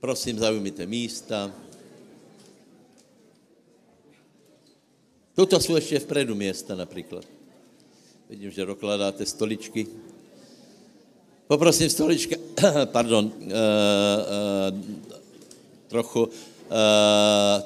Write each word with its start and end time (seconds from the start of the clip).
Prosím, 0.00 0.38
zaujmite 0.38 0.86
místa. 0.86 1.52
Tuto 5.34 5.60
jsou 5.60 5.74
ještě 5.74 5.98
vpredu 5.98 6.34
města 6.34 6.74
například. 6.74 7.24
Vidím, 8.30 8.50
že 8.50 8.64
dokladáte 8.64 9.26
stoličky. 9.26 9.86
Poprosím 11.46 11.90
stolička, 11.90 12.36
pardon, 12.84 13.24
uh, 13.24 13.42
uh, 13.42 13.50
trochu, 15.88 16.22
uh, 16.22 16.30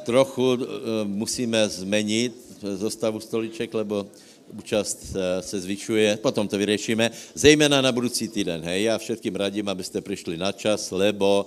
trochu 0.05 0.53
uh, 0.53 0.59
musíme 1.05 1.69
změnit 1.69 2.35
zostavu 2.75 3.21
stoliček, 3.21 3.75
lebo 3.75 4.07
účast 4.59 5.17
se 5.41 5.61
zvyšuje, 5.61 6.17
potom 6.17 6.49
to 6.49 6.59
vyřešíme, 6.59 7.11
zejména 7.35 7.81
na 7.81 7.93
budoucí 7.93 8.29
týden. 8.29 8.63
Hej, 8.65 8.83
já 8.83 8.99
všetkým 8.99 9.37
radím, 9.37 9.69
abyste 9.69 10.01
přišli 10.01 10.37
na 10.37 10.53
čas, 10.53 10.91
lebo 10.91 11.47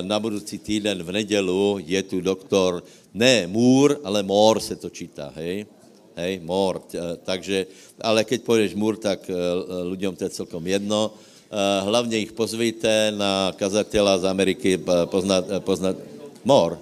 na 0.00 0.20
budoucí 0.20 0.58
týden 0.58 1.02
v 1.02 1.12
nedělu 1.12 1.78
je 1.84 2.02
tu 2.02 2.20
doktor, 2.20 2.84
ne 3.14 3.46
Můr, 3.46 4.00
ale 4.04 4.22
Mór 4.22 4.60
se 4.60 4.76
to 4.76 4.90
čítá, 4.90 5.32
hej, 5.34 5.66
hej, 6.16 6.40
Mór. 6.44 6.82
Takže, 7.24 7.66
ale 8.00 8.24
keď 8.24 8.42
půjdeš 8.42 8.74
Můr, 8.74 8.96
tak 8.96 9.30
lidem 9.82 10.16
to 10.16 10.24
je 10.24 10.30
celkom 10.30 10.66
jedno. 10.66 11.14
Hlavně 11.80 12.18
jich 12.18 12.32
pozvíte 12.32 13.12
na 13.16 13.52
kazatela 13.56 14.18
z 14.18 14.24
Ameriky 14.24 14.80
poznat, 15.04 15.44
poznat 15.58 15.96
Mór. 16.44 16.78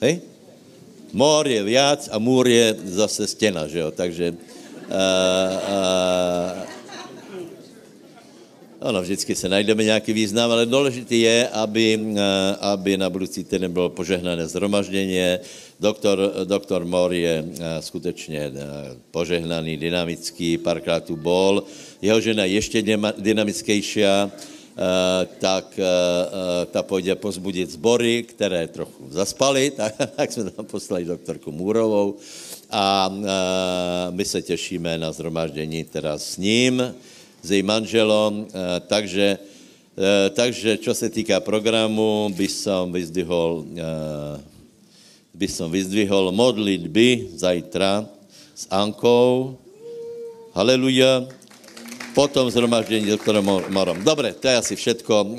Hej? 0.00 0.20
Mor 1.12 1.48
je 1.48 1.62
viac 1.62 2.08
a 2.12 2.18
můr 2.18 2.48
je 2.48 2.76
zase 2.84 3.26
stěna, 3.26 3.66
že 3.66 3.78
jo, 3.78 3.90
takže 3.90 4.30
uh, 4.30 4.36
uh, 4.36 4.42
Ano, 8.80 9.02
vždycky 9.02 9.34
se 9.34 9.48
najdeme 9.48 9.84
nějaký 9.84 10.12
význam, 10.12 10.50
ale 10.50 10.66
důležité 10.66 11.14
je, 11.14 11.48
aby, 11.48 12.00
aby 12.60 12.96
na 12.96 13.10
budoucí 13.10 13.44
týden 13.44 13.72
bylo 13.72 13.88
požehnané 13.88 14.46
zhromaždění. 14.46 15.18
Doktor, 15.80 16.32
doktor 16.44 16.84
Mor 16.84 17.12
je 17.12 17.44
skutečně 17.80 18.52
požehnaný, 19.10 19.76
dynamický, 19.76 20.58
párkrát 20.58 21.04
tu 21.04 21.16
bol. 21.16 21.62
Jeho 22.02 22.20
žena 22.20 22.44
je 22.44 22.52
ještě 22.52 22.98
dynamickější 23.18 24.02
Eh, 24.78 25.26
tak 25.38 25.74
eh, 25.78 25.82
eh, 25.82 26.66
ta 26.66 26.82
půjde 26.82 27.14
pozbudit 27.14 27.70
zbory, 27.70 28.22
které 28.22 28.68
trochu 28.68 29.10
zaspali, 29.10 29.70
tak, 29.76 29.94
tak 30.16 30.32
jsme 30.32 30.50
tam 30.50 30.66
poslali 30.66 31.04
doktorku 31.04 31.52
Můrovou 31.52 32.16
a 32.70 33.10
my 34.10 34.24
se 34.24 34.42
těšíme 34.42 34.98
na 34.98 35.12
zhromáždění 35.12 35.84
teda 35.84 36.18
s 36.18 36.36
ním, 36.36 36.94
s 37.42 37.48
jejím 37.50 37.66
manželom, 37.66 38.46
takže, 38.86 39.38
takže 40.34 40.78
čo 40.78 40.94
se 40.94 41.06
týká 41.10 41.40
programu, 41.40 42.28
by 42.34 42.48
som 42.50 42.90
vyzdvihol, 42.90 43.64
by 45.34 45.48
som 45.48 45.70
vyzdvihol 45.70 46.34
modlitby 46.34 47.38
zajtra 47.38 48.06
s 48.58 48.66
Ankou. 48.74 49.54
Haleluja 50.50 51.37
potom 52.18 52.50
zhromaždění 52.50 53.14
doktora 53.14 53.38
Morom. 53.70 54.02
Dobre, 54.02 54.34
to 54.34 54.50
je 54.50 54.56
asi 54.58 54.74
všetko, 54.74 55.14
uh, 55.22 55.38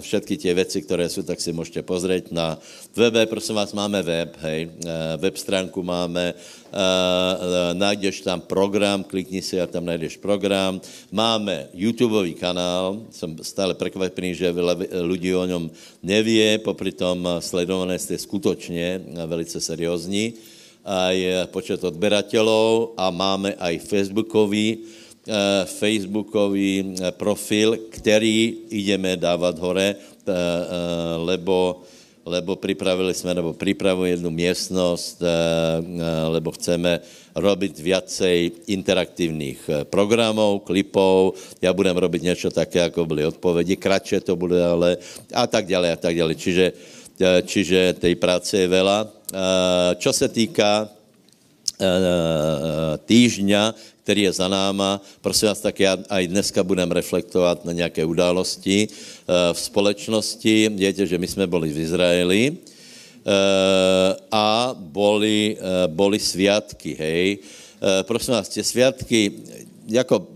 všetky 0.00 0.40
tie 0.40 0.52
veci, 0.56 0.80
které 0.80 1.04
jsou, 1.12 1.28
tak 1.28 1.44
si 1.44 1.52
můžete 1.52 1.84
pozrieť 1.84 2.32
na 2.32 2.56
webe, 2.96 3.28
prosím 3.28 3.60
vás, 3.60 3.76
máme 3.76 4.00
web, 4.00 4.32
hej, 4.48 4.72
uh, 4.80 5.20
web 5.20 5.36
stránku 5.36 5.84
máme, 5.84 6.32
najdeš 7.76 8.24
tam 8.24 8.40
program, 8.40 9.04
klikni 9.04 9.44
si 9.44 9.60
a 9.60 9.68
tam 9.68 9.84
najdeš 9.84 10.16
program. 10.16 10.80
Máme 11.12 11.68
YouTubeový 11.76 12.32
kanál, 12.40 13.04
jsem 13.12 13.36
stále 13.44 13.76
prekvapený, 13.76 14.32
že 14.32 14.56
ľudí 15.04 15.36
o 15.36 15.44
něm 15.44 15.68
nevie, 16.00 16.64
popri 16.64 16.96
tom 16.96 17.28
sledované 17.44 18.00
jste 18.00 18.16
skutočně 18.16 19.04
velice 19.28 19.60
seriózní 19.60 20.32
aj 20.82 21.46
počet 21.54 21.78
odberateľov. 21.84 22.98
A 22.98 23.12
máme 23.14 23.54
aj 23.54 23.78
facebookový, 23.86 24.82
Eh, 24.82 25.01
facebookový 25.66 26.98
eh, 26.98 27.10
profil, 27.14 27.78
který 27.90 28.54
ideme 28.70 29.16
dávat 29.16 29.58
hore, 29.58 29.94
eh, 29.94 30.32
lebo, 31.16 31.82
lebo 32.26 32.56
připravili 32.56 33.14
jsme, 33.14 33.34
nebo 33.34 33.52
připravujeme 33.52 34.10
jednu 34.10 34.30
místnost, 34.30 35.22
lebo 36.28 36.50
chceme 36.54 37.00
robiť 37.34 37.82
viacej 37.82 38.38
interaktívnych 38.70 39.90
programov, 39.90 40.62
klipov, 40.62 41.34
ja 41.58 41.74
budem 41.74 41.98
robiť 41.98 42.20
niečo 42.22 42.48
také, 42.54 42.78
ako 42.86 43.10
byly 43.10 43.26
odpovedi, 43.26 43.74
kratšie 43.74 44.22
to 44.22 44.38
bude, 44.38 44.54
ale 44.54 45.02
a 45.34 45.46
tak 45.50 45.66
ďalej, 45.66 45.90
a 45.90 45.98
tak 45.98 46.14
ďalej. 46.14 46.36
Čiže, 46.38 46.66
čiže 47.42 47.98
tej 47.98 48.14
práce 48.20 48.54
je 48.54 48.68
veľa. 48.70 48.98
Čo 49.98 50.12
se 50.12 50.28
týká 50.28 51.01
týždňa, 53.06 53.74
který 54.02 54.22
je 54.22 54.32
za 54.32 54.48
náma. 54.48 55.00
Prosím 55.20 55.48
vás, 55.48 55.60
tak 55.60 55.80
já 55.80 55.98
aj 56.10 56.26
dneska 56.26 56.62
budem 56.62 56.90
reflektovat 56.90 57.64
na 57.64 57.72
nějaké 57.72 58.04
události 58.04 58.88
eh, 58.88 59.54
v 59.54 59.58
společnosti. 59.58 60.68
Víte, 60.68 61.06
že 61.06 61.18
my 61.18 61.26
jsme 61.28 61.46
byli 61.46 61.72
v 61.72 61.78
Izraeli 61.78 62.42
eh, 62.50 64.16
a 64.30 64.74
boli, 64.74 65.54
eh, 65.54 65.86
boli 65.86 66.18
sviatky, 66.18 66.96
hej. 66.98 67.38
Prosím 68.06 68.38
vás, 68.38 68.46
tie 68.46 68.62
sviatky, 68.62 69.42
jako 69.90 70.30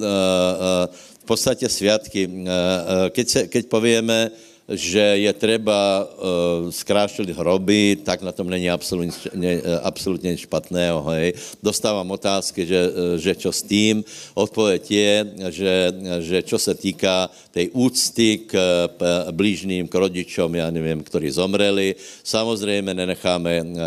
v 1.23 1.25
podstatě 1.25 1.69
sviatky, 1.71 2.27
keď, 3.15 3.27
se, 3.29 3.41
keď 3.47 3.71
povieme, 3.71 4.35
že 4.69 4.99
je 4.99 5.33
třeba 5.33 6.03
uh, 6.03 6.71
zkrášlit 6.71 7.31
hroby, 7.31 7.97
tak 8.03 8.23
na 8.23 8.33
tom 8.33 8.51
není 8.51 8.71
absolutně, 8.71 9.15
ne, 9.35 9.63
absolutně 9.83 10.37
špatného. 10.37 11.03
Hej. 11.15 11.33
Dostávám 11.63 12.11
otázky, 12.11 12.67
že, 12.67 12.81
eh, 12.91 13.19
že 13.19 13.33
čo 13.39 13.55
s 13.55 13.63
tím. 13.63 14.03
Odpověď 14.35 14.91
je, 14.91 15.15
že, 15.51 15.75
že 16.19 16.39
čo 16.43 16.59
se 16.59 16.75
týká 16.75 17.31
tej 17.55 17.71
úcty 17.73 18.43
k 18.51 18.53
blížným, 19.31 19.87
k 19.89 19.95
rodičům, 19.95 20.55
já 20.55 20.71
nevím, 20.71 21.03
kteří 21.03 21.31
zomreli, 21.31 21.95
samozřejmě 22.25 22.95
nenecháme 22.95 23.63
uh, 23.63 23.79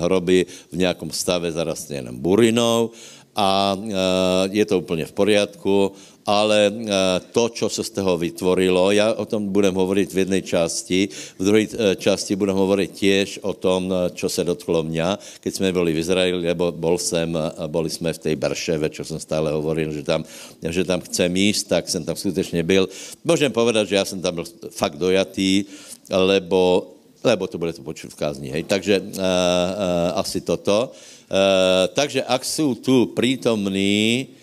hroby 0.00 0.46
v 0.72 0.76
nějakom 0.76 1.10
stave 1.10 1.52
zarastněném 1.52 2.16
burinou, 2.18 2.90
a 3.38 3.78
je 4.50 4.64
to 4.66 4.82
úplně 4.82 5.06
v 5.06 5.12
poriadku 5.12 5.92
ale 6.28 6.68
eh, 6.68 6.92
to, 7.32 7.48
co 7.48 7.66
se 7.72 7.80
z 7.80 7.90
toho 7.90 8.20
vytvorilo, 8.20 8.92
já 8.92 9.16
o 9.16 9.24
tom 9.24 9.48
budem 9.48 9.72
hovorit 9.72 10.12
v 10.12 10.18
jedné 10.28 10.44
části, 10.44 11.08
v 11.40 11.42
druhé 11.44 11.64
eh, 11.64 11.96
části 11.96 12.36
budem 12.36 12.52
hovorit 12.52 12.92
těž 12.92 13.40
o 13.40 13.56
tom, 13.56 13.88
co 14.12 14.26
eh, 14.26 14.30
se 14.30 14.44
dotklo 14.44 14.84
mě, 14.84 15.16
keď 15.40 15.52
jsme 15.54 15.72
byli 15.72 15.96
v 15.96 15.98
Izraeli, 16.04 16.44
nebo 16.44 16.68
bol 16.68 17.00
jsem, 17.00 17.32
boli 17.72 17.88
jsme 17.88 18.12
v 18.12 18.18
té 18.18 18.36
Berševe, 18.36 18.92
čo 18.92 19.08
jsem 19.08 19.16
stále 19.16 19.48
hovoril, 19.56 19.88
že 19.92 20.04
tam, 20.04 20.20
že 20.60 20.84
tam 20.84 21.00
chcem 21.00 21.32
jíst, 21.32 21.64
tak 21.72 21.88
jsem 21.88 22.04
tam 22.04 22.16
skutečně 22.16 22.60
byl. 22.62 22.88
Můžem 23.24 23.52
povedat, 23.52 23.88
že 23.88 23.96
já 23.96 24.04
jsem 24.04 24.20
tam 24.20 24.34
byl 24.34 24.44
fakt 24.70 25.00
dojatý, 25.00 25.64
lebo, 26.12 26.92
lebo 27.24 27.46
to 27.48 27.56
bude 27.56 27.72
to 27.72 27.80
počuť 27.80 28.12
v 28.12 28.20
kázni, 28.20 28.48
hej. 28.52 28.68
Takže 28.68 29.00
uh, 29.00 29.08
uh, 29.08 30.20
asi 30.20 30.40
toto. 30.40 30.92
Uh, 31.28 31.88
takže 31.92 32.24
ak 32.24 32.44
jsou 32.44 32.74
tu 32.74 33.12
prítomní, 33.12 34.37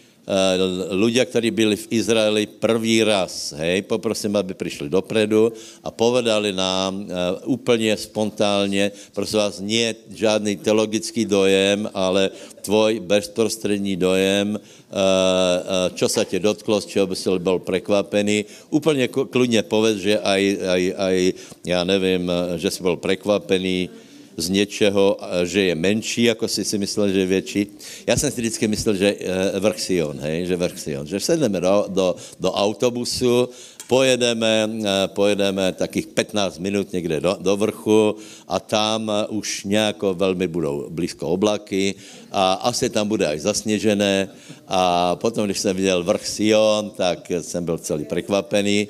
ľudia, 0.97 1.21
ktorí 1.25 1.53
byli 1.53 1.77
v 1.77 2.01
Izraeli 2.01 2.43
prvý 2.49 3.05
raz, 3.05 3.53
hej, 3.53 3.85
poprosím, 3.85 4.33
aby 4.33 4.57
prišli 4.57 4.89
dopredu 4.89 5.53
a 5.85 5.93
povedali 5.93 6.49
nám 6.49 7.05
uh, 7.05 7.07
úplně 7.45 7.97
spontánně, 7.97 8.91
prosím 9.13 9.37
vás, 9.37 9.61
nie 9.61 9.95
žádný 10.09 10.57
teologický 10.57 11.25
dojem, 11.25 11.89
ale 11.93 12.33
tvoj 12.65 12.99
bezprostřední 13.05 13.95
dojem, 13.95 14.57
uh, 14.57 15.93
čo 15.93 16.09
sa 16.09 16.25
tě 16.25 16.41
dotklo, 16.41 16.81
z 16.81 16.85
čeho 16.85 17.05
by 17.07 17.15
si 17.15 17.29
byl 17.29 17.59
prekvapený. 17.59 18.45
Úplně 18.69 19.07
kludně 19.07 19.61
povedz, 19.63 20.01
že 20.01 20.19
aj, 20.19 20.41
aj, 20.67 20.83
aj, 20.97 21.17
já 21.65 21.83
nevím, 21.83 22.31
že 22.57 22.71
jsi 22.71 22.81
byl 22.81 22.95
prekvapený, 22.97 23.89
z 24.37 24.49
něčeho, 24.49 25.17
že 25.43 25.61
je 25.61 25.75
menší, 25.75 26.23
jako 26.23 26.47
si 26.47 26.65
si 26.65 26.77
myslel, 26.77 27.09
že 27.09 27.19
je 27.19 27.25
větší. 27.25 27.67
Já 28.07 28.17
jsem 28.17 28.31
si 28.31 28.41
vždycky 28.41 28.67
myslel, 28.67 28.95
že 28.95 29.15
eh, 29.19 29.59
vrch 29.59 29.79
Sion, 29.79 30.19
hej, 30.19 30.45
že 30.45 30.55
vrch 30.55 30.79
Sion, 30.79 31.07
že 31.07 31.19
sedneme 31.19 31.61
do, 31.61 31.85
do, 31.89 32.15
do 32.39 32.51
autobusu, 32.51 33.49
pojedeme, 33.87 34.69
eh, 34.83 35.07
pojedeme 35.07 35.73
takých 35.73 36.07
15 36.07 36.59
minut 36.59 36.93
někde 36.93 37.19
do, 37.19 37.37
do 37.39 37.57
vrchu 37.57 38.15
a 38.47 38.59
tam 38.59 39.09
eh, 39.09 39.27
už 39.27 39.63
nějako 39.63 40.13
velmi 40.13 40.47
budou 40.47 40.89
blízko 40.89 41.29
oblaky 41.29 41.95
a 42.31 42.53
asi 42.53 42.89
tam 42.89 43.07
bude 43.07 43.27
až 43.27 43.41
zasněžené 43.41 44.29
a 44.67 45.15
potom, 45.15 45.45
když 45.45 45.59
jsem 45.59 45.75
viděl 45.75 46.03
vrch 46.03 46.27
Sion, 46.27 46.89
tak 46.89 47.31
jsem 47.41 47.65
byl 47.65 47.77
celý 47.77 48.05
překvapený 48.05 48.87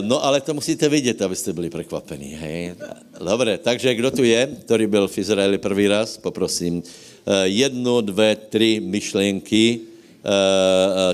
no 0.00 0.24
ale 0.24 0.40
to 0.40 0.54
musíte 0.54 0.88
vidět, 0.88 1.22
abyste 1.22 1.52
byli 1.52 1.70
překvapení. 1.70 2.34
Hej? 2.34 2.74
Dobre, 3.18 3.58
takže 3.58 3.94
kdo 3.94 4.10
tu 4.10 4.24
je, 4.24 4.48
který 4.66 4.86
byl 4.86 5.08
v 5.08 5.18
Izraeli 5.18 5.58
první 5.58 5.88
raz, 5.88 6.16
poprosím. 6.16 6.82
Eh, 6.82 7.48
jednu, 7.48 8.00
dvě, 8.00 8.36
tři 8.36 8.80
myšlenky, 8.84 9.94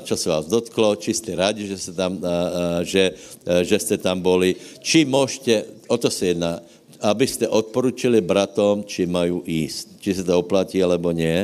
čo 0.06 0.14
sa 0.14 0.38
vás 0.38 0.46
dotklo, 0.46 0.94
či 0.94 1.10
ste 1.10 1.34
rádi, 1.34 1.66
že 1.66 1.82
ste 1.82 1.92
tam, 1.98 2.22
že, 2.86 3.18
že 3.66 3.76
ste 3.82 3.98
tam 3.98 4.22
boli, 4.22 4.54
či 4.78 5.02
môžete, 5.02 5.66
o 5.90 5.98
to 5.98 6.06
sa 6.06 6.30
jedná, 6.30 6.62
aby 7.02 7.26
ste 7.26 7.50
odporučili 7.50 8.22
bratom, 8.22 8.86
či 8.86 9.10
majú 9.10 9.42
ísť, 9.42 9.98
či 9.98 10.14
sa 10.14 10.22
to 10.22 10.38
oplatí, 10.38 10.78
alebo 10.78 11.10
nie. 11.10 11.42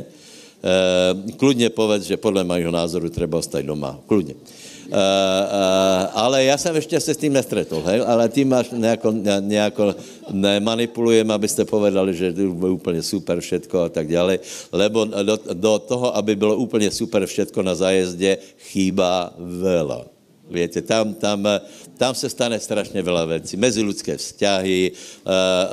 Kľudne 1.35 1.75
povedz, 1.75 2.07
že 2.07 2.23
podľa 2.23 2.47
mojho 2.47 2.71
názoru 2.71 3.11
treba 3.11 3.43
ostať 3.43 3.67
doma. 3.67 3.99
Kľudne. 4.07 4.39
Uh, 4.87 4.95
uh, 4.95 6.03
ale 6.15 6.47
ja 6.47 6.55
som 6.55 6.71
ešte 6.71 6.95
sa 7.03 7.11
s 7.11 7.19
tým 7.19 7.35
nestretol, 7.35 7.83
hej? 7.91 8.07
ale 8.07 8.31
ty 8.31 8.47
máš 8.47 8.71
nejako, 8.71 9.09
nejako 9.43 9.85
nemanipulujem, 10.31 11.27
aby 11.27 11.49
ste 11.51 11.67
povedali, 11.67 12.15
že 12.15 12.31
je 12.31 12.47
úplne 12.47 13.03
super 13.03 13.43
všetko 13.43 13.87
a 13.87 13.91
tak 13.91 14.07
ďalej, 14.07 14.39
lebo 14.71 15.03
do, 15.11 15.37
do 15.59 15.75
toho, 15.83 16.15
aby 16.15 16.39
bylo 16.39 16.55
úplne 16.55 16.87
super 16.95 17.27
všetko 17.27 17.59
na 17.67 17.75
zájezde, 17.75 18.39
chýba 18.71 19.35
veľa. 19.39 20.07
Viete, 20.47 20.79
tam, 20.79 21.15
tam, 21.15 21.43
tam 21.99 22.15
se 22.15 22.31
stane 22.31 22.61
strašně 22.61 23.03
veľa 23.03 23.25
věcí. 23.27 23.57
Meziludské 23.57 24.17
vzťahy, 24.17 24.93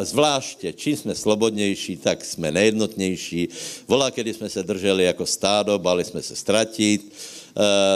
zvláště, 0.01 0.73
čím 0.73 0.97
jsme 0.97 1.15
slobodnější, 1.15 1.97
tak 1.97 2.25
jsme 2.25 2.51
nejednotnější. 2.51 3.49
Volá, 3.87 4.11
kedy 4.11 4.33
jsme 4.33 4.49
se 4.49 4.63
drželi 4.63 5.03
jako 5.03 5.25
stádo, 5.25 5.79
bali 5.79 6.03
jsme 6.03 6.21
se 6.21 6.35
ztratit. 6.35 7.13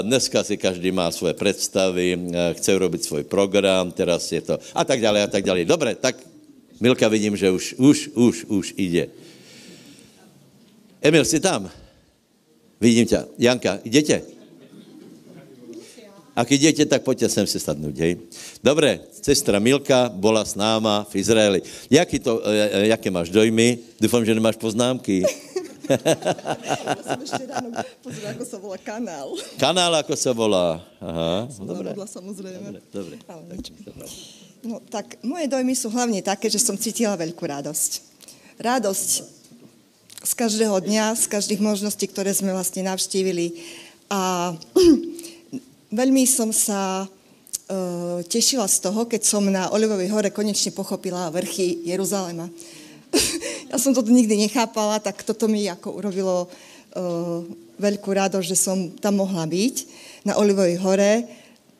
Dneska 0.01 0.45
si 0.45 0.53
každý 0.57 0.93
má 0.93 1.09
svoje 1.09 1.33
představy, 1.33 2.13
chce 2.53 2.75
urobiť 2.75 3.01
svůj 3.03 3.23
program, 3.25 3.91
teraz 3.91 4.31
je 4.31 4.41
to 4.41 4.59
a 4.73 4.85
tak 4.85 5.01
dále, 5.01 5.23
a 5.23 5.27
tak 5.27 5.41
dále. 5.41 5.65
Dobre, 5.65 5.97
tak 5.97 6.13
Milka 6.77 7.09
vidím, 7.09 7.33
že 7.33 7.49
už, 7.49 7.73
už, 7.81 7.97
už, 8.13 8.35
už 8.45 8.65
ide. 8.77 9.09
Emil, 11.01 11.25
si 11.25 11.41
tam? 11.41 11.73
Vidím 12.77 13.09
ťa. 13.09 13.25
Janka, 13.37 13.81
idete? 13.81 14.21
Ak 16.37 16.53
idete, 16.53 16.85
tak 16.85 17.01
poďte 17.01 17.33
sem 17.33 17.49
si 17.49 17.57
sadnúť, 17.57 17.97
hej. 17.97 18.21
Dobre, 18.61 19.01
sestra 19.09 19.57
Milka 19.57 20.05
bola 20.05 20.45
s 20.45 20.53
náma 20.53 21.01
v 21.09 21.17
Izraeli. 21.17 21.65
Jaký 21.89 22.21
to, 22.21 22.45
jaké 22.93 23.09
máš 23.09 23.33
dojmy? 23.33 23.97
Dúfam, 23.97 24.21
že 24.21 24.37
nemáš 24.37 24.61
poznámky. 24.61 25.25
Ja 25.87 27.01
som 27.01 27.21
ešte 27.23 27.43
ráno 27.47 27.69
pozrela, 28.03 28.29
ako 28.35 28.43
sa 28.43 28.57
volá 28.59 28.77
kanál. 28.79 29.27
Kanál, 29.55 29.93
ako 30.03 30.13
sa 30.19 30.31
volá. 30.35 30.67
Aha, 30.99 31.47
som 31.47 31.63
dobre. 31.63 31.95
Dobre, 31.95 32.07
samozrejme. 32.09 32.67
Dobre, 32.91 33.15
dobre. 33.23 34.05
No, 34.67 34.83
tak 34.91 35.21
moje 35.23 35.47
dojmy 35.47 35.73
sú 35.77 35.87
hlavne 35.93 36.19
také, 36.19 36.51
že 36.51 36.59
som 36.59 36.75
cítila 36.75 37.15
veľkú 37.15 37.39
radosť. 37.39 37.91
Radosť 38.59 39.09
z 40.27 40.33
každého 40.33 40.81
dňa, 40.83 41.15
z 41.15 41.25
každých 41.29 41.61
možností, 41.61 42.09
ktoré 42.09 42.33
sme 42.33 42.51
vlastne 42.51 42.83
navštívili. 42.83 43.53
A 44.11 44.51
veľmi 45.99 46.23
som 46.27 46.49
sa 46.51 47.05
uh, 47.05 48.19
tešila 48.27 48.67
z 48.67 48.77
toho, 48.81 49.05
keď 49.05 49.21
som 49.23 49.45
na 49.47 49.71
Olivovej 49.71 50.11
hore 50.11 50.29
konečne 50.33 50.75
pochopila 50.75 51.31
vrchy 51.31 51.87
Jeruzalema. 51.87 52.49
ja 53.71 53.77
som 53.77 53.93
to 53.93 54.01
nikdy 54.05 54.37
nechápala, 54.37 55.01
tak 55.01 55.21
toto 55.23 55.49
mi 55.49 55.67
ako 55.67 55.97
urobilo 55.97 56.47
uh, 56.47 57.43
veľkú 57.77 58.09
radosť, 58.09 58.47
že 58.47 58.57
som 58.57 58.77
tam 58.97 59.21
mohla 59.21 59.45
byť 59.45 59.75
na 60.25 60.37
Olivovej 60.37 60.77
hore. 60.81 61.25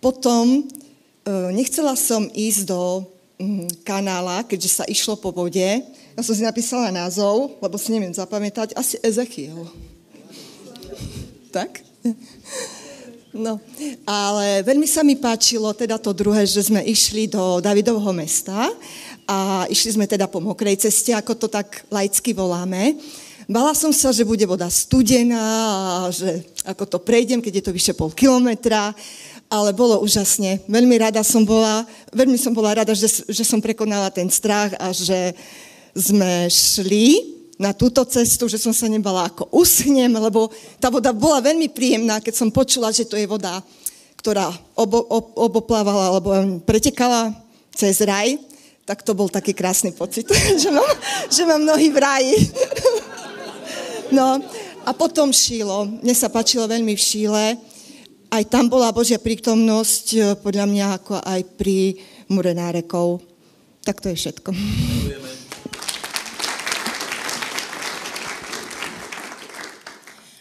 Potom 0.02 0.66
uh, 0.66 1.50
nechcela 1.54 1.98
som 1.98 2.30
ísť 2.32 2.62
do 2.70 3.06
um, 3.42 3.66
kanála, 3.82 4.46
keďže 4.46 4.82
sa 4.82 4.84
išlo 4.86 5.18
po 5.18 5.34
vode. 5.34 5.84
Ja 6.18 6.22
som 6.22 6.34
si 6.34 6.44
napísala 6.46 6.94
názov, 6.94 7.58
lebo 7.62 7.76
si 7.78 7.94
neviem 7.94 8.14
zapamätať, 8.14 8.74
asi 8.78 8.98
Ezechiel. 9.02 9.68
tak? 11.56 11.82
No, 13.38 13.62
ale 14.02 14.66
veľmi 14.66 14.90
sa 14.90 15.06
mi 15.06 15.14
páčilo 15.14 15.70
teda 15.70 16.02
to 16.02 16.10
druhé, 16.10 16.42
že 16.50 16.74
sme 16.74 16.82
išli 16.82 17.30
do 17.30 17.62
Davidovho 17.62 18.10
mesta 18.10 18.66
a 19.28 19.68
išli 19.68 20.00
sme 20.00 20.08
teda 20.08 20.32
po 20.32 20.40
mokrej 20.40 20.88
ceste, 20.88 21.12
ako 21.12 21.36
to 21.36 21.48
tak 21.52 21.84
laicky 21.92 22.32
voláme. 22.32 22.96
Bala 23.48 23.76
som 23.76 23.92
sa, 23.92 24.12
že 24.12 24.28
bude 24.28 24.44
voda 24.48 24.68
studená 24.72 25.40
a 25.40 26.12
že 26.12 26.44
ako 26.68 26.84
to 26.84 26.98
prejdem, 27.00 27.44
keď 27.44 27.60
je 27.60 27.66
to 27.68 27.76
vyše 27.76 27.94
pol 27.96 28.12
kilometra, 28.12 28.96
ale 29.48 29.72
bolo 29.72 30.04
úžasne. 30.04 30.64
Veľmi 30.68 30.96
rada 31.00 31.24
som 31.24 31.44
bola, 31.48 31.88
veľmi 32.12 32.36
som 32.36 32.52
bola 32.52 32.84
rada, 32.84 32.92
že, 32.92 33.08
že 33.08 33.44
som 33.48 33.64
prekonala 33.64 34.12
ten 34.12 34.28
strach 34.28 34.76
a 34.80 34.92
že 34.92 35.32
sme 35.96 36.48
šli 36.52 37.40
na 37.56 37.72
túto 37.72 38.04
cestu, 38.08 38.48
že 38.52 38.60
som 38.60 38.76
sa 38.76 38.92
nebala 38.92 39.28
ako 39.28 39.48
uschnem, 39.56 40.12
lebo 40.12 40.52
tá 40.78 40.92
voda 40.92 41.10
bola 41.16 41.40
veľmi 41.40 41.72
príjemná, 41.72 42.20
keď 42.20 42.36
som 42.36 42.54
počula, 42.54 42.92
že 42.92 43.08
to 43.08 43.16
je 43.16 43.26
voda, 43.26 43.64
ktorá 44.20 44.52
obo, 44.76 45.04
ob, 45.08 45.36
oboplávala 45.36 46.12
alebo 46.16 46.36
pretekala 46.68 47.34
cez 47.74 48.04
raj 48.04 48.47
tak 48.88 49.04
to 49.04 49.12
bol 49.12 49.28
taký 49.28 49.52
krásny 49.52 49.92
pocit, 49.92 50.32
že 50.64 50.72
mám, 50.72 50.88
že 51.28 51.44
mám 51.44 51.60
nohy 51.60 51.92
v 51.92 51.98
ráji. 52.00 52.38
No 54.08 54.40
a 54.88 54.96
potom 54.96 55.36
Šílo. 55.36 55.84
Mne 55.84 56.16
sa 56.16 56.32
páčilo 56.32 56.64
veľmi 56.64 56.96
v 56.96 57.06
Šíle. 57.12 57.60
Aj 58.32 58.44
tam 58.48 58.72
bola 58.72 58.96
Božia 58.96 59.20
prítomnosť, 59.20 60.06
e, 60.16 60.20
podľa 60.40 60.64
mňa, 60.64 60.86
ako 60.96 61.20
aj 61.28 61.42
pri 61.60 62.00
Mure 62.32 62.56
nárekov. 62.56 63.20
Tak 63.84 64.00
to 64.00 64.16
je 64.16 64.16
všetko. 64.16 64.56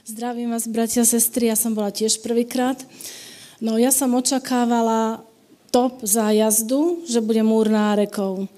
Zdravím 0.07 0.55
vás, 0.55 0.71
bratia 0.71 1.03
a 1.03 1.11
sestry, 1.11 1.51
ja 1.51 1.59
som 1.59 1.75
bola 1.75 1.91
tiež 1.91 2.23
prvýkrát. 2.23 2.79
No 3.59 3.83
ja 3.83 3.91
som 3.91 4.15
očakávala 4.15 5.26
top 5.77 6.01
zájazdu, 6.01 7.05
že 7.05 7.21
bude 7.21 7.45
múr 7.45 7.69
nárekov. 7.69 8.49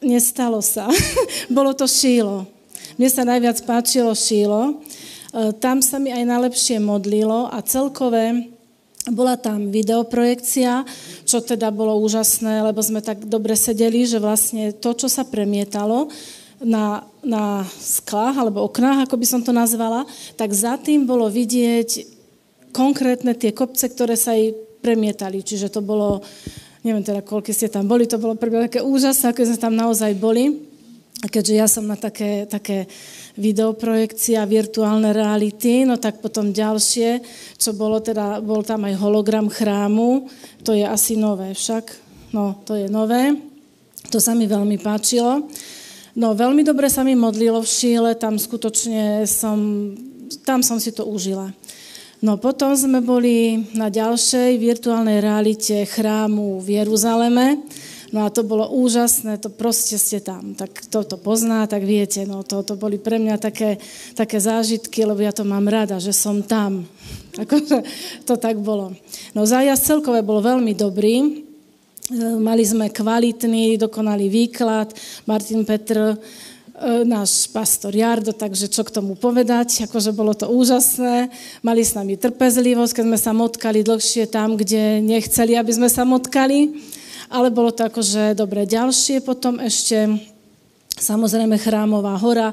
Nestalo 0.00 0.64
sa. 0.64 0.88
Bolo 1.52 1.76
to 1.76 1.84
šílo. 1.84 2.48
Mne 2.96 3.08
sa 3.12 3.28
najviac 3.28 3.60
páčilo 3.68 4.16
šílo. 4.16 4.60
E, 4.64 4.72
tam 5.60 5.84
sa 5.84 6.00
mi 6.00 6.08
aj 6.08 6.24
najlepšie 6.24 6.80
modlilo 6.80 7.52
a 7.52 7.60
celkové 7.60 8.48
bola 9.12 9.36
tam 9.36 9.68
videoprojekcia, 9.68 10.88
čo 11.28 11.44
teda 11.44 11.68
bolo 11.68 12.00
úžasné, 12.00 12.64
lebo 12.64 12.80
sme 12.80 13.04
tak 13.04 13.28
dobre 13.28 13.52
sedeli, 13.52 14.08
že 14.08 14.16
vlastne 14.16 14.72
to, 14.72 14.96
čo 14.96 15.12
sa 15.12 15.28
premietalo 15.28 16.08
na, 16.64 17.04
na 17.20 17.66
sklách 17.66 18.40
alebo 18.40 18.64
oknách, 18.64 19.04
ako 19.04 19.20
by 19.20 19.26
som 19.28 19.42
to 19.44 19.52
nazvala, 19.52 20.08
tak 20.40 20.54
za 20.56 20.80
tým 20.80 21.04
bolo 21.04 21.28
vidieť 21.28 22.08
konkrétne 22.72 23.36
tie 23.36 23.52
kopce, 23.52 23.90
ktoré 23.90 24.16
sa 24.16 24.32
jej 24.32 24.56
premietali. 24.82 25.46
Čiže 25.46 25.70
to 25.70 25.80
bolo, 25.80 26.20
neviem 26.82 27.06
teda, 27.06 27.22
koľko 27.22 27.54
ste 27.54 27.70
tam 27.70 27.86
boli, 27.86 28.10
to 28.10 28.18
bolo 28.18 28.34
prvé 28.34 28.66
také 28.66 28.82
úžasné, 28.82 29.30
keď 29.30 29.54
sme 29.54 29.58
tam 29.62 29.74
naozaj 29.78 30.12
boli. 30.18 30.72
A 31.22 31.30
keďže 31.30 31.54
ja 31.54 31.70
som 31.70 31.86
na 31.86 31.94
také, 31.94 32.50
také 32.50 32.90
videoprojekcia 33.38 34.42
virtuálne 34.42 35.14
reality, 35.14 35.86
no 35.86 35.94
tak 35.94 36.18
potom 36.18 36.50
ďalšie, 36.50 37.22
čo 37.54 37.78
bolo 37.78 38.02
teda, 38.02 38.42
bol 38.42 38.66
tam 38.66 38.90
aj 38.90 38.98
hologram 38.98 39.46
chrámu, 39.46 40.26
to 40.66 40.74
je 40.74 40.82
asi 40.82 41.14
nové 41.14 41.54
však, 41.54 41.94
no 42.34 42.58
to 42.66 42.74
je 42.74 42.90
nové, 42.90 43.38
to 44.10 44.18
sa 44.18 44.34
mi 44.34 44.50
veľmi 44.50 44.82
páčilo. 44.82 45.46
No 46.12 46.34
veľmi 46.36 46.60
dobre 46.66 46.92
sa 46.92 47.06
mi 47.06 47.16
modlilo 47.16 47.62
v 47.62 47.70
Šíle, 47.70 48.12
tam 48.18 48.36
skutočne 48.36 49.24
som, 49.24 49.56
tam 50.44 50.60
som 50.60 50.76
si 50.76 50.90
to 50.90 51.06
užila. 51.06 51.54
No 52.22 52.38
potom 52.38 52.70
sme 52.78 53.02
boli 53.02 53.66
na 53.74 53.90
ďalšej 53.90 54.54
virtuálnej 54.54 55.18
realite 55.18 55.82
chrámu 55.82 56.62
v 56.62 56.78
Jeruzaleme. 56.78 57.58
No 58.14 58.22
a 58.22 58.30
to 58.30 58.46
bolo 58.46 58.70
úžasné, 58.70 59.42
to 59.42 59.50
proste 59.50 59.98
ste 59.98 60.22
tam. 60.22 60.54
Tak 60.54 60.86
kto 60.86 61.02
to 61.02 61.16
pozná, 61.18 61.66
tak 61.66 61.82
viete, 61.82 62.22
no 62.22 62.46
to, 62.46 62.62
to 62.62 62.78
boli 62.78 62.94
pre 62.94 63.18
mňa 63.18 63.42
také, 63.42 63.82
také 64.14 64.38
zážitky, 64.38 65.02
lebo 65.02 65.18
ja 65.18 65.34
to 65.34 65.42
mám 65.42 65.66
rada, 65.66 65.98
že 65.98 66.14
som 66.14 66.46
tam. 66.46 66.86
Akože 67.42 67.82
to 68.22 68.38
tak 68.38 68.54
bolo. 68.62 68.94
No 69.34 69.42
zájazd 69.42 69.82
celkové 69.82 70.22
bol 70.22 70.38
veľmi 70.38 70.78
dobrý. 70.78 71.26
E, 71.26 71.30
mali 72.38 72.62
sme 72.62 72.86
kvalitný, 72.86 73.82
dokonalý 73.82 74.30
výklad. 74.30 74.94
Martin 75.26 75.66
Petr 75.66 76.14
náš 77.06 77.46
pastor 77.48 77.94
Jardo, 77.94 78.34
takže 78.34 78.66
čo 78.66 78.82
k 78.82 78.90
tomu 78.90 79.14
povedať, 79.14 79.86
akože 79.86 80.10
bolo 80.10 80.34
to 80.34 80.50
úžasné. 80.50 81.30
Mali 81.62 81.86
s 81.86 81.94
nami 81.94 82.18
trpezlivosť, 82.18 82.92
keď 82.98 83.04
sme 83.06 83.18
sa 83.18 83.32
motkali 83.32 83.86
dlhšie 83.86 84.26
tam, 84.26 84.58
kde 84.58 84.98
nechceli, 84.98 85.54
aby 85.54 85.72
sme 85.72 85.86
sa 85.86 86.02
motkali, 86.02 86.74
ale 87.30 87.54
bolo 87.54 87.70
to 87.70 87.86
akože 87.86 88.34
dobre. 88.34 88.66
Ďalšie 88.66 89.22
potom 89.22 89.62
ešte, 89.62 90.20
samozrejme 90.98 91.56
chrámová 91.56 92.18
hora, 92.18 92.50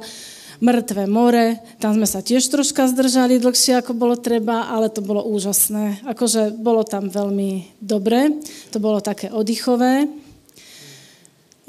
mŕtve 0.60 1.08
more, 1.08 1.60
tam 1.80 1.96
sme 1.96 2.08
sa 2.08 2.20
tiež 2.20 2.44
troška 2.52 2.92
zdržali 2.92 3.40
dlhšie, 3.40 3.80
ako 3.80 3.96
bolo 3.96 4.20
treba, 4.20 4.68
ale 4.68 4.92
to 4.92 5.00
bolo 5.00 5.24
úžasné. 5.24 6.04
Akože 6.04 6.54
bolo 6.60 6.84
tam 6.84 7.08
veľmi 7.08 7.80
dobre, 7.80 8.40
to 8.70 8.78
bolo 8.84 9.00
také 9.00 9.32
oddychové. 9.32 10.06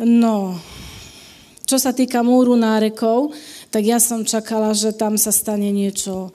No, 0.01 0.57
čo 1.71 1.79
sa 1.79 1.95
týka 1.95 2.27
múru 2.27 2.59
nárekov, 2.59 3.31
tak 3.71 3.87
ja 3.87 4.03
som 4.03 4.27
čakala, 4.27 4.75
že 4.75 4.91
tam 4.91 5.15
sa 5.15 5.31
stane 5.31 5.71
niečo 5.71 6.35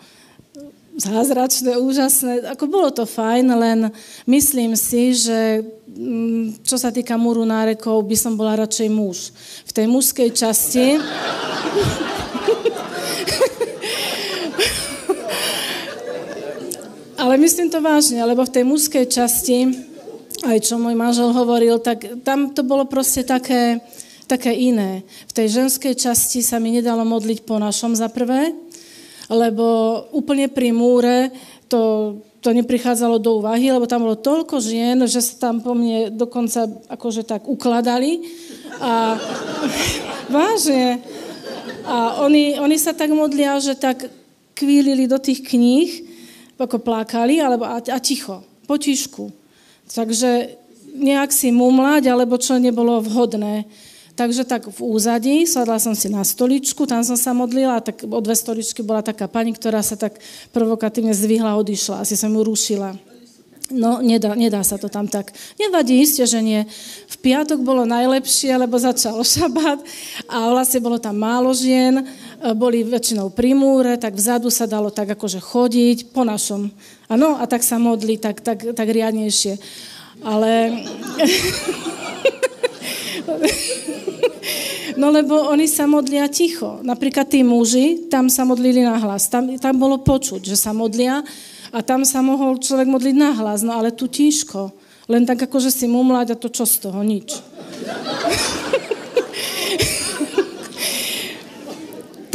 zázračné, 0.95 1.75
úžasné. 1.75 2.55
Ako 2.55 2.71
bolo 2.71 2.87
to 2.87 3.03
fajn, 3.03 3.51
len 3.51 3.91
myslím 4.31 4.79
si, 4.79 5.11
že 5.11 5.59
mm, 5.91 6.63
čo 6.63 6.79
sa 6.79 6.87
týka 6.87 7.19
múru 7.19 7.43
nárekov, 7.43 8.07
by 8.07 8.15
som 8.15 8.39
bola 8.39 8.63
radšej 8.63 8.87
muž. 8.87 9.35
V 9.67 9.71
tej 9.75 9.91
mužskej 9.91 10.31
časti... 10.31 10.95
Ale 17.15 17.41
myslím 17.41 17.67
to 17.73 17.81
vážne, 17.83 18.23
lebo 18.23 18.43
v 18.45 18.53
tej 18.53 18.63
mužskej 18.63 19.05
časti, 19.07 19.71
aj 20.47 20.61
čo 20.61 20.79
môj 20.79 20.95
manžel 20.95 21.33
hovoril, 21.33 21.79
tak 21.81 22.23
tam 22.23 22.53
to 22.53 22.61
bolo 22.61 22.85
proste 22.85 23.25
také, 23.25 23.81
také 24.25 24.51
iné. 24.53 25.05
V 25.29 25.33
tej 25.33 25.47
ženskej 25.61 25.93
časti 25.95 26.41
sa 26.41 26.57
mi 26.57 26.73
nedalo 26.73 27.05
modliť 27.05 27.45
po 27.45 27.61
našom 27.61 27.93
za 27.93 28.09
prvé, 28.09 28.53
lebo 29.29 29.65
úplne 30.13 30.49
pri 30.49 30.69
múre 30.69 31.33
to, 31.65 32.13
to 32.41 32.53
neprichádzalo 32.53 33.17
do 33.17 33.41
úvahy, 33.41 33.73
lebo 33.73 33.89
tam 33.89 34.05
bolo 34.05 34.17
toľko 34.17 34.61
žien, 34.61 35.01
že 35.09 35.21
sa 35.21 35.49
tam 35.49 35.65
po 35.65 35.73
mne 35.73 36.13
dokonca 36.13 36.69
akože 36.89 37.25
tak 37.25 37.49
ukladali. 37.49 38.21
A 38.81 39.17
vážne. 40.35 41.01
A 41.85 42.21
oni, 42.25 42.57
oni 42.57 42.77
sa 42.77 42.93
tak 42.93 43.13
modlia, 43.13 43.57
že 43.61 43.77
tak 43.77 44.09
kvílili 44.57 45.05
do 45.05 45.21
tých 45.21 45.45
kníh, 45.45 45.89
ako 46.55 46.79
plákali, 46.79 47.37
alebo 47.43 47.67
a, 47.67 47.83
a 47.83 47.99
ticho, 47.99 48.41
potišku. 48.65 49.29
Takže 49.91 50.55
nejak 50.95 51.29
si 51.29 51.51
mumlať, 51.51 52.07
alebo 52.07 52.39
čo 52.39 52.55
nebolo 52.55 53.03
vhodné. 53.03 53.67
Takže 54.15 54.47
tak 54.47 54.71
v 54.71 54.79
úzadí, 54.79 55.43
sadla 55.43 55.75
som 55.75 55.91
si 55.91 56.07
na 56.07 56.23
stoličku, 56.23 56.87
tam 56.87 57.03
som 57.03 57.19
sa 57.19 57.35
modlila, 57.35 57.83
tak 57.83 58.07
o 58.07 58.19
dve 58.23 58.31
stoličky 58.31 58.79
bola 58.79 59.03
taká 59.03 59.27
pani, 59.27 59.51
ktorá 59.51 59.83
sa 59.83 59.99
tak 59.99 60.23
provokatívne 60.55 61.11
zvihla 61.11 61.51
a 61.51 61.59
odišla. 61.59 61.99
Asi 61.99 62.15
som 62.15 62.31
ju 62.31 62.47
rušila. 62.47 62.95
No, 63.75 63.99
nedá, 63.99 64.31
nedá 64.37 64.63
sa 64.63 64.79
to 64.79 64.87
tam 64.87 65.09
tak. 65.09 65.35
Nevadí, 65.59 65.99
isté, 65.99 66.23
že 66.23 66.39
nie. 66.39 66.63
V 67.11 67.15
piatok 67.17 67.59
bolo 67.59 67.83
najlepšie, 67.83 68.55
lebo 68.55 68.79
začal 68.79 69.19
šabát 69.25 69.83
a 70.31 70.53
vlastne 70.53 70.79
bolo 70.79 70.95
tam 70.95 71.17
málo 71.17 71.51
žien, 71.51 71.99
e, 71.99 72.03
boli 72.55 72.85
väčšinou 72.85 73.33
pri 73.33 73.57
múre, 73.57 73.97
tak 73.97 74.15
vzadu 74.15 74.53
sa 74.53 74.69
dalo 74.69 74.93
tak 74.93 75.11
akože 75.17 75.41
chodiť 75.41 76.13
po 76.13 76.23
našom. 76.23 76.71
Áno, 77.09 77.41
a 77.41 77.43
tak 77.49 77.65
sa 77.65 77.81
modli, 77.81 78.15
tak, 78.21 78.39
tak, 78.39 78.63
tak 78.63 78.87
riadnejšie. 78.87 79.59
Ale... 80.23 80.71
No 84.95 85.11
lebo 85.11 85.51
oni 85.51 85.67
sa 85.67 85.83
modlia 85.89 86.29
ticho. 86.31 86.79
Napríklad 86.79 87.27
tí 87.27 87.43
muži, 87.43 88.07
tam 88.07 88.31
sa 88.31 88.47
modlili 88.47 88.79
na 88.79 88.95
hlas. 88.95 89.27
Tam, 89.27 89.43
tam 89.59 89.75
bolo 89.75 89.99
počuť, 89.99 90.45
že 90.45 90.55
sa 90.55 90.71
modlia 90.71 91.19
a 91.75 91.83
tam 91.83 92.07
sa 92.07 92.23
mohol 92.23 92.55
človek 92.61 92.87
modliť 92.87 93.15
na 93.17 93.35
hlas. 93.35 93.65
No 93.65 93.75
ale 93.75 93.91
tu 93.91 94.07
tiško. 94.07 94.71
Len 95.11 95.27
tak 95.27 95.43
ako, 95.45 95.59
že 95.59 95.73
si 95.73 95.85
mumlať 95.91 96.31
a 96.33 96.39
to 96.39 96.47
čo 96.47 96.63
z 96.63 96.87
toho? 96.87 97.03
Nič. 97.03 97.35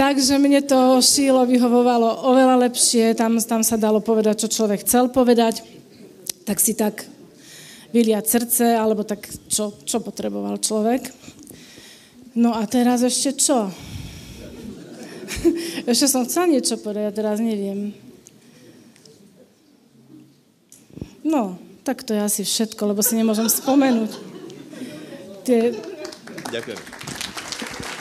Takže 0.01 0.41
mne 0.41 0.65
to 0.65 1.01
šílo 1.05 1.45
vyhovovalo 1.45 2.25
oveľa 2.33 2.57
lepšie, 2.69 3.13
tam, 3.13 3.37
tam 3.37 3.61
sa 3.61 3.77
dalo 3.77 4.01
povedať, 4.01 4.49
čo 4.49 4.49
človek 4.49 4.81
chcel 4.81 5.13
povedať, 5.13 5.61
tak 6.49 6.57
si 6.57 6.73
tak 6.73 7.05
vyliať 7.93 8.25
srdce, 8.27 8.65
alebo 8.79 9.03
tak 9.03 9.27
čo, 9.51 9.75
čo 9.85 9.99
potreboval 10.01 10.59
človek. 10.63 11.11
No 12.35 12.55
a 12.55 12.63
teraz 12.67 13.03
ešte 13.03 13.35
čo? 13.35 13.71
ešte 15.91 16.07
som 16.07 16.23
chcela 16.27 16.47
niečo 16.47 16.79
povedať, 16.79 17.03
ja 17.11 17.13
teraz 17.15 17.39
neviem. 17.43 17.91
No, 21.27 21.59
tak 21.85 22.03
to 22.07 22.15
je 22.15 22.23
asi 22.23 22.43
všetko, 22.47 22.95
lebo 22.95 23.03
si 23.03 23.19
nemôžem 23.19 23.47
spomenúť. 23.51 24.11
Tie... 25.45 25.75
Ďakujem. 26.51 26.79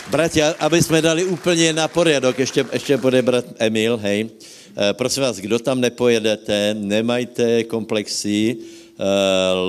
Bratia, 0.09 0.57
aby 0.59 0.83
jsme 0.83 1.01
dali 1.01 1.23
úplně 1.25 1.73
na 1.73 1.87
poriadok, 1.87 2.39
ještě, 2.39 2.65
ještě 2.73 2.97
bude 2.97 3.21
brat 3.21 3.45
Emil, 3.59 3.97
hej. 3.97 4.29
E, 4.77 4.93
prosím 4.93 5.23
vás, 5.23 5.37
kdo 5.37 5.59
tam 5.59 5.81
nepojedete, 5.81 6.75
nemajte 6.79 7.63
komplexy, 7.63 8.57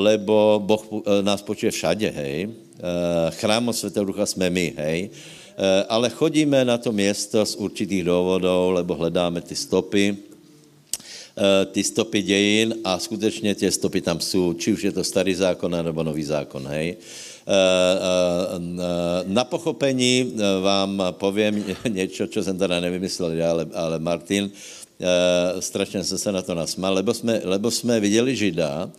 lebo 0.03 0.59
Boh 0.65 0.83
e, 1.07 1.23
nás 1.23 1.43
počuje 1.43 1.71
všade, 1.71 2.11
hej. 2.11 2.51
Eh, 2.81 3.31
chrám 3.31 3.73
Svatého 3.73 4.05
Ducha 4.05 4.27
jsme 4.27 4.51
my, 4.51 4.75
hej. 4.77 5.11
Eh, 5.13 5.85
ale 5.89 6.09
chodíme 6.09 6.65
na 6.65 6.79
to 6.79 6.93
město 6.93 7.47
z 7.47 7.57
určitých 7.57 8.05
důvodů, 8.05 8.71
lebo 8.71 8.95
hledáme 8.95 9.41
ty 9.41 9.57
stopy, 9.57 10.17
eh, 10.17 11.65
ty 11.67 11.85
stopy 11.85 12.23
dějin 12.23 12.75
a 12.85 12.99
skutečně 12.99 13.55
ty 13.55 13.71
stopy 13.71 14.01
tam 14.01 14.21
jsou, 14.21 14.53
či 14.53 14.73
už 14.73 14.83
je 14.83 14.93
to 14.93 15.05
starý 15.05 15.35
zákon 15.35 15.85
nebo 15.85 16.03
nový 16.03 16.25
zákon, 16.25 16.67
hej. 16.67 16.97
Na 19.27 19.45
pochopení 19.45 20.39
vám 20.63 21.03
povím 21.11 21.65
něco, 21.89 22.27
co 22.27 22.43
jsem 22.43 22.59
teda 22.59 22.81
nevymyslel 22.81 23.33
já, 23.33 23.55
ale 23.75 23.99
Martin, 23.99 24.51
strašně 25.61 26.04
jsem 26.04 26.19
se 26.19 26.33
na 26.33 26.42
to 26.42 26.54
nasmal, 26.54 26.95
lebo 26.95 27.14
jsme, 27.14 27.40
lebo 27.45 27.71
jsme 27.71 28.00
viděli 28.00 28.37
Žida, 28.37 28.90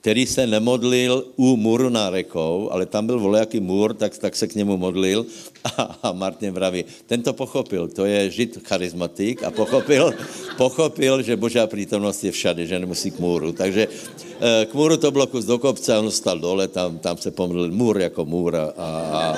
který 0.00 0.26
se 0.26 0.46
nemodlil 0.46 1.24
u 1.36 1.56
můru 1.56 1.88
rekou, 2.10 2.68
ale 2.72 2.86
tam 2.86 3.06
byl 3.06 3.20
volejaký 3.20 3.60
můr, 3.60 3.94
tak, 3.94 4.18
tak 4.18 4.36
se 4.36 4.46
k 4.46 4.54
němu 4.54 4.76
modlil 4.76 5.26
a, 5.64 5.98
a 6.02 6.12
Martin 6.12 6.52
vraví, 6.52 6.84
ten 7.06 7.22
to 7.22 7.32
pochopil, 7.32 7.88
to 7.88 8.04
je 8.04 8.30
žid 8.30 8.58
charizmatik 8.64 9.42
a 9.42 9.50
pochopil, 9.50 10.14
pochopil, 10.56 11.22
že 11.22 11.36
božá 11.36 11.66
přítomnost 11.66 12.24
je 12.24 12.32
všade, 12.32 12.66
že 12.66 12.78
nemusí 12.78 13.10
k 13.10 13.18
můru. 13.18 13.52
Takže 13.52 13.88
eh, 14.40 14.66
k 14.66 14.74
můru 14.74 14.96
to 14.96 15.10
bylo 15.10 15.26
kus 15.26 15.44
do 15.44 15.58
kopce, 15.58 15.98
on 15.98 16.10
stal 16.10 16.38
dole, 16.38 16.68
tam, 16.68 16.98
tam 16.98 17.16
se 17.16 17.30
pomodlil 17.30 17.70
můr 17.70 18.00
jako 18.00 18.24
můr 18.24 18.56
a, 18.56 18.72
a, 18.78 19.36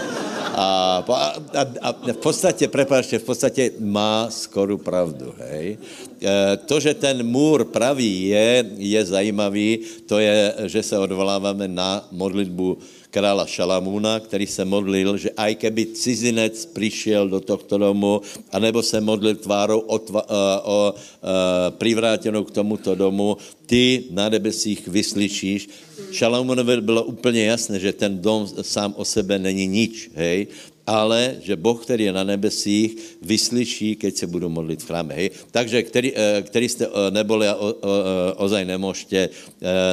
a, 0.56 1.34
a, 1.54 1.62
a 1.82 2.12
v 2.12 2.16
podstatě, 2.16 2.68
prepáčte, 2.68 3.18
v 3.18 3.24
podstatě 3.24 3.70
má 3.78 4.30
skoro 4.30 4.78
pravdu, 4.78 5.34
hej. 5.38 5.78
Eh, 6.22 6.56
to, 6.56 6.80
že 6.80 6.94
ten 6.94 7.26
můr 7.26 7.64
pravý 7.64 8.28
je, 8.28 8.64
je 8.76 9.04
zajímavý, 9.04 9.78
to 10.06 10.18
je, 10.18 10.54
že 10.66 10.82
se 10.82 10.98
odvoláváme 10.98 11.68
na 11.68 12.08
modlitbu 12.12 12.78
krála 13.10 13.46
Šalamúna, 13.46 14.20
který 14.20 14.46
se 14.46 14.64
modlil, 14.64 15.16
že 15.18 15.30
aj 15.36 15.54
keby 15.54 15.86
cizinec 15.98 16.54
přišel 16.66 17.28
do 17.28 17.40
tohto 17.40 17.78
domu, 17.78 18.22
anebo 18.54 18.82
se 18.82 19.00
modlil 19.00 19.34
tvárou 19.42 19.78
o, 19.78 19.98
tva, 19.98 20.22
o, 20.30 20.30
o, 20.30 20.94
privrátěnou 21.70 22.44
k 22.44 22.54
tomuto 22.54 22.94
domu, 22.94 23.36
ty 23.66 24.04
na 24.10 24.28
nebesích 24.28 24.88
vyslyšíš. 24.88 25.68
Šalamúnovi 26.10 26.80
bylo 26.80 27.04
úplně 27.04 27.44
jasné, 27.44 27.78
že 27.78 27.92
ten 27.92 28.18
dom 28.18 28.46
sám 28.62 28.94
o 28.96 29.04
sebe 29.04 29.38
není 29.38 29.66
nič, 29.66 30.10
hej, 30.14 30.46
ale 30.86 31.38
že 31.38 31.54
Boh, 31.54 31.78
který 31.78 32.10
je 32.10 32.12
na 32.12 32.24
nebesích, 32.24 33.22
vyslyší, 33.22 33.94
keď 33.94 34.16
se 34.16 34.26
budu 34.26 34.48
modlit 34.48 34.82
v 34.82 34.86
chráme. 34.86 35.14
Hej? 35.14 35.30
Takže, 35.50 35.82
který, 35.82 36.10
eh, 36.16 36.42
který 36.42 36.66
jste 36.68 36.86
eh, 36.86 37.10
neboli 37.10 37.46
a 37.46 37.54
ozaj 38.36 38.64
nemožte, 38.64 39.28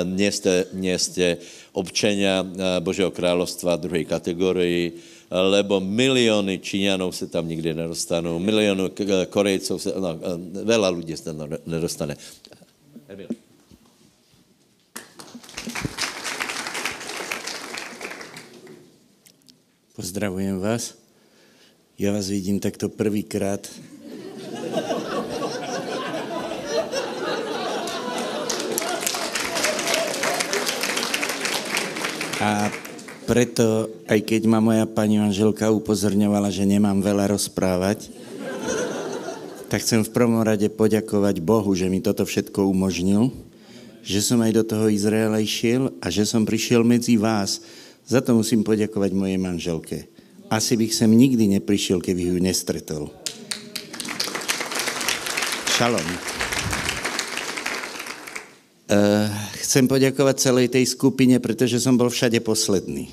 nie 0.06 0.32
ste, 0.32 0.66
nie 0.74 0.96
ste 0.98 1.38
občania 1.78 2.42
Božího 2.82 3.14
královstva 3.14 3.78
druhé 3.78 4.02
kategorii, 4.02 4.98
lebo 5.30 5.78
miliony 5.78 6.58
Číňanov 6.58 7.14
se 7.14 7.30
tam 7.30 7.46
nikdy 7.46 7.78
nedostanou, 7.78 8.42
miliony 8.42 8.90
Korejcov 9.30 9.78
se, 9.78 9.94
no, 9.94 10.18
veľa 10.66 10.90
ľudí 10.90 11.14
se 11.14 11.24
tam 11.30 11.46
nedostane. 11.70 12.18
Emil. 13.06 13.30
Pozdravujem 19.98 20.62
vás. 20.62 20.94
Ja 21.98 22.14
vás 22.14 22.30
vidím 22.30 22.62
takto 22.62 22.86
prvýkrát. 22.86 23.66
A 32.38 32.70
preto, 33.26 33.90
aj 34.06 34.22
keď 34.22 34.46
ma 34.46 34.62
moja 34.62 34.86
pani 34.86 35.18
manželka 35.18 35.74
upozorňovala, 35.74 36.54
že 36.54 36.70
nemám 36.70 37.02
veľa 37.02 37.34
rozprávať, 37.34 38.14
tak 39.68 39.84
chcem 39.84 40.06
v 40.06 40.14
prvom 40.14 40.40
rade 40.46 40.70
poďakovať 40.72 41.44
Bohu, 41.44 41.74
že 41.76 41.92
mi 41.92 42.00
toto 42.00 42.24
všetko 42.24 42.72
umožnil, 42.72 43.34
že 44.06 44.24
som 44.24 44.40
aj 44.40 44.52
do 44.56 44.64
toho 44.64 44.86
Izraela 44.88 45.44
išiel 45.44 45.92
a 46.00 46.08
že 46.08 46.24
som 46.24 46.48
prišiel 46.48 46.88
medzi 46.88 47.20
vás, 47.20 47.60
za 48.08 48.24
to 48.24 48.32
musím 48.32 48.64
poďakovať 48.64 49.12
mojej 49.12 49.36
manželke. 49.36 49.98
Asi 50.48 50.80
bych 50.80 50.96
sem 50.96 51.12
nikdy 51.12 51.60
neprišiel, 51.60 52.00
keby 52.00 52.32
ju 52.32 52.38
nestretol. 52.40 53.12
Šalom. 55.76 56.08
Uh, 58.88 59.28
chcem 59.68 59.84
poďakovať 59.84 60.36
celej 60.40 60.68
tej 60.72 60.88
skupine, 60.88 61.36
pretože 61.44 61.84
som 61.84 62.00
bol 62.00 62.08
všade 62.08 62.40
posledný. 62.40 63.12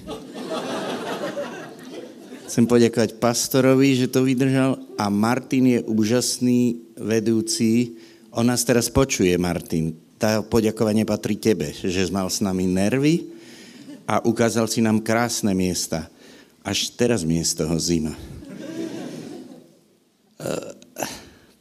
Chcem 2.47 2.71
poďakovať 2.71 3.19
pastorovi, 3.19 3.99
že 3.99 4.07
to 4.07 4.23
vydržal 4.23 4.79
a 4.95 5.11
Martin 5.11 5.67
je 5.67 5.81
úžasný 5.83 6.79
vedúci. 6.95 7.99
On 8.31 8.47
nás 8.47 8.63
teraz 8.63 8.87
počuje, 8.87 9.35
Martin. 9.35 9.99
Tá 10.15 10.47
poďakovanie 10.47 11.03
patrí 11.03 11.35
tebe, 11.35 11.75
že 11.75 11.91
mal 12.15 12.31
s 12.31 12.39
nami 12.39 12.71
nervy 12.71 13.35
a 14.07 14.23
ukázal 14.23 14.71
si 14.71 14.79
nám 14.79 15.03
krásne 15.03 15.51
miesta. 15.59 16.07
Až 16.63 16.95
teraz 16.95 17.27
mi 17.27 17.43
je 17.43 17.51
z 17.51 17.67
toho 17.67 17.75
zima. 17.83 18.15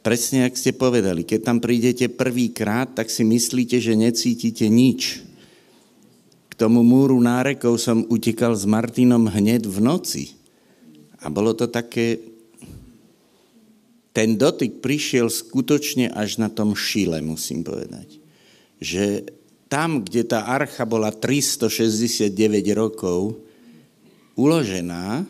Presne, 0.04 0.44
jak 0.44 0.60
ste 0.60 0.76
povedali, 0.76 1.24
keď 1.24 1.40
tam 1.48 1.58
prídete 1.64 2.12
prvýkrát, 2.12 2.92
tak 2.92 3.08
si 3.08 3.24
myslíte, 3.24 3.80
že 3.80 3.96
necítite 3.96 4.68
nič. 4.68 5.24
K 6.52 6.54
tomu 6.60 6.84
múru 6.84 7.16
nárekov 7.16 7.80
som 7.80 8.04
utekal 8.12 8.52
s 8.52 8.68
Martinom 8.68 9.24
hneď 9.24 9.64
v 9.64 9.80
noci. 9.80 10.24
A 11.24 11.32
bolo 11.32 11.56
to 11.56 11.72
také... 11.72 12.20
Ten 14.12 14.36
dotyk 14.36 14.84
prišiel 14.84 15.32
skutočne 15.32 16.12
až 16.12 16.36
na 16.36 16.52
tom 16.52 16.76
šile, 16.76 17.24
musím 17.24 17.64
povedať. 17.64 18.20
Že 18.84 19.32
tam, 19.72 20.04
kde 20.04 20.28
tá 20.28 20.44
archa 20.52 20.84
bola 20.84 21.16
369 21.16 22.28
rokov 22.76 23.40
uložená, 24.36 25.24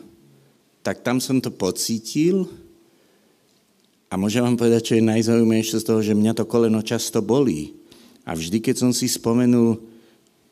tak 0.83 0.99
tam 0.99 1.23
som 1.23 1.39
to 1.39 1.49
pocítil 1.49 2.64
a 4.09 4.13
môžem 4.15 4.45
vám 4.45 4.55
povedať, 4.55 4.81
čo 4.91 4.93
je 4.97 5.09
najzaujímavejšie 5.09 5.81
z 5.81 5.87
toho, 5.87 5.99
že 5.99 6.13
mňa 6.13 6.37
to 6.37 6.45
koleno 6.45 6.79
často 6.85 7.25
bolí. 7.25 7.73
A 8.25 8.37
vždy, 8.37 8.61
keď 8.61 8.75
som 8.85 8.91
si 8.93 9.09
spomenul, 9.09 9.81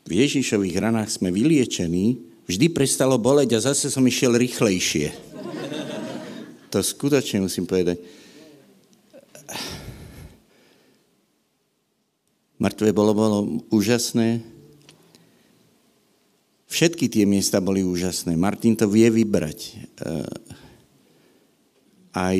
v 0.04 0.12
Ježišových 0.12 0.84
ranách 0.84 1.16
sme 1.16 1.32
vyliečení, 1.32 2.20
vždy 2.50 2.68
prestalo 2.74 3.16
boleť 3.16 3.56
a 3.56 3.64
zase 3.64 3.88
som 3.88 4.04
išiel 4.04 4.36
rýchlejšie. 4.36 5.16
To 6.74 6.82
skutočne 6.82 7.46
musím 7.46 7.70
povedať. 7.70 8.02
Mŕtve 12.58 12.90
bolo, 12.92 13.12
bolo 13.14 13.40
úžasné. 13.70 14.42
Všetky 16.68 17.06
tie 17.06 17.30
miesta 17.30 17.62
boli 17.62 17.86
úžasné. 17.86 18.34
Martin 18.34 18.74
to 18.74 18.90
vie 18.90 19.06
vybrať. 19.14 19.78
Aj 22.18 22.38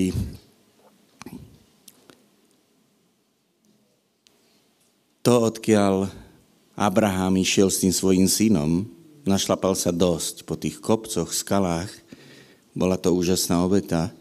to, 5.24 5.48
odkiaľ 5.48 6.12
Abraham 6.76 7.40
išiel 7.40 7.72
s 7.72 7.80
tým 7.80 7.96
svojim 7.96 8.28
synom, 8.28 8.84
našlapal 9.24 9.72
sa 9.74 9.96
dosť 9.96 10.44
po 10.44 10.60
tých 10.60 10.84
kopcoch, 10.84 11.32
skalách, 11.32 11.90
bola 12.76 13.00
to 13.00 13.16
úžasná 13.16 13.64
obeta. 13.64 14.12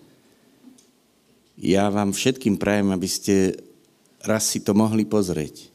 Ja 1.59 1.91
vám 1.91 2.15
všetkým 2.15 2.55
prajem, 2.55 2.95
aby 2.95 3.09
ste 3.11 3.35
raz 4.23 4.47
si 4.47 4.63
to 4.63 4.79
mohli 4.79 5.03
pozrieť. 5.03 5.75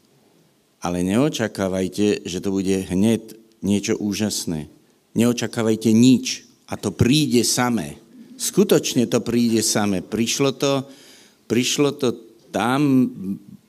Ale 0.80 1.04
neočakávajte, 1.04 2.24
že 2.24 2.38
to 2.38 2.54
bude 2.54 2.88
hneď 2.88 3.36
niečo 3.60 3.98
úžasné. 3.98 4.70
Neočakávajte 5.12 5.90
nič 5.90 6.46
a 6.70 6.78
to 6.78 6.94
príde 6.94 7.42
samé. 7.42 7.98
Skutočne 8.38 9.10
to 9.10 9.18
príde 9.18 9.58
samé. 9.66 10.00
Prišlo 10.00 10.54
to, 10.54 10.86
prišlo 11.50 11.90
to 11.98 12.14
tam, 12.54 13.10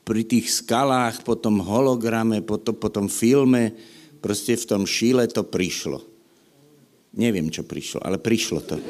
pri 0.10 0.26
tých 0.26 0.50
skalách, 0.50 1.22
po 1.22 1.38
tom 1.38 1.62
holograme, 1.62 2.42
po, 2.42 2.58
to, 2.58 2.74
po 2.74 2.90
tom 2.90 3.06
filme, 3.06 3.78
proste 4.18 4.58
v 4.58 4.66
tom 4.66 4.82
šíle 4.90 5.30
to 5.30 5.46
prišlo. 5.46 6.02
Neviem, 7.14 7.54
čo 7.54 7.62
prišlo, 7.62 8.02
ale 8.02 8.18
prišlo 8.18 8.60
to. 8.66 8.82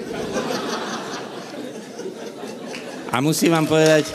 A 3.12 3.20
musím 3.20 3.52
vám 3.52 3.68
povedať, 3.68 4.08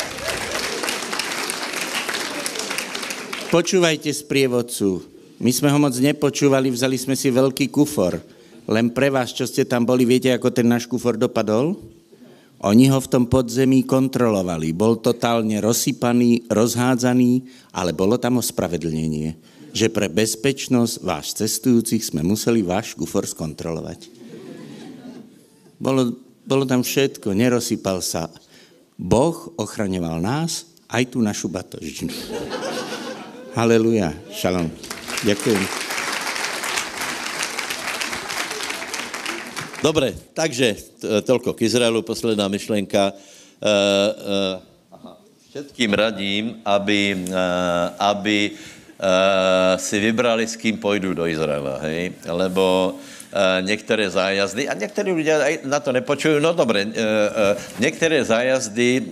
počúvajte 3.52 4.08
sprievodcu. 4.08 5.04
My 5.44 5.52
sme 5.52 5.68
ho 5.68 5.76
moc 5.76 5.92
nepočúvali, 6.00 6.72
vzali 6.72 6.96
sme 6.96 7.12
si 7.20 7.28
veľký 7.28 7.68
kufor. 7.68 8.16
Len 8.64 8.88
pre 8.96 9.12
vás, 9.12 9.36
čo 9.36 9.44
ste 9.44 9.68
tam 9.68 9.84
boli, 9.84 10.08
viete, 10.08 10.32
ako 10.32 10.48
ten 10.48 10.64
náš 10.64 10.88
kufor 10.88 11.20
dopadol? 11.20 11.76
Oni 12.64 12.88
ho 12.88 12.96
v 12.96 13.10
tom 13.12 13.24
podzemí 13.28 13.84
kontrolovali. 13.84 14.72
Bol 14.72 14.96
totálne 15.04 15.60
rozsypaný, 15.60 16.48
rozhádzaný, 16.48 17.44
ale 17.76 17.92
bolo 17.92 18.16
tam 18.16 18.40
ospravedlnenie, 18.40 19.36
že 19.76 19.92
pre 19.92 20.08
bezpečnosť 20.08 21.04
váš 21.04 21.36
cestujúcich 21.36 22.00
sme 22.00 22.24
museli 22.24 22.64
váš 22.64 22.96
kufor 22.96 23.28
skontrolovať. 23.28 24.08
Bolo, 25.76 26.16
bolo 26.48 26.64
tam 26.64 26.80
všetko, 26.80 27.36
nerozsypal 27.36 28.00
sa. 28.00 28.32
Boh 28.96 29.52
ochraňoval 29.60 30.24
nás, 30.24 30.64
aj 30.88 31.12
tú 31.12 31.20
našu 31.20 31.52
batožinu. 31.52 32.16
Haleluja, 33.52 34.16
šalom. 34.32 34.72
Ďakujem. 35.20 35.83
Dobre, 39.84 40.16
takže 40.32 40.80
toľko 41.28 41.52
k 41.52 41.68
Izraelu, 41.68 42.00
posledná 42.00 42.48
myšlenka. 42.48 43.12
Uh, 43.60 44.56
uh, 44.96 45.12
všetkým 45.52 45.92
radím, 45.92 46.56
aby, 46.64 47.12
uh, 47.28 47.92
aby 48.00 48.56
si 49.76 49.96
vybrali, 50.00 50.48
s 50.48 50.56
kým 50.56 50.80
pôjdu 50.80 51.12
do 51.12 51.28
Izraela, 51.28 51.84
hej? 51.84 52.16
Lebo 52.24 52.96
některé 53.60 54.10
zájazdy, 54.10 54.68
a 54.68 54.74
někteří 54.74 55.12
lidé 55.12 55.58
na 55.66 55.80
to 55.80 55.92
nepočují, 55.92 56.40
no 56.40 56.54
dobré, 56.54 56.86
některé 57.78 58.24
zájazdy 58.24 59.02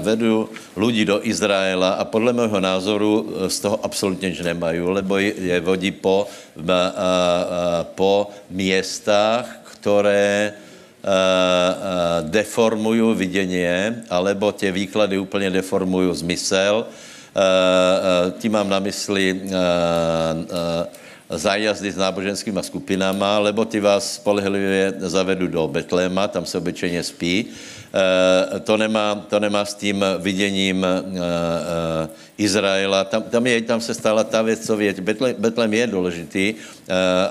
vedou 0.00 0.48
lidi 0.76 1.04
do 1.04 1.26
Izraela 1.26 1.90
a 1.98 2.04
podle 2.04 2.32
mého 2.32 2.60
názoru 2.60 3.34
z 3.48 3.60
toho 3.60 3.80
absolutně 3.82 4.28
nic 4.30 4.40
nemají, 4.40 4.80
lebo 4.80 5.18
je 5.18 5.60
vodí 5.60 5.90
po, 5.90 6.28
po 7.96 8.30
městách, 8.50 9.65
které 9.86 10.52
uh, 10.52 11.10
uh, 11.10 12.30
deformují 12.30 13.14
vidění, 13.14 13.66
alebo 14.10 14.52
tě 14.52 14.72
výklady 14.72 15.18
úplně 15.18 15.50
deformují 15.50 16.10
zmysel. 16.14 16.86
Uh, 16.90 18.32
tím 18.42 18.52
mám 18.52 18.68
na 18.68 18.78
mysli 18.78 19.40
zájazdy 21.30 21.92
s 21.92 21.96
náboženskými 21.96 22.62
skupinama, 22.62 23.38
lebo 23.38 23.64
ty 23.64 23.80
vás 23.80 24.14
spolehlivě 24.14 24.94
zavedu 24.98 25.46
do 25.46 25.68
Betléma, 25.68 26.28
tam 26.28 26.46
se 26.46 26.58
obyčejně 26.58 27.02
spí. 27.02 27.46
To, 28.64 28.76
nemá, 28.76 29.26
to 29.28 29.40
nemá 29.40 29.64
s 29.64 29.74
tím 29.74 30.04
viděním 30.18 30.86
Izraela. 32.38 33.04
Tam, 33.04 33.22
tam, 33.22 33.46
je, 33.46 33.62
tam 33.62 33.80
se 33.80 33.94
stala 33.94 34.24
ta 34.24 34.42
věc, 34.42 34.66
co 34.66 34.76
věď. 34.76 35.00
Betlém, 35.38 35.74
je 35.74 35.86
důležitý, 35.86 36.54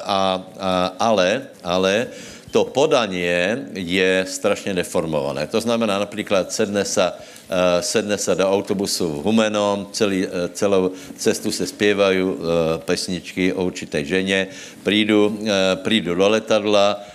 a, 0.03 0.43
a, 0.59 0.91
ale, 0.99 1.41
ale 1.63 2.07
to 2.55 2.63
podanie 2.63 3.67
je 3.75 4.25
strašně 4.27 4.73
deformované. 4.73 5.47
To 5.47 5.61
znamená 5.61 5.99
například 5.99 6.51
sedne 6.51 6.85
se, 6.85 7.11
uh, 7.11 7.83
sedne 7.83 8.17
se 8.17 8.35
do 8.35 8.47
autobusu 8.47 9.11
v 9.11 9.23
Humenom, 9.23 9.91
celý, 9.91 10.23
uh, 10.23 10.31
celou 10.53 10.91
cestu 11.17 11.51
se 11.51 11.67
zpěvají 11.67 12.23
uh, 12.23 12.39
pesničky 12.85 13.53
o 13.53 13.65
určité 13.65 14.05
ženě, 14.05 14.47
přijdu, 14.83 15.39
přijdu 15.83 16.15
do 16.15 16.29
letadla, 16.29 17.03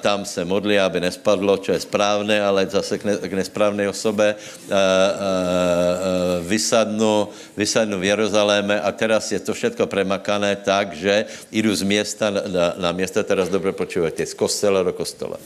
tam 0.00 0.24
se 0.24 0.44
modlí, 0.44 0.78
aby 0.80 1.00
nespadlo, 1.00 1.60
čo 1.60 1.76
je 1.76 1.84
správné, 1.84 2.40
ale 2.40 2.64
zase 2.64 2.96
k, 2.96 3.04
ne, 3.04 3.14
k 3.20 3.32
nesprávné 3.32 3.88
osobě 3.88 4.34
uh, 4.34 4.72
uh, 4.72 4.76
vysadnu, 6.48 7.28
vysadnu 7.56 8.00
v 8.00 8.08
Jeruzaléme 8.08 8.80
a 8.80 8.88
teraz 8.92 9.28
je 9.32 9.40
to 9.40 9.52
všetko 9.52 9.84
premakané 9.86 10.56
tak, 10.56 10.96
že 10.96 11.28
jdu 11.52 11.76
z 11.76 11.82
města 11.82 12.30
na, 12.30 12.74
na 12.76 12.92
město, 12.92 13.20
teraz 13.22 13.48
dobře 13.48 13.72
počujete, 13.72 14.26
z 14.26 14.34
kostela 14.34 14.82
do 14.82 14.92
kostela. 14.92 15.36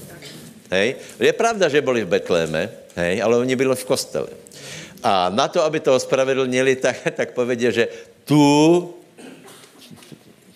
Hej? 0.71 0.95
Je 1.21 1.33
pravda, 1.33 1.69
že 1.69 1.83
byli 1.83 2.07
v 2.07 2.15
Betléme, 2.15 2.71
hej? 2.95 3.23
ale 3.23 3.35
oni 3.37 3.57
byli 3.57 3.75
v 3.75 3.85
kostele. 3.85 4.31
A 5.03 5.29
na 5.29 5.51
to, 5.51 5.63
aby 5.63 5.81
to 5.81 5.95
ospravedlnili, 5.95 6.77
tak, 6.85 6.97
tak 7.19 7.35
povedě, 7.35 7.73
že 7.73 7.85
tu, 8.25 8.95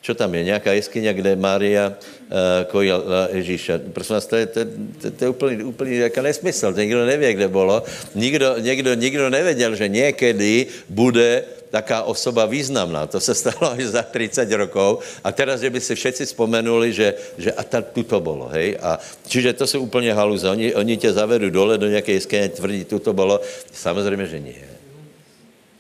čo 0.09 0.17
tam 0.17 0.33
je, 0.33 0.57
nějaká 0.57 0.73
jeskyně, 0.73 1.13
kde 1.13 1.37
Mária 1.37 1.93
uh, 1.93 2.65
kojila 2.73 3.29
Ježíša. 3.29 3.93
Prosím 3.93 4.15
vás, 4.17 4.27
to 4.27 4.37
je, 4.41 4.47
to, 4.49 4.61
to, 5.05 5.07
to 5.11 5.21
je 5.25 5.29
úplně, 5.29 5.65
úplně 5.65 5.93
jako 6.09 6.23
nesmysl. 6.25 6.73
To 6.73 6.81
nikdo 6.81 7.05
neví, 7.05 7.29
kde 7.37 7.49
bylo. 7.49 7.85
Nikdo, 8.17 8.57
nikdo, 8.57 8.95
nikdo 8.97 9.29
nevěděl, 9.29 9.77
že 9.77 9.89
někdy 9.89 10.67
bude 10.89 11.45
taká 11.69 12.09
osoba 12.09 12.49
významná. 12.49 13.05
To 13.05 13.21
se 13.21 13.37
stalo 13.37 13.77
až 13.77 13.85
za 13.85 14.01
30 14.01 14.49
rokov. 14.57 15.05
A 15.21 15.29
teraz, 15.29 15.61
že 15.61 15.69
by 15.69 15.77
si 15.77 15.93
všetci 15.93 16.25
vzpomenuli, 16.25 16.89
že, 16.89 17.13
že 17.37 17.53
a 17.53 17.61
ta, 17.61 17.85
tu 17.85 18.01
to 18.01 18.17
bylo, 18.25 18.49
hej. 18.57 18.81
A, 18.81 18.97
čiže 19.29 19.53
to 19.53 19.69
jsou 19.69 19.85
úplně 19.85 20.17
haluze. 20.17 20.49
Oni, 20.49 20.73
oni 20.73 20.97
tě 20.97 21.13
zavedou 21.13 21.53
dole 21.53 21.77
do 21.77 21.85
nějaké 21.85 22.17
jeskyně, 22.17 22.49
tvrdí, 22.49 22.89
tu 22.89 22.97
to 22.99 23.13
bylo. 23.13 23.45
Samozřejmě, 23.77 24.27
že 24.27 24.41
nie. 24.41 24.78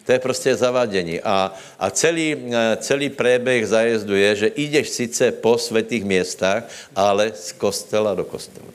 To 0.09 0.13
je 0.13 0.19
prostě 0.19 0.57
zavádění. 0.57 1.21
A, 1.21 1.53
a 1.79 1.91
celý, 1.91 2.37
eh, 2.49 2.77
celý 2.81 3.09
préběh 3.13 3.69
zájezdu 3.69 4.17
je, 4.17 4.37
že 4.37 4.51
jdeš 4.57 4.89
sice 4.89 5.33
po 5.33 5.59
světých 5.59 6.05
městách, 6.05 6.65
ale 6.97 7.33
z 7.37 7.53
kostela 7.53 8.15
do 8.15 8.25
kostela. 8.25 8.73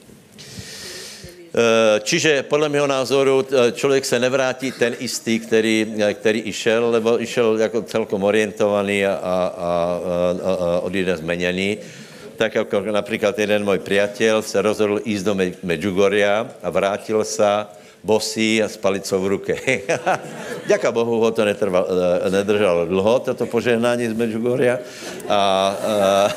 Čiže 2.00 2.42
podle 2.42 2.68
mého 2.68 2.86
názoru 2.86 3.46
člověk 3.72 4.04
se 4.04 4.18
nevrátí 4.18 4.72
ten 4.72 4.94
istý, 4.98 5.38
který, 5.38 5.94
který 6.14 6.38
išel, 6.40 6.90
lebo 6.90 7.22
išel 7.22 7.58
jako 7.58 7.82
celkom 7.82 8.24
orientovaný 8.24 9.06
a, 9.06 9.14
a, 9.14 9.18
a, 9.22 9.60
a 10.42 10.80
odjde 10.80 11.16
zmeněný. 11.16 11.78
Tak 12.36 12.54
jako 12.54 12.80
například 12.80 13.38
jeden 13.38 13.64
můj 13.64 13.78
přítel 13.78 14.42
se 14.42 14.62
rozhodl 14.62 15.00
jít 15.04 15.22
do 15.22 15.36
Medjugorja 15.62 16.50
a 16.62 16.70
vrátil 16.70 17.24
se 17.24 17.46
bosý 18.04 18.62
a 18.62 18.68
s 18.68 18.76
palicou 18.76 19.20
v 19.20 19.26
ruke. 19.26 19.56
Děka 20.66 20.92
Bohu 20.92 21.20
ho 21.20 21.30
to 21.30 21.44
netrval, 21.44 21.86
nedržalo 22.30 22.86
dlouho, 22.86 23.18
toto 23.18 23.46
požehnání 23.46 24.08
z 24.08 24.12
Medjugorja. 24.12 24.78
A, 25.28 25.76
a 25.86 26.28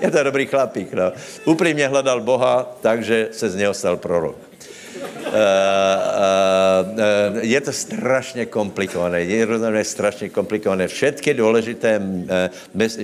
je 0.02 0.10
to 0.10 0.22
dobrý 0.22 0.46
chlapík, 0.46 0.92
no. 0.92 1.12
Upřímně 1.44 1.88
hledal 1.88 2.20
Boha, 2.20 2.76
takže 2.80 3.28
se 3.32 3.50
z 3.50 3.54
něho 3.56 3.74
stal 3.74 3.96
prorok. 3.96 4.36
Uh, 5.02 5.28
uh, 5.32 5.38
uh, 6.92 7.38
je 7.40 7.60
to 7.60 7.72
strašně 7.72 8.46
komplikované, 8.46 9.20
je 9.20 9.44
rozhodně 9.44 9.84
strašně 9.84 10.28
komplikované. 10.28 10.88
Všetky 10.88 11.34
důležité 11.34 12.02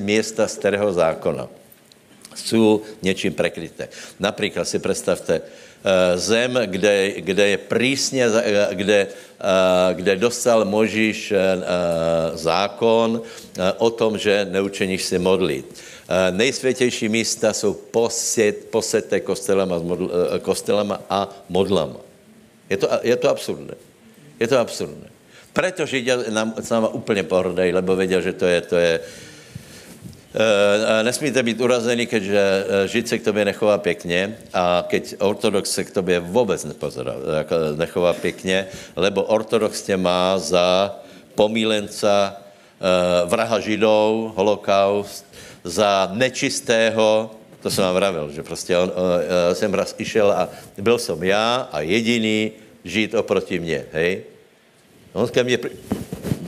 města 0.00 0.48
starého 0.48 0.92
zákona 0.92 1.48
jsou 2.44 2.82
něčím 3.02 3.32
prekryté. 3.34 3.88
Například 4.20 4.64
si 4.64 4.78
představte, 4.78 5.40
zem, 6.14 6.58
kde, 6.66 7.10
kde 7.20 7.48
je 7.48 7.58
přísně, 7.58 8.26
kde, 8.70 9.06
kde 9.92 10.16
dostal 10.16 10.64
Možíš 10.64 11.32
zákon 12.34 13.22
o 13.78 13.90
tom, 13.90 14.18
že 14.18 14.46
neučeníš 14.50 15.02
si 15.02 15.18
modlit 15.18 15.66
Eh, 16.08 16.32
nejsvětější 16.32 17.08
místa 17.08 17.52
jsou 17.52 17.74
poset, 17.74 18.72
poseté 18.72 19.20
kostelama, 19.20 19.76
eh, 19.76 20.38
kostelama 20.38 21.00
a 21.10 21.28
modlama. 21.48 22.00
Je 22.70 22.76
to, 22.76 22.88
je 23.02 23.16
to 23.16 23.28
absurdné. 23.28 23.74
Je 24.40 24.48
to 24.48 24.56
absurdné. 24.58 25.12
Proto 25.52 25.86
Židia 25.86 26.16
nám, 26.32 26.56
úplně 26.92 27.22
pohrdají, 27.28 27.72
lebo 27.72 27.96
věděl, 27.96 28.20
že 28.20 28.32
to 28.32 28.46
je, 28.46 28.60
to 28.60 28.76
je, 28.76 29.00
nesmíte 31.02 31.42
být 31.42 31.60
urazený, 31.60 32.06
keďže 32.06 32.64
Žid 32.86 33.08
se 33.08 33.18
k 33.18 33.24
tobě 33.24 33.44
nechová 33.44 33.78
pěkně 33.78 34.38
a 34.54 34.84
keď 34.88 35.14
ortodox 35.18 35.70
se 35.70 35.84
k 35.84 35.90
tobě 35.90 36.20
vůbec 36.20 36.64
nepozorá, 36.64 37.14
jako 37.38 37.54
nechová 37.76 38.12
pěkně, 38.12 38.66
lebo 38.96 39.22
ortodox 39.22 39.82
tě 39.82 39.96
má 39.96 40.38
za 40.38 40.96
pomílenca, 41.34 42.36
vraha 43.24 43.60
Židov, 43.60 44.36
holokaust, 44.36 45.24
za 45.64 46.10
nečistého, 46.12 47.30
to 47.62 47.70
jsem 47.70 47.84
vám 47.84 47.94
vravil, 47.94 48.30
že 48.30 48.42
prostě 48.42 48.78
on, 48.78 48.92
jsem 49.52 49.74
raz 49.74 49.94
išel 49.98 50.32
a 50.32 50.48
byl 50.78 50.98
jsem 50.98 51.22
já 51.22 51.68
a 51.72 51.80
jediný 51.80 52.52
žít 52.84 53.14
oproti 53.14 53.58
mně, 53.58 53.84
hej. 53.92 54.22
On 55.12 55.28
ke 55.28 55.44
mně, 55.44 55.58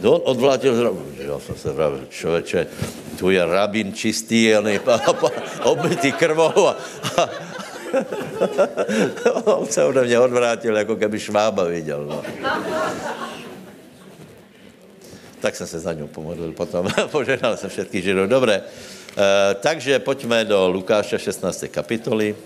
on 0.05 0.21
odvlátil 0.25 0.97
já 1.19 1.39
jsem 1.39 1.57
se 1.57 1.73
vravil, 1.73 2.07
člověče, 2.11 2.67
tu 3.19 3.31
je 3.31 3.47
rabin 3.47 3.93
čistý, 3.95 4.57
on 4.57 4.69
je 4.69 4.81
obmytý 5.63 6.13
krvou 6.13 6.69
a, 6.69 6.77
a 7.17 7.29
on 9.45 9.67
se 9.67 9.85
ode 9.85 10.05
mě 10.05 10.19
odvrátil, 10.19 10.77
jako 10.77 10.97
keby 10.97 11.21
švába 11.21 11.65
viděl. 11.65 12.07
No. 12.07 12.23
Tak 15.41 15.57
jsem 15.57 15.67
se 15.67 15.81
za 15.81 15.93
ňou 15.93 16.07
pomodlil 16.07 16.53
potom. 16.53 16.89
Požehnal 17.11 17.57
jsem 17.57 17.71
všetky 17.71 18.03
židov. 18.03 18.29
Dobré. 18.29 18.63
Eh, 18.63 19.55
takže 19.61 19.99
pojďme 19.99 20.45
do 20.45 20.69
Lukáše 20.69 21.19
16. 21.19 21.65
kapitoly. 21.71 22.37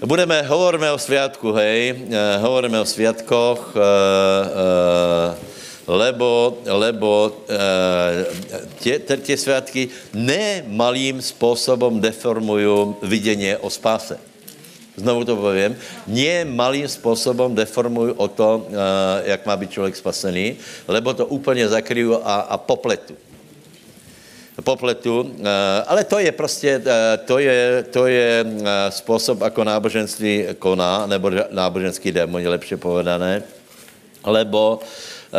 Budeme, 0.00 0.42
hovoríme 0.48 0.88
o 0.92 0.98
sviatku, 0.98 1.52
hej, 1.60 1.92
e, 1.92 2.38
hovoríme 2.40 2.80
o 2.80 2.88
sviatkoch, 2.88 3.76
e, 3.76 3.80
e, 3.80 5.50
lebo, 5.84 6.56
lebo 6.64 7.36
tě, 8.78 8.98
tě 8.98 9.36
sviatky 9.36 9.88
nemalým 10.14 11.22
způsobem 11.22 12.00
deformují 12.00 12.94
vidění 13.02 13.56
o 13.56 13.70
spáse. 13.70 14.18
Znovu 14.96 15.24
to 15.24 15.36
povím, 15.36 15.76
nie 16.06 16.44
malým 16.44 16.88
způsobem 16.88 17.54
deformují 17.54 18.14
o 18.16 18.28
to, 18.28 18.66
jak 19.24 19.46
má 19.46 19.56
být 19.56 19.70
člověk 19.70 19.96
spasený, 19.96 20.56
lebo 20.88 21.14
to 21.14 21.26
úplně 21.26 21.68
zakryjí 21.68 22.14
a, 22.22 22.34
a 22.34 22.56
popletu 22.56 23.16
popletu, 24.62 25.34
eh, 25.40 25.84
ale 25.86 26.04
to 26.04 26.18
je 26.18 26.32
prostě, 26.32 26.82
eh, 26.86 27.18
to 27.24 27.38
je, 27.38 27.84
to 27.90 28.06
je 28.06 28.44
eh, 28.44 28.90
způsob, 28.90 29.40
jako 29.40 29.64
náboženství 29.64 30.46
koná, 30.58 31.06
nebo 31.06 31.30
náboženský 31.50 32.12
démoni, 32.12 32.48
lepše 32.48 32.76
povedané, 32.76 33.42
lebo 34.24 34.80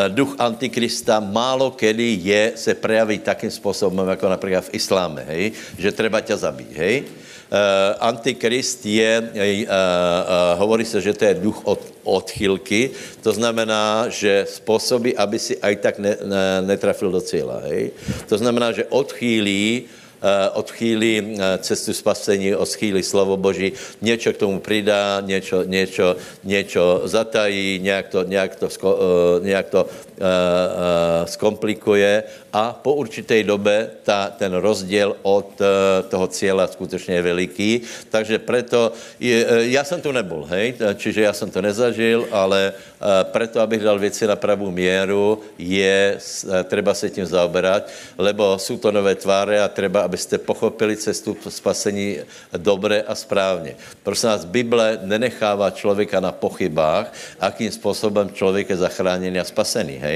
duch 0.08 0.36
antikrista 0.40 1.20
málo 1.20 1.72
kedy 1.72 2.20
je, 2.24 2.52
se 2.56 2.74
prejaví 2.74 3.20
takým 3.20 3.52
způsobem, 3.52 4.08
jako 4.08 4.30
například 4.30 4.64
v 4.66 4.74
isláme, 4.74 5.24
hej? 5.28 5.52
že 5.78 5.92
treba 5.92 6.22
tě 6.22 6.38
zabít, 6.38 6.72
hej? 6.78 7.04
Uh, 7.52 8.00
antikrist 8.00 8.86
je, 8.86 9.12
uh, 9.20 9.28
uh, 9.28 10.56
hovorí 10.56 10.86
se, 10.86 11.02
že 11.02 11.14
to 11.14 11.26
je 11.26 11.34
duch 11.34 11.62
od, 11.68 11.84
odchylky, 12.04 12.96
to 13.20 13.32
znamená, 13.36 14.08
že 14.08 14.48
způsobí, 14.48 15.18
aby 15.20 15.36
si 15.40 15.60
aj 15.60 15.76
tak 15.76 16.00
ne, 16.00 16.16
ne, 16.24 16.62
netrafil 16.64 17.12
do 17.12 17.20
cíla. 17.20 17.60
Hej? 17.68 17.92
To 18.32 18.38
znamená, 18.40 18.72
že 18.72 18.88
odchýlí 18.88 19.84
Eh, 20.22 20.50
odchýlí 20.54 21.14
eh, 21.18 21.58
cestu 21.66 21.94
spasení, 21.98 22.54
odchýlí 22.54 23.02
slovo 23.02 23.38
Boží, 23.38 23.74
něco 24.02 24.34
k 24.34 24.38
tomu 24.38 24.60
přidá, 24.60 25.18
něco, 25.26 25.64
něco, 25.64 26.16
něco 26.44 27.02
zatají, 27.06 27.80
nějak 27.82 28.08
to, 28.08 28.24
nějak 28.24 28.56
to, 28.56 28.70
eh, 28.70 29.46
nějak 29.50 29.70
to 29.70 29.90
zkomplikuje 31.26 32.24
a 32.54 32.74
po 32.74 32.94
určité 32.94 33.44
době 33.44 33.90
ta, 34.04 34.30
ten 34.38 34.54
rozdíl 34.54 35.16
od 35.22 35.62
toho 36.10 36.28
cíla 36.28 36.68
skutečně 36.68 37.16
je 37.16 37.22
veliký. 37.22 37.82
Takže 38.10 38.40
proto, 38.40 38.92
já 39.60 39.84
jsem 39.84 40.02
tu 40.02 40.12
nebyl, 40.12 40.46
hej, 40.50 40.74
čiže 40.96 41.22
já 41.22 41.34
jsem 41.34 41.52
to 41.52 41.62
nezažil, 41.62 42.28
ale 42.32 42.74
proto, 43.24 43.60
abych 43.60 43.84
dal 43.84 44.00
věci 44.00 44.28
na 44.28 44.36
pravou 44.36 44.72
měru, 44.72 45.40
je 45.58 46.18
třeba 46.64 46.94
se 46.94 47.10
tím 47.10 47.26
zaoberat, 47.26 47.90
lebo 48.18 48.60
jsou 48.60 48.78
to 48.78 48.92
nové 48.92 49.16
tváře 49.16 49.60
a 49.60 49.68
třeba, 49.68 50.02
abyste 50.02 50.38
pochopili 50.38 50.98
cestu 50.98 51.38
spasení 51.50 52.18
dobře 52.58 53.04
a 53.08 53.16
správně. 53.16 53.76
Prosím 54.04 54.30
nás, 54.30 54.46
Bible 54.46 55.00
nenechává 55.02 55.72
člověka 55.72 56.20
na 56.20 56.32
pochybách, 56.32 57.14
akým 57.40 57.72
způsobem 57.72 58.30
člověk 58.30 58.70
je 58.70 58.78
zachráněný 58.78 59.40
a 59.40 59.44
spasený. 59.44 59.98
Hej? 59.98 60.11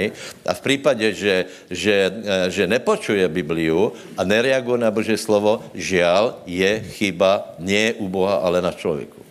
A 0.46 0.54
v 0.54 0.62
případě, 0.62 1.14
že, 1.14 1.36
že, 1.70 1.96
eh, 2.12 2.52
že 2.52 2.68
nepočuje 2.68 3.28
Bibliu 3.28 3.94
a 4.18 4.24
nereaguje 4.24 4.78
na 4.82 4.92
Boží 4.92 5.18
slovo, 5.18 5.64
žial 5.74 6.42
je 6.46 6.82
chyba 7.00 7.56
nie 7.60 7.94
u 8.00 8.08
Boha, 8.08 8.44
ale 8.44 8.62
na 8.62 8.72
člověku. 8.72 9.22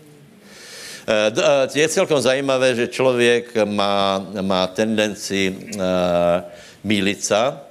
Eh, 1.05 1.33
eh, 1.37 1.79
je 1.79 1.87
celkom 1.89 2.21
zajímavé, 2.21 2.75
že 2.75 2.93
člověk 2.93 3.53
má, 3.65 4.21
má 4.41 4.67
tendenci 4.67 5.73
mílit 6.85 7.25
se, 7.25 7.65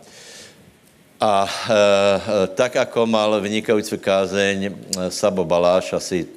a 1.23 1.47
e, 1.47 2.47
tak, 2.47 2.75
jako 2.75 3.05
mal 3.05 3.41
vynikající 3.41 3.97
kázeň 3.97 4.75
Sabo 5.09 5.47
Baláš 5.47 5.93
asi 5.93 6.27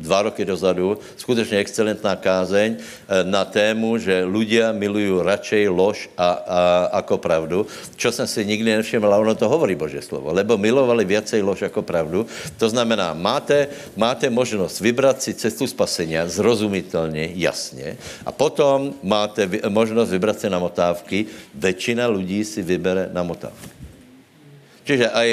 dva 0.00 0.22
roky 0.22 0.44
dozadu, 0.44 0.98
skutečně 1.16 1.58
excelentná 1.58 2.16
kázeň 2.16 2.70
e, 2.72 2.78
na 3.24 3.44
tému, 3.44 4.00
že 4.00 4.24
ľudia 4.24 4.72
milují 4.72 5.20
radšej 5.20 5.64
lož 5.68 6.08
a, 6.16 6.24
a, 6.24 6.28
ako 7.04 7.20
pravdu, 7.20 7.58
čo 7.96 8.12
jsem 8.12 8.26
si 8.26 8.40
nikdy 8.44 8.80
nevšiml, 8.80 9.12
ono 9.12 9.34
to 9.36 9.48
hovorí 9.48 9.76
Bože 9.76 10.00
slovo, 10.00 10.32
lebo 10.32 10.56
milovali 10.56 11.04
viacej 11.04 11.42
lož 11.44 11.68
jako 11.68 11.82
pravdu. 11.82 12.26
To 12.56 12.66
znamená, 12.68 13.14
máte, 13.14 13.68
máte 13.96 14.30
možnost 14.30 14.80
vybrat 14.80 15.22
si 15.22 15.34
cestu 15.34 15.66
spasenia 15.66 16.28
zrozumitelně, 16.28 17.36
jasně, 17.36 17.96
a 18.26 18.32
potom 18.32 18.94
máte 19.02 19.48
možnost 19.68 20.10
vybrat 20.10 20.40
si 20.40 20.50
na 20.50 20.58
motávky. 20.58 21.26
Většina 21.54 22.08
lidí 22.08 22.44
si 22.44 22.62
vybere 22.62 23.10
na 23.12 23.22
motávky. 23.22 23.79
Čiže 24.90 25.06
aj 25.06 25.28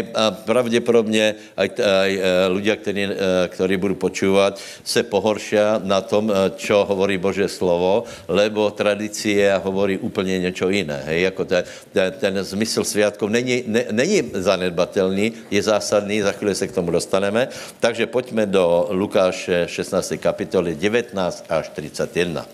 pravděpodobně 0.45 1.57
aj, 1.57 1.69
aj 1.81 2.11
ľudia, 2.53 2.75
který, 2.77 3.09
který 3.49 3.77
budou 3.77 3.95
počúvat, 3.95 4.61
se 4.85 5.01
pohoršia 5.01 5.81
na 5.81 6.01
tom, 6.05 6.29
čo 6.61 6.85
hovorí 6.85 7.17
Bože 7.17 7.49
slovo, 7.49 8.05
lebo 8.29 8.69
tradicie 8.69 9.49
hovorí 9.57 9.97
úplně 9.97 10.39
něco 10.39 10.69
jiné. 10.69 11.01
Hej? 11.05 11.21
Jako 11.21 11.45
ten, 11.45 11.63
ten, 11.93 12.13
ten 12.13 12.43
zmysl 12.43 12.83
sviatkov 12.83 13.29
není, 13.33 13.63
ne, 13.65 13.85
není 13.91 14.29
zanedbatelný, 14.33 15.33
je 15.49 15.61
zásadný, 15.63 16.21
za 16.21 16.31
chvíli 16.31 16.55
se 16.55 16.67
k 16.67 16.77
tomu 16.77 16.91
dostaneme. 16.91 17.47
Takže 17.79 18.05
pojďme 18.05 18.45
do 18.45 18.87
Lukáše 18.93 19.65
16. 19.65 20.13
kapitoly 20.21 20.75
19 20.77 21.17
až 21.49 21.69
31. 21.73 22.45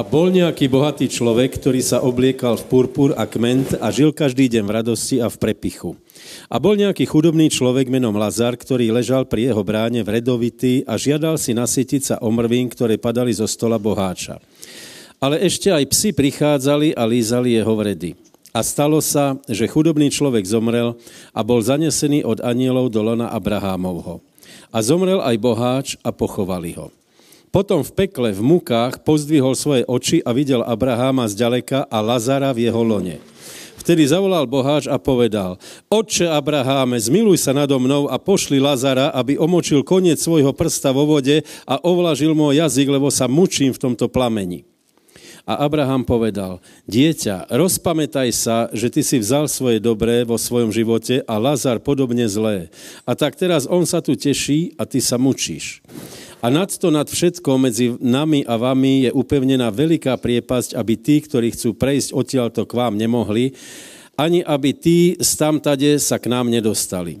A 0.00 0.06
bol 0.08 0.32
nejaký 0.32 0.64
bohatý 0.72 1.12
človek, 1.12 1.60
ktorý 1.60 1.84
sa 1.84 2.00
obliekal 2.00 2.56
v 2.56 2.64
purpur 2.72 3.12
a 3.20 3.28
kment 3.28 3.76
a 3.84 3.92
žil 3.92 4.16
každý 4.16 4.48
deň 4.48 4.64
v 4.64 4.72
radosti 4.80 5.20
a 5.20 5.28
v 5.28 5.36
prepichu. 5.36 5.92
A 6.48 6.56
bol 6.56 6.72
nejaký 6.72 7.04
chudobný 7.04 7.52
človek 7.52 7.92
menom 7.92 8.16
Lazar, 8.16 8.56
ktorý 8.56 8.96
ležal 8.96 9.28
pri 9.28 9.52
jeho 9.52 9.60
bráne 9.60 10.00
v 10.00 10.16
redovity 10.16 10.88
a 10.88 10.96
žiadal 10.96 11.36
si 11.36 11.52
nasytiť 11.52 12.00
sa 12.00 12.16
omrvín, 12.24 12.72
ktoré 12.72 12.96
padali 12.96 13.28
zo 13.36 13.44
stola 13.44 13.76
boháča. 13.76 14.40
Ale 15.20 15.36
ešte 15.44 15.68
aj 15.68 15.84
psi 15.92 16.16
prichádzali 16.16 16.96
a 16.96 17.04
lízali 17.04 17.60
jeho 17.60 17.76
vredy. 17.76 18.16
A 18.56 18.64
stalo 18.64 19.04
sa, 19.04 19.36
že 19.52 19.68
chudobný 19.68 20.08
človek 20.08 20.48
zomrel 20.48 20.96
a 21.36 21.44
bol 21.44 21.60
zanesený 21.60 22.24
od 22.24 22.40
anielov 22.40 22.88
do 22.88 23.04
lona 23.04 23.28
Abrahámovho. 23.36 24.24
A 24.72 24.80
zomrel 24.80 25.20
aj 25.20 25.36
boháč 25.36 25.86
a 26.00 26.08
pochovali 26.08 26.72
ho. 26.72 26.88
Potom 27.50 27.82
v 27.82 27.90
pekle, 27.90 28.30
v 28.30 28.42
mukách, 28.46 29.02
pozdvihol 29.02 29.58
svoje 29.58 29.82
oči 29.82 30.22
a 30.22 30.30
videl 30.30 30.62
Abraháma 30.62 31.26
zďaleka 31.26 31.82
a 31.90 31.98
Lazara 31.98 32.54
v 32.54 32.70
jeho 32.70 32.82
lone. 32.86 33.18
Vtedy 33.80 34.06
zavolal 34.06 34.46
boháč 34.46 34.86
a 34.86 35.02
povedal, 35.02 35.58
Otče 35.90 36.30
Abraháme, 36.30 37.00
zmiluj 37.00 37.42
sa 37.42 37.50
nado 37.50 37.74
mnou 37.80 38.06
a 38.06 38.20
pošli 38.22 38.62
Lazara, 38.62 39.10
aby 39.10 39.34
omočil 39.34 39.82
koniec 39.82 40.20
svojho 40.20 40.54
prsta 40.54 40.94
vo 40.94 41.08
vode 41.08 41.42
a 41.66 41.74
ovlažil 41.82 42.36
môj 42.36 42.60
jazyk, 42.60 42.86
lebo 42.86 43.10
sa 43.10 43.26
mučím 43.26 43.74
v 43.74 43.82
tomto 43.82 44.06
plameni. 44.06 44.68
A 45.48 45.64
Abraham 45.66 46.04
povedal, 46.04 46.60
dieťa, 46.86 47.50
rozpamätaj 47.50 48.30
sa, 48.36 48.68
že 48.70 48.92
ty 48.92 49.00
si 49.00 49.16
vzal 49.18 49.48
svoje 49.48 49.80
dobré 49.80 50.22
vo 50.22 50.36
svojom 50.36 50.70
živote 50.70 51.24
a 51.24 51.34
Lazar 51.40 51.80
podobne 51.80 52.28
zlé. 52.28 52.68
A 53.08 53.16
tak 53.16 53.34
teraz 53.34 53.64
on 53.64 53.88
sa 53.88 54.04
tu 54.04 54.12
teší 54.14 54.76
a 54.76 54.84
ty 54.84 55.00
sa 55.00 55.16
mučíš. 55.16 55.80
A 56.40 56.48
nad 56.48 56.72
to, 56.72 56.88
nad 56.88 57.04
všetko 57.04 57.60
medzi 57.60 57.92
nami 58.00 58.40
a 58.48 58.56
vami 58.56 59.04
je 59.04 59.10
upevnená 59.12 59.68
veľká 59.68 60.16
priepasť, 60.16 60.72
aby 60.72 60.96
tí, 60.96 61.20
ktorí 61.20 61.52
chcú 61.52 61.76
prejsť 61.76 62.16
odtiaľto 62.16 62.64
k 62.64 62.72
vám 62.80 62.96
nemohli, 62.96 63.52
ani 64.16 64.40
aby 64.40 64.72
tí 64.72 65.20
z 65.20 65.30
tamtade 65.36 66.00
sa 66.00 66.16
k 66.16 66.32
nám 66.32 66.48
nedostali. 66.48 67.20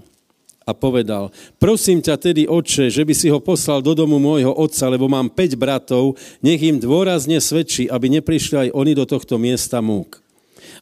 A 0.64 0.72
povedal, 0.72 1.36
prosím 1.60 2.00
ťa 2.00 2.16
tedy, 2.16 2.48
oče, 2.48 2.88
že 2.88 3.04
by 3.04 3.12
si 3.12 3.28
ho 3.28 3.44
poslal 3.44 3.84
do 3.84 3.92
domu 3.92 4.16
môjho 4.16 4.56
otca, 4.56 4.88
lebo 4.88 5.04
mám 5.04 5.28
5 5.28 5.52
bratov, 5.56 6.16
nech 6.40 6.60
im 6.64 6.80
dôrazne 6.80 7.44
svedčí, 7.44 7.92
aby 7.92 8.08
neprišli 8.08 8.68
aj 8.68 8.72
oni 8.72 8.92
do 8.96 9.04
tohto 9.04 9.36
miesta 9.36 9.84
múk. 9.84 10.24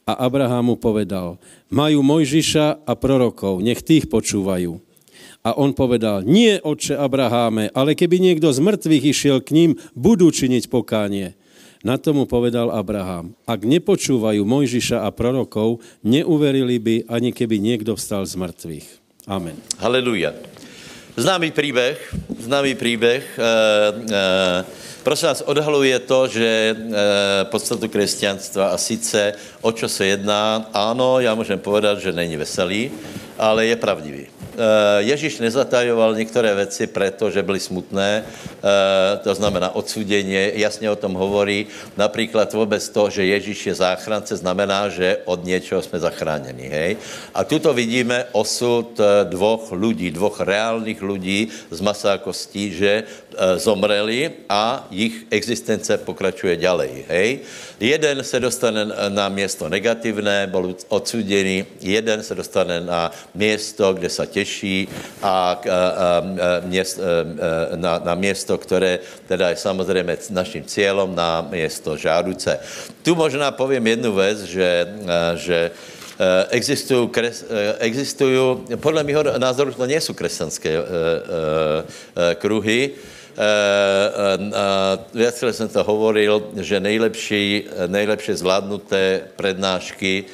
A 0.06 0.14
Abraham 0.14 0.74
mu 0.74 0.76
povedal, 0.78 1.42
majú 1.74 2.06
Mojžiša 2.06 2.86
a 2.86 2.92
prorokov, 2.94 3.58
nech 3.66 3.82
tých 3.82 4.06
počúvajú. 4.06 4.87
A 5.46 5.54
on 5.54 5.70
povedal, 5.72 6.26
nie, 6.26 6.58
oče 6.58 6.98
Abraháme, 6.98 7.70
ale 7.70 7.94
keby 7.94 8.18
niekto 8.18 8.50
z 8.50 8.58
mŕtvych 8.58 9.04
išiel 9.14 9.38
k 9.38 9.54
ním, 9.54 9.70
budú 9.94 10.28
činiť 10.34 10.66
pokánie. 10.66 11.38
Na 11.86 11.94
tomu 11.94 12.26
povedal 12.26 12.74
Abraham, 12.74 13.38
ak 13.46 13.62
nepočúvajú 13.62 14.42
Mojžiša 14.42 15.06
a 15.06 15.14
prorokov, 15.14 15.78
neuverili 16.02 16.82
by, 16.82 16.96
ani 17.06 17.30
keby 17.30 17.62
niekto 17.62 17.94
vstal 17.94 18.26
z 18.26 18.34
mŕtvych. 18.34 18.86
Amen. 19.30 19.54
Haleluja. 19.78 20.34
Známý 21.18 21.50
příběh, 21.50 22.14
známý 22.38 22.74
příběh. 22.74 23.38
E, 23.38 23.42
e, 24.14 24.64
prosím 25.02 25.28
vás, 25.28 25.40
odhaluje 25.40 25.98
to, 25.98 26.26
že 26.26 26.46
e, 26.46 26.74
podstatu 27.44 27.88
křesťanstva 27.88 28.68
a 28.68 28.76
sice 28.76 29.32
o 29.60 29.72
čo 29.72 29.88
se 29.88 30.06
jedná, 30.06 30.70
ano, 30.72 31.20
já 31.20 31.34
můžem 31.34 31.58
povedat, 31.58 31.98
že 31.98 32.12
není 32.12 32.36
veselý, 32.36 32.90
ale 33.38 33.66
je 33.66 33.76
pravdivý. 33.76 34.26
Eh, 34.58 35.02
Ježíš 35.02 35.38
nezatajoval 35.38 36.14
některé 36.14 36.54
věci 36.54 36.86
proto, 36.86 37.30
že 37.30 37.42
byly 37.42 37.60
smutné, 37.60 38.24
eh, 38.26 39.16
to 39.22 39.34
znamená 39.34 39.74
odsuděně, 39.74 40.50
jasně 40.54 40.90
o 40.90 40.98
tom 40.98 41.14
hovorí. 41.14 41.66
Například 41.96 42.52
vůbec 42.52 42.88
to, 42.88 43.10
že 43.10 43.24
Ježíš 43.24 43.66
je 43.66 43.74
záchrance, 43.74 44.36
znamená, 44.36 44.88
že 44.88 45.22
od 45.24 45.44
něčeho 45.44 45.82
jsme 45.82 45.98
zachráněni. 46.02 46.68
Hej? 46.68 46.96
A 47.34 47.44
tuto 47.44 47.70
vidíme 47.70 48.26
osud 48.34 48.98
eh, 48.98 49.24
dvoch 49.30 49.70
lidí, 49.72 50.10
dvoch 50.10 50.40
reálných 50.42 51.02
lidí 51.02 51.48
z 51.70 51.80
masa 51.80 52.12
a 52.12 52.18
kostí, 52.18 52.74
že 52.74 53.02
zomreli 53.56 54.50
a 54.50 54.86
jejich 54.90 55.30
existence 55.30 55.98
pokračuje 56.02 56.56
ďalej. 56.56 57.04
Hej? 57.08 57.28
Jeden 57.80 58.24
se 58.24 58.40
dostane 58.40 58.82
na 59.08 59.28
město 59.28 59.68
negativné, 59.68 60.46
byl 60.50 60.74
odsuděný, 60.88 61.64
jeden 61.80 62.22
se 62.22 62.34
dostane 62.34 62.80
na 62.80 63.12
město, 63.34 63.94
kde 63.94 64.08
se 64.10 64.26
těší 64.26 64.47
a, 65.22 65.28
a, 65.28 65.52
a, 65.52 66.22
měst, 66.64 67.00
na, 67.74 68.00
na 68.04 68.14
město, 68.14 68.58
které 68.58 68.98
teda 69.28 69.48
je 69.48 69.56
samozřejmě 69.56 70.16
naším 70.30 70.64
cílem, 70.64 71.14
na 71.14 71.46
město 71.50 71.96
žáduce. 71.96 72.58
Tu 73.02 73.14
možná 73.14 73.50
povím 73.50 73.86
jednu 73.86 74.14
věc, 74.14 74.42
že, 74.42 74.88
že 75.34 75.70
existují, 76.50 77.08
kres, 77.08 77.44
existují, 77.78 78.58
podle 78.76 79.04
mého 79.04 79.22
názoru 79.38 79.72
to 79.72 79.86
nejsou 79.86 80.14
křesťanské 80.14 80.78
kruhy, 82.34 82.90
Viackrát 85.14 85.56
jsem 85.56 85.68
to 85.68 85.84
hovoril, 85.84 86.50
že 86.56 86.80
nejlepší, 86.80 87.64
nejlepší 87.86 88.32
zvládnuté 88.32 89.20
prednášky 89.36 90.24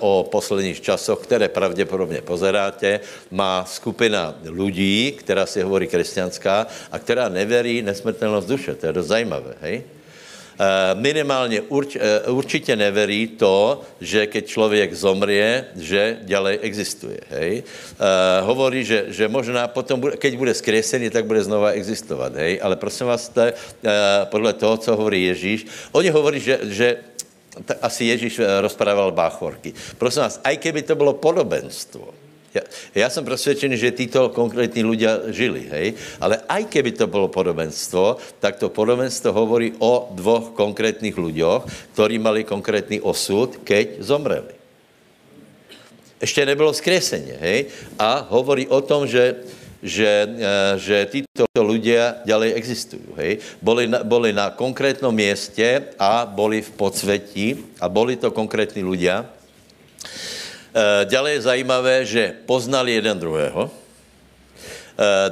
o 0.00 0.28
posledních 0.30 0.80
časoch, 0.80 1.18
které 1.22 1.48
pravděpodobně 1.48 2.20
pozeráte, 2.20 3.00
má 3.30 3.64
skupina 3.64 4.34
lidí, 4.44 5.12
která 5.12 5.46
si 5.46 5.62
hovorí 5.62 5.86
křesťanská 5.86 6.66
a 6.92 6.98
která 6.98 7.28
neverí 7.28 7.82
nesmrtelnost 7.82 8.48
duše. 8.48 8.74
To 8.74 8.86
je 8.86 8.92
dost 8.92 9.06
zajímavé, 9.06 9.54
hej? 9.60 9.82
Eh, 10.58 10.94
minimálně 10.98 11.60
urč, 11.70 11.94
eh, 11.94 12.26
určitě 12.26 12.76
neverí 12.76 13.38
to, 13.38 13.80
že 14.00 14.26
keď 14.26 14.42
člověk 14.46 14.90
zomrie, 14.90 15.70
že 15.78 16.18
ďalej 16.26 16.58
existuje. 16.66 17.22
Hej? 17.30 17.62
Hovorí, 18.42 18.82
že, 18.82 19.14
že 19.14 19.30
možná 19.30 19.70
potom, 19.70 20.02
bude, 20.02 20.18
keď 20.18 20.32
bude 20.34 20.54
skresený, 20.54 21.14
tak 21.14 21.30
bude 21.30 21.46
znova 21.46 21.78
existovat. 21.78 22.34
Hej? 22.34 22.58
Ale 22.58 22.74
prosím 22.74 23.06
vás, 23.06 23.30
to, 23.30 23.46
uh, 23.46 23.50
podle 24.26 24.52
toho, 24.52 24.76
co 24.76 24.90
hovorí 24.98 25.30
Ježíš, 25.30 25.66
oni 25.94 26.10
hovorí, 26.10 26.42
že, 26.42 26.58
že 26.66 26.88
asi 27.82 28.04
Ježíš 28.04 28.40
rozprával 28.60 29.12
báchorky. 29.12 29.74
Prosím 29.98 30.22
vás, 30.22 30.40
aj 30.44 30.56
keby 30.56 30.82
to 30.82 30.94
bylo 30.94 31.12
podobenstvo, 31.18 32.14
já, 32.54 32.62
já 32.94 33.10
jsem 33.10 33.24
přesvědčený, 33.24 33.76
že 33.76 33.90
tyto 33.92 34.28
konkrétní 34.32 34.80
ľudia 34.84 35.28
žili, 35.28 35.68
hej? 35.68 35.86
Ale 36.16 36.40
aj 36.48 36.64
keby 36.64 36.96
to 36.96 37.06
bylo 37.06 37.28
podobenstvo, 37.28 38.16
tak 38.40 38.56
to 38.56 38.72
podobenstvo 38.72 39.32
hovorí 39.32 39.76
o 39.78 40.08
dvoch 40.16 40.56
konkrétních 40.56 41.12
ľuďoch, 41.12 41.92
ktorí 41.92 42.16
mali 42.18 42.48
konkrétní 42.48 43.04
osud, 43.04 43.60
keď 43.64 44.00
zomreli. 44.00 44.56
Ještě 46.20 46.46
nebylo 46.46 46.72
skreseně, 46.72 47.36
hej? 47.40 47.66
A 47.98 48.26
hovorí 48.30 48.66
o 48.68 48.80
tom, 48.80 49.06
že 49.06 49.34
že, 49.82 50.10
eh, 50.26 50.74
že 50.78 50.96
títo 51.10 51.46
ľudia 51.54 52.22
ďalej 52.26 52.54
existují. 52.58 53.06
Hej? 53.18 53.32
Boli, 53.62 53.86
na, 53.86 54.02
boli 54.02 54.30
na 54.34 54.50
konkrétnom 54.50 55.14
mieste 55.14 55.94
a 55.98 56.26
boli 56.26 56.62
v 56.62 56.70
podsvetí 56.74 57.46
a 57.78 57.86
boli 57.86 58.18
to 58.18 58.34
konkrétní 58.34 58.82
ľudia, 58.82 59.38
Ďalej 61.04 61.32
je 61.34 61.46
zajímavé, 61.48 61.94
že 62.06 62.24
poznali 62.46 62.94
jeden 62.94 63.18
druhého. 63.18 63.70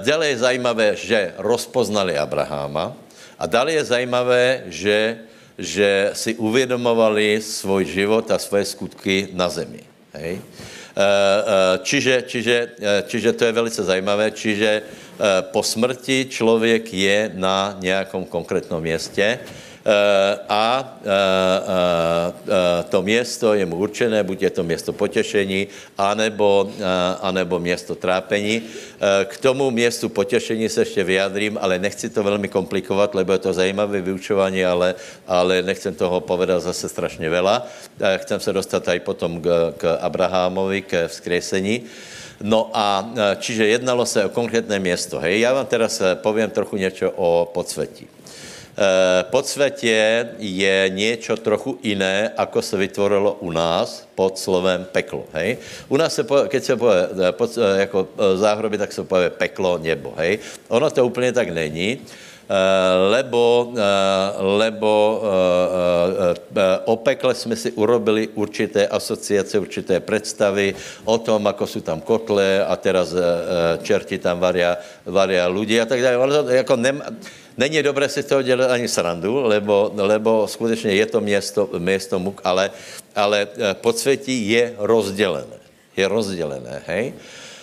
Ďalej 0.03 0.29
je 0.33 0.43
zajímavé, 0.43 0.89
že 0.97 1.35
rozpoznali 1.39 2.19
Abraháma. 2.19 2.95
A 3.37 3.45
dále 3.45 3.77
je 3.77 3.85
zajímavé, 3.85 4.65
že, 4.73 5.29
že 5.59 6.11
si 6.15 6.35
uvědomovali 6.35 7.43
svůj 7.43 7.85
život 7.85 8.31
a 8.31 8.39
svoje 8.39 8.65
skutky 8.65 9.29
na 9.37 9.49
zemi. 9.53 9.85
Hej? 10.17 10.41
Čiže, 11.83 12.25
čiže, 12.27 12.57
čiže 13.05 13.33
to 13.37 13.45
je 13.45 13.53
velice 13.53 13.85
zajímavé, 13.85 14.33
čiže 14.33 14.83
po 15.53 15.63
smrti 15.63 16.27
člověk 16.33 16.93
je 16.93 17.31
na 17.35 17.77
nějakom 17.81 18.25
konkrétnom 18.25 18.81
městě. 18.81 19.39
Eh, 19.41 19.66
a 20.49 20.83
eh, 20.83 21.07
eh, 21.07 22.83
to 22.91 23.03
město 23.03 23.55
je 23.55 23.67
mu 23.67 23.77
určené, 23.77 24.23
buď 24.27 24.43
je 24.43 24.51
to 24.51 24.63
město 24.67 24.93
potěšení, 24.93 25.67
anebo, 25.99 26.71
anebo 27.23 27.59
město 27.59 27.95
trápení. 27.95 28.63
K 29.25 29.35
tomu 29.39 29.71
městu 29.71 30.09
potěšení 30.09 30.69
se 30.69 30.81
ještě 30.81 31.05
vyjadrím, 31.05 31.59
ale 31.61 31.79
nechci 31.79 32.11
to 32.11 32.23
velmi 32.23 32.49
komplikovat, 32.49 33.15
lebo 33.15 33.33
je 33.33 33.39
to 33.39 33.53
zajímavé 33.53 34.01
vyučování, 34.01 34.65
ale, 34.65 34.95
ale 35.27 35.63
nechcem 35.63 35.95
toho 35.95 36.21
povedat 36.21 36.63
zase 36.63 36.89
strašně 36.89 37.31
vela. 37.31 37.67
Chcem 38.17 38.41
se 38.41 38.53
dostat 38.53 38.89
aj 38.89 39.01
potom 39.01 39.43
k, 39.43 39.75
k 39.77 39.83
Abrahamovi, 40.01 40.83
k 40.83 41.07
vzkresení. 41.07 41.83
No 42.43 42.71
a 42.73 43.13
čiže 43.39 43.67
jednalo 43.67 44.07
se 44.07 44.25
o 44.25 44.29
konkrétné 44.29 44.79
město. 44.79 45.19
Hej, 45.19 45.41
já 45.41 45.53
vám 45.53 45.67
teraz 45.67 46.03
povím 46.15 46.51
trochu 46.51 46.77
něco 46.77 47.11
o 47.17 47.51
podsvětí. 47.55 48.16
Eh, 48.77 49.25
podsvětě 49.33 50.29
je 50.39 50.89
něco 50.93 51.37
trochu 51.37 51.79
jiné, 51.83 52.29
ako 52.37 52.63
se 52.63 52.77
vytvorilo 52.77 53.33
u 53.41 53.51
nás 53.51 54.05
pod 54.15 54.39
slovem 54.39 54.85
peklo. 54.93 55.25
Hej? 55.33 55.57
U 55.89 55.97
nás 55.97 56.13
se, 56.15 56.27
keď 56.49 56.65
se 56.65 56.77
pově 56.77 57.09
pod, 57.31 57.57
eh, 57.57 57.81
jako 57.81 57.99
eh, 58.05 58.37
záhroby, 58.37 58.79
tak 58.79 58.93
se 58.93 59.05
pově 59.05 59.31
peklo, 59.31 59.81
nebo. 59.81 60.13
Hej? 60.17 60.39
Ono 60.69 60.91
to 60.91 61.07
úplně 61.07 61.33
tak 61.33 61.49
není. 61.49 62.05
lebo, 63.11 63.75
lebo 64.39 65.23
o 66.85 66.97
pekle 66.97 67.35
jsme 67.35 67.57
si 67.59 67.75
urobili 67.75 68.29
určité 68.39 68.87
asociace, 68.87 69.59
určité 69.59 69.99
představy 70.01 70.75
o 71.05 71.19
tom, 71.19 71.43
ako 71.47 71.67
jsou 71.67 71.81
tam 71.81 72.01
kotle 72.01 72.63
a 72.63 72.77
teraz 72.79 73.11
čerti 73.83 74.23
tam 74.23 74.39
varia, 74.39 74.79
varia 75.03 75.51
lidi 75.51 75.81
a 75.81 75.91
tak 75.91 75.99
dále. 75.99 76.55
Jako 76.55 76.77
nem, 76.77 77.03
Není 77.57 77.83
dobré 77.83 78.09
si 78.09 78.23
z 78.23 78.27
toho 78.27 78.43
dělat 78.43 78.71
ani 78.71 78.89
srandu, 78.89 79.43
lebo, 79.43 79.93
lebo 79.97 80.49
skutečně 80.49 80.93
je 80.93 81.07
to 81.07 81.21
město, 81.21 81.69
město 81.79 82.19
muk, 82.19 82.41
ale, 82.45 82.71
ale 83.17 83.49
podsvětí 83.81 84.51
je 84.51 84.75
rozdělené. 84.79 85.57
Je 85.97 86.09
rozdělené, 86.09 86.83
hej? 86.87 87.15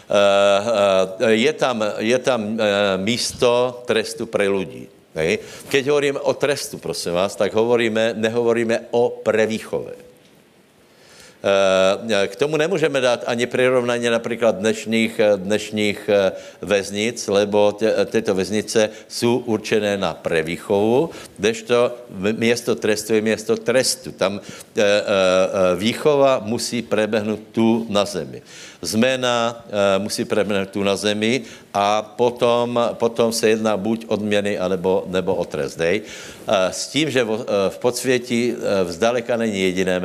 Eh, 0.04 0.60
eh, 1.20 1.32
je 1.32 1.54
tam, 1.54 1.84
je 1.98 2.20
tam 2.20 2.40
eh, 2.60 2.98
místo 2.98 3.82
trestu 3.88 4.28
pre 4.28 4.46
ľudí. 4.52 4.86
Hej. 5.14 5.40
Keď 5.70 5.84
hovoríme 5.90 6.20
o 6.20 6.34
trestu, 6.34 6.82
prosím 6.82 7.14
vás, 7.14 7.38
tak 7.38 7.54
hovoríme, 7.54 8.18
nehovoríme 8.18 8.92
o 8.92 9.10
prevýchove. 9.10 10.13
K 12.28 12.36
tomu 12.36 12.58
nemůžeme 12.58 13.02
dát 13.02 13.24
ani 13.28 13.46
přirovnání 13.46 14.10
například 14.10 14.56
dnešních, 14.56 15.20
dnešních 15.36 16.10
väznic, 16.62 17.28
lebo 17.28 17.78
tyto 18.06 18.36
väznice 18.36 18.90
jsou 19.08 19.38
určené 19.38 19.98
na 19.98 20.14
prevýchovu, 20.14 21.10
kdežto 21.38 21.96
město 22.38 22.76
trestu 22.76 23.14
je 23.14 23.22
město 23.22 23.56
trestu. 23.58 24.12
Tam 24.12 24.42
výchova 25.76 26.42
musí 26.44 26.82
prebehnout 26.82 27.40
tu 27.52 27.86
na 27.90 28.06
zemi 28.06 28.42
změna 28.84 29.64
eh, 29.68 30.00
musí 30.00 30.26
preběhnout 30.26 30.70
tu 30.70 30.84
na 30.84 30.96
zemi 30.96 31.42
a 31.74 32.02
potom, 32.02 32.80
potom 32.94 33.32
se 33.32 33.50
jedná 33.50 33.78
buď 33.78 34.06
odměny, 34.08 34.60
anebo, 34.60 35.04
nebo 35.08 35.36
o 35.36 35.46
trest. 35.46 35.76
Dej. 35.80 36.02
Eh, 36.48 36.68
s 36.72 36.88
tím, 36.88 37.10
že 37.10 37.24
v, 37.24 37.32
eh, 37.32 37.70
v 37.70 37.78
podsvětí 37.78 38.54
vzdaleka 38.84 39.38
není 39.38 39.62
jediné 39.62 40.02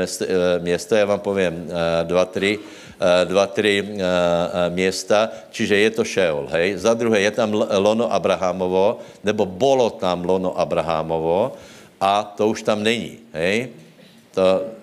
město 0.59 0.95
já 0.95 1.05
vám 1.05 1.21
povím 1.21 1.69
dva, 2.03 2.25
tři, 2.25 2.59
dva, 3.25 3.47
tři 3.47 3.85
města, 4.69 5.29
čiže 5.51 5.77
je 5.77 5.91
to 5.91 6.05
Šeol, 6.05 6.47
hej. 6.51 6.77
Za 6.77 6.95
druhé 6.95 7.21
je 7.21 7.31
tam 7.31 7.55
lono 7.55 8.13
Abrahamovo, 8.13 8.99
nebo 9.25 9.47
bolo 9.47 9.91
tam 9.91 10.25
lono 10.25 10.59
Abrahamovo 10.59 11.53
a 12.01 12.23
to 12.37 12.49
už 12.49 12.63
tam 12.63 12.83
není, 12.83 13.19
hej. 13.33 13.69
To, 14.35 14.78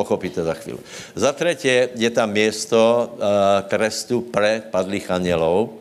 pochopíte 0.00 0.40
za 0.40 0.56
chvíli. 0.56 0.80
Za 1.12 1.32
třetí 1.36 1.68
je 1.92 2.10
tam 2.10 2.32
město 2.32 2.80
uh, 3.12 3.20
trestu 3.68 4.32
pre 4.32 4.64
padlých 4.72 5.12
anělov, 5.12 5.76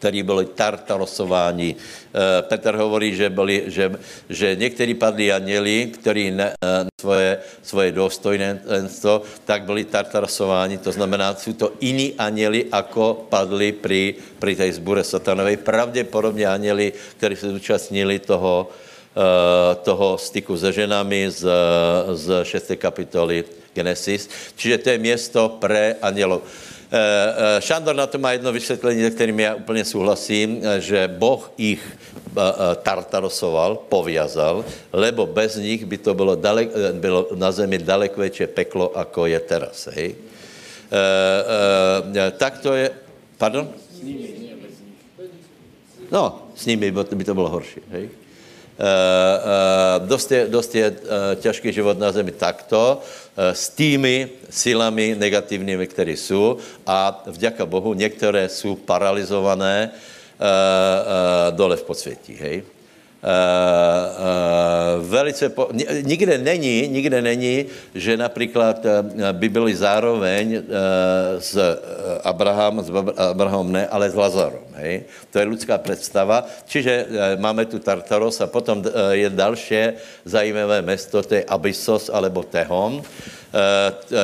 který 0.00 0.24
byli 0.24 0.56
tartarosováni. 0.56 1.76
Uh, 1.76 2.48
Petr 2.48 2.72
hovorí, 2.72 3.12
že, 3.12 3.28
byli, 3.28 3.68
že, 3.68 3.92
že 4.32 4.56
někteří 4.56 4.94
padlí 4.96 5.28
aněli, 5.28 5.92
kteří 5.92 6.30
ne, 6.32 6.56
uh, 6.56 6.88
svoje, 6.96 7.30
svoje 7.60 7.92
důstojnost, 7.92 9.04
tak 9.44 9.68
byli 9.68 9.84
tartarosováni. 9.84 10.80
To 10.80 10.92
znamená, 10.92 11.36
jsou 11.36 11.52
to 11.52 11.76
jiní 11.84 12.16
aněli, 12.16 12.72
jako 12.72 13.28
padli 13.28 13.76
při, 13.76 14.14
při 14.40 14.56
té 14.56 14.66
zbure 14.72 15.04
satanové. 15.04 15.60
Pravděpodobně 15.60 16.48
aněli, 16.48 16.92
kteří 17.20 17.36
se 17.36 17.50
zúčastnili 17.52 18.24
toho, 18.24 18.72
Eh, 18.72 18.87
toho 19.82 20.18
styku 20.18 20.58
se 20.58 20.72
ženami 20.72 21.30
z, 21.30 21.48
z 22.12 22.44
6. 22.44 22.72
kapitoly 22.76 23.44
Genesis. 23.74 24.28
Čiže 24.56 24.78
to 24.78 24.88
je 24.90 24.98
město 24.98 25.48
pre 25.60 25.96
andělov. 26.02 26.42
Eh, 26.88 26.96
eh, 26.96 27.60
Šandor 27.60 27.92
na 27.92 28.06
to 28.06 28.18
má 28.18 28.32
jedno 28.32 28.52
vysvětlení, 28.52 29.02
se 29.02 29.10
kterým 29.10 29.40
já 29.40 29.54
úplně 29.54 29.84
souhlasím, 29.84 30.62
že 30.78 31.08
Boh 31.08 31.52
ich 31.56 31.82
tartarosoval, 32.82 33.76
poviazal, 33.88 34.64
lebo 34.92 35.26
bez 35.26 35.56
nich 35.56 35.84
by 35.84 35.98
to 35.98 36.14
bylo, 36.14 36.34
dalek, 36.34 36.70
bylo 36.92 37.28
na 37.34 37.52
zemi 37.52 37.78
daleko 37.78 38.20
větší 38.20 38.46
peklo, 38.46 38.94
ako 38.94 39.26
je 39.26 39.40
teraz. 39.40 39.88
Hej? 39.90 40.14
tak 42.38 42.58
to 42.62 42.74
je... 42.78 42.90
Pardon? 43.38 43.68
No, 46.10 46.48
s 46.54 46.66
nimi 46.66 46.90
by 46.90 47.24
to 47.24 47.34
bylo 47.34 47.48
horší. 47.48 47.80
Hej? 47.90 48.08
Uh, 48.78 48.84
uh, 48.84 50.06
dost 50.08 50.32
je, 50.32 50.46
dost 50.46 50.74
je 50.74 50.90
uh, 50.90 50.96
těžký 51.34 51.72
život 51.72 51.98
na 51.98 52.12
zemi 52.12 52.30
takto, 52.30 53.02
s 53.36 53.68
tými 53.68 54.30
silami 54.50 55.14
negativními, 55.18 55.86
které 55.86 56.12
jsou 56.12 56.58
a 56.86 57.22
vďaka 57.26 57.66
Bohu 57.66 57.94
některé 57.94 58.48
jsou 58.48 58.74
paralizované 58.74 59.90
dole 61.50 61.76
v 61.76 61.82
podsvětí, 61.82 62.34
hej. 62.34 62.62
Uh, 63.18 63.26
uh, 63.26 65.02
velice, 65.10 65.48
po, 65.50 65.68
nikde 66.02 66.38
není, 66.38 66.88
nikde 66.88 67.22
není, 67.22 67.66
že 67.94 68.16
například 68.16 68.78
uh, 68.86 68.92
by 69.32 69.48
byli 69.48 69.74
zároveň 69.74 70.62
s 71.38 71.58
Abraham, 72.22 72.78
s 72.78 72.90
Abrahamem 73.18 73.72
ne, 73.72 73.88
ale 73.90 74.10
s 74.10 74.14
Lazarom, 74.14 74.62
hej? 74.78 75.02
To 75.30 75.38
je 75.38 75.44
lidská 75.50 75.78
představa. 75.78 76.46
Čiže 76.70 77.06
máme 77.42 77.66
tu 77.66 77.82
Tartaros 77.82 78.38
a 78.40 78.46
potom 78.46 78.86
je 79.10 79.30
další 79.30 79.98
zajímavé 80.24 80.82
město, 80.82 81.22
to 81.22 81.34
je 81.34 81.44
Abyssos 81.44 82.10
alebo 82.14 82.46
Tehom, 82.46 83.02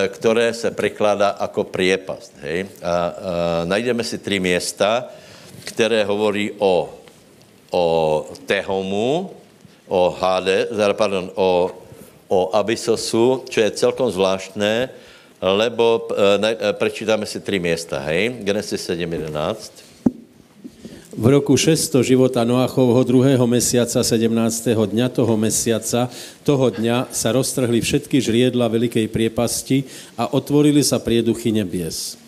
které 0.09 0.55
se 0.55 0.71
překládá 0.71 1.37
jako 1.41 1.65
priepast, 1.65 2.33
hej? 2.47 2.67
A 2.83 3.11
uh, 3.11 3.69
najdeme 3.69 4.05
si 4.05 4.19
tři 4.19 4.39
města, 4.41 5.11
které 5.65 6.05
hovorí 6.05 6.53
o 6.59 6.95
o 7.71 8.27
Tehomu, 8.47 9.31
o 9.89 10.11
Hade, 10.11 10.69
pardon, 10.93 11.31
o, 11.35 11.71
o 12.29 12.57
Abysosu, 12.57 13.45
čo 13.49 13.61
je 13.61 13.71
celkom 13.71 14.11
zvláštné, 14.11 14.89
lebo 15.45 16.09
ne, 16.41 16.57
e, 16.57 16.73
prečítáme 16.73 17.27
si 17.27 17.41
tři 17.41 17.59
města, 17.59 17.99
hej? 17.99 18.41
Genesis 18.41 18.81
7.11. 18.89 19.95
V 21.15 21.27
roku 21.31 21.55
600 21.57 22.03
života 22.03 22.43
Noachovho 22.43 22.99
druhého 23.07 23.47
mesiaca, 23.47 24.03
17. 24.03 24.75
dňa 24.75 25.07
toho 25.15 25.39
mesiaca, 25.39 26.11
toho 26.43 26.67
dňa 26.75 27.07
sa 27.15 27.31
roztrhli 27.31 27.79
všetky 27.79 28.19
žriedla 28.19 28.67
velikej 28.67 29.07
priepasti 29.07 29.87
a 30.19 30.35
otvorili 30.35 30.83
sa 30.83 30.99
prieduchy 30.99 31.55
nebies. 31.55 32.19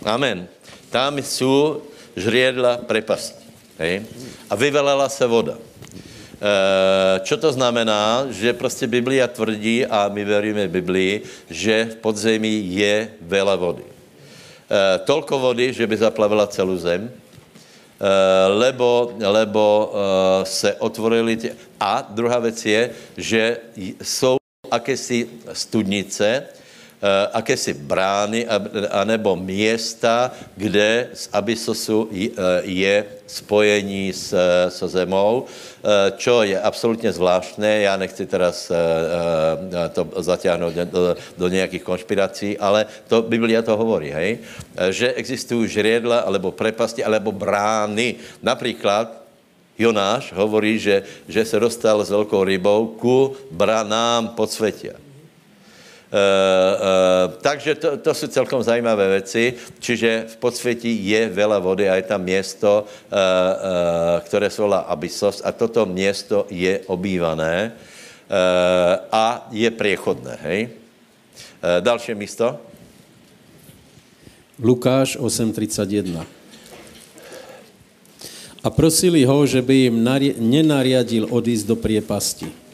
Amen. 0.00 0.48
Tam 0.88 1.20
jsou 1.20 1.84
žriedla 2.16 2.80
prepasti. 2.88 3.39
Hej? 3.80 4.04
A 4.50 4.54
vyvelela 4.54 5.08
se 5.08 5.24
voda. 5.24 5.56
E, 5.56 5.64
čo 7.24 7.36
to 7.40 7.52
znamená? 7.52 8.28
Že 8.28 8.52
prostě 8.52 8.86
Biblia 8.86 9.24
tvrdí, 9.28 9.86
a 9.86 10.08
my 10.12 10.24
veríme 10.24 10.68
Biblii, 10.68 11.24
že 11.48 11.96
v 11.96 11.96
podzemí 11.96 12.76
je 12.76 13.08
veľa 13.24 13.56
vody. 13.56 13.88
E, 13.88 13.92
tolko 15.08 15.40
vody, 15.40 15.72
že 15.72 15.88
by 15.88 15.96
zaplavila 15.96 16.44
celou 16.46 16.76
zem, 16.76 17.08
e, 17.08 17.12
lebo, 18.52 19.16
lebo 19.16 19.64
se 20.44 20.76
otvorili 20.76 21.36
tě. 21.36 21.50
A 21.80 22.04
druhá 22.12 22.38
věc 22.38 22.66
je, 22.66 22.90
že 23.16 23.42
jsou 24.04 24.36
akési 24.70 25.28
studnice, 25.52 26.44
Eh, 26.52 26.59
akési 27.32 27.72
brány 27.74 28.44
anebo 28.90 29.36
města, 29.36 30.30
kde 30.56 31.08
z 31.14 31.28
Abysosu 31.32 32.08
eh, 32.12 32.28
je 32.68 33.04
spojení 33.26 34.12
s, 34.12 34.36
so 34.68 34.84
zemou, 34.84 35.48
eh, 35.48 36.12
čo 36.20 36.42
je 36.42 36.60
absolutně 36.60 37.12
zvláštné. 37.12 37.80
Já 37.80 37.96
nechci 37.96 38.26
teraz 38.26 38.72
to 39.92 40.02
zatáhnout 40.16 40.74
do, 40.74 41.16
do 41.38 41.48
nějakých 41.48 41.82
konspirací, 41.82 42.58
ale 42.58 42.86
to 43.08 43.22
Biblia 43.22 43.62
to 43.62 43.76
hovorí, 43.76 44.10
hej? 44.10 44.38
že 44.90 45.12
existují 45.12 45.68
žriedla, 45.68 46.18
alebo 46.28 46.52
prepasti, 46.52 47.04
alebo 47.04 47.32
brány. 47.32 48.14
Například 48.42 49.20
Jonáš 49.78 50.32
hovorí, 50.36 50.78
že, 50.78 51.02
že 51.28 51.44
se 51.44 51.56
dostal 51.60 52.04
s 52.04 52.10
velkou 52.10 52.44
rybou 52.44 52.86
ku 53.00 53.36
branám 53.50 54.28
podsvětia. 54.28 54.92
Uh, 54.92 54.98
uh, 54.98 55.09
takže 57.40 57.74
to, 57.74 57.96
to 57.96 58.14
jsou 58.14 58.26
celkom 58.26 58.62
zajímavé 58.62 59.08
věci, 59.08 59.54
čiže 59.78 60.24
v 60.28 60.36
podsvětí 60.36 61.08
je 61.08 61.28
vela 61.28 61.58
vody 61.58 61.90
a 61.90 61.94
je 61.94 62.02
tam 62.02 62.22
město, 62.22 62.84
uh, 62.84 63.18
které 64.20 64.50
se 64.50 64.62
volá 64.62 64.78
Abyssos 64.78 65.42
a 65.44 65.52
toto 65.52 65.86
město 65.86 66.46
je 66.50 66.80
obývané 66.86 67.72
a 69.12 69.48
je 69.50 69.70
priechodné, 69.70 70.38
hej? 70.42 70.68
Další 71.80 72.14
místo. 72.14 72.58
Lukáš 74.62 75.18
8.31. 75.18 76.26
A 78.64 78.70
prosili 78.70 79.24
ho, 79.24 79.46
že 79.46 79.62
by 79.62 79.74
jim 79.74 79.96
nenariadil 80.38 81.26
odísť 81.30 81.64
do 81.66 81.76
priepasti. 81.76 82.69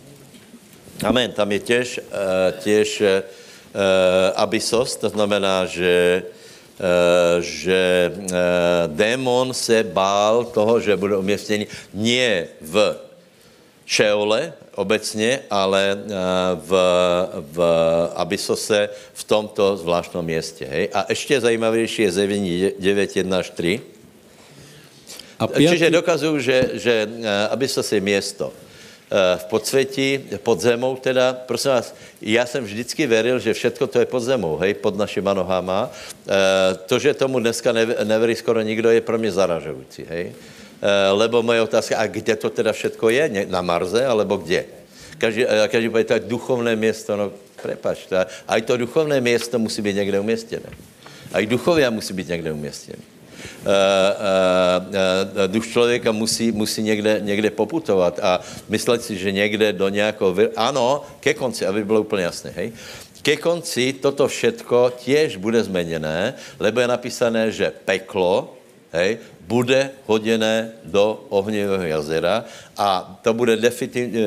Amen. 1.05 1.33
Tam 1.33 1.53
je 1.53 1.59
těž, 1.59 2.01
uh, 2.01 2.61
těž 2.63 3.01
uh, 3.01 3.07
abysos, 4.35 4.97
to 4.97 5.09
znamená, 5.09 5.67
že 5.67 6.23
že 7.41 8.13
démon 8.87 9.55
se 9.55 9.81
bál 9.81 10.45
toho, 10.45 10.81
že 10.81 10.97
bude 10.97 11.17
umístěný 11.17 11.67
nie 11.95 12.49
v 12.61 12.97
Šeole 13.87 14.53
obecně, 14.77 15.49
ale 15.51 15.97
v, 16.55 16.71
v 17.41 17.59
Abysose 18.15 18.89
v 18.93 19.25
tomto 19.25 19.77
zvláštnom 19.77 20.25
městě. 20.25 20.69
Hej? 20.71 20.89
A 20.93 21.07
ještě 21.09 21.41
zajímavější 21.41 22.03
je 22.03 22.13
zjevení 22.13 22.71
9, 22.79 23.17
1 23.17 23.39
až 23.39 23.51
3. 23.51 23.81
A 25.39 25.47
pětý... 25.47 25.69
Čiže 25.69 25.91
dokazuju, 25.91 26.39
že, 26.41 26.71
že 26.75 27.09
Abysos 27.51 27.93
je 27.93 28.01
město 28.01 28.53
v 29.37 29.45
podsvětí, 29.45 30.21
pod 30.43 30.61
zemou 30.61 30.97
teda, 30.97 31.33
prosím 31.47 31.71
vás, 31.71 31.95
já 32.23 32.47
jsem 32.47 32.65
vždycky 32.65 33.07
veril, 33.07 33.39
že 33.39 33.55
všechno 33.55 33.87
to 33.87 33.99
je 33.99 34.07
pod 34.07 34.21
zemou, 34.21 34.57
hej, 34.57 34.75
pod 34.75 34.97
našima 34.97 35.35
nohama. 35.35 35.91
To, 36.87 36.99
že 36.99 37.15
tomu 37.15 37.41
dneska 37.41 37.73
neverí 38.05 38.35
skoro 38.35 38.61
nikdo, 38.63 38.91
je 38.91 39.01
pro 39.01 39.19
mě 39.19 39.33
zaražující, 39.33 40.05
hej. 40.09 40.33
Lebo 41.13 41.43
moje 41.43 41.63
otázka, 41.63 41.99
a 41.99 42.07
kde 42.07 42.37
to 42.37 42.51
teda 42.51 42.73
všetko 42.73 43.09
je? 43.09 43.47
Na 43.49 43.63
Marze, 43.63 44.07
alebo 44.07 44.37
kde? 44.37 44.65
Každý, 45.19 45.47
každý 45.69 45.89
povede, 45.89 46.09
tak 46.09 46.25
duchovné 46.25 46.77
město, 46.77 47.17
no 47.17 47.33
prepač, 47.63 48.11
a 48.49 48.57
i 48.57 48.63
to 48.63 48.77
duchovné 48.77 49.21
město 49.21 49.59
musí 49.59 49.83
být 49.83 49.97
někde 49.97 50.21
umístěné. 50.21 50.69
A 51.33 51.41
i 51.41 51.47
duchovia 51.47 51.91
musí 51.91 52.13
být 52.15 52.29
někde 52.29 52.53
umístěné. 52.53 53.16
Uh, 53.67 53.71
uh, 53.71 54.87
uh, 54.87 55.47
duch 55.47 55.67
člověka 55.67 56.13
musí, 56.13 56.53
musí 56.53 56.83
někde, 56.83 57.21
někde 57.23 57.51
poputovat 57.51 58.19
a 58.23 58.41
myslet 58.69 59.03
si, 59.03 59.17
že 59.17 59.33
někde 59.33 59.73
do 59.73 59.89
nějakého... 59.89 60.35
Vir... 60.35 60.51
Ano, 60.57 61.03
ke 61.21 61.35
konci, 61.35 61.67
aby 61.67 61.85
bylo 61.85 62.01
úplně 62.01 62.23
jasné, 62.23 62.51
hej? 62.57 62.73
Ke 63.23 63.37
konci 63.37 63.93
toto 63.93 64.29
všetko 64.29 64.93
těž 65.03 65.37
bude 65.37 65.63
změněné, 65.63 66.35
lebo 66.61 66.81
je 66.81 66.89
napísané, 66.89 67.51
že 67.51 67.73
peklo, 67.85 68.55
hej, 68.93 69.19
bude 69.47 69.91
hoděné 70.07 70.73
do 70.85 71.27
ohnivého 71.29 71.83
jazera 71.83 72.45
a 72.79 73.19
to 73.23 73.35
bude 73.35 73.57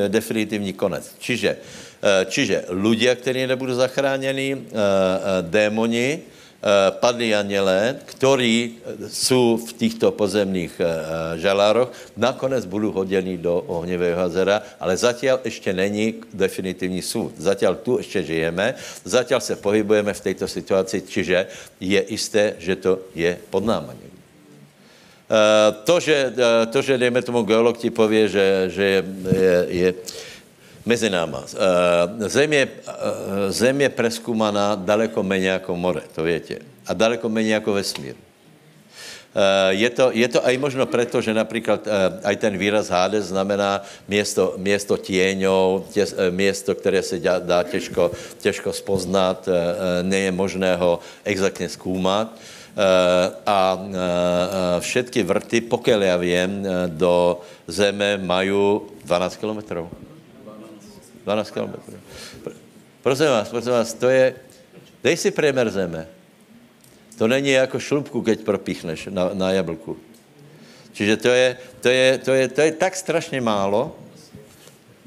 definitivní, 0.08 0.72
konec. 0.72 1.16
Čiže, 1.18 1.56
čiže 2.28 2.64
ľudia, 2.72 3.16
kteří 3.16 3.46
nebudou 3.46 3.74
zachráněni, 3.76 4.68
démoni, 5.48 6.08
Eh, 6.08 6.39
padli 7.00 7.34
anělé, 7.34 7.96
ktorí 8.04 8.76
jsou 9.08 9.56
v 9.56 9.72
těchto 9.72 10.12
pozemných 10.12 10.80
eh, 10.80 10.86
žalároch, 11.38 11.92
nakonec 12.16 12.66
budou 12.68 12.92
hoděni 12.92 13.38
do 13.38 13.64
ohnivého 13.64 14.20
jazera, 14.20 14.62
ale 14.80 14.96
zatím 14.96 15.40
ještě 15.44 15.72
není 15.72 16.14
definitivní 16.34 17.02
soud. 17.02 17.32
Zatím 17.38 17.68
tu 17.82 17.98
ještě 17.98 18.22
žijeme, 18.22 18.74
zatím 19.04 19.40
se 19.40 19.56
pohybujeme 19.56 20.12
v 20.12 20.20
této 20.20 20.48
situaci, 20.48 21.02
čiže 21.08 21.46
je 21.80 22.04
jisté, 22.08 22.54
že 22.58 22.76
to 22.76 22.98
je 23.14 23.38
pod 23.50 23.64
náma 23.64 23.94
eh, 23.96 24.06
To, 25.84 26.00
že, 26.00 26.32
to, 26.72 26.82
že 26.82 26.98
dejme 26.98 27.22
tomu 27.22 27.42
geolog 27.42 27.78
ti 27.78 27.90
pově, 27.90 28.28
že, 28.28 28.46
že 28.68 28.84
je, 28.84 29.04
je, 29.32 29.66
je 29.68 29.94
mezi 30.84 31.10
náma. 31.10 31.44
Eh, 31.44 32.28
zem 32.28 32.52
je, 32.52 32.64
eh, 32.68 33.52
zem 33.52 33.76
je 33.80 33.88
preskumaná 33.88 34.74
daleko 34.74 35.22
méně 35.22 35.48
jako 35.60 35.76
more, 35.76 36.02
to 36.14 36.22
větě. 36.22 36.58
A 36.86 36.94
daleko 36.94 37.28
méně 37.28 37.54
jako 37.54 37.72
vesmír. 37.72 38.14
Eh, 39.30 39.70
je 39.78 39.90
to, 39.90 40.10
je 40.10 40.28
to 40.28 40.40
aj 40.42 40.58
možno 40.58 40.86
proto, 40.90 41.22
že 41.22 41.30
například 41.30 41.86
aj 42.24 42.36
ten 42.36 42.58
výraz 42.58 42.90
Hades 42.90 43.30
znamená 43.30 43.78
město, 44.10 44.58
město 44.58 44.96
tieňov, 44.96 45.86
tě, 45.94 46.02
město, 46.34 46.74
které 46.74 47.02
se 47.02 47.22
dá, 47.22 47.38
dá 47.38 47.62
těžko, 47.62 48.10
těžko 48.42 48.72
spoznat, 48.72 49.46
je 50.02 50.32
možné 50.32 50.76
ho 50.76 50.98
exaktně 51.24 51.68
zkoumat. 51.68 52.34
A 53.46 53.78
všetky 54.80 55.22
vrty, 55.22 55.60
pokud 55.60 55.90
já 55.90 56.16
vím, 56.16 56.66
do 56.86 57.40
zeme 57.70 58.18
mají 58.18 58.80
12 59.04 59.36
kilometrů. 59.36 60.09
12 61.24 61.50
kilometrů. 61.50 61.94
Prosím 63.02 63.26
vás, 63.26 63.48
prosím 63.48 63.72
vás, 63.72 63.94
to 63.94 64.08
je, 64.08 64.34
dej 65.04 65.16
si 65.16 65.30
průměr 65.30 65.70
zeme. 65.70 66.06
To 67.18 67.28
není 67.28 67.50
jako 67.50 67.80
šlubku, 67.80 68.22
keď 68.22 68.40
propíchneš 68.40 69.08
na, 69.12 69.30
na 69.32 69.52
jablku. 69.52 69.96
Čiže 70.92 71.16
to 71.16 71.28
je, 71.28 71.56
to, 71.80 71.88
je, 71.88 72.18
to, 72.18 72.32
je, 72.34 72.48
to 72.48 72.60
je 72.60 72.72
tak 72.72 72.96
strašně 72.96 73.40
málo 73.40 73.96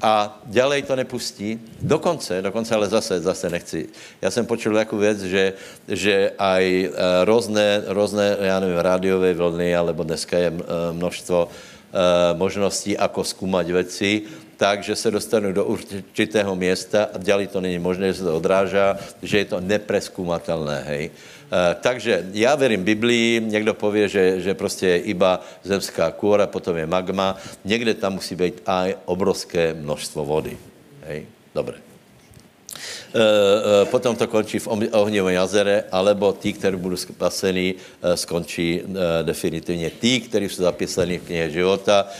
a 0.02 0.40
dělej 0.46 0.82
to 0.82 0.96
nepustí. 0.96 1.60
Dokonce, 1.80 2.42
dokonce, 2.42 2.74
ale 2.74 2.88
zase, 2.88 3.20
zase 3.20 3.50
nechci. 3.50 3.88
Já 4.22 4.30
jsem 4.30 4.46
počul 4.46 4.76
jako 4.76 4.96
věc, 4.96 5.22
že, 5.22 5.52
že 5.88 6.32
aj 6.38 6.64
eh, 6.84 6.90
různé, 7.24 7.82
různé, 7.86 8.36
já 8.40 8.60
nevím, 8.60 8.78
rádiové 8.78 9.34
vlny, 9.34 9.76
alebo 9.76 10.04
dneska 10.04 10.38
je 10.38 10.52
eh, 10.54 10.92
množstvo 10.92 11.48
Eh, 11.94 12.34
možností, 12.34 12.98
ako 12.98 13.22
zkoumat 13.22 13.70
věci, 13.70 14.26
tak, 14.56 14.82
že 14.82 14.96
se 14.96 15.10
dostanu 15.10 15.52
do 15.52 15.64
určitého 15.64 16.56
města 16.56 17.08
a 17.14 17.18
dělali 17.18 17.46
to 17.46 17.60
není 17.60 17.78
možné, 17.78 18.06
že 18.06 18.14
se 18.14 18.24
to 18.24 18.36
odrážá, 18.36 18.98
že 19.22 19.38
je 19.38 19.44
to 19.44 19.60
nepreskumatelné, 19.60 20.84
hej. 20.86 21.10
E, 21.10 21.74
takže 21.74 22.26
já 22.32 22.54
verím 22.54 22.84
Biblii, 22.84 23.40
někdo 23.40 23.74
pově, 23.74 24.08
že, 24.08 24.40
že 24.40 24.54
prostě 24.54 24.86
je 24.86 24.98
iba 24.98 25.40
zemská 25.62 26.10
kůra, 26.10 26.46
potom 26.46 26.76
je 26.76 26.86
magma, 26.86 27.36
někde 27.64 27.94
tam 27.94 28.12
musí 28.12 28.36
být 28.36 28.62
aj 28.66 28.96
obrovské 29.04 29.74
množstvo 29.74 30.24
vody, 30.24 30.58
hej. 31.06 31.26
Dobré. 31.54 31.93
Eh, 33.14 33.20
eh, 33.20 33.84
potom 33.86 34.16
to 34.16 34.26
končí 34.26 34.58
v 34.58 34.68
ohnivém 34.90 35.38
jazere, 35.38 35.86
alebo 35.90 36.32
tí, 36.32 36.52
kteří 36.52 36.76
budou 36.76 36.96
spasení, 36.96 37.74
eh, 37.78 38.16
skončí 38.16 38.82
definitivně. 39.22 39.90
Tí, 39.90 40.20
kteří 40.20 40.48
jsou 40.48 40.62
zapísaní 40.62 41.18
v 41.18 41.26
knihe 41.26 41.50
života, 41.50 42.10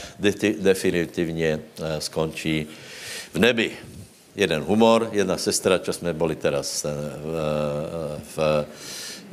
definitivně 0.59 1.61
skončí 1.99 2.67
v 3.35 3.39
nebi. 3.39 3.71
Jeden 4.37 4.63
humor, 4.63 5.09
jedna 5.13 5.39
sestra, 5.39 5.79
čo 5.79 5.93
jsme 5.93 6.15
byli 6.15 6.37
teraz 6.37 6.87
v, 7.23 7.27
v 8.37 8.37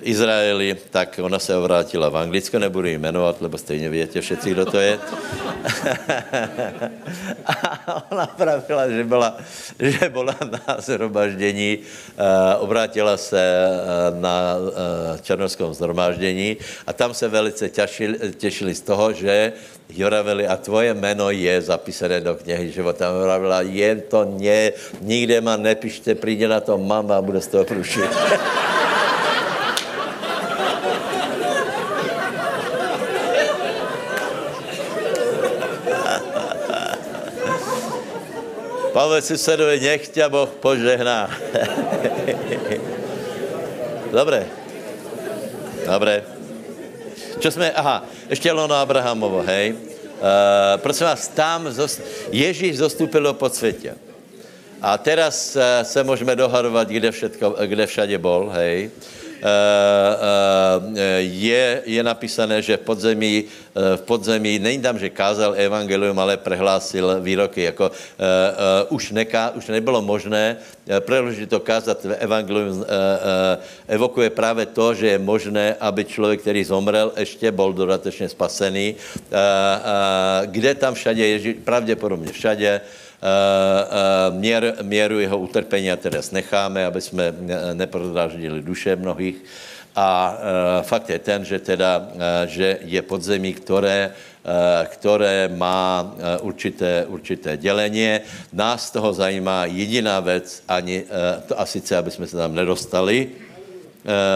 Izraeli, 0.02 0.78
tak 0.90 1.20
ona 1.24 1.40
se 1.40 1.56
obrátila 1.56 2.10
v 2.10 2.18
Anglicku, 2.18 2.58
nebudu 2.58 2.88
ji 2.88 2.98
jmenovat, 2.98 3.42
lebo 3.42 3.58
stejně 3.58 3.90
větě 3.90 4.22
všetci, 4.22 4.52
kdo 4.52 4.66
to 4.66 4.80
je. 4.80 5.00
A 7.46 8.12
ona 8.12 8.28
pravila, 8.28 8.90
že 8.90 9.04
byla, 9.04 9.38
že 9.80 10.10
byla 10.10 10.36
na 10.52 10.78
zhromaždění, 10.80 11.78
eh, 11.80 12.56
obrátila 12.56 13.18
se 13.18 13.42
eh, 13.42 14.20
na 14.20 14.56
eh, 14.56 15.20
černovskom 15.22 15.74
zhromaždění 15.74 16.58
a 16.88 16.94
tam 16.94 17.14
se 17.14 17.28
velice 17.28 17.70
těšili, 17.70 18.18
těšili 18.38 18.76
z 18.76 18.82
toho, 18.82 19.14
že 19.14 19.54
Joraveli, 19.90 20.48
a 20.48 20.58
tvoje 20.58 20.94
jméno 20.94 21.32
je 21.32 21.62
zapísané 21.62 22.22
do 22.22 22.36
knihy 22.36 22.72
života. 22.72 23.06
Joravela, 23.12 23.62
jen 23.62 24.02
to 24.02 24.26
ne, 24.40 24.72
nikde 25.02 25.42
ma 25.42 25.58
nepište, 25.58 26.16
přijde 26.16 26.48
na 26.48 26.60
to 26.60 26.78
mama 26.78 27.18
a 27.18 27.22
bude 27.22 27.42
z 27.42 27.48
toho 27.48 27.66
průšit. 27.66 28.10
Pavel 38.94 39.22
susedovi, 39.22 39.80
nech 39.80 40.08
tě 40.08 40.30
Boh 40.30 40.50
požehná. 40.50 41.32
Dobré. 44.12 44.48
Dobré. 45.86 46.24
Čo 47.40 47.52
jsme, 47.52 47.72
aha, 47.72 48.06
ještě 48.30 48.52
Lono 48.52 48.76
Abrahamovo, 48.76 49.42
hej. 49.42 49.74
Uh, 49.74 49.78
prosím 50.78 51.06
vás, 51.06 51.28
tam 51.28 51.72
zost, 51.72 52.02
Ježíš 52.32 52.78
zostupil 52.78 53.24
do 53.24 53.34
podsvětě. 53.34 53.96
A 54.82 54.98
teraz 54.98 55.56
uh, 55.56 55.62
se 55.84 56.04
můžeme 56.04 56.36
dohadovat, 56.36 56.88
kde, 56.88 57.12
všetko, 57.12 57.56
kde 57.66 57.86
všade 57.88 58.18
bol, 58.18 58.50
hej. 58.54 58.92
Eh, 58.94 59.21
je, 61.20 61.82
je 61.86 62.02
napísané, 62.04 62.62
že 62.62 62.78
v 62.78 62.86
podzemí, 62.86 63.36
eh, 63.44 63.98
v 63.98 64.02
podzemí, 64.02 64.60
není 64.60 64.82
tam, 64.82 65.00
že 65.00 65.10
kázal 65.10 65.54
evangelium, 65.58 66.20
ale 66.20 66.38
prehlásil 66.38 67.22
výroky, 67.22 67.74
jako 67.74 67.92
už, 68.90 69.12
neká, 69.12 69.52
už 69.56 69.68
nebylo 69.68 70.02
možné 70.02 70.58
preložit 71.00 71.50
to 71.50 71.60
kázat 71.60 72.06
evangelium, 72.20 72.86
evokuje 73.88 74.30
právě 74.30 74.66
to, 74.66 74.94
že 74.94 75.08
je 75.08 75.20
možné, 75.20 75.76
aby 75.80 76.06
člověk, 76.06 76.42
který 76.42 76.64
zomrel, 76.64 77.12
ještě 77.18 77.52
byl 77.52 77.74
dodatečně 77.74 78.30
spasený. 78.30 78.96
Kde 80.46 80.76
tam 80.76 80.94
všade 80.94 81.22
Ježíš, 81.22 81.56
pravděpodobně 81.64 82.32
všade, 82.32 82.82
Eh, 82.82 82.82
eh, 82.82 83.11
měr, 84.30 84.76
měru 84.82 85.20
jeho 85.20 85.38
utrpení 85.38 85.92
a 85.92 85.96
teda 85.96 86.22
necháme, 86.32 86.86
aby 86.86 87.02
jsme 87.02 87.34
neprodraždili 87.74 88.62
duše 88.62 88.96
mnohých. 88.96 89.36
A 89.96 90.38
e, 90.80 90.84
fakt 90.84 91.10
je 91.10 91.20
ten, 91.20 91.46
že 91.46 91.60
teda, 91.60 92.08
že 92.46 92.80
je 92.82 93.02
podzemí, 93.02 93.54
které, 93.54 94.12
které 94.86 95.52
má 95.56 96.16
určité, 96.42 97.06
určité 97.06 97.58
dělení. 97.58 98.20
Nás 98.54 98.92
toho 98.92 99.14
zajímá 99.14 99.66
jediná 99.66 100.20
věc, 100.20 100.64
ani, 100.68 101.04
to 101.48 101.60
a 101.60 101.66
sice, 101.66 101.98
aby 101.98 102.12
jsme 102.12 102.28
se 102.28 102.38
tam 102.38 102.56
nedostali, 102.56 103.30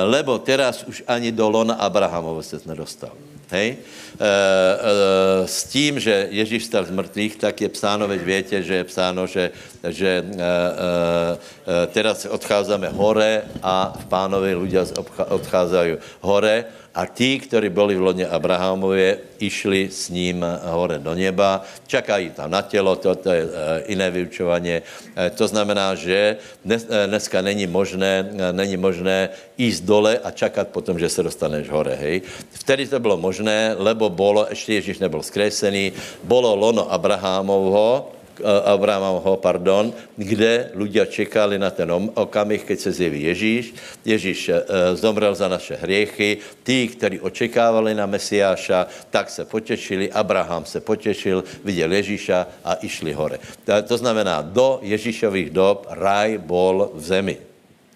lebo 0.04 0.40
teraz 0.40 0.84
už 0.84 1.04
ani 1.08 1.32
do 1.32 1.50
lona 1.50 1.74
Abrahamova 1.74 2.42
se 2.44 2.60
nedostal. 2.66 3.12
Hej? 3.50 3.78
E, 4.16 4.24
e, 4.24 5.48
s 5.48 5.64
tím, 5.64 6.00
že 6.00 6.28
Ježíš 6.32 6.66
stal 6.66 6.88
z 6.88 6.92
mrtvých, 6.96 7.36
tak 7.36 7.62
je 7.62 7.70
psáno, 7.70 8.08
veď 8.08 8.22
větě, 8.22 8.64
že 8.64 8.76
je 8.76 8.84
psáno, 8.84 9.28
že, 9.28 9.52
že 9.84 10.24
e, 10.24 10.24
e, 10.24 11.88
teraz 11.92 12.26
odcházíme 12.26 12.90
hore 12.96 13.44
a 13.60 13.92
v 13.92 14.06
pánovi 14.08 14.56
ľudia 14.56 14.88
odcházají 15.30 16.00
hore 16.24 16.66
a 16.96 17.04
tí, 17.12 17.44
ktorí 17.44 17.68
boli 17.76 18.00
v 18.00 18.08
lone 18.08 18.24
Abrahamově, 18.24 19.36
išli 19.44 19.92
s 19.92 20.08
ním 20.08 20.48
hore 20.64 20.96
do 21.04 21.12
neba, 21.12 21.60
čakají 21.88 22.30
tam 22.40 22.52
na 22.52 22.64
tělo, 22.64 22.96
to, 22.96 23.16
to 23.20 23.30
je 23.36 23.44
iné 23.92 24.08
vyučovanie. 24.08 24.80
E, 24.80 25.30
to 25.36 25.44
znamená, 25.44 25.92
že 26.00 26.40
dnes, 26.64 26.88
dneska 26.88 27.44
není 27.44 27.68
možné, 27.68 28.32
není 28.56 28.80
možné 28.80 29.36
ísť 29.60 29.84
dole 29.84 30.14
a 30.24 30.32
čakat 30.32 30.72
potom, 30.72 30.96
že 30.96 31.12
se 31.12 31.24
dostaneš 31.24 31.68
hore, 31.68 32.00
hej. 32.00 32.24
Vtedy 32.64 32.88
to 32.88 33.00
bylo 33.00 33.20
možné, 33.20 33.76
lebo 33.76 34.05
bolo, 34.10 34.48
ještě 34.50 34.74
Ježíš 34.74 35.00
nebyl 35.00 35.24
skresený, 35.24 35.92
bolo 36.24 36.56
lono 36.56 36.92
Abrahamovho, 36.92 38.16
Abrahamovho, 38.44 39.40
pardon, 39.40 39.96
kde 40.20 40.76
ľudia 40.76 41.08
čekali 41.08 41.56
na 41.56 41.72
ten 41.72 41.88
okamih, 41.92 42.68
keď 42.68 42.78
se 42.80 42.92
zjeví 42.92 43.24
Ježíš. 43.32 43.66
Ježíš 44.04 44.40
eh, 44.50 44.56
zomrel 44.96 45.36
za 45.36 45.48
naše 45.48 45.80
hriechy. 45.80 46.44
Tí, 46.64 46.88
kteří 46.92 47.20
očekávali 47.20 47.96
na 47.96 48.06
Mesiáša, 48.06 48.88
tak 49.10 49.30
se 49.30 49.46
potešili. 49.46 50.12
Abraham 50.12 50.66
se 50.66 50.82
potešil, 50.82 51.44
viděl 51.64 51.92
Ježíša 51.92 52.48
a 52.64 52.72
išli 52.84 53.14
hore. 53.14 53.40
To 53.88 53.96
znamená, 53.98 54.42
do 54.42 54.80
Ježíšových 54.84 55.50
dob 55.50 55.88
raj 55.90 56.38
bol 56.38 56.92
v 56.94 57.04
zemi. 57.04 57.38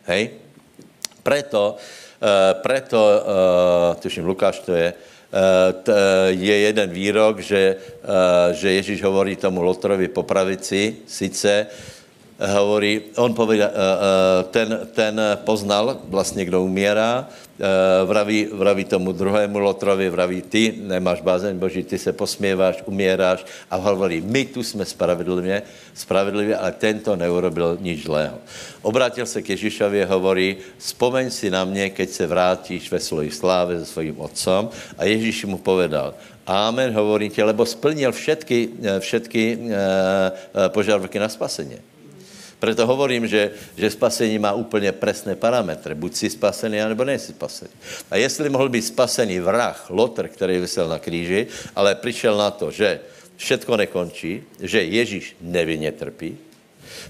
Hej? 0.08 0.40
Preto, 1.24 1.76
eh, 2.22 2.54
preto 2.64 3.00
eh, 3.04 3.22
tuším, 4.00 4.26
Lukáš 4.26 4.64
to 4.64 4.72
je, 4.72 4.94
Eh, 4.94 5.09
je 6.30 6.56
jeden 6.66 6.90
výrok, 6.90 7.38
že, 7.40 7.78
eh, 7.78 8.54
že 8.54 8.82
Ježíš 8.82 9.06
hovorí 9.06 9.38
tomu 9.38 9.62
Lotrovi 9.62 10.10
po 10.10 10.26
pravici, 10.26 11.06
sice 11.06 11.70
hovorí, 12.40 13.02
on 13.16 13.34
povedal, 13.34 13.70
eh, 13.70 14.44
ten, 14.52 14.80
ten 14.94 15.22
poznal 15.44 16.00
vlastně, 16.08 16.46
kdo 16.46 16.64
umírá, 16.64 17.28
vraví, 18.06 18.48
vraví 18.54 18.84
tomu 18.86 19.12
druhému 19.12 19.60
Lotrovi, 19.60 20.10
vraví, 20.10 20.42
ty 20.42 20.80
nemáš 20.80 21.22
bázeň 21.22 21.60
Boží, 21.60 21.84
ty 21.84 21.98
se 21.98 22.14
posměváš, 22.14 22.84
umíráš 22.86 23.46
a 23.72 23.76
hovorí, 23.76 24.22
my 24.24 24.46
tu 24.46 24.64
jsme 24.64 24.86
spravedlivě, 24.86 25.64
spravedlivě, 25.94 26.56
ale 26.58 26.72
tento 26.72 27.16
neurobil 27.16 27.78
nič 27.82 28.04
zlého. 28.04 28.38
Obrátil 28.82 29.26
se 29.26 29.42
k 29.42 29.50
Ježíšovi 29.50 30.04
a 30.04 30.08
hovorí, 30.08 30.58
vzpomeň 30.78 31.30
si 31.30 31.52
na 31.52 31.66
mě, 31.66 31.90
keď 31.90 32.10
se 32.10 32.28
vrátíš 32.28 32.92
ve 32.92 33.00
svoji 33.00 33.32
sláve 33.32 33.80
se 33.80 33.86
svým 33.86 34.16
otcom. 34.20 34.70
A 34.98 35.06
Ježíš 35.06 35.46
mu 35.46 35.58
povedal, 35.58 36.14
Amen, 36.50 36.94
hovorí 36.94 37.30
tě, 37.30 37.44
lebo 37.44 37.66
splnil 37.66 38.12
všetky, 38.12 38.70
všetky 39.00 39.70
požadavky 40.74 41.20
na 41.20 41.30
spasení. 41.30 41.78
Proto 42.60 42.84
hovorím, 42.88 43.28
že, 43.28 43.52
že 43.78 43.96
spasení 43.96 44.40
má 44.40 44.54
úplně 44.54 44.92
presné 44.92 45.36
parametry. 45.36 45.96
Buď 45.96 46.16
si 46.16 46.28
spasený, 46.30 46.82
anebo 46.82 47.08
nejsi 47.08 47.32
spasený. 47.32 47.72
A 48.12 48.16
jestli 48.20 48.50
mohl 48.50 48.70
být 48.70 48.92
spasený 48.92 49.40
vrah, 49.40 49.80
Lotr, 49.90 50.28
který 50.28 50.60
vysel 50.60 50.88
na 50.92 51.00
kříži, 51.00 51.48
ale 51.76 51.96
přišel 51.96 52.38
na 52.38 52.52
to, 52.52 52.72
že 52.72 53.00
všetko 53.40 53.78
nekončí, 53.78 54.44
že 54.60 54.84
Ježíš 54.84 55.36
nevinně 55.42 55.92
trpí, 55.92 56.38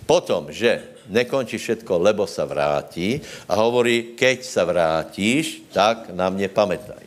potom, 0.05 0.53
že 0.53 1.01
nekončí 1.09 1.57
všetko, 1.57 1.97
lebo 1.97 2.29
sa 2.29 2.45
vrátí 2.45 3.17
a 3.49 3.57
hovorí, 3.57 4.13
keď 4.13 4.37
sa 4.45 4.63
vrátíš, 4.65 5.65
tak 5.73 6.13
na 6.13 6.29
mě 6.29 6.47
pamätaj. 6.53 7.01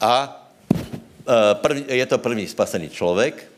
A 0.00 0.12
e, 1.88 1.96
je 1.96 2.06
to 2.06 2.18
první 2.20 2.44
spasený 2.44 2.92
člověk, 2.92 3.53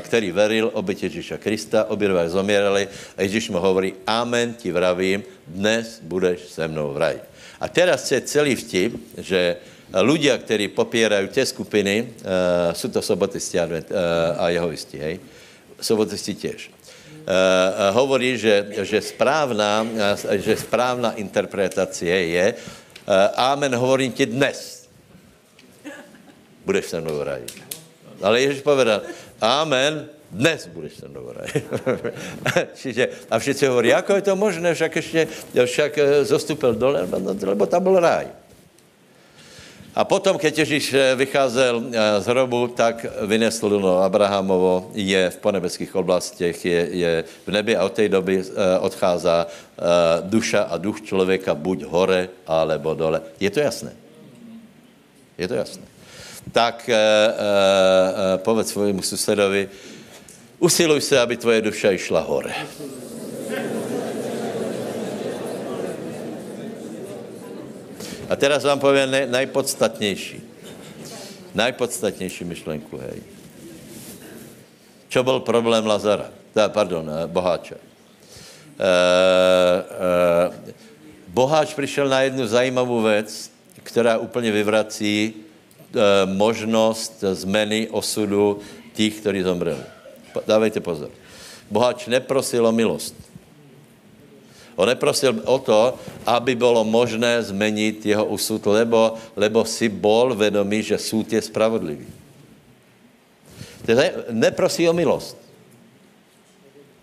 který 0.00 0.32
veril 0.32 0.70
oběť 0.72 1.02
Ježíša 1.02 1.36
Krista, 1.36 1.84
obě 1.84 2.08
dva 2.08 2.28
zomírali 2.28 2.88
a 3.16 3.22
Ježíš 3.22 3.50
mu 3.50 3.58
hovorí, 3.58 3.94
amen 4.06 4.54
ti 4.54 4.72
vravím, 4.72 5.24
dnes 5.46 6.00
budeš 6.02 6.40
se 6.40 6.68
mnou 6.68 6.92
v 6.92 6.96
raji. 6.96 7.20
A 7.60 7.68
teraz 7.68 8.12
je 8.12 8.20
celý 8.20 8.56
vtip, 8.56 8.96
že 9.18 9.56
ľudia, 9.92 10.38
kteří 10.38 10.68
popierají 10.68 11.28
tie 11.28 11.46
skupiny, 11.46 12.08
jsou 12.72 12.88
to 12.88 13.02
sobotisti 13.02 13.60
a 14.38 14.48
jehovisti, 14.48 14.98
hej? 14.98 15.20
Sobotisti 15.80 16.34
těž 16.34 16.70
hovorí, 17.92 18.38
že, 18.38 18.66
že, 18.82 19.00
správná, 19.00 19.86
že 20.32 20.56
správná 20.56 21.12
interpretace 21.12 22.06
je, 22.06 22.54
amen 23.36 23.74
hovorím 23.76 24.12
ti 24.12 24.26
dnes. 24.26 24.88
Budeš 26.64 26.86
se 26.86 27.00
mnou 27.00 27.14
v 27.18 27.22
Ale 28.22 28.40
Ježíš 28.40 28.62
povedal, 28.62 29.02
amen, 29.40 30.08
dnes 30.30 30.64
budeš 30.72 31.04
mnou 31.04 31.28
v 31.34 32.12
Čiže, 32.74 33.28
a 33.30 33.38
všichni 33.38 33.68
hovorí, 33.68 33.88
jako 33.88 34.16
je 34.16 34.22
to 34.22 34.36
možné, 34.36 34.74
však 34.74 34.96
ještě, 34.96 35.28
však 35.64 35.98
zostupil 36.22 36.74
dole, 36.74 37.08
lebo 37.42 37.66
tam 37.66 37.82
byl 37.82 38.00
ráj. 38.00 38.26
A 39.92 40.08
potom, 40.08 40.40
keď 40.40 40.64
Ježíš 40.64 40.96
eh, 40.96 41.12
vycházel 41.12 41.92
eh, 41.92 42.20
z 42.20 42.24
hrobu, 42.24 42.72
tak 42.72 43.04
vynesl 43.28 43.76
luno 43.76 44.00
Abrahamovo, 44.00 44.88
je 44.96 45.28
v 45.28 45.36
ponebeských 45.36 45.92
oblastech, 45.92 46.56
je, 46.64 46.80
je 46.96 47.12
v 47.28 47.48
nebi 47.52 47.76
a 47.76 47.84
od 47.84 47.92
té 47.92 48.08
doby 48.08 48.40
eh, 48.40 48.78
odchází 48.80 49.28
duša 50.22 50.62
a 50.72 50.78
duch 50.78 51.02
člověka 51.02 51.54
buď 51.54 51.84
hore, 51.84 52.28
alebo 52.46 52.94
dole. 52.94 53.20
Je 53.40 53.50
to 53.50 53.60
jasné? 53.60 53.92
Je 55.38 55.48
to 55.48 55.54
jasné. 55.54 55.91
Tak 56.50 56.88
e, 56.88 56.92
e, 56.92 56.98
povedz 58.42 58.74
svojmu 58.74 59.02
susedovi, 59.02 59.68
usiluj 60.58 61.00
se, 61.00 61.14
aby 61.20 61.36
tvoje 61.36 61.62
duša 61.62 61.94
išla 61.94 62.20
hore. 62.26 62.54
A 68.28 68.36
teraz 68.36 68.64
vám 68.64 68.80
povím 68.80 69.10
ne, 69.10 69.26
najpodstatnější. 69.26 70.40
Najpodstatnější 71.54 72.44
myšlenku, 72.44 72.96
hej. 72.96 73.20
Čo 75.12 75.22
byl 75.22 75.40
problém 75.40 75.86
Lazara? 75.86 76.32
Da, 76.54 76.68
pardon, 76.68 77.10
boháče. 77.26 77.74
E, 77.74 77.80
e, 78.80 80.74
boháč 81.28 81.74
přišel 81.74 82.08
na 82.08 82.20
jednu 82.20 82.46
zajímavou 82.46 83.02
věc, 83.02 83.50
která 83.82 84.18
úplně 84.18 84.52
vyvrací 84.52 85.34
možnost 86.24 87.24
zmeny 87.32 87.88
osudu 87.88 88.58
těch, 88.92 89.20
kteří 89.20 89.42
zomreli. 89.42 89.84
Dávejte 90.46 90.80
pozor. 90.80 91.10
Boháč 91.70 92.06
neprosil 92.06 92.66
o 92.66 92.72
milost. 92.72 93.16
On 94.76 94.88
neprosil 94.88 95.36
o 95.44 95.58
to, 95.58 95.94
aby 96.26 96.54
bylo 96.56 96.84
možné 96.84 97.42
zmenit 97.42 98.06
jeho 98.06 98.24
usud, 98.24 98.66
lebo, 98.66 99.14
lebo 99.36 99.64
si 99.64 99.88
bol 99.88 100.32
vedomý, 100.32 100.80
že 100.80 100.96
súd 100.96 101.28
je 101.32 101.40
spravodlivý. 101.44 102.08
Teda 103.84 104.24
neprosí 104.32 104.88
o 104.88 104.96
milost. 104.96 105.36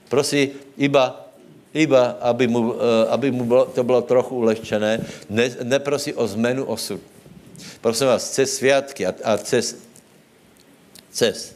Prosí 0.09 0.57
iba, 0.77 1.29
iba 1.69 2.17
aby, 2.25 2.49
mu, 2.49 2.73
eh, 2.73 3.05
aby 3.13 3.27
mu 3.29 3.45
to 3.69 3.83
bylo 3.85 4.01
trochu 4.01 4.35
ulehčené. 4.35 5.05
Ne, 5.29 5.53
neprosí 5.61 6.13
o 6.17 6.25
zmenu 6.25 6.65
osud. 6.65 7.01
Prosím 7.81 8.07
vás, 8.07 8.31
cez 8.31 8.55
sviatky 8.55 9.05
a, 9.05 9.13
a 9.23 9.37
cez, 9.37 9.77
cez 11.11 11.55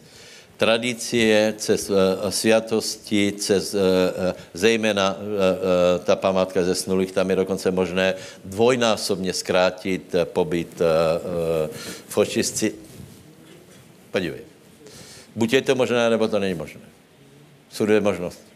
tradicie, 0.57 1.53
cez 1.57 1.89
uh, 1.89 1.97
sviatosti, 2.29 3.31
cez 3.31 3.73
uh, 3.73 3.81
uh, 3.81 4.33
zejména 4.53 5.17
uh, 5.17 5.19
uh, 5.19 6.05
ta 6.05 6.15
památka 6.15 6.63
ze 6.63 6.75
snulých, 6.75 7.11
tam 7.11 7.29
je 7.29 7.35
dokonce 7.35 7.71
možné 7.71 8.13
dvojnásobně 8.45 9.33
zkrátit 9.33 10.15
pobyt 10.23 10.81
uh, 10.81 10.87
uh, 10.87 11.75
v 12.07 12.17
očistci. 12.17 12.75
Podívej. 14.11 14.41
Buď 15.35 15.53
je 15.53 15.61
to 15.61 15.75
možné, 15.75 16.09
nebo 16.09 16.27
to 16.27 16.39
není 16.39 16.53
možné. 16.53 16.81
Jsou 17.71 17.85
dvě 17.85 18.01
možnosti. 18.01 18.52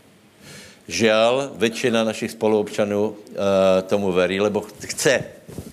Žiaľ, 0.88 1.52
většina 1.60 2.04
našich 2.04 2.32
spoluobčanů 2.32 3.02
uh, 3.08 3.16
tomu 3.92 4.12
verí, 4.12 4.40
lebo 4.40 4.64
chce 4.88 5.24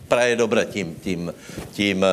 praje 0.08 0.36
dobré 0.36 0.66
tím, 0.66 0.98
tím, 1.02 1.34
tím 1.72 2.02
uh, 2.02 2.08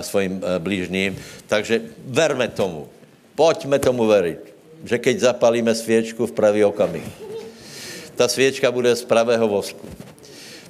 svým 0.00 0.38
uh, 0.38 0.62
blížným. 0.62 1.18
Takže 1.46 1.82
verme 2.06 2.48
tomu. 2.48 2.86
Pojďme 3.34 3.78
tomu 3.82 4.06
veriť, 4.06 4.40
že 4.86 4.96
keď 4.98 5.16
zapalíme 5.18 5.74
svěčku 5.74 6.26
v 6.26 6.32
pravý 6.32 6.64
okamih, 6.64 7.04
ta 8.14 8.28
svěčka 8.28 8.70
bude 8.70 8.96
z 8.96 9.04
pravého 9.04 9.48
vosku. 9.48 9.86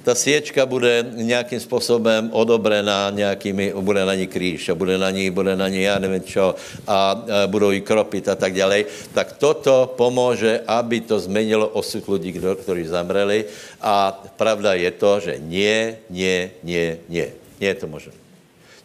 Ta 0.07 0.15
siečka 0.15 0.63
bude 0.63 1.03
nějakým 1.19 1.59
způsobem 1.59 2.31
odobrená 2.31 3.11
nějakými, 3.11 3.75
bude 3.75 4.07
na 4.07 4.15
ní 4.15 4.27
kříž 4.27 4.71
a 4.71 4.75
bude 4.75 4.95
na 4.95 5.11
ní, 5.11 5.27
bude 5.27 5.51
na 5.51 5.67
ní, 5.67 5.83
já 5.83 5.99
nevím 5.99 6.23
čo, 6.23 6.55
a 6.87 7.27
budou 7.51 7.75
jí 7.75 7.83
kropit 7.83 8.23
a 8.31 8.35
tak 8.39 8.55
dále, 8.55 8.87
tak 9.11 9.35
toto 9.35 9.91
pomůže, 9.99 10.63
aby 10.63 11.03
to 11.03 11.19
změnilo 11.19 11.67
osud 11.75 12.07
lidí, 12.07 12.39
kteří 12.39 12.87
zamreli. 12.87 13.51
A 13.83 14.15
pravda 14.39 14.79
je 14.79 14.91
to, 14.95 15.19
že 15.19 15.43
nie, 15.43 15.99
nie, 16.07 16.55
nie, 16.63 17.03
nie. 17.11 17.27
Nie 17.59 17.75
je 17.75 17.83
to 17.83 17.87
možné. 17.91 18.15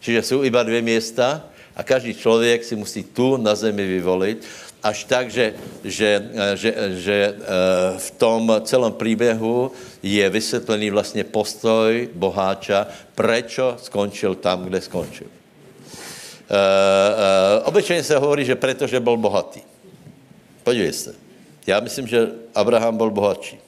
Čiže 0.03 0.21
jsou 0.27 0.43
iba 0.43 0.59
dvě 0.63 0.81
města 0.81 1.45
a 1.75 1.83
každý 1.83 2.19
člověk 2.19 2.63
si 2.67 2.75
musí 2.75 3.03
tu 3.03 3.37
na 3.37 3.55
zemi 3.55 3.85
vyvolit 3.87 4.43
až 4.83 5.03
tak, 5.03 5.31
že, 5.31 5.53
že, 5.83 6.29
že, 6.55 6.75
že 6.99 7.35
eh, 7.35 7.99
v 7.99 8.11
tom 8.11 8.61
celém 8.63 8.93
příběhu 8.93 9.71
je 10.03 10.29
vysvětlený 10.29 10.89
vlastně 10.89 11.23
postoj 11.23 12.09
boháča, 12.13 12.87
prečo 13.15 13.77
skončil 13.79 14.35
tam, 14.35 14.63
kde 14.63 14.81
skončil. 14.81 15.27
Uh, 16.43 17.67
obyčejně 17.67 18.03
se 18.03 18.17
hovorí, 18.17 18.45
že 18.45 18.55
protože 18.55 18.99
byl 18.99 19.17
bohatý. 19.17 19.61
Podívej 20.63 20.93
se. 20.93 21.15
Já 21.67 21.79
myslím, 21.79 22.07
že 22.07 22.27
Abraham 22.55 22.97
byl 22.97 23.09
bohatší. 23.09 23.59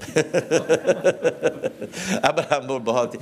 Abraham 2.22 2.66
byl 2.66 2.80
bohatý. 2.80 3.18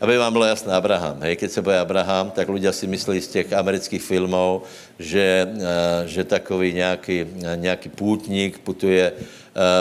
Aby 0.00 0.18
vám 0.18 0.32
bylo 0.32 0.44
jasné, 0.44 0.74
Abraham. 0.74 1.20
Hej, 1.20 1.36
keď 1.36 1.50
se 1.50 1.62
boje 1.62 1.78
Abraham, 1.78 2.30
tak 2.30 2.48
lidé 2.48 2.72
si 2.72 2.86
myslí 2.86 3.20
z 3.20 3.28
těch 3.28 3.52
amerických 3.52 4.02
filmů, 4.02 4.62
že, 4.98 5.48
uh, 5.52 5.60
že 6.06 6.24
takový 6.24 6.72
nějaký, 6.72 7.26
nějaký 7.54 7.88
půtník 7.88 8.58
putuje, 8.58 9.12
uh, 9.12 9.20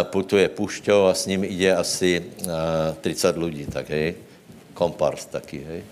putuje 0.04 0.50
pušťou 0.50 1.06
a 1.06 1.14
s 1.14 1.26
ním 1.26 1.44
jde 1.44 1.76
asi 1.76 2.24
uh, 2.46 2.52
30 3.02 3.38
lidí, 3.38 3.66
tak 3.66 3.90
hej. 3.90 4.16
Kompars 4.74 5.26
taky, 5.26 5.66
hej. 5.68 5.84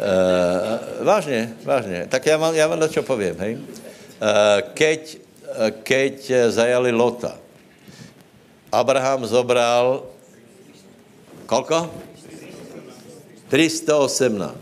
Uh, 0.00 1.06
vážně, 1.06 1.52
vážně. 1.64 2.06
Tak 2.08 2.26
já 2.26 2.36
vám, 2.36 2.54
já 2.54 2.68
vám 2.68 2.80
na 2.80 2.88
čo 2.88 3.02
povím, 3.02 3.34
hej. 3.38 3.54
Uh, 3.54 3.60
keď, 4.74 5.18
keď 5.82 6.32
zajali 6.48 6.92
Lota, 6.92 7.41
Abraham 8.72 9.28
zobral 9.28 10.08
kolko? 11.44 11.92
318 13.52 14.56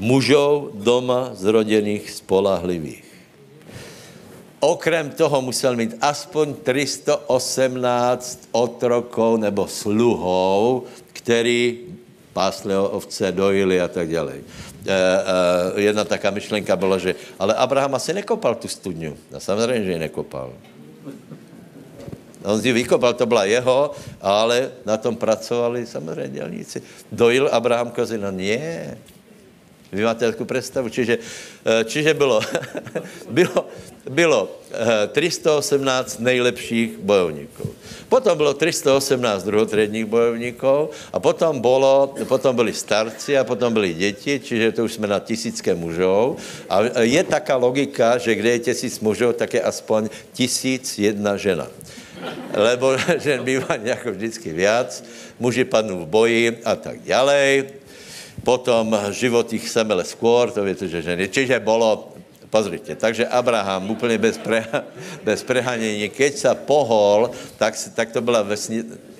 mužov 0.00 0.72
doma 0.80 1.36
zrodených 1.36 2.08
spolahlivých. 2.08 3.04
Okrem 4.60 5.12
toho 5.12 5.44
musel 5.44 5.76
mít 5.76 5.96
aspoň 6.00 6.64
318 6.64 8.48
otrokov 8.52 9.40
nebo 9.40 9.68
sluhov, 9.68 10.88
který 11.12 11.92
pásli 12.32 12.76
ovce, 12.76 13.32
dojili 13.32 13.80
a 13.80 13.88
tak 13.88 14.08
dále. 14.08 14.40
E, 14.40 14.40
e, 14.88 15.80
jedna 15.80 16.04
taká 16.04 16.30
myšlenka 16.32 16.76
byla, 16.76 16.98
že 16.98 17.14
ale 17.36 17.54
Abraham 17.54 17.94
asi 17.94 18.12
nekopal 18.12 18.54
tu 18.56 18.68
studňu. 18.68 19.16
No 19.32 19.40
samozřejmě, 19.40 19.84
že 19.84 19.92
ji 19.92 19.98
nekopal. 19.98 20.52
On 22.44 22.62
si 22.62 22.72
vykopal, 22.72 23.14
to 23.14 23.26
byla 23.26 23.44
jeho, 23.44 23.90
ale 24.20 24.70
na 24.86 24.96
tom 24.96 25.16
pracovali 25.16 25.86
samozřejmě 25.86 26.28
dělníci. 26.28 26.82
Dojil 27.12 27.48
Abraham 27.52 27.90
kozy? 27.90 28.18
No 28.18 28.30
nie. 28.30 28.96
Vy 29.92 30.04
máte 30.04 30.26
takovou 30.26 30.44
představu. 30.44 30.88
Čiže, 30.88 31.18
eh, 31.64 31.84
čiže 31.84 32.14
bylo, 32.14 32.40
bylo, 33.30 33.66
bylo 34.10 34.48
318 35.12 36.16
eh, 36.20 36.22
nejlepších 36.22 36.98
bojovníků. 36.98 37.74
Potom 38.08 38.36
bylo 38.36 38.54
318 38.54 39.44
druhotředních 39.44 40.04
bojovníků 40.04 40.90
a 41.12 41.20
potom, 41.20 41.60
bylo, 41.60 42.14
potom 42.24 42.56
byli 42.56 42.72
starci 42.72 43.38
a 43.38 43.44
potom 43.44 43.72
byli 43.72 43.94
děti, 43.94 44.40
čiže 44.44 44.72
to 44.72 44.84
už 44.84 44.92
jsme 44.92 45.06
na 45.06 45.18
tisícké 45.18 45.74
mužů. 45.74 46.36
A 46.70 47.02
je 47.02 47.24
taká 47.24 47.56
logika, 47.56 48.18
že 48.18 48.34
kde 48.34 48.50
je 48.50 48.58
tisíc 48.58 49.00
mužů, 49.00 49.32
tak 49.32 49.54
je 49.54 49.62
aspoň 49.62 50.08
tisíc 50.32 50.98
jedna 50.98 51.36
žena 51.36 51.66
lebo 52.54 52.96
žen 53.24 53.44
bývá 53.44 53.76
nějak 53.76 54.06
vždycky 54.06 54.52
viac, 54.52 55.04
muži 55.38 55.64
padnou 55.64 56.04
v 56.04 56.06
boji 56.06 56.44
a 56.64 56.76
tak 56.76 57.00
ďalej, 57.02 57.80
potom 58.44 58.96
život 59.12 59.52
jich 59.52 59.68
semele 59.68 60.04
skôr, 60.04 60.50
to 60.50 60.64
víte, 60.64 60.88
že 60.88 61.04
ženy. 61.04 61.28
Čiže 61.28 61.60
bylo, 61.60 62.12
pozrite, 62.50 62.96
takže 62.96 63.26
Abraham 63.26 63.90
úplně 63.90 64.18
bez, 64.18 64.38
preha, 64.38 64.82
bez 65.24 65.42
prehanění, 65.42 66.08
keď 66.08 66.32
sa 66.36 66.52
pohol, 66.54 67.30
tak, 67.56 67.78
tak 67.94 68.10
to 68.10 68.20
byla 68.20 68.46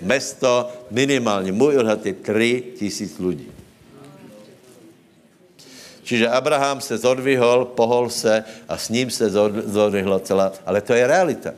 mesto 0.02 0.68
minimálně, 0.90 1.52
můj 1.52 1.76
odhad 1.78 2.06
je 2.06 2.12
3 2.12 2.64
tisíc 2.78 3.18
lidí. 3.18 3.48
Čiže 6.02 6.28
Abraham 6.28 6.80
se 6.80 6.98
zodvihol, 6.98 7.64
pohol 7.64 8.10
se 8.10 8.44
a 8.68 8.74
s 8.74 8.88
ním 8.88 9.10
se 9.10 9.30
zodvihla 9.64 10.18
celá, 10.18 10.52
ale 10.66 10.80
to 10.82 10.90
je 10.90 11.06
realita. 11.06 11.54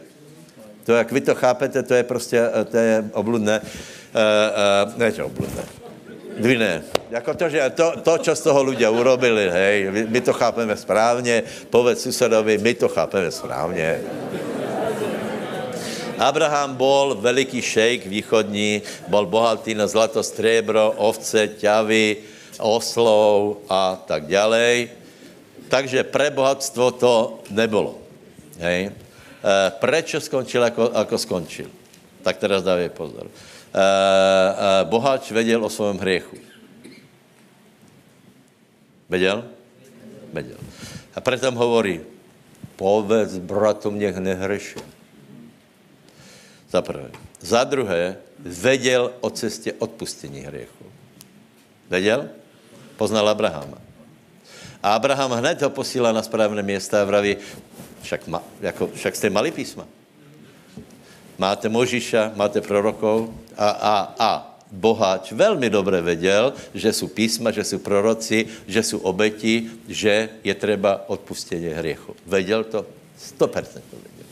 To, 0.84 0.92
jak 0.92 1.12
vy 1.12 1.20
to 1.20 1.34
chápete, 1.34 1.82
to 1.82 1.94
je 1.94 2.02
prostě, 2.02 2.38
eh, 2.38 2.64
to 2.64 2.76
je 2.76 3.04
obludné. 3.12 3.60
Uh, 3.60 4.20
uh, 4.20 4.98
ne, 4.98 5.08
že 5.10 5.24
obludné. 5.24 5.62
Vy 6.36 6.58
ne. 6.58 6.84
Jako 7.10 7.34
to, 7.34 7.48
že 7.48 7.70
to, 7.70 7.92
to, 8.02 8.18
čo 8.18 8.36
z 8.36 8.40
toho 8.40 8.60
lidé 8.62 8.88
urobili, 8.88 9.48
hej, 9.48 9.76
my 10.08 10.20
to 10.20 10.32
chápeme 10.32 10.76
správně, 10.76 11.42
povedz 11.70 12.02
susedovi, 12.02 12.58
my 12.58 12.74
to 12.74 12.88
chápeme 12.88 13.30
správně. 13.30 14.00
Abraham 16.18 16.76
bol 16.76 17.16
veliký 17.18 17.62
šejk 17.62 18.06
východní, 18.06 18.82
bol 19.08 19.26
bohatý 19.26 19.74
na 19.74 19.90
zlato, 19.90 20.22
střebro, 20.22 20.94
ovce, 20.96 21.48
ťavy, 21.58 22.16
oslov 22.62 23.64
a 23.66 23.98
tak 24.06 24.30
ďalej. 24.30 24.88
Takže 25.66 26.04
pre 26.04 26.30
bohatstvo 26.30 26.84
to 26.94 27.14
nebylo. 27.50 27.98
Hej. 28.60 28.92
Eh, 29.42 29.70
Proč 29.70 30.14
skončil, 30.18 30.62
jako, 30.62 30.90
jako 30.94 31.18
skončil? 31.18 31.70
Tak 32.22 32.36
teraz 32.36 32.62
dávej 32.62 32.88
pozor. 32.88 33.26
Eh, 33.26 33.80
eh, 33.80 34.84
boháč 34.84 35.30
věděl 35.30 35.64
o 35.64 35.70
svém 35.70 35.98
hriechu. 35.98 36.36
Věděl? 39.10 39.44
Věděl. 40.32 40.56
A 41.14 41.20
proto 41.20 41.50
hovorí, 41.50 42.00
povedz 42.76 43.36
bratom, 43.38 43.98
nech 43.98 44.16
nehreší. 44.16 44.80
Za 46.70 46.82
prvé. 46.82 47.10
Za 47.40 47.64
druhé, 47.64 48.16
věděl 48.38 49.12
o 49.20 49.30
cestě 49.30 49.72
odpustění 49.72 50.40
hriechu. 50.40 50.84
Věděl? 51.90 52.28
Poznal 52.96 53.28
Abrahama. 53.28 53.78
A 54.82 54.94
Abraham 54.94 55.30
hned 55.30 55.62
ho 55.62 55.70
posílá 55.70 56.12
na 56.12 56.22
správné 56.22 56.62
města 56.62 57.02
a 57.02 57.04
vraví, 57.04 57.36
však, 58.02 58.28
ma, 58.28 58.42
jako, 58.60 58.90
však 58.94 59.16
jste 59.16 59.30
mali 59.30 59.50
písma. 59.50 59.86
Máte 61.38 61.68
Možíša, 61.68 62.32
máte 62.36 62.60
prorokov 62.60 63.30
a, 63.56 63.68
a, 63.70 64.14
a 64.18 64.30
boháč 64.72 65.32
velmi 65.32 65.70
dobře 65.70 66.02
věděl, 66.02 66.52
že 66.74 66.92
jsou 66.92 67.08
písma, 67.08 67.50
že 67.50 67.64
jsou 67.64 67.78
proroci, 67.78 68.46
že 68.66 68.82
jsou 68.82 68.98
obeti, 68.98 69.66
že 69.88 70.28
je 70.44 70.54
třeba 70.54 71.00
odpustění 71.06 71.68
hriechu. 71.68 72.16
Věděl 72.26 72.64
to? 72.64 72.86
100% 73.38 73.62
to 73.90 73.96
věděl. 73.96 74.26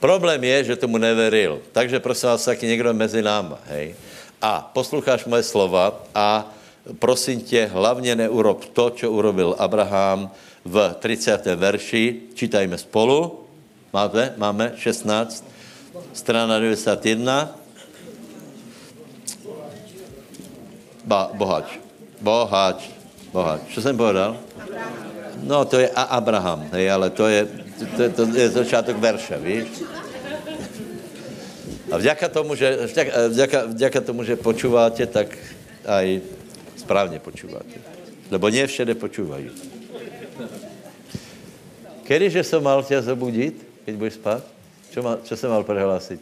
Problém 0.00 0.44
je, 0.44 0.64
že 0.64 0.76
tomu 0.76 0.98
neveril. 0.98 1.60
Takže 1.72 2.00
prosím 2.00 2.28
vás, 2.28 2.44
taky 2.44 2.66
někdo 2.66 2.94
mezi 2.94 3.22
náma, 3.22 3.58
hej. 3.66 3.94
A 4.42 4.70
posloucháš 4.74 5.24
moje 5.24 5.42
slova 5.42 6.02
a 6.14 6.54
prosím 6.98 7.40
tě, 7.40 7.66
hlavně 7.66 8.16
neurob 8.16 8.64
to, 8.64 8.90
co 8.90 9.10
urobil 9.10 9.56
Abraham, 9.58 10.30
v 10.68 10.92
30. 11.00 11.40
verši, 11.56 12.36
čítajme 12.36 12.76
spolu, 12.76 13.48
máte, 13.88 14.36
máme 14.36 14.76
16, 14.76 15.40
strana 16.12 16.60
91, 16.60 17.56
ba, 21.08 21.32
bohač, 21.32 21.80
bohač, 22.20 22.92
bohač. 23.32 23.60
Co 23.72 23.80
jsem 23.80 23.96
povedal? 23.96 24.36
No, 25.42 25.64
to 25.64 25.78
je 25.80 25.88
a 25.88 26.02
Abraham, 26.20 26.68
hej, 26.72 26.90
ale 26.90 27.10
to 27.10 27.24
je, 27.26 27.48
to, 27.96 28.10
to 28.12 28.22
je 28.36 28.48
začátek 28.48 28.96
verše, 28.96 29.38
víš? 29.40 29.88
A 31.88 31.96
vďaka 31.96 32.28
tomu, 32.28 32.52
že, 32.52 32.92
vďaka, 33.32 33.72
vďaka 33.72 34.00
tomu, 34.04 34.20
že 34.20 34.36
počúváte, 34.36 35.06
tak 35.08 35.32
aj 35.88 36.20
správně 36.76 37.16
počúváte. 37.18 37.80
Lebo 38.28 38.52
nie 38.52 38.66
všade 38.68 38.92
počúvají. 38.92 39.77
Kedyže 42.04 42.44
jsem 42.44 42.62
mal 42.62 42.82
tě 42.82 43.02
zobudit, 43.02 43.66
keď 43.84 43.94
budeš 43.94 44.14
spát? 44.14 44.42
Čo, 44.90 45.02
má, 45.02 45.18
čo 45.24 45.36
jsem 45.36 45.50
mal 45.50 45.64
prehlásit? 45.64 46.20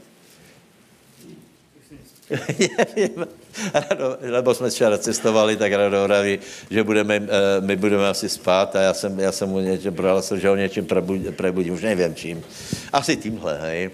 Nevím. 2.31 3.27
Rado, 3.75 4.19
lebo 4.21 4.55
jsme 4.55 4.71
včera 4.71 4.99
cestovali, 4.99 5.57
tak 5.57 5.73
Rado 5.73 6.03
vraví, 6.03 6.39
že 6.71 6.85
budeme, 6.85 7.17
eh, 7.17 7.61
my 7.61 7.77
budeme 7.77 8.09
asi 8.09 8.29
spát 8.29 8.77
a 8.77 8.81
já 8.81 8.95
jsem, 8.95 9.21
já 9.21 9.33
jsem 9.33 9.49
mu 9.49 9.61
něčem 9.61 9.95
prohlásil, 9.95 10.39
že 10.39 10.49
ho 10.49 10.57
něčím 10.57 10.85
prebudím, 10.85 11.33
prebudím, 11.33 11.75
už 11.75 11.83
nevím 11.83 12.15
čím. 12.15 12.45
Asi 12.93 13.17
tímhle, 13.17 13.59
hej. 13.59 13.91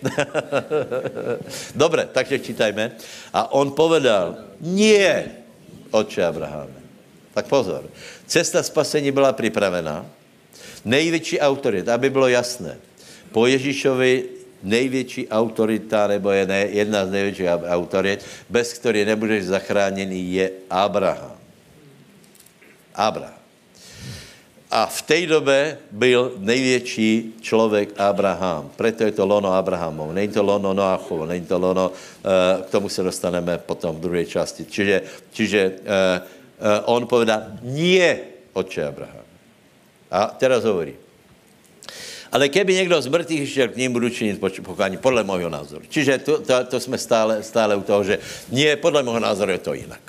Dobre, 1.75 2.09
takže 2.13 2.39
čítajme. 2.39 2.91
A 3.33 3.53
on 3.53 3.71
povedal, 3.71 4.37
nie, 4.61 5.25
oče 5.91 6.25
Abraháme. 6.27 6.83
Tak 7.35 7.47
pozor. 7.47 7.85
Cesta 8.33 8.63
spasení 8.63 9.13
byla 9.13 9.33
připravená. 9.33 10.07
Největší 10.85 11.41
autorita, 11.41 11.95
aby 11.95 12.11
bylo 12.11 12.29
jasné. 12.29 12.79
Po 13.33 13.47
Ježíšovi 13.47 14.25
největší 14.63 15.29
autorita, 15.29 16.07
nebo 16.07 16.31
je 16.31 16.47
ne, 16.47 16.61
jedna 16.73 17.07
z 17.07 17.11
největších 17.11 17.47
autorit, 17.69 18.25
bez 18.49 18.73
které 18.73 19.05
nebudeš 19.05 19.45
zachráněný, 19.45 20.33
je 20.33 20.51
Abraham. 20.71 21.37
Abraham. 22.95 23.37
A 24.71 24.87
v 24.87 25.03
té 25.03 25.27
době 25.27 25.79
byl 25.91 26.33
největší 26.39 27.37
člověk 27.41 28.01
Abraham. 28.01 28.71
Proto 28.77 29.05
je 29.05 29.13
to 29.13 29.27
lono 29.27 29.53
Abrahamov. 29.53 30.17
Není 30.17 30.33
to 30.33 30.43
lono 30.43 30.73
Noachovo, 30.73 31.27
není 31.27 31.45
to 31.45 31.59
lono, 31.59 31.93
uh, 31.93 32.65
k 32.65 32.71
tomu 32.71 32.89
se 32.89 33.03
dostaneme 33.03 33.59
potom 33.59 33.97
v 33.97 34.01
druhé 34.01 34.25
části. 34.25 34.65
Čiže, 34.65 35.03
čiže 35.33 35.73
uh, 35.85 36.42
on 36.85 37.07
povedal, 37.07 37.59
nie, 37.63 38.21
oče 38.53 38.87
Abraham. 38.87 39.27
A 40.13 40.27
teraz 40.37 40.65
hovorí, 40.65 40.95
ale 42.33 42.49
keby 42.49 42.75
někdo 42.75 42.97
z 43.03 43.13
mrtvých 43.13 43.49
šel 43.49 43.69
k 43.69 43.77
ním, 43.77 43.93
budu 43.93 44.09
činit 44.09 44.41
pokání, 44.41 44.97
podle 44.97 45.25
mého 45.25 45.49
názoru. 45.53 45.85
Čiže 45.89 46.19
to, 46.19 46.41
to, 46.41 46.65
to 46.65 46.81
jsme 46.81 46.99
stále, 46.99 47.43
stále 47.43 47.77
u 47.77 47.85
toho, 47.85 48.05
že 48.05 48.19
nie, 48.49 48.77
podle 48.77 49.03
mého 49.03 49.21
názoru 49.21 49.53
je 49.53 49.59
to 49.59 49.75
jinak. 49.75 50.01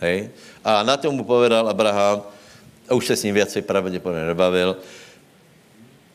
Hej? 0.00 0.30
A 0.64 0.82
na 0.82 0.96
tomu 0.96 1.24
povedal 1.24 1.68
Abraham, 1.68 2.22
a 2.88 2.94
už 2.94 3.06
se 3.06 3.16
s 3.16 3.22
ním 3.22 3.34
věci 3.34 3.62
pravděpodobně 3.62 4.24
nebavil, 4.24 4.76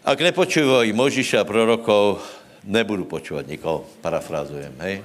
ak 0.04 0.20
nepočúvají 0.20 0.94
Možiša 0.94 1.42
a 1.42 1.48
prorokov, 1.48 2.20
nebudu 2.66 3.06
počúvat 3.06 3.48
nikoho, 3.48 3.86
parafrázujem, 4.02 4.74
hej? 4.84 5.00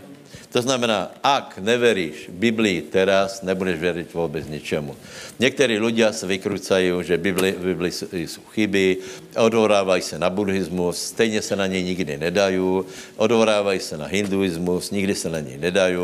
To 0.52 0.62
znamená, 0.62 1.12
ak 1.22 1.58
neveríš 1.60 2.32
Biblii 2.32 2.82
teraz, 2.82 3.42
nebudeš 3.42 3.80
věřit 3.80 4.14
vůbec 4.14 4.48
ničemu. 4.48 4.96
Někteří 5.38 5.78
lidé 5.78 6.12
se 6.12 6.26
vykrucají, 6.26 6.92
že 7.02 7.18
Bibli, 7.18 7.52
v 7.52 7.64
Biblii 7.64 7.92
jsou 8.26 8.42
chyby, 8.50 8.96
odvorávají 9.38 10.02
se 10.02 10.18
na 10.18 10.30
buddhismus, 10.30 10.98
stejně 10.98 11.42
se 11.42 11.56
na 11.56 11.66
něj 11.66 11.82
nikdy 11.82 12.18
nedají, 12.18 12.82
odvorávají 13.16 13.80
se 13.80 13.96
na 13.96 14.06
hinduismus, 14.06 14.90
nikdy 14.90 15.14
se 15.14 15.28
na 15.30 15.40
něj 15.40 15.58
nedají, 15.58 15.96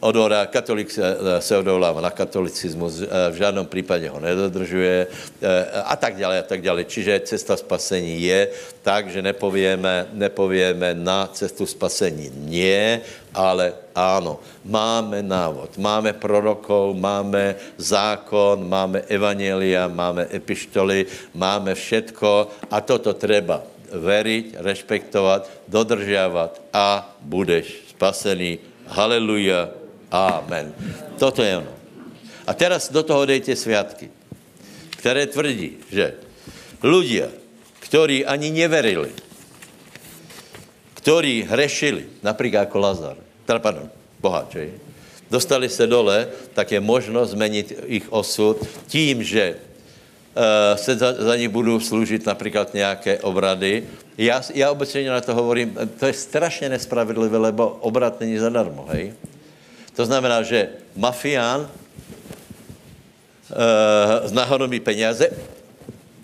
odvorá, 0.00 0.46
katolik 0.46 0.90
se, 0.90 1.16
se 1.38 1.56
odvolává 1.56 2.00
na 2.00 2.10
katolicismus, 2.10 3.00
v 3.30 3.34
žádném 3.34 3.66
případě 3.66 4.08
ho 4.08 4.20
nedodržuje 4.20 5.06
a 5.84 5.96
tak 5.96 6.16
dále 6.16 6.38
a 6.38 6.42
tak 6.42 6.62
dále. 6.62 6.84
Čiže 6.84 7.20
cesta 7.20 7.56
spasení 7.56 8.22
je 8.22 8.48
tak, 8.82 9.10
že 9.10 9.22
nepovieme, 9.22 10.06
nepovieme 10.12 10.94
na 10.94 11.26
cestu 11.32 11.66
spasení 11.66 12.30
nie, 12.34 13.00
ale 13.34 13.72
ano, 13.98 14.38
máme 14.62 15.26
návod, 15.26 15.74
máme 15.74 16.14
prorokov, 16.14 16.94
máme 16.94 17.58
zákon, 17.74 18.62
máme 18.62 19.02
evanelia, 19.10 19.90
máme 19.90 20.30
epištoly, 20.30 21.06
máme 21.34 21.74
všetko 21.74 22.30
a 22.70 22.78
toto 22.78 23.10
treba 23.18 23.66
veriť, 23.90 24.60
respektovat, 24.60 25.48
dodržiavat 25.66 26.60
a 26.70 27.08
budeš 27.24 27.96
spasený. 27.96 28.60
Haleluja. 28.88 29.72
Amen. 30.08 30.72
Toto 31.20 31.44
je 31.44 31.60
ono. 31.60 31.74
A 32.48 32.56
teraz 32.56 32.88
do 32.88 33.04
toho 33.04 33.28
dejte 33.28 33.52
sviatky, 33.52 34.08
které 34.96 35.28
tvrdí, 35.28 35.84
že 35.92 36.16
ľudia, 36.80 37.28
ktorí 37.84 38.24
ani 38.24 38.48
neverili, 38.48 39.12
ktorí 40.96 41.44
hrešili, 41.44 42.24
například 42.24 42.72
jako 42.72 42.78
Lazar, 42.78 43.16
teda 43.48 43.64
pardon, 43.64 43.88
boháč, 44.20 44.76
dostali 45.32 45.72
se 45.72 45.88
dole, 45.88 46.28
tak 46.52 46.68
je 46.72 46.80
možno 46.84 47.24
změnit 47.24 47.72
ich 47.88 48.12
osud 48.12 48.60
tím, 48.92 49.24
že 49.24 49.56
uh, 49.56 50.76
se 50.76 51.00
za, 51.00 51.16
za 51.16 51.36
nich 51.36 51.48
budou 51.48 51.80
sloužit 51.80 52.28
například 52.28 52.74
nějaké 52.76 53.24
obrady. 53.24 53.88
Já, 54.18 54.42
já 54.54 54.70
obecně 54.70 55.10
na 55.10 55.20
to 55.24 55.34
hovorím, 55.34 55.72
to 55.96 56.06
je 56.06 56.12
strašně 56.12 56.68
nespravedlivé, 56.68 57.38
lebo 57.38 57.68
obrat 57.80 58.20
není 58.20 58.36
zadarmo, 58.36 58.84
hej? 58.92 59.16
To 59.96 60.04
znamená, 60.04 60.44
že 60.44 60.68
mafián 60.96 61.68
z 64.24 64.32
náhodou 64.32 64.68
peněze, 64.84 65.30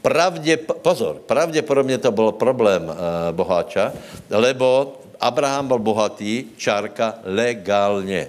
pravdě, 0.03 0.57
pozor, 0.57 1.25
pravděpodobně 1.27 1.99
to 1.99 2.13
byl 2.13 2.33
problém 2.33 2.85
uh, 2.85 2.95
boháča, 3.33 3.93
lebo 4.31 5.01
Abraham 5.21 5.69
byl 5.69 5.79
bohatý, 5.79 6.45
čárka, 6.57 7.19
legálně. 7.25 8.29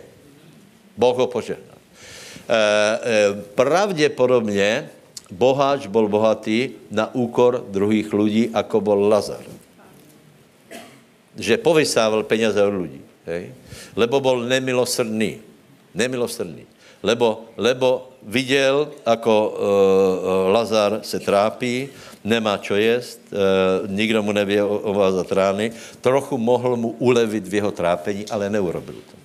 Boh 0.97 1.17
ho 1.17 1.27
požehnal. 1.27 1.77
E, 1.77 2.55
e, 2.55 3.33
pravděpodobně 3.55 4.89
boháč 5.31 5.87
byl 5.87 6.07
bohatý 6.07 6.69
na 6.91 7.15
úkor 7.15 7.65
druhých 7.69 8.13
lidí, 8.13 8.49
jako 8.53 8.81
byl 8.81 8.99
Lazar. 9.09 9.43
Že 11.35 11.57
povysával 11.57 12.23
peněze 12.23 12.63
od 12.63 12.73
lidí. 12.81 13.01
Hej? 13.25 13.53
Lebo 13.95 14.19
byl 14.19 14.39
nemilosrdný. 14.39 15.37
Nemilosrdný. 15.93 16.63
Lebo, 17.03 17.41
lebo 17.57 18.09
viděl, 18.23 18.91
jako 19.05 19.49
uh, 19.49 20.53
Lazar 20.53 20.99
se 21.03 21.19
trápí, 21.19 21.89
nemá 22.25 22.57
čo 22.57 22.73
jest, 22.75 23.21
e, 23.29 23.37
nikdo 23.87 24.25
mu 24.25 24.33
nevě 24.33 24.63
ovázat 24.63 25.31
rány, 25.31 25.71
trochu 26.01 26.37
mohl 26.37 26.75
mu 26.75 26.89
ulevit 26.97 27.47
v 27.47 27.53
jeho 27.53 27.71
trápení, 27.71 28.25
ale 28.33 28.49
neurobil 28.49 28.97
to. 28.97 29.15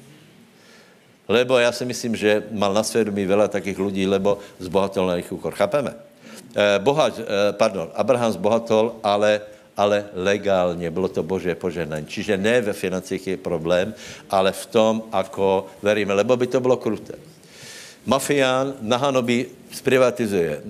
Lebo 1.28 1.59
já 1.59 1.72
si 1.72 1.84
myslím, 1.84 2.16
že 2.16 2.42
mal 2.53 2.74
na 2.74 2.82
svědomí 2.82 3.24
veľa 3.26 3.48
takých 3.48 3.78
lidí, 3.78 4.05
lebo 4.07 4.38
zbohatol 4.59 5.07
na 5.07 5.14
jejich 5.16 5.32
úkor. 5.32 5.55
Chápeme? 5.55 5.94
E, 6.53 6.78
bohač, 6.78 7.22
e, 7.22 7.24
pardon, 7.57 7.88
Abraham 7.94 8.34
zbohatol, 8.36 8.98
ale, 9.03 9.40
ale 9.78 10.11
legálně, 10.12 10.90
bylo 10.90 11.09
to 11.09 11.22
boží 11.22 11.55
požehnání. 11.55 12.07
Čiže 12.07 12.36
ne 12.36 12.61
ve 12.61 12.72
financích 12.74 13.26
je 13.26 13.36
problém, 13.38 13.94
ale 14.30 14.53
v 14.53 14.64
tom, 14.66 14.94
ako 15.12 15.70
veríme, 15.82 16.14
lebo 16.14 16.36
by 16.36 16.46
to 16.46 16.61
bylo 16.61 16.76
kruté. 16.76 17.14
Mafián 18.07 18.74
na 18.82 18.96
Hanobi 18.96 19.46
zprivatizuje 19.70 20.51
e, 20.51 20.61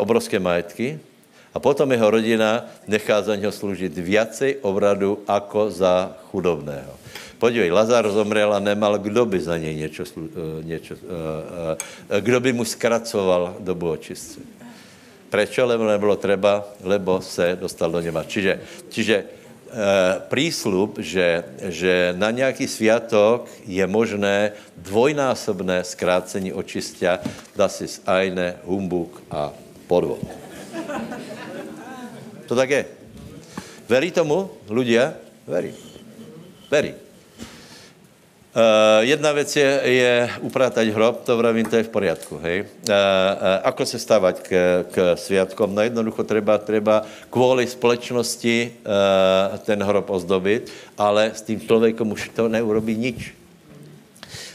obrovské 0.00 0.40
majetky, 0.40 1.09
a 1.54 1.58
potom 1.58 1.90
jeho 1.92 2.10
rodina 2.10 2.66
nechá 2.86 3.22
za 3.22 3.36
něho 3.36 3.52
sloužit 3.52 3.98
viacej 3.98 4.62
obradu 4.62 5.18
jako 5.28 5.70
za 5.70 6.14
chudobného. 6.30 6.94
Podívej, 7.40 7.70
Lazar 7.72 8.04
zomřel 8.10 8.54
a 8.54 8.60
nemal, 8.60 8.98
kdo 8.98 9.24
by 9.26 9.40
za 9.40 9.56
něj 9.58 9.74
něco, 9.74 10.04
eh, 10.04 10.64
něco 10.64 10.94
eh, 10.94 11.76
eh, 12.10 12.20
kdo 12.20 12.40
by 12.40 12.52
mu 12.52 12.64
zkracoval 12.64 13.56
dobu 13.64 13.90
očistce. 13.90 14.40
Prečo? 15.30 15.66
Lebo 15.66 15.86
nebylo 15.86 16.16
treba, 16.16 16.66
lebo 16.82 17.20
se 17.22 17.56
dostal 17.60 17.90
do 17.90 18.00
něma. 18.00 18.24
Čiže, 18.26 18.60
čiže 18.90 19.16
prísľub, 20.26 20.98
že, 20.98 21.46
že 21.70 22.10
na 22.18 22.34
nějaký 22.34 22.66
sviatok 22.66 23.46
je 23.66 23.86
možné 23.86 24.58
dvojnásobné 24.74 25.86
zkrácení 25.86 26.50
očistia, 26.50 27.22
dá 27.54 27.70
si 27.70 27.86
ajne, 28.02 28.58
humbuk 28.66 29.22
a 29.30 29.54
podvod. 29.86 30.26
To 32.50 32.58
tak 32.58 32.70
je. 32.70 32.82
Verí 33.86 34.10
tomu 34.10 34.50
ľudia? 34.66 35.14
Verí. 35.46 35.70
Verí. 36.66 36.98
Uh, 38.50 39.06
jedna 39.06 39.32
věc 39.32 39.56
je, 39.56 39.80
je 39.84 40.30
upratať 40.42 40.90
hrob, 40.90 41.22
to 41.22 41.38
vravím, 41.38 41.62
to 41.70 41.78
je 41.78 41.86
v 41.86 41.94
poriadku, 41.94 42.42
hej. 42.42 42.66
Uh, 42.66 42.90
uh, 42.90 43.62
ako 43.62 43.86
se 43.86 44.02
stávať 44.02 44.42
k, 44.42 44.50
k 44.90 45.14
sviatkom? 45.14 45.70
No 45.70 45.86
jednoducho 45.86 46.26
treba, 46.26 46.58
treba 46.58 47.06
kvůli 47.30 47.70
společnosti 47.70 48.74
uh, 48.82 49.58
ten 49.62 49.78
hrob 49.78 50.10
ozdobit, 50.10 50.74
ale 50.98 51.30
s 51.30 51.46
tím 51.46 51.62
člověkom 51.62 52.10
už 52.10 52.34
to 52.34 52.50
neurobí 52.50 52.98
nič. 52.98 53.34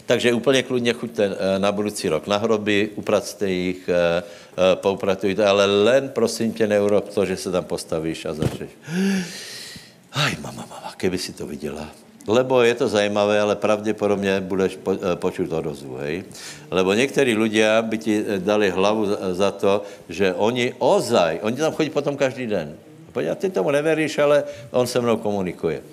Takže 0.06 0.34
úplně 0.34 0.64
kludně 0.64 0.94
chuďte 0.94 1.32
na 1.58 1.72
budoucí 1.72 2.10
rok 2.10 2.28
na 2.28 2.38
hroby, 2.38 2.90
upracte 2.96 3.50
jich, 3.50 3.90
Eh, 3.90 4.24
poupratujte, 4.76 5.46
ale 5.46 5.66
len 5.66 6.10
prosím 6.10 6.54
tě 6.54 6.68
neurob 6.68 7.10
to, 7.10 7.26
že 7.26 7.38
se 7.38 7.52
tam 7.52 7.64
postavíš 7.64 8.26
a 8.26 8.34
začneš. 8.34 8.72
Aj, 10.16 10.32
mama, 10.40 10.64
mama, 10.64 10.96
keby 10.96 11.18
si 11.18 11.36
to 11.36 11.44
viděla. 11.44 11.92
Lebo 12.28 12.64
je 12.64 12.74
to 12.74 12.88
zajímavé, 12.88 13.42
ale 13.42 13.56
pravděpodobně 13.56 14.42
budeš 14.42 14.82
po, 14.82 14.98
eh, 14.98 15.16
počuť 15.16 15.52
odozvu, 15.52 16.02
hej? 16.02 16.24
Lebo 16.72 16.94
někteří 16.98 17.38
ľudia 17.38 17.86
by 17.86 17.98
ti 18.02 18.14
eh, 18.18 18.40
dali 18.42 18.74
hlavu 18.74 19.06
za 19.38 19.52
to, 19.52 19.86
že 20.10 20.34
oni 20.34 20.74
ozaj, 20.80 21.46
oni 21.46 21.58
tam 21.58 21.74
chodí 21.76 21.94
potom 21.94 22.18
každý 22.18 22.48
den. 22.48 22.74
Podívej, 23.14 23.36
ty 23.36 23.48
tomu 23.50 23.72
neveríš, 23.72 24.18
ale 24.20 24.44
on 24.72 24.88
se 24.88 25.00
mnou 25.00 25.18
komunikuje. 25.18 25.84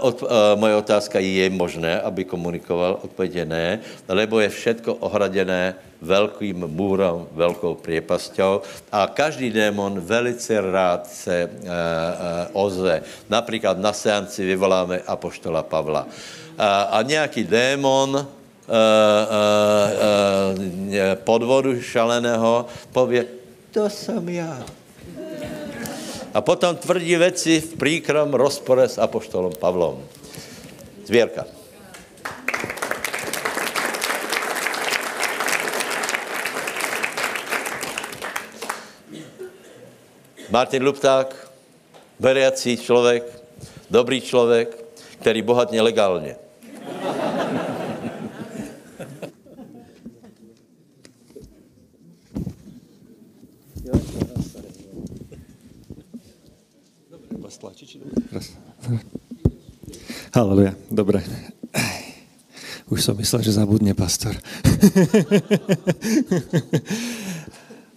Od, 0.00 0.24
moje 0.60 0.76
otázka 0.76 1.18
je, 1.18 1.32
je 1.32 1.48
možné, 1.50 2.00
aby 2.00 2.24
komunikoval? 2.24 3.00
Odpověď 3.00 3.34
je 3.34 3.44
ne, 3.44 3.80
lebo 4.08 4.40
je 4.40 4.48
všetko 4.48 4.94
ohradené 4.94 5.74
velkým 6.04 6.68
můrom, 6.68 7.32
velkou 7.32 7.74
priepasťou 7.74 8.60
a 8.92 9.08
každý 9.08 9.50
démon 9.50 10.00
velice 10.00 10.60
rád 10.60 11.08
se 11.08 11.48
uh, 11.48 11.64
uh, 11.64 11.70
ozve. 12.52 13.02
Například 13.32 13.78
na 13.80 13.92
seanci 13.92 14.44
vyvoláme 14.44 15.00
apoštola 15.06 15.62
Pavla. 15.64 16.04
Uh, 16.04 16.10
a 16.90 17.02
nějaký 17.02 17.44
démon 17.44 18.20
uh, 18.20 18.26
podvodu 21.24 21.80
šaleného 21.80 22.66
pově, 22.92 23.26
to 23.72 23.90
jsem 23.90 24.28
já. 24.28 24.83
A 26.34 26.40
potom 26.40 26.76
tvrdí 26.76 27.16
věci 27.16 27.60
v 27.60 27.76
příkrom 27.76 28.34
rozpore 28.34 28.88
s 28.88 28.98
apoštolem 28.98 29.52
Pavlom. 29.60 30.04
Zvěrka. 31.06 31.44
Martin 40.50 40.84
Lupták, 40.84 41.50
veriací 42.20 42.76
člověk, 42.76 43.42
dobrý 43.90 44.20
člověk, 44.20 44.84
který 45.20 45.42
bohatně 45.42 45.82
legálně. 45.82 46.36
Haleluja, 60.34 60.74
dobre. 60.90 61.22
Už 62.90 63.06
som 63.06 63.14
myslel, 63.14 63.46
že 63.46 63.54
zabudne 63.54 63.94
pastor. 63.94 64.34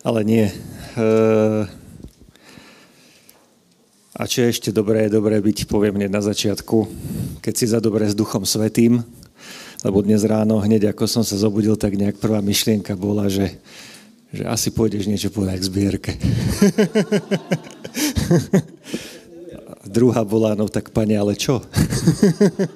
Ale 0.06 0.22
nie. 0.22 0.46
Uh, 0.94 1.66
a 4.14 4.30
čo 4.30 4.46
je 4.46 4.54
ešte 4.54 4.70
dobré, 4.70 5.10
je 5.10 5.18
dobré 5.18 5.42
byť, 5.42 5.66
poviem 5.66 5.98
hneď 5.98 6.14
na 6.14 6.22
začiatku, 6.22 6.86
keď 7.42 7.54
si 7.58 7.74
za 7.74 7.82
dobré 7.82 8.06
s 8.06 8.14
Duchom 8.14 8.46
Svetým, 8.46 9.02
lebo 9.82 10.06
dnes 10.06 10.22
ráno, 10.22 10.62
hneď 10.62 10.94
ako 10.94 11.10
som 11.10 11.26
sa 11.26 11.42
zobudil, 11.42 11.74
tak 11.74 11.98
nejak 11.98 12.22
prvá 12.22 12.38
myšlienka 12.46 12.94
bola, 12.94 13.34
že, 13.34 13.58
že 14.30 14.46
asi 14.46 14.70
pôjdeš 14.70 15.10
niečo 15.10 15.34
povedať 15.34 15.58
k 15.58 15.70
zbierke. 15.74 16.12
Druhá 19.88 20.22
bola, 20.28 20.54
no 20.54 20.68
tak 20.68 20.92
pane, 20.92 21.16
ale 21.16 21.34
čo? 21.40 21.64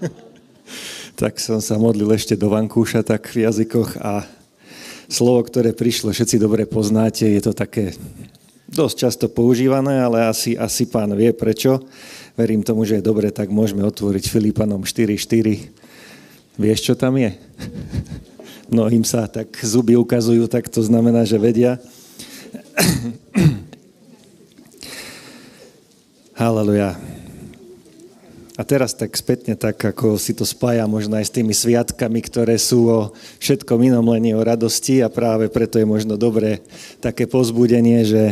tak 1.21 1.37
som 1.37 1.59
sa 1.59 1.75
modlil 1.75 2.07
ešte 2.15 2.39
do 2.39 2.47
vankúša 2.49 3.03
tak 3.03 3.29
v 3.29 3.45
jazykoch 3.45 3.99
a 3.99 4.25
slovo, 5.11 5.43
ktoré 5.43 5.75
prišlo, 5.75 6.15
všetci 6.15 6.39
dobre 6.39 6.63
poznáte, 6.63 7.27
je 7.27 7.41
to 7.43 7.51
také 7.51 7.91
dosť 8.71 8.95
často 8.95 9.25
používané, 9.27 9.99
ale 9.99 10.23
asi, 10.23 10.55
asi 10.55 10.87
pán 10.87 11.11
vie 11.11 11.35
prečo. 11.35 11.83
Verím 12.39 12.63
tomu, 12.63 12.87
že 12.87 13.03
je 13.03 13.03
dobre, 13.03 13.27
tak 13.27 13.51
môžeme 13.51 13.83
otvoriť 13.83 14.31
Filipanom 14.31 14.87
4.4. 14.87 15.67
Vieš, 16.55 16.79
čo 16.79 16.93
tam 16.95 17.19
je? 17.19 17.35
Mnohým 18.73 19.03
sa 19.03 19.27
tak 19.27 19.51
zuby 19.59 19.99
ukazujú, 19.99 20.47
tak 20.47 20.71
to 20.71 20.79
znamená, 20.79 21.27
že 21.27 21.35
vedia. 21.35 21.75
Haleluja. 26.31 26.95
A 28.55 28.63
teraz 28.63 28.93
tak 28.95 29.11
spätne, 29.17 29.57
tak 29.57 29.79
ako 29.79 30.15
si 30.15 30.31
to 30.31 30.47
spája 30.47 30.87
možno 30.87 31.17
aj 31.17 31.27
s 31.27 31.35
tými 31.35 31.51
sviatkami, 31.51 32.21
ktoré 32.23 32.55
sú 32.55 32.87
o 32.87 32.99
všetkom 33.41 33.79
inom, 33.89 34.05
len 34.15 34.31
o 34.37 34.39
radosti 34.39 35.01
a 35.03 35.11
práve 35.11 35.51
preto 35.51 35.75
je 35.75 35.87
možno 35.87 36.15
dobré 36.15 36.63
také 37.03 37.27
pozbudenie, 37.27 38.05
že 38.05 38.23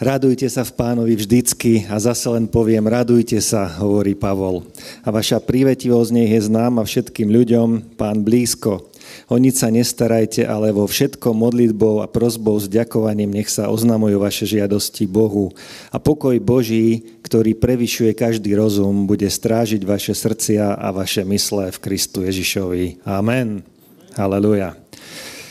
radujte 0.00 0.48
sa 0.50 0.66
v 0.66 0.74
pánovi 0.74 1.14
vždycky 1.14 1.86
a 1.86 2.02
zase 2.02 2.26
len 2.32 2.50
poviem, 2.50 2.88
radujte 2.88 3.38
sa, 3.38 3.68
hovorí 3.78 4.16
Pavol. 4.16 4.64
A 5.06 5.12
vaša 5.12 5.38
prívetivosť 5.38 6.10
nech 6.14 6.32
je 6.34 6.48
známa 6.48 6.82
všetkým 6.82 7.30
ľuďom, 7.30 7.94
pán 7.94 8.26
blízko. 8.26 8.90
O 9.26 9.38
nič 9.38 9.62
sa 9.62 9.70
nestarajte, 9.70 10.46
ale 10.46 10.70
vo 10.70 10.86
všetkom 10.86 11.34
modlitbou 11.34 12.02
a 12.02 12.10
prozbou 12.10 12.58
s 12.58 12.70
ďakovaním 12.70 13.34
nech 13.34 13.50
sa 13.50 13.70
oznamujú 13.70 14.22
vaše 14.22 14.46
žiadosti 14.46 15.06
Bohu. 15.06 15.50
A 15.90 15.98
pokoj 15.98 16.34
Boží, 16.38 17.15
ktorý 17.26 17.58
prevyšuje 17.58 18.14
každý 18.14 18.54
rozum, 18.54 19.10
bude 19.10 19.26
strážiť 19.26 19.82
vaše 19.82 20.14
srdcia 20.14 20.78
a 20.78 20.94
vaše 20.94 21.26
mysle 21.26 21.74
v 21.74 21.82
Kristu 21.82 22.22
Ježišovi. 22.22 23.02
Amen. 23.02 23.66
Haleluja. 24.14 24.78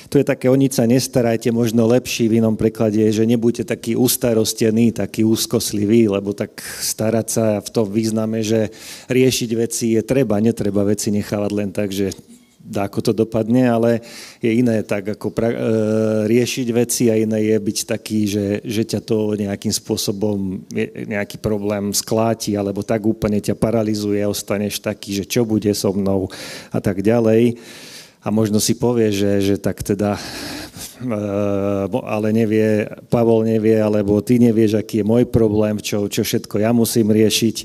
To 0.07 0.15
je 0.15 0.23
také, 0.23 0.47
o 0.47 0.55
nič 0.55 0.79
sa 0.79 0.87
nestarajte, 0.87 1.51
možno 1.51 1.83
lepší 1.83 2.31
v 2.31 2.39
inom 2.39 2.55
preklade 2.55 3.03
je, 3.03 3.19
že 3.19 3.27
nebuďte 3.27 3.67
taký 3.67 3.99
ustarostený, 3.99 4.95
taký 4.95 5.27
úzkoslivý, 5.27 6.07
lebo 6.07 6.31
tak 6.31 6.63
starať 6.63 7.27
sa 7.27 7.45
v 7.59 7.67
tom 7.67 7.91
význame, 7.91 8.39
že 8.39 8.71
riešiť 9.11 9.49
veci 9.59 9.85
je 9.99 10.01
treba, 10.07 10.39
netreba 10.39 10.87
veci 10.87 11.11
nechávať 11.11 11.51
len 11.51 11.69
tak, 11.75 11.91
že 11.91 12.15
ako 12.73 12.99
to 13.01 13.11
dopadne, 13.13 13.69
ale 13.69 14.01
je 14.41 14.49
iné 14.49 14.81
tak 14.81 15.17
ako 15.17 15.29
pra, 15.29 15.53
e, 15.53 15.57
riešiť 16.25 16.67
veci 16.73 17.13
a 17.13 17.15
iné 17.19 17.53
je 17.53 17.57
byť 17.61 17.77
taký, 17.85 18.25
že, 18.25 18.47
že 18.65 18.83
ťa 18.83 18.99
to 19.05 19.37
nejakým 19.37 19.69
spôsobom 19.69 20.65
nejaký 21.05 21.37
problém 21.37 21.93
skláti 21.93 22.57
alebo 22.57 22.81
tak 22.81 23.05
úplne 23.05 23.37
ťa 23.37 23.53
paralizuje 23.53 24.25
ostaneš 24.25 24.81
taký, 24.81 25.21
že 25.21 25.25
čo 25.29 25.45
bude 25.45 25.69
so 25.77 25.93
mnou 25.93 26.27
a 26.73 26.79
tak 26.81 27.05
ďalej. 27.05 27.61
A 28.25 28.33
možno 28.33 28.57
si 28.57 28.73
povie, 28.73 29.13
že, 29.13 29.37
že 29.37 29.55
tak 29.61 29.85
teda, 29.85 30.17
ale 32.03 32.27
nevie, 32.35 32.89
Pavol 33.07 33.47
nevie, 33.47 33.79
alebo 33.79 34.19
ty 34.21 34.39
nevieš, 34.39 34.79
aký 34.79 35.01
je 35.01 35.05
môj 35.07 35.23
problém, 35.27 35.79
čo, 35.79 36.07
čo 36.11 36.23
všetko 36.23 36.59
ja 36.61 36.71
musím 36.75 37.11
riešiť. 37.11 37.55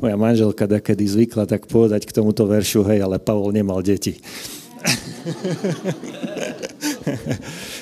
Moja 0.00 0.16
manželka 0.16 0.66
kedy 0.66 1.04
zvykla 1.04 1.44
tak 1.46 1.66
povedať 1.66 2.06
k 2.06 2.14
tomuto 2.14 2.44
veršu, 2.46 2.84
hej, 2.88 3.04
ale 3.04 3.22
Pavol 3.22 3.52
nemal 3.54 3.80
deti. 3.80 4.20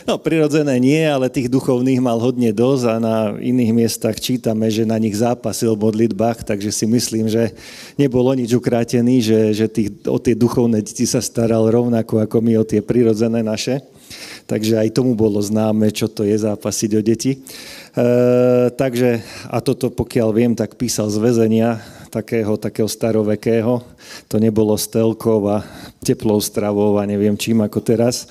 No, 0.09 0.16
prirodzené 0.16 0.81
nie, 0.81 1.05
ale 1.05 1.29
tých 1.29 1.53
duchovných 1.53 2.01
mal 2.01 2.16
hodne 2.16 2.49
dosť 2.49 2.85
a 2.89 2.95
na 2.97 3.16
iných 3.37 3.72
miestach 3.76 4.16
čítame, 4.16 4.72
že 4.72 4.89
na 4.89 4.97
nich 4.97 5.12
zápasil 5.12 5.76
v 5.76 5.85
modlitbách, 5.85 6.49
takže 6.49 6.72
si 6.72 6.89
myslím, 6.89 7.29
že 7.29 7.53
nebolo 8.01 8.33
nič 8.33 8.57
ukrátený, 8.57 9.20
že, 9.20 9.41
že 9.53 9.66
tých, 9.68 9.93
o 10.09 10.16
tie 10.16 10.33
duchovné 10.33 10.81
deti 10.81 11.05
sa 11.05 11.20
staral 11.20 11.68
rovnako 11.68 12.24
ako 12.24 12.41
my 12.41 12.57
o 12.57 12.64
tie 12.64 12.81
prirodzené 12.81 13.45
naše. 13.45 13.85
Takže 14.49 14.81
aj 14.81 14.97
tomu 14.97 15.13
bolo 15.13 15.45
známe, 15.45 15.93
čo 15.93 16.09
to 16.09 16.25
je 16.25 16.33
zápasiť 16.33 16.91
o 16.97 17.03
deti. 17.05 17.37
E, 17.37 17.39
takže, 18.73 19.21
a 19.45 19.61
toto 19.61 19.93
pokiaľ 19.93 20.29
viem, 20.33 20.53
tak 20.57 20.81
písal 20.81 21.13
z 21.13 21.21
väzenia 21.21 21.85
takého, 22.09 22.57
takého 22.57 22.89
starovekého. 22.89 23.85
To 24.33 24.37
nebolo 24.41 24.73
stelkov 24.81 25.45
a 25.53 25.59
teplou 26.01 26.41
stravou 26.41 26.97
a 26.97 27.05
neviem 27.05 27.37
čím 27.37 27.61
ako 27.61 27.85
teraz. 27.85 28.25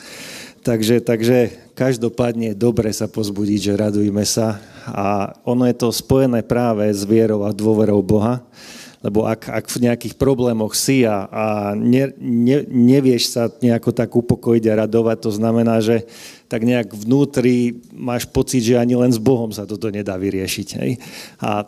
Takže, 0.65 1.05
takže 1.05 1.53
každopádne 1.77 2.51
je 2.51 2.59
dobre 2.59 2.89
sa 2.89 3.05
pozbudiť, 3.05 3.59
že 3.71 3.79
radujme 3.79 4.25
sa. 4.25 4.57
A 4.89 5.37
ono 5.45 5.69
je 5.69 5.77
to 5.77 5.93
spojené 5.93 6.41
práve 6.41 6.89
s 6.89 7.05
vierou 7.05 7.45
a 7.45 7.53
dôverou 7.53 8.01
Boha. 8.01 8.41
Lebo 9.07 9.23
ak, 9.23 9.47
ak 9.47 9.71
v 9.71 9.87
nejakých 9.87 10.19
problémoch 10.19 10.75
si 10.75 11.07
a, 11.07 11.31
a 11.31 11.45
ne, 11.71 12.11
ne, 12.19 12.67
nevieš 12.67 13.31
sa 13.31 13.47
nejako 13.47 13.95
tak 13.95 14.11
upokojiť 14.11 14.63
a 14.67 14.83
radovať, 14.83 15.17
to 15.23 15.31
znamená, 15.31 15.79
že 15.79 16.03
tak 16.51 16.67
nejak 16.67 16.91
vnútri 16.91 17.79
máš 17.95 18.27
pocit, 18.27 18.67
že 18.67 18.75
ani 18.75 18.99
len 18.99 19.07
s 19.07 19.19
Bohom 19.19 19.47
sa 19.55 19.63
toto 19.63 19.87
nedá 19.87 20.19
vyriešiť. 20.19 20.67
Hej? 20.83 20.91
A 21.39 21.63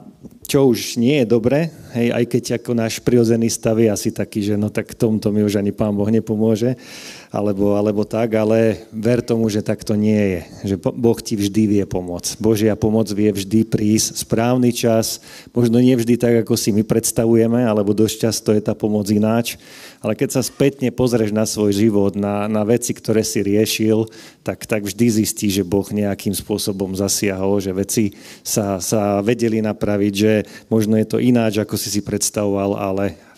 čo 0.50 0.68
už 0.68 1.00
nie 1.00 1.24
je 1.24 1.32
dobre, 1.32 1.72
hej, 1.96 2.10
aj 2.10 2.26
keď 2.26 2.44
ako 2.60 2.72
náš 2.74 3.00
prirodzený 3.00 3.48
stav 3.54 3.78
je 3.78 3.88
asi 3.88 4.10
taký, 4.10 4.42
že 4.42 4.58
no 4.58 4.74
tak 4.74 4.98
tomto 4.98 5.30
mi 5.30 5.46
už 5.46 5.62
ani 5.62 5.72
Pán 5.72 5.94
Boh 5.94 6.10
nepomôže, 6.10 6.74
alebo, 7.30 7.78
alebo 7.78 8.02
tak, 8.02 8.34
ale 8.34 8.90
ver 8.90 9.22
tomu, 9.22 9.46
že 9.54 9.62
tak 9.62 9.86
to 9.86 9.94
nie 9.94 10.18
je. 10.18 10.42
Že 10.74 10.76
Boh 10.98 11.20
ti 11.22 11.38
vždy 11.38 11.78
vie 11.78 11.84
pomôcť. 11.86 12.42
Božia 12.42 12.74
pomoc 12.74 13.06
vie 13.14 13.30
vždy 13.30 13.70
prísť 13.70 14.26
správny 14.26 14.74
čas, 14.74 15.22
možno 15.54 15.78
nie 15.78 15.94
vždy 15.94 16.18
tak, 16.18 16.42
ako 16.42 16.58
si 16.58 16.74
my 16.74 16.82
predstavujeme, 16.82 17.62
alebo 17.62 17.94
dosť 17.94 18.16
často 18.18 18.50
je 18.50 18.66
tá 18.66 18.74
pomoc 18.74 19.06
ináč, 19.14 19.62
ale 20.02 20.18
keď 20.18 20.40
sa 20.40 20.42
spätne 20.42 20.90
pozrieš 20.90 21.30
na 21.30 21.46
svoj 21.46 21.70
život, 21.70 22.18
na, 22.18 22.50
na 22.50 22.66
veci, 22.66 22.98
ktoré 22.98 23.22
si 23.22 23.46
riešil, 23.46 24.10
tak, 24.42 24.66
tak 24.66 24.90
vždy 24.90 25.22
zistí, 25.22 25.54
že 25.54 25.62
Boh 25.62 25.86
nejakým 25.86 26.34
spôsobom 26.34 26.98
zasiahol, 26.98 27.62
že 27.62 27.78
veci 27.78 28.18
sa, 28.42 28.82
sa 28.82 29.22
vedeli 29.22 29.62
napraviť, 29.62 30.14
že 30.18 30.34
možno 30.66 30.98
je 30.98 31.06
to 31.06 31.22
ináč, 31.22 31.62
ako 31.62 31.78
si 31.78 31.94
si 31.94 32.02
predstavoval, 32.02 32.74
ale 32.74 33.29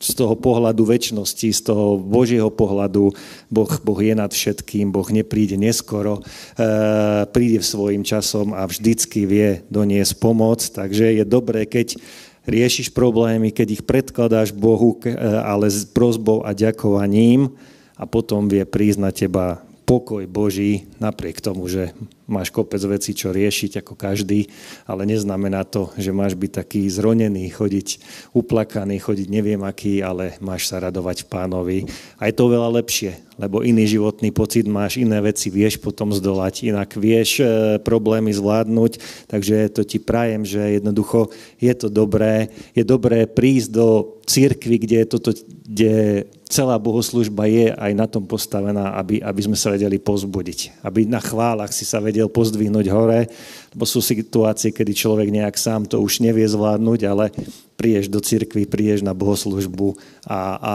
z 0.00 0.16
toho 0.16 0.32
pohľadu 0.32 0.88
väčšnosti, 0.88 1.48
z 1.52 1.60
toho 1.60 2.00
Božieho 2.00 2.48
pohľadu, 2.48 3.12
boh, 3.52 3.72
boh 3.84 4.00
je 4.00 4.14
nad 4.16 4.32
všetkým, 4.32 4.88
Boh 4.88 5.04
nepríde 5.12 5.60
neskoro, 5.60 6.24
e, 6.56 7.28
príde 7.28 7.60
v 7.60 7.68
svojim 7.68 8.02
časom 8.02 8.56
a 8.56 8.64
vždycky 8.64 9.28
vie 9.28 9.60
doniesť 9.68 10.16
pomoc. 10.16 10.64
Takže 10.64 11.20
je 11.20 11.24
dobré, 11.28 11.68
keď 11.68 12.00
riešiš 12.48 12.96
problémy, 12.96 13.52
keď 13.52 13.80
ich 13.80 13.82
predkladáš 13.84 14.56
Bohu, 14.56 14.96
ale 15.44 15.68
s 15.68 15.84
prozbou 15.84 16.40
a 16.48 16.56
ďakovaním 16.56 17.52
a 18.00 18.08
potom 18.08 18.48
vie 18.48 18.64
prísť 18.64 18.98
na 18.98 19.12
teba 19.12 19.60
pokoj 19.84 20.24
Boží, 20.24 20.88
napriek 21.02 21.44
tomu, 21.44 21.68
že 21.68 21.92
máš 22.30 22.54
kopec 22.54 22.78
vecí, 22.86 23.12
čo 23.12 23.34
riešiť 23.34 23.82
ako 23.82 23.98
každý, 23.98 24.46
ale 24.86 25.04
neznamená 25.04 25.66
to, 25.66 25.90
že 25.98 26.14
máš 26.14 26.38
byť 26.38 26.62
taký 26.62 26.86
zronený, 26.86 27.50
chodiť 27.50 27.88
uplakaný, 28.32 29.02
chodiť 29.02 29.26
neviem 29.26 29.60
aký, 29.66 30.00
ale 30.00 30.38
máš 30.38 30.70
sa 30.70 30.78
radovať 30.78 31.26
v 31.26 31.30
pánovi. 31.30 31.78
A 32.22 32.30
je 32.30 32.34
to 32.38 32.46
veľa 32.46 32.70
lepšie, 32.80 33.18
lebo 33.36 33.66
iný 33.66 33.90
životný 33.90 34.30
pocit 34.30 34.64
máš, 34.70 35.02
iné 35.02 35.18
veci 35.18 35.50
vieš 35.50 35.82
potom 35.82 36.14
zdolať, 36.14 36.70
inak 36.70 36.94
vieš 36.94 37.42
e, 37.42 37.44
problémy 37.82 38.30
zvládnuť, 38.30 39.02
takže 39.26 39.74
to 39.74 39.82
ti 39.82 39.98
prajem, 39.98 40.46
že 40.46 40.78
jednoducho 40.78 41.34
je 41.58 41.72
to 41.74 41.90
dobré, 41.90 42.54
je 42.72 42.86
dobré 42.86 43.26
prísť 43.26 43.68
do 43.74 44.20
církvy, 44.30 44.76
kde 44.78 44.96
je 45.02 45.06
toto, 45.10 45.30
kde 45.66 46.24
celá 46.50 46.78
bohoslužba 46.78 47.46
je 47.46 47.70
aj 47.70 47.92
na 47.94 48.06
tom 48.10 48.26
postavená, 48.26 48.94
aby, 48.98 49.22
aby 49.22 49.40
sme 49.42 49.54
sa 49.54 49.70
vedeli 49.70 50.02
pozbudiť. 50.02 50.82
Aby 50.82 51.06
na 51.06 51.22
chválach 51.22 51.70
si 51.70 51.86
sa 51.86 52.02
vedel 52.20 52.28
pozdvihnúť 52.28 52.86
hore, 52.92 53.32
lebo 53.72 53.88
sú 53.88 54.04
situácie, 54.04 54.68
kedy 54.68 54.92
človek 54.92 55.32
nejak 55.32 55.56
sám 55.56 55.88
to 55.88 55.96
už 55.96 56.20
nevie 56.20 56.44
zvládnuť, 56.44 57.00
ale 57.08 57.32
prídeš 57.80 58.12
do 58.12 58.20
cirkvi, 58.20 58.68
prídeš 58.68 59.00
na 59.00 59.16
bohoslužbu 59.16 59.96
a, 60.28 60.40
a 60.60 60.74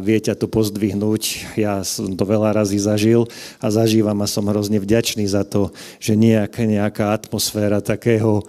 vie 0.00 0.16
ťa 0.16 0.40
to 0.40 0.48
pozdvihnúť. 0.48 1.52
Ja 1.60 1.84
som 1.84 2.16
to 2.16 2.24
veľa 2.24 2.56
razy 2.56 2.80
zažil 2.80 3.28
a 3.60 3.68
zažívam 3.68 4.16
a 4.24 4.26
som 4.26 4.48
hrozne 4.48 4.80
vďačný 4.80 5.28
za 5.28 5.44
to, 5.44 5.68
že 6.00 6.16
nejak, 6.16 6.56
nejaká 6.64 7.12
atmosféra 7.12 7.84
takého 7.84 8.40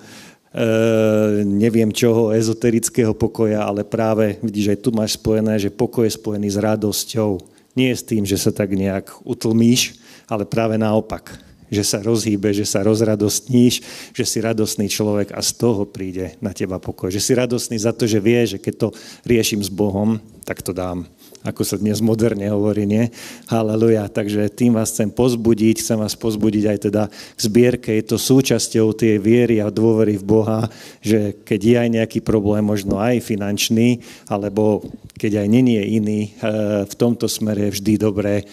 Eh, 0.58 1.43
neviem 1.45 1.93
čoho, 1.93 2.34
ezoterického 2.34 3.14
pokoja, 3.14 3.62
ale 3.62 3.86
práve 3.86 4.41
vidíš, 4.41 4.74
aj 4.74 4.80
tu 4.82 4.89
máš 4.89 5.14
spojené, 5.14 5.60
že 5.62 5.70
pokoj 5.70 6.08
je 6.08 6.18
spojený 6.18 6.50
s 6.50 6.58
radosťou. 6.58 7.38
Nie 7.78 7.93
s 7.93 8.02
tým, 8.02 8.26
že 8.26 8.41
sa 8.41 8.50
tak 8.50 8.74
nejak 8.74 9.22
utlmíš, 9.22 10.02
ale 10.26 10.50
práve 10.50 10.80
naopak. 10.82 11.47
Že 11.68 11.84
sa 11.84 11.99
rozhýbe, 11.99 12.55
že 12.55 12.63
sa 12.63 12.80
rozradostníš, 12.84 13.84
že 14.15 14.24
si 14.24 14.38
radostný 14.39 14.88
človek 14.88 15.36
a 15.36 15.43
z 15.43 15.51
toho 15.59 15.84
príde 15.84 16.39
na 16.39 16.55
teba 16.55 16.80
pokoj. 16.80 17.11
Že 17.11 17.22
si 17.24 17.32
radostný 17.36 17.78
za 17.80 17.91
to, 17.91 18.07
že 18.07 18.24
vie, 18.24 18.41
že 18.47 18.57
keď 18.61 18.74
to 18.78 18.88
riešim 19.28 19.59
s 19.59 19.68
Bohom, 19.68 20.24
tak 20.47 20.63
to 20.63 20.72
dám 20.72 21.03
ako 21.48 21.64
sa 21.64 21.80
dnes 21.80 22.04
moderne 22.04 22.52
hovorí, 22.52 22.84
nie? 22.84 23.08
Haleluja. 23.48 24.12
Takže 24.12 24.52
tým 24.52 24.76
vás 24.76 24.91
chcem 24.91 25.08
pozbudiť, 25.08 25.80
chcem 25.80 25.95
vás 25.95 26.12
pozbudiť 26.20 26.64
aj 26.68 26.78
teda 26.91 27.04
k 27.08 27.39
zbierke. 27.39 27.95
Je 27.95 28.04
to 28.04 28.20
súčasťou 28.20 28.91
tej 28.91 29.16
viery 29.24 29.64
a 29.64 29.72
dôvery 29.72 30.20
v 30.20 30.28
Boha, 30.28 30.68
že 31.00 31.39
keď 31.48 31.60
je 31.64 31.76
aj 31.80 31.89
nejaký 32.04 32.20
problém, 32.20 32.68
možno 32.68 33.00
aj 33.00 33.24
finančný, 33.24 34.04
alebo 34.28 34.84
keď 35.16 35.41
aj 35.43 35.48
není 35.48 35.80
je 35.80 35.86
iný, 35.88 36.22
eh, 36.28 36.84
v 36.84 36.93
tomto 37.00 37.32
smere 37.32 37.72
je 37.72 37.80
vždy 37.80 37.93
dobré 37.95 38.43
eh, 38.43 38.45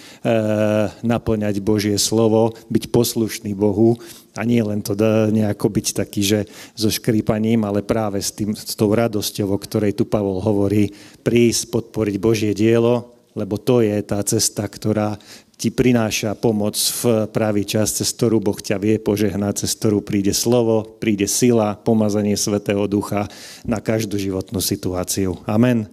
naplňať 1.03 1.59
Božie 1.59 1.99
slovo, 1.99 2.55
byť 2.71 2.95
poslušný 2.95 3.59
Bohu 3.59 3.99
a 4.35 4.43
nie 4.43 4.61
len 4.61 4.83
to 4.83 4.99
nejako 5.31 5.71
byť 5.71 5.87
taký, 5.95 6.23
že 6.27 6.41
so 6.75 6.91
škrípaním, 6.91 7.63
ale 7.63 7.87
práve 7.87 8.19
s, 8.19 8.35
tým, 8.35 8.55
s 8.55 8.75
tou 8.75 8.91
radosťou, 8.91 9.47
o 9.55 9.59
ktorej 9.59 9.95
tu 9.95 10.11
Pavol 10.11 10.43
hovorí, 10.43 10.91
prísť 11.23 11.71
podporiť 11.71 12.17
Božie 12.19 12.53
dielo, 12.53 13.15
lebo 13.35 13.59
to 13.59 13.83
je 13.83 13.99
tá 14.03 14.23
cesta, 14.23 14.67
ktorá 14.67 15.19
ti 15.55 15.71
prináša 15.71 16.35
pomoc 16.35 16.75
v 16.75 17.31
pravý 17.31 17.63
čas, 17.63 17.95
cez 17.95 18.11
ktorú 18.11 18.43
Boh 18.43 18.59
ťa 18.59 18.79
vie 18.79 18.99
požehnať, 18.99 19.67
cez 19.67 19.79
ktorú 19.79 20.03
príde 20.03 20.35
slovo, 20.35 20.99
príde 20.99 21.31
sila, 21.31 21.79
pomazanie 21.79 22.35
Svetého 22.35 22.91
Ducha 22.91 23.31
na 23.63 23.79
každú 23.79 24.19
životnú 24.19 24.59
situáciu. 24.59 25.39
Amen. 25.47 25.87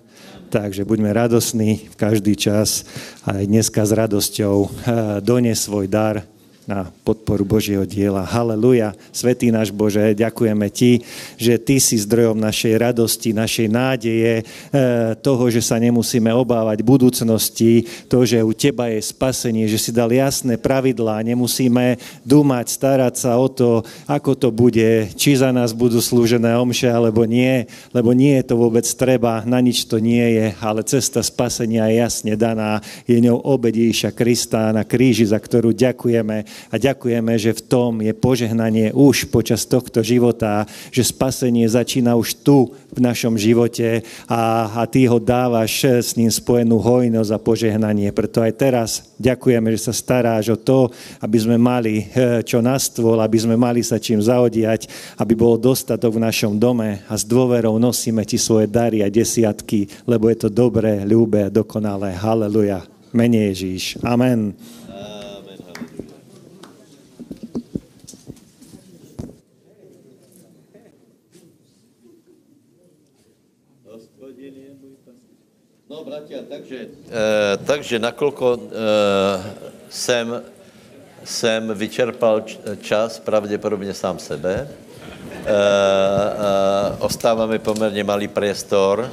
Takže 0.52 0.84
buďme 0.84 1.16
radosní 1.16 1.88
v 1.88 1.96
každý 1.96 2.36
čas 2.36 2.84
a 3.24 3.40
dneska 3.40 3.88
s 3.88 3.92
radosťou 3.96 4.56
eh, 4.60 4.70
dones 5.24 5.62
svoj 5.62 5.88
dar 5.88 6.28
na 6.72 6.88
podporu 7.04 7.44
Božieho 7.44 7.84
diela. 7.84 8.24
Haleluja. 8.24 8.96
Svetý 9.12 9.52
náš 9.52 9.76
Bože, 9.76 10.16
ďakujeme 10.16 10.72
Ti, 10.72 11.04
že 11.36 11.60
Ty 11.60 11.84
si 11.84 12.00
zdrojom 12.00 12.40
našej 12.40 12.80
radosti, 12.80 13.36
našej 13.36 13.68
nádeje, 13.68 14.34
eh, 14.40 15.12
toho, 15.20 15.52
že 15.52 15.60
sa 15.60 15.76
nemusíme 15.76 16.32
obávať 16.32 16.80
budúcnosti, 16.80 17.84
to, 18.08 18.24
že 18.24 18.40
u 18.40 18.56
Teba 18.56 18.88
je 18.88 19.04
spasenie, 19.04 19.68
že 19.68 19.76
si 19.76 19.92
dal 19.92 20.08
jasné 20.16 20.56
pravidlá, 20.56 21.20
nemusíme 21.28 22.00
dúmať, 22.24 22.66
starať 22.72 23.14
sa 23.20 23.36
o 23.36 23.52
to, 23.52 23.84
ako 24.08 24.32
to 24.40 24.48
bude, 24.48 25.12
či 25.20 25.36
za 25.36 25.52
nás 25.52 25.76
budú 25.76 26.00
slúžené 26.00 26.56
omše, 26.56 26.88
alebo 26.88 27.28
nie, 27.28 27.68
lebo 27.92 28.16
nie 28.16 28.40
je 28.40 28.48
to 28.48 28.56
vôbec 28.56 28.88
treba, 28.96 29.44
na 29.44 29.60
nič 29.60 29.84
to 29.92 30.00
nie 30.00 30.40
je, 30.40 30.48
ale 30.64 30.88
cesta 30.88 31.20
spasenia 31.20 31.92
je 31.92 32.00
jasne 32.00 32.34
daná, 32.40 32.80
je 33.04 33.20
ňou 33.20 33.44
obedíša 33.44 34.16
Krista 34.16 34.72
na 34.72 34.88
kríži, 34.88 35.28
za 35.28 35.42
ktorú 35.42 35.76
ďakujeme 35.76 36.61
a 36.70 36.76
ďakujeme, 36.78 37.34
že 37.40 37.58
v 37.58 37.66
tom 37.66 37.92
je 38.04 38.14
požehnanie 38.14 38.94
už 38.94 39.32
počas 39.34 39.66
tohto 39.66 40.06
života, 40.06 40.70
že 40.94 41.08
spasenie 41.08 41.66
začína 41.66 42.14
už 42.20 42.46
tu 42.46 42.76
v 42.92 43.00
našom 43.00 43.40
živote 43.40 44.04
a, 44.28 44.68
a 44.70 44.82
ty 44.86 45.08
ho 45.08 45.18
dávaš 45.18 45.88
s 45.88 46.14
ním 46.20 46.30
spojenú 46.30 46.78
hojnosť 46.78 47.32
a 47.32 47.40
požehnanie. 47.40 48.12
Preto 48.12 48.44
aj 48.44 48.54
teraz 48.60 48.90
ďakujeme, 49.18 49.72
že 49.74 49.90
sa 49.90 49.94
staráš 49.96 50.52
o 50.54 50.58
to, 50.60 50.92
aby 51.24 51.38
sme 51.40 51.56
mali 51.56 52.06
eh, 52.12 52.44
čo 52.44 52.60
na 52.60 52.76
stôl, 52.76 53.18
aby 53.24 53.38
sme 53.40 53.56
mali 53.56 53.80
sa 53.82 53.98
čím 53.98 54.20
zaodiať, 54.20 54.92
aby 55.18 55.34
bol 55.34 55.56
dostatok 55.56 56.20
v 56.20 56.26
našom 56.28 56.60
dome 56.60 57.02
a 57.08 57.14
s 57.16 57.24
dôverou 57.24 57.80
nosíme 57.80 58.28
ti 58.28 58.36
svoje 58.36 58.68
dary 58.68 59.06
a 59.06 59.08
desiatky, 59.08 59.88
lebo 60.04 60.28
je 60.28 60.38
to 60.48 60.50
dobré, 60.52 61.08
ľúbe 61.08 61.48
dokonalé. 61.48 62.18
Haleluja. 62.18 62.84
Mene 63.12 63.52
Ježíš. 63.52 64.00
Amen. 64.04 64.56
Takže, 76.32 76.80
e, 77.12 77.58
takže 77.66 78.00
nakolko 78.00 78.56
e, 78.56 78.62
jsem, 79.90 80.44
jsem 81.24 81.74
vyčerpal 81.76 82.44
čas, 82.82 83.20
pravděpodobně 83.20 83.94
sám 83.94 84.20
sebe, 84.20 84.56
e, 84.64 84.68
e, 84.68 85.52
ostává 87.00 87.46
mi 87.46 87.60
poměrně 87.60 88.04
malý 88.04 88.28
priestor, 88.28 89.12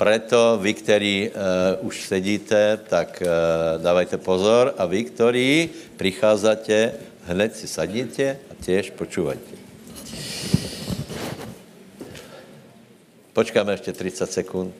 preto 0.00 0.56
vy, 0.56 0.72
ktorí 0.80 1.16
uh, 1.28 1.84
už 1.84 2.08
sedíte, 2.08 2.80
tak 2.88 3.20
uh, 3.20 3.28
dávajte 3.84 4.16
pozor 4.16 4.72
a 4.80 4.88
vy, 4.88 5.04
ktorí 5.12 5.68
prichádzate, 6.00 6.96
hned 7.28 7.52
si 7.52 7.68
sadnite 7.68 8.40
a 8.48 8.52
tiež 8.64 8.96
počúvajte. 8.96 9.52
Počkáme 13.36 13.76
ešte 13.76 13.92
30 13.92 14.24
sekúnd. 14.40 14.72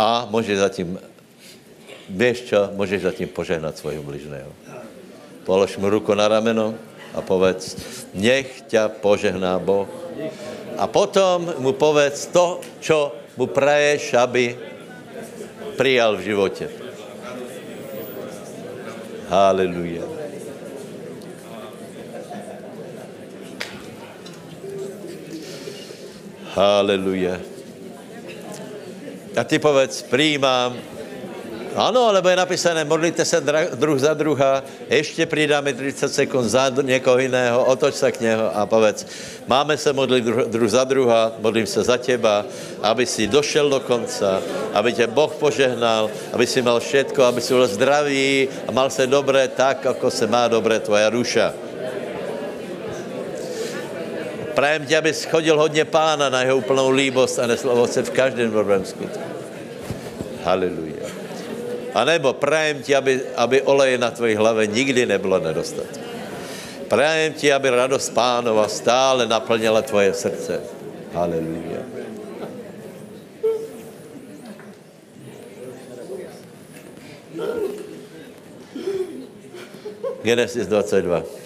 A 0.00 0.24
můžeš 0.30 0.58
zatím, 0.58 0.98
víš 2.08 2.40
čo, 2.40 2.72
můžeš 2.72 3.02
zatím 3.02 3.28
požehnat 3.28 3.76
svojho 3.76 4.02
bližného. 4.02 4.48
Polož 5.44 5.76
mu 5.76 5.92
ruku 5.92 6.14
na 6.16 6.28
rameno 6.28 6.72
a 7.12 7.20
povedz, 7.20 7.76
nech 8.16 8.64
ťa 8.64 8.88
požehná 8.88 9.60
Boh. 9.60 9.84
A 10.80 10.88
potom 10.88 11.52
mu 11.60 11.76
povedz 11.76 12.32
to, 12.32 12.64
čo 12.80 13.12
mu 13.36 13.44
praješ, 13.44 14.16
aby 14.16 14.56
prijal 15.76 16.16
v 16.16 16.32
životě. 16.32 16.66
Haleluja. 19.28 20.08
Haleluja. 26.56 27.49
A 29.36 29.44
ty 29.44 29.58
povedz, 29.58 30.02
přijímám. 30.02 30.76
Ano, 31.76 32.12
lebo 32.12 32.28
je 32.28 32.36
napísané, 32.36 32.84
modlíte 32.84 33.24
se 33.24 33.40
druh 33.74 33.98
za 33.98 34.14
druha, 34.14 34.62
ještě 34.90 35.26
přidáme 35.26 35.72
30 35.72 36.14
sekund 36.14 36.48
za 36.48 36.72
někoho 36.82 37.18
jiného, 37.18 37.64
otoč 37.64 37.94
se 37.94 38.12
k 38.12 38.20
něho 38.20 38.56
a 38.56 38.66
povedz, 38.66 39.06
máme 39.46 39.78
se 39.78 39.92
modlit 39.92 40.24
druh, 40.24 40.46
druh 40.46 40.70
za 40.70 40.84
druha, 40.84 41.32
modlím 41.38 41.66
se 41.66 41.82
za 41.82 41.96
těba, 41.96 42.44
aby 42.82 43.06
si 43.06 43.26
došel 43.26 43.70
do 43.70 43.80
konca, 43.80 44.42
aby 44.74 44.92
tě 44.92 45.06
Boh 45.06 45.34
požehnal, 45.34 46.10
aby 46.32 46.46
si 46.46 46.62
mal 46.62 46.80
všetko, 46.80 47.24
aby 47.24 47.40
si 47.40 47.54
byl 47.54 47.66
zdravý 47.66 48.48
a 48.66 48.72
mal 48.72 48.90
se 48.90 49.06
dobré 49.06 49.48
tak, 49.48 49.84
jako 49.84 50.10
se 50.10 50.26
má 50.26 50.48
dobré 50.48 50.80
tvoja 50.80 51.10
duša. 51.10 51.69
Prajem 54.54 54.86
tě, 54.86 54.98
abys 54.98 55.20
schodil 55.20 55.58
hodně 55.58 55.84
pána 55.84 56.28
na 56.28 56.42
jeho 56.42 56.56
úplnou 56.56 56.90
líbost 56.90 57.38
a 57.38 57.46
neslovo 57.46 57.86
se 57.86 58.02
v 58.02 58.10
každém 58.10 58.50
dobrém 58.50 58.84
skutku. 58.84 59.20
Haleluja. 60.44 61.06
A 61.94 62.04
nebo 62.04 62.32
prajem 62.32 62.82
ti, 62.82 62.96
aby, 62.96 63.20
aby 63.36 63.62
oleje 63.62 63.98
na 63.98 64.10
tvoji 64.10 64.34
hlavě 64.34 64.66
nikdy 64.66 65.06
nebylo 65.06 65.38
nedostatku. 65.38 66.00
Prajem 66.88 67.32
ti, 67.32 67.52
aby 67.52 67.70
radost 67.70 68.14
pánova 68.14 68.68
stále 68.68 69.26
naplněla 69.26 69.82
tvoje 69.82 70.14
srdce. 70.14 70.60
Haleluja. 71.12 71.82
Genesis 80.22 80.66
22. 80.66 81.39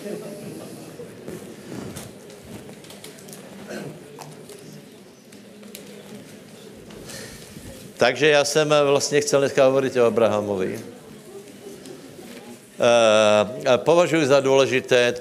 Takže 8.05 8.29
já 8.29 8.45
jsem 8.45 8.69
vlastně 8.69 9.21
chcel 9.21 9.41
dneska 9.41 9.65
hovorit 9.65 9.97
o 9.97 10.05
Abrahamovi. 10.05 10.81
E, 12.77 13.79
považuji 13.79 14.27
za 14.27 14.41
důležité 14.41 14.97
e, 15.09 15.17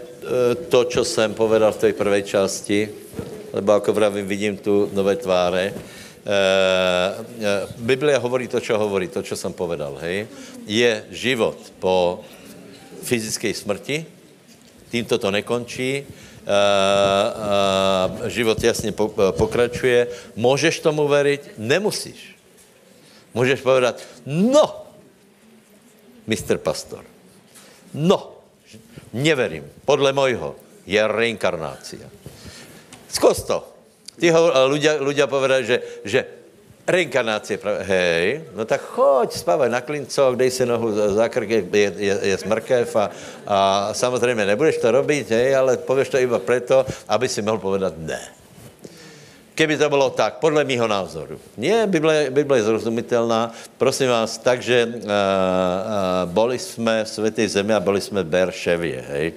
to, 0.56 0.84
co 0.86 1.06
jsem 1.06 1.34
povedal 1.34 1.72
v 1.72 1.78
té 1.78 1.94
prvé 1.94 2.22
části, 2.22 2.90
lebo 3.54 3.72
jako 3.72 3.94
vravím, 3.94 4.28
vidím 4.28 4.58
tu 4.58 4.90
nové 4.94 5.16
tváře. 5.16 5.74
Biblia 7.78 8.20
hovorí 8.20 8.48
to, 8.48 8.60
co 8.60 8.78
hovorí, 8.78 9.08
to, 9.08 9.24
co 9.24 9.36
jsem 9.36 9.54
povedal. 9.54 9.98
Hej? 10.02 10.28
Je 10.68 11.06
život 11.12 11.58
po 11.80 12.20
fyzické 13.04 13.54
smrti, 13.54 14.06
tímto 14.92 15.18
to 15.18 15.32
nekončí, 15.32 16.04
Uh, 16.44 16.50
uh, 18.20 18.28
život 18.28 18.64
jasně 18.64 18.92
pokračuje. 19.32 20.08
Můžeš 20.36 20.80
tomu 20.80 21.08
veriť? 21.08 21.42
Nemusíš. 21.58 22.33
Můžeš 23.34 23.62
povedat, 23.62 24.02
no, 24.26 24.86
mistr 26.28 26.58
pastor, 26.58 27.06
no, 27.94 28.38
neverím, 29.14 29.66
podle 29.86 30.14
mojho 30.14 30.56
je 30.86 31.08
reinkarnácia. 31.08 32.10
Zkus 33.10 33.44
to. 33.44 33.68
Ty 34.20 34.30
ho, 34.30 34.70
ľudia, 34.70 35.02
ľudia 35.02 35.26
povedají, 35.26 35.66
že, 35.66 35.78
že 36.06 36.20
reinkarnácie, 36.86 37.58
hej, 37.82 38.54
no 38.54 38.66
tak 38.66 38.82
choď, 38.82 39.34
spávaj 39.34 39.70
na 39.72 39.82
klincoch, 39.82 40.36
dej 40.36 40.52
si 40.52 40.68
nohu 40.68 40.92
za 40.94 41.26
krk, 41.32 41.50
je, 41.50 41.90
je, 41.98 42.14
je 42.22 42.36
smrkev 42.38 42.96
a, 42.96 43.06
a 43.48 43.58
samozřejmě 43.94 44.46
nebudeš 44.46 44.78
to 44.78 44.92
robit, 44.92 45.32
hej, 45.32 45.56
ale 45.56 45.78
pověš 45.78 46.10
to 46.10 46.18
iba 46.18 46.40
preto, 46.40 46.86
aby 47.08 47.30
si 47.30 47.42
mohl 47.42 47.58
povedat 47.58 47.94
ne. 47.98 48.43
Keby 49.54 49.78
to 49.78 49.90
bylo 49.90 50.10
tak, 50.10 50.42
podle 50.42 50.64
mýho 50.64 50.88
názoru. 50.88 51.38
Nie, 51.58 51.86
Bible, 51.86 52.34
Bible 52.34 52.58
je 52.58 52.64
zrozumitelná. 52.64 53.54
Prosím 53.78 54.10
vás, 54.10 54.38
takže 54.38 54.86
uh, 54.86 54.94
uh, 54.98 55.06
boli 56.26 56.60
jsme 56.60 57.04
v 57.04 57.10
světé 57.10 57.48
zemi 57.50 57.74
a 57.74 57.80
boli 57.80 58.02
jsme 58.02 58.24
v 58.24 58.34
Berševě, 58.34 59.06
hej. 59.10 59.34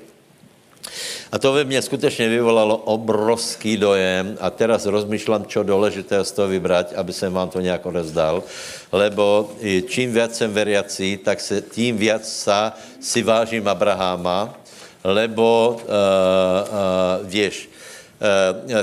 A 1.32 1.38
to 1.38 1.52
ve 1.52 1.64
mně 1.64 1.82
skutečně 1.82 2.28
vyvolalo 2.28 2.76
obrovský 2.76 3.76
dojem 3.76 4.38
a 4.40 4.50
teraz 4.50 4.86
rozmýšlám, 4.86 5.44
čo 5.44 5.62
důležité 5.62 6.24
z 6.24 6.32
toho 6.32 6.48
vybrat, 6.48 6.92
aby 6.96 7.12
jsem 7.12 7.32
vám 7.32 7.50
to 7.50 7.60
nějak 7.60 7.86
odezdal, 7.86 8.42
lebo 8.92 9.50
čím 9.88 10.14
víc 10.14 10.36
jsem 10.36 10.52
veriací, 10.52 11.16
tak 11.16 11.40
se 11.40 11.60
tím 11.60 11.98
víc 11.98 12.24
sa 12.24 12.72
si 13.00 13.22
vážím 13.22 13.68
Abraháma, 13.68 14.54
lebo 15.04 15.76
uh, 15.76 15.84
uh, 15.84 17.28
věš, 17.28 17.68
Eh, 17.68 17.85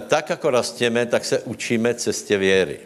tak, 0.07 0.29
jako 0.29 0.49
rasteme, 0.49 1.05
tak 1.05 1.25
se 1.25 1.39
učíme 1.39 1.93
cestě 1.93 2.37
věry. 2.37 2.79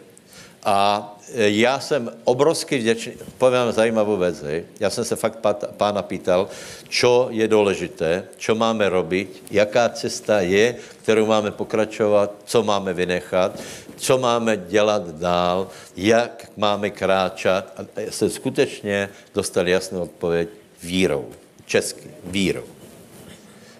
A 0.64 1.16
eh, 1.34 1.48
já 1.48 1.80
jsem 1.80 2.12
obrovsky 2.24 2.78
vděčný, 2.78 3.12
povím 3.38 3.72
zajímavou 3.72 4.16
věc, 4.16 4.44
já 4.80 4.90
jsem 4.90 5.04
se 5.04 5.16
fakt 5.16 5.38
pána 5.76 6.02
pýtal, 6.02 6.48
co 6.90 7.28
je 7.30 7.48
důležité, 7.48 8.24
co 8.38 8.54
máme 8.54 8.88
robiť, 8.88 9.42
jaká 9.50 9.88
cesta 9.88 10.40
je, 10.40 10.76
kterou 11.02 11.26
máme 11.26 11.50
pokračovat, 11.50 12.34
co 12.44 12.62
máme 12.62 12.94
vynechat, 12.94 13.60
co 13.96 14.18
máme 14.18 14.56
dělat 14.56 15.08
dál, 15.08 15.68
jak 15.96 16.50
máme 16.56 16.90
kráčat. 16.90 17.72
A 17.76 18.00
jsem 18.10 18.30
skutečně 18.30 19.08
dostal 19.34 19.68
jasnou 19.68 20.02
odpověď 20.02 20.48
vírou, 20.82 21.26
česky, 21.66 22.10
vírou. 22.24 22.77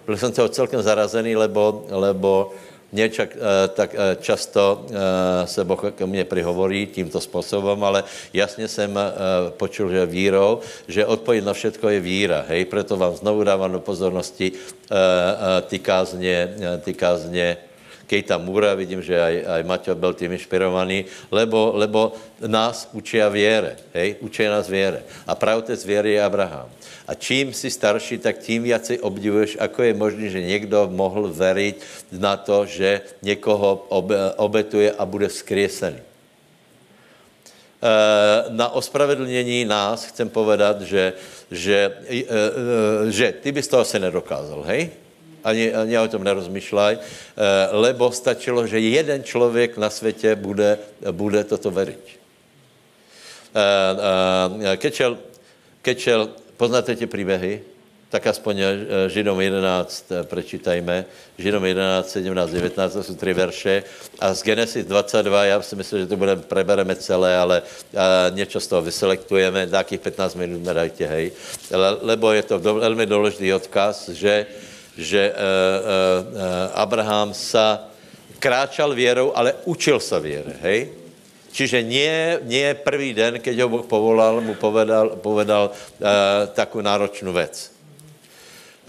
Byl 0.09 0.17
jsem 0.17 0.31
toho 0.31 0.49
celkem 0.49 0.81
zarazený, 0.81 1.35
lebo, 1.35 1.85
lebo 1.89 2.51
mě 2.91 3.09
čak, 3.09 3.29
eh, 3.37 3.67
tak 3.67 3.93
eh, 3.93 4.17
často 4.17 4.85
eh, 4.89 5.47
se 5.47 5.63
Boh 5.63 5.85
ke 5.93 6.05
mně 6.05 6.25
prihovorí 6.25 6.87
tímto 6.89 7.21
způsobem, 7.21 7.83
ale 7.83 8.03
jasně 8.33 8.67
jsem 8.67 8.99
počul, 9.49 9.89
že 9.89 10.05
vírou, 10.05 10.65
že 10.87 11.05
odpověď 11.05 11.45
na 11.45 11.53
všetko 11.53 11.89
je 11.89 11.99
víra. 11.99 12.45
Hej, 12.47 12.65
proto 12.65 12.97
vám 12.97 13.21
znovu 13.21 13.43
dávám 13.43 13.71
do 13.71 13.79
pozornosti 13.79 14.51
ty 15.69 15.79
kázně, 15.79 16.57
ty 16.81 16.93
kázně 16.93 17.68
Kejta 18.09 18.41
Můra, 18.41 18.73
vidím, 18.73 19.05
že 19.05 19.13
aj, 19.13 19.35
aj 19.45 19.61
Maťo 19.69 19.93
byl 19.93 20.17
tím 20.17 20.33
inšpirovaný, 20.33 21.05
lebo, 21.29 21.77
lebo 21.77 22.17
nás 22.41 22.89
učí 22.97 23.21
věre, 23.29 23.77
hej, 23.93 24.17
učí 24.25 24.49
nás 24.49 24.65
věre. 24.65 25.05
A 25.29 25.37
pravotec 25.37 25.85
věry 25.85 26.17
je 26.17 26.23
Abraham. 26.25 26.65
A 27.05 27.13
čím 27.13 27.53
si 27.53 27.69
starší, 27.69 28.17
tak 28.17 28.41
tím 28.41 28.65
si 28.81 28.97
obdivuješ, 28.97 29.61
ako 29.61 29.83
je 29.85 29.93
možné, 29.93 30.25
že 30.29 30.41
někdo 30.41 30.89
mohl 30.89 31.29
veriť 31.29 31.75
na 32.17 32.33
to, 32.37 32.65
že 32.65 33.01
někoho 33.21 33.85
obetuje 34.41 34.89
a 34.89 35.05
bude 35.05 35.29
vzkriesený. 35.29 36.01
E, 36.01 36.09
na 38.49 38.73
ospravedlnění 38.73 39.65
nás 39.65 40.05
chcem 40.05 40.29
povedat, 40.29 40.81
že, 40.81 41.13
že, 41.51 41.93
e, 42.09 42.25
e, 42.25 42.25
že 43.13 43.37
ty 43.37 43.53
bys 43.53 43.67
to 43.69 43.79
asi 43.79 44.01
nedokázal, 44.01 44.65
hej? 44.65 45.08
Ani, 45.43 45.73
ani 45.73 45.95
o 45.97 46.07
tom 46.07 46.23
nerozmýšľaj, 46.23 46.93
lebo 47.71 48.11
stačilo, 48.11 48.67
že 48.67 48.79
jeden 48.79 49.23
člověk 49.23 49.77
na 49.77 49.89
světě 49.89 50.35
bude, 50.35 50.77
bude 51.11 51.43
toto 51.43 51.71
veriť. 51.71 52.19
Kečel, 54.77 55.17
kečel 55.81 56.29
Poznáte 56.59 56.95
ty 56.95 57.07
příběhy? 57.07 57.61
Tak 58.09 58.27
aspoň 58.27 58.59
eh, 58.59 58.75
Židom 59.07 59.41
11 59.41 60.11
eh, 60.11 60.23
prečítajme. 60.23 61.05
Židom 61.37 61.65
11, 61.65 62.09
17, 62.09 62.49
19, 62.51 62.93
to 62.93 63.03
jsou 63.03 63.15
tři 63.15 63.33
verše. 63.33 63.83
A 64.19 64.33
z 64.33 64.43
Genesis 64.43 64.85
22, 64.85 65.45
já 65.45 65.61
si 65.61 65.75
myslím, 65.75 65.99
že 65.99 66.07
to 66.07 66.17
bude, 66.17 66.35
prebereme 66.35 66.95
celé, 66.95 67.37
ale 67.37 67.61
eh, 67.63 67.97
něco 68.29 68.59
z 68.59 68.67
toho 68.67 68.81
vyselektujeme, 68.81 69.67
nějakých 69.71 69.99
15 69.99 70.35
minut 70.35 70.63
nedajte, 70.63 71.05
hej. 71.05 71.31
Le, 71.71 71.97
lebo 72.01 72.31
je 72.31 72.43
to 72.43 72.59
velmi 72.59 73.05
důležitý 73.05 73.53
odkaz, 73.53 74.09
že, 74.09 74.45
že 74.99 75.31
uh, 75.31 75.35
uh, 75.35 76.75
Abraham 76.75 77.31
sa 77.31 77.87
kráčal 78.39 78.91
věrou, 78.91 79.31
ale 79.31 79.55
učil 79.63 79.99
se 79.99 80.19
věre, 80.19 80.53
hej. 80.61 80.91
Čiže 81.49 81.81
nie, 81.81 82.37
nie 82.45 82.77
prvý 82.77 83.13
den, 83.13 83.41
keď 83.41 83.65
ho 83.65 83.69
Boh 83.69 83.85
povolal, 83.87 84.37
mu 84.43 84.53
povedal, 84.53 85.17
povedal 85.17 85.71
uh, 85.71 86.45
takovou 86.53 86.83
náročnou 86.83 87.33
věc. 87.33 87.78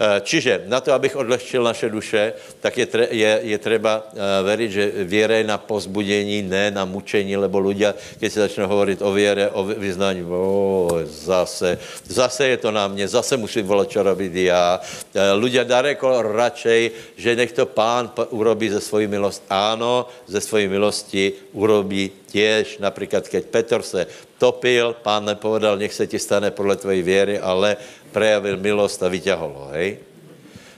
Eh, 0.01 0.21
čiže 0.25 0.65
na 0.65 0.81
to, 0.81 0.97
abych 0.97 1.13
odlehčil 1.13 1.61
naše 1.61 1.85
duše, 1.85 2.33
tak 2.57 2.73
je, 2.73 2.85
tre, 2.89 3.05
je, 3.13 3.53
je 3.53 3.57
třeba 3.57 4.01
uh, 4.01 4.41
veriť, 4.41 4.69
že 4.71 4.85
věra 5.05 5.35
je 5.37 5.45
na 5.45 5.57
pozbudění, 5.61 6.41
ne 6.41 6.73
na 6.73 6.89
mučení, 6.89 7.37
lebo 7.37 7.61
ľudia, 7.61 7.93
když 8.17 8.33
se 8.33 8.39
začnou 8.39 8.65
hovorit 8.65 9.01
o 9.01 9.13
věre, 9.13 9.49
o 9.53 9.61
vyznání, 9.63 10.25
o, 10.25 10.89
zase, 11.05 11.77
zase 12.09 12.47
je 12.47 12.57
to 12.57 12.71
na 12.71 12.87
mě, 12.87 13.07
zase 13.07 13.37
musím 13.37 13.65
volat, 13.65 13.93
čo 13.93 14.01
robit 14.01 14.33
já. 14.33 14.81
Uh, 15.13 15.37
ľudia 15.37 15.69
daleko 15.69 16.21
radšej, 16.33 17.13
že 17.21 17.37
nech 17.37 17.53
to 17.53 17.69
pán 17.69 18.09
urobí 18.33 18.73
ze 18.73 18.81
svojí 18.81 19.05
milosti. 19.05 19.45
Ano, 19.53 20.09
ze 20.25 20.41
svojí 20.41 20.65
milosti 20.65 21.53
urobí 21.53 22.09
těž, 22.31 22.77
například, 22.81 23.27
keď 23.27 23.43
Petr 23.45 23.81
se 23.81 24.07
topil, 24.41 24.95
pán 25.05 25.25
nepovedal, 25.25 25.77
nech 25.77 25.93
se 25.93 26.07
ti 26.07 26.19
stane 26.19 26.51
podle 26.51 26.75
tvojí 26.75 27.01
věry, 27.01 27.39
ale 27.39 27.77
prejavil 28.11 28.59
milost 28.59 28.99
a 29.03 29.07
vyťahol 29.07 29.51
ho, 29.55 29.67
hej? 29.73 30.11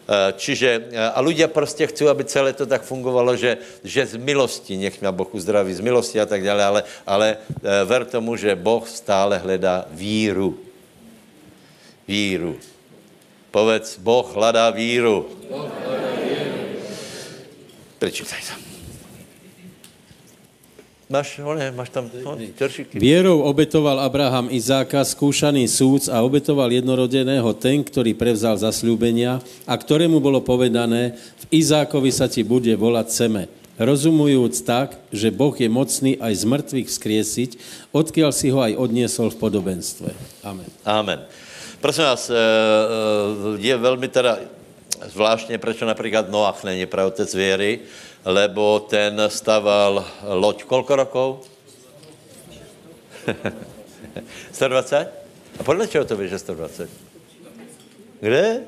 Eh, 0.04 0.34
čiže, 0.36 0.92
eh, 0.92 1.00
a 1.00 1.22
ľudia 1.24 1.48
prostě 1.48 1.88
chcou, 1.88 2.12
aby 2.12 2.28
celé 2.28 2.52
to 2.54 2.68
tak 2.68 2.84
fungovalo, 2.84 3.40
že, 3.40 3.58
že 3.84 4.06
z 4.06 4.16
milosti, 4.20 4.76
nech 4.76 5.00
mě 5.00 5.12
Boh 5.12 5.32
uzdraví, 5.32 5.74
z 5.74 5.80
milosti 5.80 6.20
a 6.20 6.26
tak 6.26 6.44
dále, 6.44 6.64
ale, 6.64 6.82
ale 7.08 7.28
eh, 7.40 7.86
ver 7.88 8.04
tomu, 8.06 8.36
že 8.36 8.56
Boh 8.56 8.84
stále 8.84 9.40
hledá 9.40 9.88
víru. 9.96 10.60
Víru. 12.08 12.60
Povedz, 13.52 13.96
Boh 13.96 14.28
hledá 14.36 14.70
víru. 14.76 15.32
Boh 15.48 15.72
hledá 15.88 16.12
víru. 16.20 16.52
Prečítaj 18.00 18.44
to. 18.44 18.73
Máš, 21.14 21.38
ne, 21.38 21.70
máš 21.70 21.94
tam 21.94 22.10
no, 22.10 22.34
Vierou 22.98 23.46
obetoval 23.46 24.02
Abraham 24.02 24.50
Izáka, 24.50 24.98
skúšaný 25.06 25.70
súc 25.70 26.10
a 26.10 26.26
obetoval 26.26 26.74
jednorodeného 26.74 27.54
ten, 27.54 27.86
ktorý 27.86 28.18
prevzal 28.18 28.58
zasľúbenia 28.58 29.38
a 29.70 29.74
ktorému 29.78 30.18
bolo 30.18 30.42
povedané, 30.42 31.14
v 31.46 31.62
Izákovi 31.62 32.10
sa 32.10 32.26
ti 32.26 32.42
bude 32.42 32.74
volať 32.74 33.08
seme. 33.14 33.46
Rozumujúc 33.78 34.66
tak, 34.66 34.98
že 35.14 35.30
Boh 35.30 35.54
je 35.54 35.70
mocný 35.70 36.18
aj 36.18 36.34
z 36.34 36.44
mŕtvych 36.50 36.88
vzkriesiť, 36.90 37.52
odkiaľ 37.94 38.34
si 38.34 38.50
ho 38.50 38.66
aj 38.66 38.74
odniesol 38.74 39.30
v 39.30 39.38
podobenstve. 39.38 40.10
Amen. 40.42 40.70
Amen. 40.82 41.30
Prosím 41.78 42.10
vás, 42.10 42.26
eh, 42.26 42.34
eh, 42.34 43.70
je 43.70 43.76
velmi 43.78 44.10
teda 44.10 44.42
zvláštně, 45.06 45.58
proč 45.58 45.82
například 45.82 46.30
Noach 46.30 46.64
není 46.64 46.86
pravotec 46.86 47.36
věry, 47.36 47.80
lebo 48.26 48.80
ten 48.80 49.22
staval 49.28 50.06
loď 50.24 50.64
kolko 50.64 50.96
rokov? 50.96 51.50
120? 54.52 55.08
A 55.60 55.64
podle 55.64 55.88
čeho 55.88 56.06
to 56.06 56.18
víš, 56.18 56.30
že 56.30 56.40
120? 56.40 56.90
Kde? 58.20 58.62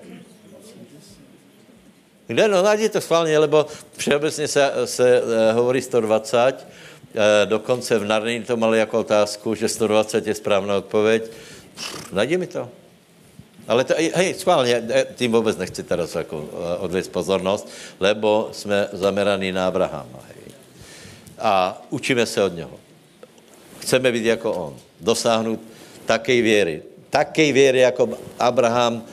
Kde? 2.27 2.47
No 2.47 2.61
najdi 2.63 2.89
to 2.89 3.01
schválně, 3.01 3.39
lebo 3.39 3.65
všeobecně 3.97 4.47
se, 4.47 4.71
se 4.85 5.21
uh, 5.21 5.27
hovorí 5.53 5.81
120, 5.81 6.53
uh, 6.53 7.21
dokonce 7.45 7.99
v 7.99 8.05
Narnii 8.05 8.43
to 8.43 8.57
mali 8.57 8.79
jako 8.79 8.99
otázku, 8.99 9.55
že 9.55 9.69
120 9.69 10.27
je 10.27 10.35
správná 10.35 10.77
odpověď. 10.77 11.31
Najdi 12.11 12.37
mi 12.37 12.47
to. 12.47 12.69
Ale 13.67 13.83
to, 13.83 13.93
hej, 14.13 14.33
schválně, 14.33 14.83
tím 15.15 15.31
vůbec 15.31 15.57
nechci 15.57 15.83
teraz 15.83 16.15
jako 16.15 16.49
odvěc 16.79 17.07
pozornost, 17.07 17.69
lebo 17.99 18.49
jsme 18.51 18.87
zameraní 18.93 19.51
na 19.51 19.67
Abrahama. 19.67 20.19
Hej. 20.27 20.53
A 21.39 21.81
učíme 21.89 22.25
se 22.25 22.43
od 22.43 22.55
něho. 22.55 22.79
Chceme 23.79 24.11
být 24.11 24.25
jako 24.25 24.53
on. 24.53 24.75
Dosáhnout 25.01 25.59
také 26.05 26.41
věry. 26.41 26.81
Také 27.09 27.51
věry 27.53 27.79
jako 27.79 28.09
Abraham, 28.39 29.03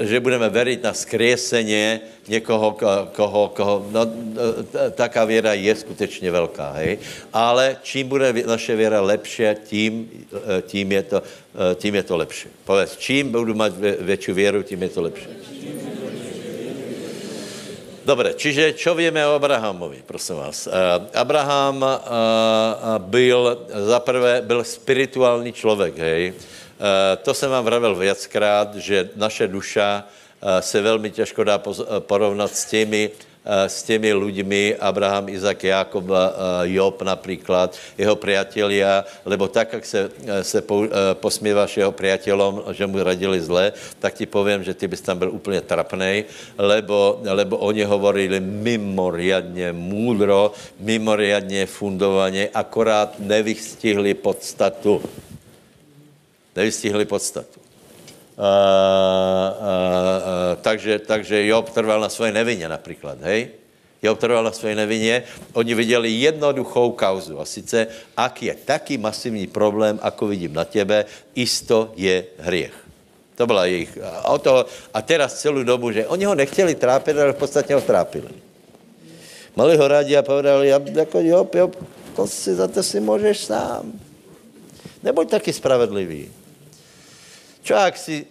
že 0.00 0.20
budeme 0.20 0.50
věřit 0.50 0.82
na 0.82 0.92
skřeseně 0.94 2.00
někoho, 2.28 2.76
koho, 3.12 3.48
koho, 3.48 3.86
no, 3.90 4.06
taká 4.94 5.24
věra 5.24 5.52
je 5.54 5.76
skutečně 5.76 6.30
velká, 6.30 6.72
hej. 6.72 6.98
Ale 7.32 7.76
čím 7.82 8.08
bude 8.08 8.32
naše 8.46 8.76
věra 8.76 9.00
lepší, 9.00 9.42
tím, 9.64 10.10
tím, 10.66 10.92
je 10.92 11.02
to, 11.02 11.22
tím 11.74 11.94
je 11.94 12.02
to 12.02 12.16
lepší. 12.16 12.48
Povedz, 12.64 12.96
čím 12.96 13.32
budu 13.32 13.54
mít 13.54 13.72
větší 14.00 14.32
věru, 14.32 14.62
tím 14.62 14.82
je 14.82 14.88
to 14.88 15.02
lepší. 15.02 15.28
Dobre, 18.02 18.34
čiže 18.34 18.74
čo 18.74 18.98
víme 18.98 19.22
o 19.26 19.38
Abrahamovi, 19.38 20.02
prosím 20.06 20.42
vás? 20.42 20.66
Abraham 21.14 21.86
byl, 22.98 23.66
zaprvé, 23.86 24.42
byl 24.42 24.64
spirituální 24.64 25.52
člověk, 25.52 25.98
hej. 25.98 26.34
To 27.22 27.34
jsem 27.34 27.50
vám 27.50 27.64
vravil 27.64 27.94
viackrát, 27.94 28.74
že 28.74 29.10
naše 29.16 29.48
duša 29.48 30.04
se 30.60 30.80
velmi 30.80 31.10
těžko 31.10 31.44
dá 31.44 31.62
porovnat 31.98 32.54
s 32.54 32.64
těmi, 32.64 33.10
s 33.46 33.82
těmi 33.82 34.14
lidmi, 34.14 34.76
Abraham, 34.80 35.28
Izak, 35.28 35.64
Jakob, 35.64 36.04
Job 36.62 37.02
například, 37.02 37.78
jeho 37.98 38.16
priatelia, 38.16 39.04
lebo 39.24 39.48
tak, 39.48 39.72
jak 39.72 39.86
se, 39.86 40.10
se 40.42 40.62
posmíváš 41.14 41.76
jeho 41.76 41.92
priateľom, 41.92 42.74
že 42.74 42.86
mu 42.86 43.02
radili 43.02 43.40
zle, 43.40 43.72
tak 43.98 44.14
ti 44.14 44.26
povím, 44.26 44.62
že 44.62 44.74
ty 44.74 44.86
bys 44.88 45.00
tam 45.00 45.18
byl 45.18 45.30
úplně 45.30 45.60
trapnej, 45.60 46.24
lebo, 46.58 47.20
lebo 47.22 47.56
oni 47.58 47.84
hovorili 47.84 48.40
mimoriadně 48.40 49.72
múdro, 49.72 50.52
mimoriadně 50.80 51.66
fundovaně, 51.66 52.48
akorát 52.54 53.14
nevystihli 53.18 54.14
podstatu. 54.14 55.02
Nevystihli 56.56 57.04
podstatu. 57.04 57.60
Uh, 58.32 58.44
uh, 58.44 59.64
uh, 59.64 60.56
takže, 60.60 60.98
takže 60.98 61.46
Job 61.46 61.70
trval 61.70 62.00
na 62.00 62.08
svojej 62.08 62.32
nevině 62.32 62.68
například, 62.68 63.20
hej? 63.20 63.48
Job 64.02 64.18
trval 64.18 64.44
na 64.44 64.52
svojej 64.52 64.76
nevině, 64.76 65.22
oni 65.52 65.74
viděli 65.74 66.10
jednoduchou 66.10 66.90
kauzu 66.92 67.40
a 67.40 67.44
sice, 67.44 67.86
ak 68.16 68.42
je 68.42 68.54
taký 68.54 68.98
masivní 68.98 69.46
problém, 69.46 70.00
ako 70.02 70.26
vidím 70.26 70.52
na 70.52 70.64
tebe, 70.64 71.04
isto 71.34 71.92
je 71.96 72.24
hriech. 72.38 72.74
To 73.36 73.46
byla 73.46 73.66
jejich. 73.66 73.98
A, 74.02 74.38
to, 74.38 74.66
a 74.94 75.02
teraz 75.02 75.40
celou 75.40 75.62
dobu, 75.62 75.92
že 75.92 76.06
oni 76.06 76.24
ho 76.24 76.34
nechtěli 76.34 76.74
trápit, 76.74 77.18
ale 77.18 77.32
v 77.32 77.36
podstatě 77.38 77.74
ho 77.74 77.80
trápili. 77.80 78.32
Mali 79.56 79.76
ho 79.76 79.88
rádi 79.88 80.16
a 80.16 80.22
povedali, 80.22 80.68
jako 80.68 81.20
Job, 81.20 81.54
Job, 81.54 81.76
to 82.16 82.26
si, 82.26 82.54
za 82.54 82.68
to 82.68 82.82
si 82.82 83.00
můžeš 83.00 83.38
sám. 83.38 83.92
Nebuď 85.02 85.30
taky 85.30 85.52
spravedlivý. 85.52 86.41
Čo 87.62 87.78
ak 87.78 87.94
si 87.96 88.26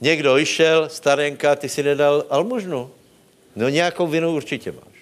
někdo 0.00 0.38
išel, 0.38 0.88
starenka, 0.88 1.56
ty 1.56 1.68
si 1.68 1.82
nedal 1.82 2.24
almužnu? 2.30 2.90
No 3.56 3.68
nějakou 3.68 4.06
vinu 4.06 4.34
určitě 4.34 4.72
máš. 4.72 4.94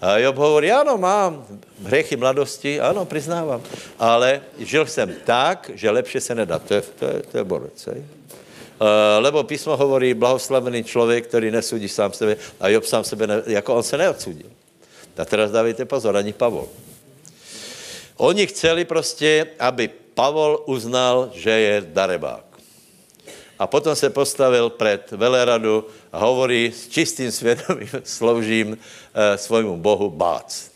A 0.00 0.18
Job 0.18 0.36
hovorí, 0.36 0.72
ano, 0.72 0.98
mám 0.98 1.46
hřechy 1.84 2.16
mladosti, 2.16 2.80
ano, 2.80 3.04
přiznávám, 3.04 3.62
ale 3.98 4.40
žil 4.58 4.86
jsem 4.86 5.14
tak, 5.24 5.70
že 5.74 5.90
lepše 5.90 6.20
se 6.20 6.34
nedá. 6.34 6.58
To 6.58 6.74
je, 6.74 6.82
to 6.98 7.04
je, 7.04 7.22
to 7.22 7.38
je 7.38 7.44
borec. 7.44 7.86
Uh, 7.86 7.94
lebo 9.18 9.44
písmo 9.44 9.76
hovorí, 9.76 10.14
blahoslavený 10.14 10.84
člověk, 10.84 11.26
který 11.26 11.50
nesudí 11.50 11.88
sám 11.88 12.12
sebe, 12.12 12.36
a 12.60 12.68
Job 12.68 12.84
sám 12.84 13.04
sebe, 13.04 13.26
ne, 13.26 13.42
jako 13.46 13.74
on 13.74 13.82
se 13.82 13.98
neodsudil. 13.98 14.50
A 15.16 15.24
teraz 15.24 15.50
dávajte 15.50 15.84
pozor, 15.84 16.16
ani 16.16 16.32
Pavol. 16.32 16.68
Oni 18.16 18.46
chceli 18.46 18.84
prostě, 18.84 19.46
aby 19.58 19.90
Pavol 20.14 20.62
uznal, 20.66 21.30
že 21.34 21.50
je 21.50 21.84
darebák 21.86 22.51
a 23.58 23.66
potom 23.66 23.96
se 23.96 24.10
postavil 24.10 24.70
před 24.70 25.10
veleradu 25.10 25.86
a 26.12 26.18
hovorí, 26.18 26.72
s 26.74 26.88
čistým 26.88 27.32
svědomím 27.32 27.88
sloužím 28.04 28.78
e, 29.14 29.38
svojmu 29.38 29.76
Bohu 29.76 30.10
bác. 30.10 30.72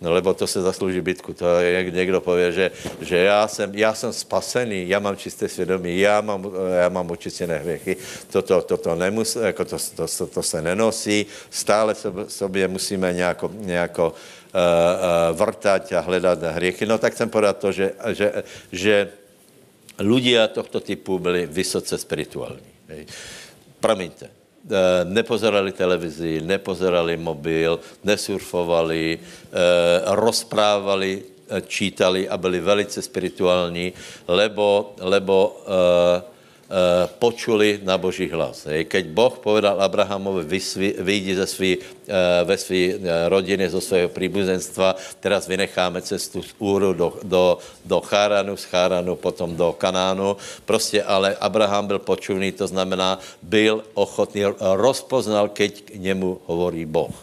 No 0.00 0.12
lebo 0.12 0.34
to 0.34 0.46
se 0.46 0.62
zaslouží 0.62 1.00
bytku. 1.00 1.32
To 1.32 1.56
je, 1.58 1.90
někdo 1.90 2.20
pově, 2.20 2.52
že, 2.52 2.70
že 3.00 3.16
já, 3.16 3.48
jsem, 3.48 3.74
já 3.74 3.94
jsem 3.94 4.12
spasený, 4.12 4.88
já 4.88 4.98
mám 4.98 5.16
čisté 5.16 5.48
svědomí, 5.48 5.98
já 5.98 6.20
mám, 6.20 6.52
já 6.80 6.88
mám 6.88 7.10
očištěné 7.10 7.58
hřechy. 7.58 7.96
Toto, 8.30 8.62
toto, 8.62 8.94
nemus, 8.94 9.36
jako 9.36 9.64
to, 9.64 9.76
to, 9.96 10.06
to, 10.18 10.26
to, 10.26 10.42
se 10.42 10.62
nenosí. 10.62 11.26
Stále 11.50 11.94
sobě 12.28 12.68
musíme 12.68 13.12
nějako, 13.12 13.50
nějako 13.54 14.08
uh, 14.08 14.12
uh, 14.12 15.38
vrtať 15.38 15.92
a 15.92 16.00
hledat 16.00 16.42
hřechy. 16.42 16.86
No 16.86 16.98
tak 16.98 17.12
chcem 17.12 17.30
podat 17.30 17.58
to, 17.58 17.72
že, 17.72 17.92
že, 18.12 18.42
že 18.72 19.08
ľudia 20.00 20.48
tohto 20.48 20.80
typu 20.80 21.18
byli 21.18 21.46
vysoce 21.46 21.98
spirituální. 21.98 22.72
Promiňte, 23.80 24.26
eh, 24.26 25.04
nepozerali 25.04 25.72
televizi, 25.72 26.40
nepozerali 26.40 27.16
mobil, 27.16 27.80
nesurfovali, 28.04 29.04
eh, 29.16 29.20
rozprávali, 30.16 31.22
eh, 31.22 31.62
čítali 31.66 32.28
a 32.28 32.36
byli 32.36 32.60
velice 32.60 33.02
spirituální, 33.02 33.92
lebo, 34.28 34.94
lebo 35.00 35.36
počuli 37.22 37.78
na 37.86 37.94
Boží 37.94 38.26
hlas. 38.26 38.66
Hej. 38.66 38.90
Keď 38.90 39.04
Boh 39.14 39.34
povedal 39.38 39.78
Abrahamovi, 39.78 40.42
vyjdi 40.98 41.38
ze 41.38 41.46
svý, 41.46 41.78
eh, 41.78 42.42
ve 42.42 42.56
své 42.58 42.98
eh, 42.98 43.28
rodiny, 43.30 43.70
zo 43.70 43.78
svého 43.80 44.10
příbuzenstva, 44.10 44.98
teraz 45.22 45.46
vynecháme 45.46 46.02
cestu 46.02 46.42
z 46.42 46.50
Úru 46.58 46.92
do, 46.92 47.14
do, 47.22 47.58
do 47.86 48.00
Cháranu, 48.02 48.56
z 48.58 48.64
Cháranu 48.66 49.14
potom 49.16 49.54
do 49.54 49.72
Kanánu. 49.78 50.36
Prostě 50.66 51.02
ale 51.02 51.38
Abraham 51.38 51.86
byl 51.86 51.98
počulný, 51.98 52.52
to 52.52 52.66
znamená, 52.66 53.18
byl 53.42 53.84
ochotný, 53.94 54.42
rozpoznal, 54.58 55.48
keď 55.48 55.82
k 55.82 55.94
němu 55.94 56.40
hovorí 56.46 56.82
Boh. 56.82 57.14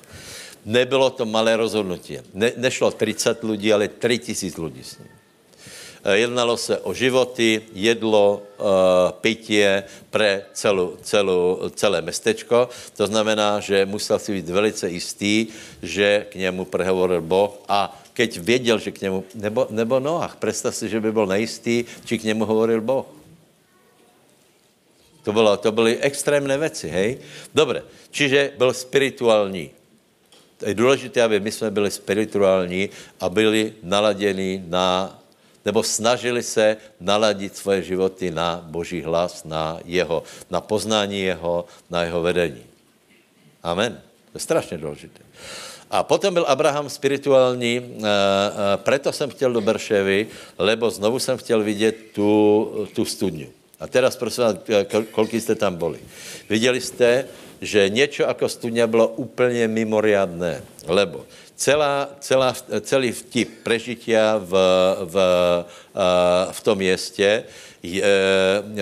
Nebylo 0.63 1.09
to 1.09 1.27
malé 1.27 1.59
rozhodnutí. 1.59 2.23
Ne, 2.33 2.55
nešlo 2.55 2.91
30 2.91 3.43
lidí, 3.43 3.73
ale 3.73 3.91
3000 3.91 4.55
lidí 4.63 4.83
s 4.83 4.97
ním. 5.03 5.22
Eh, 6.03 6.17
jednalo 6.17 6.57
se 6.57 6.77
o 6.77 6.93
životy, 6.93 7.61
jedlo, 7.73 8.41
eh, 8.43 8.63
pitě 9.21 9.84
celou, 10.53 10.97
celé 11.75 12.01
mestečko. 12.01 12.69
To 12.97 13.07
znamená, 13.07 13.59
že 13.59 13.85
musel 13.85 14.19
si 14.19 14.34
být 14.34 14.49
velice 14.49 14.89
jistý, 14.89 15.47
že 15.81 16.25
k 16.30 16.35
němu 16.35 16.65
prehovoril 16.65 17.21
Boh 17.21 17.55
a 17.67 18.03
keď 18.13 18.38
věděl, 18.38 18.80
že 18.80 18.91
k 18.91 19.01
němu, 19.01 19.23
nebo, 19.35 19.67
nebo 19.69 19.99
Noach, 19.99 20.35
představ 20.35 20.75
si, 20.75 20.89
že 20.89 20.99
by 20.99 21.11
byl 21.11 21.25
nejistý, 21.25 21.85
či 22.05 22.19
k 22.19 22.23
němu 22.23 22.45
hovoril 22.45 22.81
Boh. 22.81 23.05
To, 25.23 25.31
bylo, 25.31 25.57
to 25.57 25.71
byly 25.71 25.97
extrémné 25.97 26.57
věci, 26.57 26.88
hej? 26.89 27.17
Dobře, 27.55 27.84
čiže 28.11 28.51
byl 28.57 28.73
spirituální. 28.73 29.71
Je 30.65 30.73
důležité, 30.73 31.23
aby 31.23 31.39
my 31.39 31.51
jsme 31.51 31.71
byli 31.71 31.91
spirituální 31.91 32.89
a 33.19 33.30
byli 33.30 33.73
naladěni 33.84 34.63
na 34.67 35.22
nebo 35.65 35.84
snažili 35.84 36.44
se 36.44 36.77
naladit 36.99 37.57
svoje 37.57 37.81
životy 37.84 38.31
na 38.31 38.61
Boží 38.68 39.02
hlas, 39.02 39.44
na 39.44 39.80
jeho, 39.85 40.23
na 40.49 40.61
poznání 40.61 41.22
jeho, 41.22 41.65
na 41.90 42.03
jeho 42.03 42.22
vedení. 42.22 42.64
Amen. 43.64 44.02
To 44.31 44.38
je 44.38 44.40
strašně 44.40 44.77
důležité. 44.77 45.19
A 45.91 46.03
potom 46.03 46.34
byl 46.34 46.45
Abraham 46.48 46.90
spirituální, 46.90 47.77
e, 47.77 47.81
e, 47.84 48.77
preto 48.77 49.11
jsem 49.11 49.30
chtěl 49.30 49.53
do 49.53 49.61
Berševy, 49.61 50.27
lebo 50.57 50.90
znovu 50.90 51.19
jsem 51.19 51.38
chtěl 51.38 51.64
vidět 51.64 51.95
tu, 52.14 52.88
tu 52.94 53.06
studňu. 53.06 53.48
A 53.80 53.88
teraz 53.88 54.15
prosím 54.15 54.44
vás, 54.44 54.56
kolik 55.11 55.34
jste 55.34 55.56
tam 55.56 55.76
byli. 55.76 55.99
Viděli 56.49 56.81
jste, 56.81 57.27
že 57.61 57.90
něco 57.90 58.23
jako 58.23 58.49
studňa 58.49 58.88
bylo 58.88 59.07
úplně 59.07 59.68
mimoriadné, 59.68 60.64
lebo 60.88 61.26
celá, 61.55 62.09
celá, 62.19 62.55
celý 62.81 63.11
vtip 63.11 63.63
prežitia 63.63 64.38
v, 64.38 64.53
v, 65.05 65.15
eh, 65.17 66.51
v 66.51 66.59
tom 66.61 66.77
městě 66.77 67.43
je, 67.84 68.03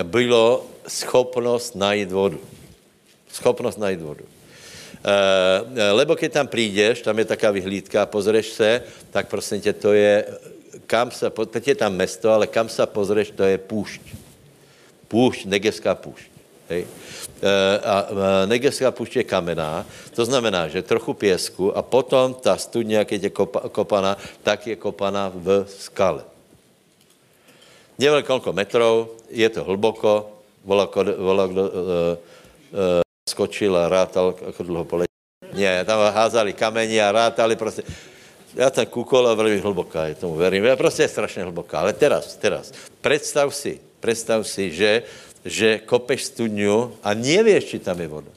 bylo 0.03 0.65
schopnost 0.87 1.75
najít 1.75 2.11
vodu. 2.11 2.39
Schopnost 3.31 3.77
najít 3.77 4.01
vodu. 4.01 4.25
Eh, 5.01 5.91
lebo 5.91 6.15
keď 6.15 6.33
tam 6.33 6.47
přijdeš, 6.47 7.01
tam 7.01 7.19
je 7.19 7.25
taká 7.25 7.51
vyhlídka, 7.51 8.05
pozřeš 8.05 8.47
se, 8.49 8.83
tak 9.11 9.27
prosím 9.27 9.61
tě, 9.61 9.73
to 9.73 9.93
je, 9.93 10.25
kam 10.87 11.11
se, 11.11 11.29
teď 11.29 11.67
je 11.67 11.75
tam 11.75 11.93
mesto, 11.95 12.29
ale 12.29 12.47
kam 12.47 12.69
se 12.69 12.85
pozřeš, 12.85 13.31
to 13.31 13.43
je 13.43 13.57
půšť. 13.57 14.01
Půšť, 15.07 15.45
negeská 15.45 15.95
půšť. 15.95 16.30
Hej. 16.71 16.87
A 17.83 17.95
Negeská 18.47 18.95
púšť 18.95 19.21
je 19.21 19.25
kamená, 19.27 19.83
to 20.15 20.23
znamená, 20.23 20.71
že 20.71 20.79
trochu 20.79 21.11
pěsku 21.11 21.75
a 21.75 21.83
potom 21.83 22.31
ta 22.31 22.55
studňa, 22.55 23.03
keď 23.03 23.19
je 23.27 23.31
kopaná, 23.75 24.15
tak 24.39 24.71
je 24.71 24.79
kopaná 24.79 25.27
v 25.35 25.67
skale. 25.67 26.23
Neviem, 27.99 28.23
koľko 28.23 28.55
metrov, 28.55 29.19
je 29.27 29.45
to 29.51 29.67
hlboko, 29.67 30.31
volá, 30.63 30.87
volá 31.19 31.45
kdo, 31.51 31.63
uh, 31.67 31.71
uh, 31.75 33.03
skočil 33.27 33.75
a 33.75 33.91
rátal, 33.91 34.31
ako 34.31 34.61
dlho 34.63 34.85
poletí. 34.87 35.11
Nie, 35.51 35.83
tam 35.83 35.99
házali 36.07 36.55
kameni 36.55 37.03
a 37.03 37.11
rátali 37.11 37.59
prostě. 37.59 37.83
Já 38.51 38.67
tam 38.67 38.83
kúkol 38.83 39.31
a 39.31 39.35
veľmi 39.35 39.63
hlboká, 39.63 40.11
je 40.11 40.15
tomu 40.15 40.35
verím. 40.35 40.67
Já 40.67 40.75
prostě 40.75 41.03
je 41.03 41.15
strašně 41.15 41.43
hlboká. 41.43 41.79
Ale 41.79 41.93
teraz, 41.93 42.35
teraz, 42.35 42.71
predstav 42.99 43.47
si, 43.55 43.79
predstav 43.99 44.43
si, 44.43 44.75
že, 44.75 45.03
že 45.45 45.81
kopeš 45.85 46.33
studňu 46.33 47.01
a 47.03 47.13
nevieš, 47.13 47.75
či 47.75 47.77
tam 47.79 47.99
je 47.99 48.07
voda. 48.07 48.33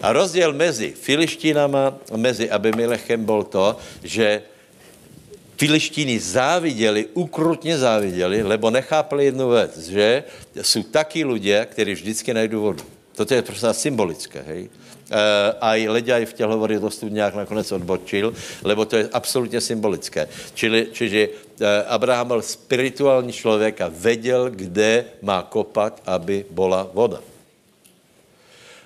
A 0.00 0.12
rozdiel 0.12 0.52
mezi 0.52 0.92
Filištínama 0.96 1.94
a 2.12 2.16
mezi 2.16 2.50
Abimelechem 2.50 3.24
bol 3.24 3.44
to, 3.44 3.76
že 4.04 4.42
Filištíny 5.60 6.16
záviděli, 6.20 7.12
ukrutně 7.12 7.78
záviděli, 7.78 8.42
lebo 8.42 8.70
nechápali 8.70 9.24
jednu 9.24 9.50
věc, 9.50 9.78
že 9.78 10.24
jsou 10.62 10.82
taky 10.82 11.24
lidé, 11.24 11.68
kteří 11.70 11.92
vždycky 11.92 12.34
najdou 12.34 12.60
vodu. 12.60 12.84
Toto 13.12 13.34
je 13.34 13.42
prostě 13.42 13.68
symbolické, 13.72 14.40
hej. 14.40 14.68
Uh, 15.10 15.58
aj 15.58 15.88
Leďaj 15.88 16.22
v 16.26 16.32
tělovory 16.32 16.78
do 16.78 16.86
studňák 16.86 17.34
nakonec 17.34 17.66
odbočil, 17.72 18.30
lebo 18.62 18.86
to 18.86 18.96
je 18.96 19.08
absolutně 19.12 19.60
symbolické. 19.60 20.28
Čili, 20.54 20.86
čiže 20.92 21.28
uh, 21.28 21.66
Abraham 21.90 22.26
byl 22.28 22.42
spirituální 22.42 23.32
člověk 23.32 23.80
a 23.80 23.90
věděl, 23.90 24.50
kde 24.50 25.04
má 25.22 25.42
kopat, 25.42 25.98
aby 26.06 26.46
byla 26.50 26.86
voda. 26.94 27.18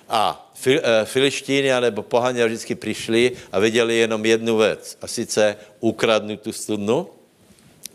A 0.09 0.49
fil, 0.53 0.81
uh, 0.81 1.05
filištíny 1.05 1.69
nebo 1.79 2.01
pohania 2.01 2.45
vždycky 2.45 2.75
přišli 2.75 3.31
a 3.51 3.59
viděli 3.59 3.97
jenom 3.97 4.25
jednu 4.25 4.57
věc, 4.57 4.97
a 5.01 5.07
sice 5.07 5.55
ukradnout 5.79 6.41
tu 6.41 6.51
studnu, 6.51 7.07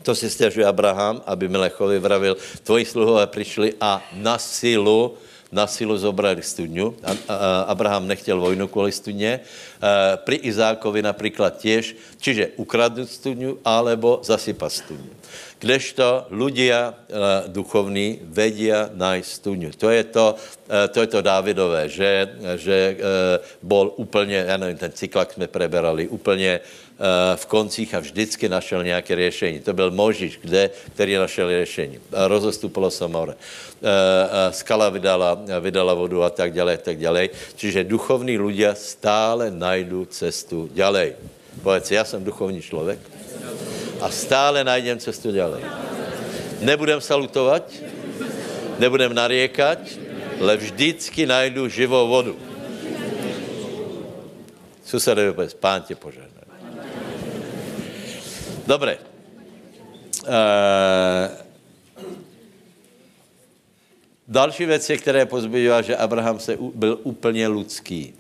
to 0.03 0.15
si 0.15 0.31
stěžuje 0.31 0.67
Abraham, 0.67 1.23
aby 1.27 1.49
Melechovi 1.49 1.99
vravil, 1.99 2.37
tvoji 2.63 2.85
sluhové 2.85 3.27
přišli 3.27 3.75
a 3.81 4.03
na 4.13 4.39
silu 4.39 5.19
na 5.53 5.67
silu 5.67 5.99
zobrali 5.99 6.43
studňu. 6.43 6.95
Abraham 7.67 8.07
nechtěl 8.07 8.41
vojnu 8.41 8.69
kvůli 8.69 8.93
studně. 8.93 9.41
Pri 10.25 10.37
Izákovi 10.37 11.03
například 11.03 11.59
těž, 11.59 11.97
čiže 12.19 12.55
ukradnout 12.57 13.11
studňu 13.11 13.59
alebo 13.65 14.21
zasypat 14.23 14.73
studňu. 14.73 15.13
Kdežto 15.61 16.25
ľudia 16.33 16.97
duchovní 17.53 18.25
vedia 18.25 18.89
nájsť 18.97 19.29
studňu. 19.29 19.71
To 19.77 19.89
je 19.93 20.03
to, 20.09 20.27
to, 20.89 20.99
je 21.05 21.09
to 21.13 21.21
Dávidové, 21.21 21.89
že, 21.89 22.33
že 22.57 22.97
bol 23.63 23.93
úplně, 23.97 24.45
já 24.49 24.57
nevím, 24.57 24.77
ten 24.77 24.93
cyklak 24.93 25.33
jsme 25.33 25.47
preberali, 25.47 26.09
úplně 26.09 26.61
v 27.37 27.45
koncích 27.47 27.95
a 27.95 28.05
vždycky 28.05 28.49
našel 28.49 28.85
nějaké 28.85 29.17
řešení. 29.17 29.61
To 29.61 29.73
byl 29.73 29.91
Možíš, 29.91 30.39
kde, 30.43 30.71
který 30.93 31.17
našel 31.17 31.49
řešení. 31.51 31.99
Rozostupilo 32.13 32.91
se 32.91 33.09
more. 33.09 33.35
Skala 34.51 34.89
vydala, 34.89 35.41
vydala 35.61 35.95
vodu 35.95 36.23
a 36.23 36.31
tak 36.31 36.53
dále, 36.53 36.77
tak 36.77 37.01
dále. 37.01 37.33
Čiže 37.57 37.89
duchovní 37.89 38.37
ľudia 38.37 38.77
stále 38.77 39.49
najdou 39.49 40.05
cestu 40.05 40.69
ďalej. 40.73 41.17
Povedz, 41.63 41.91
já 41.91 42.05
jsem 42.05 42.25
duchovní 42.25 42.63
člověk 42.63 42.99
a 44.01 44.11
stále 44.11 44.65
najdem 44.65 44.99
cestu 44.99 45.33
ďalej. 45.33 45.65
Nebudem 46.61 47.01
salutovat, 47.01 47.73
nebudem 48.79 49.15
nariekať, 49.15 49.79
ale 50.41 50.57
vždycky 50.57 51.27
najdu 51.27 51.69
živou 51.69 52.09
vodu. 52.09 52.37
Susedovi 54.85 55.33
povedz, 55.33 55.55
pán 55.55 55.83
tě 55.83 55.95
požehná. 55.95 56.30
Dobre. 58.71 58.99
Uh, 60.23 60.31
další 64.29 64.65
věc 64.67 64.91
je, 64.91 64.97
které 64.97 65.27
pozbývá, 65.27 65.83
že 65.83 65.97
Abraham 65.97 66.39
se 66.39 66.57
u, 66.57 66.73
byl 66.75 66.99
úplně 67.03 67.49
lidský. 67.49 68.15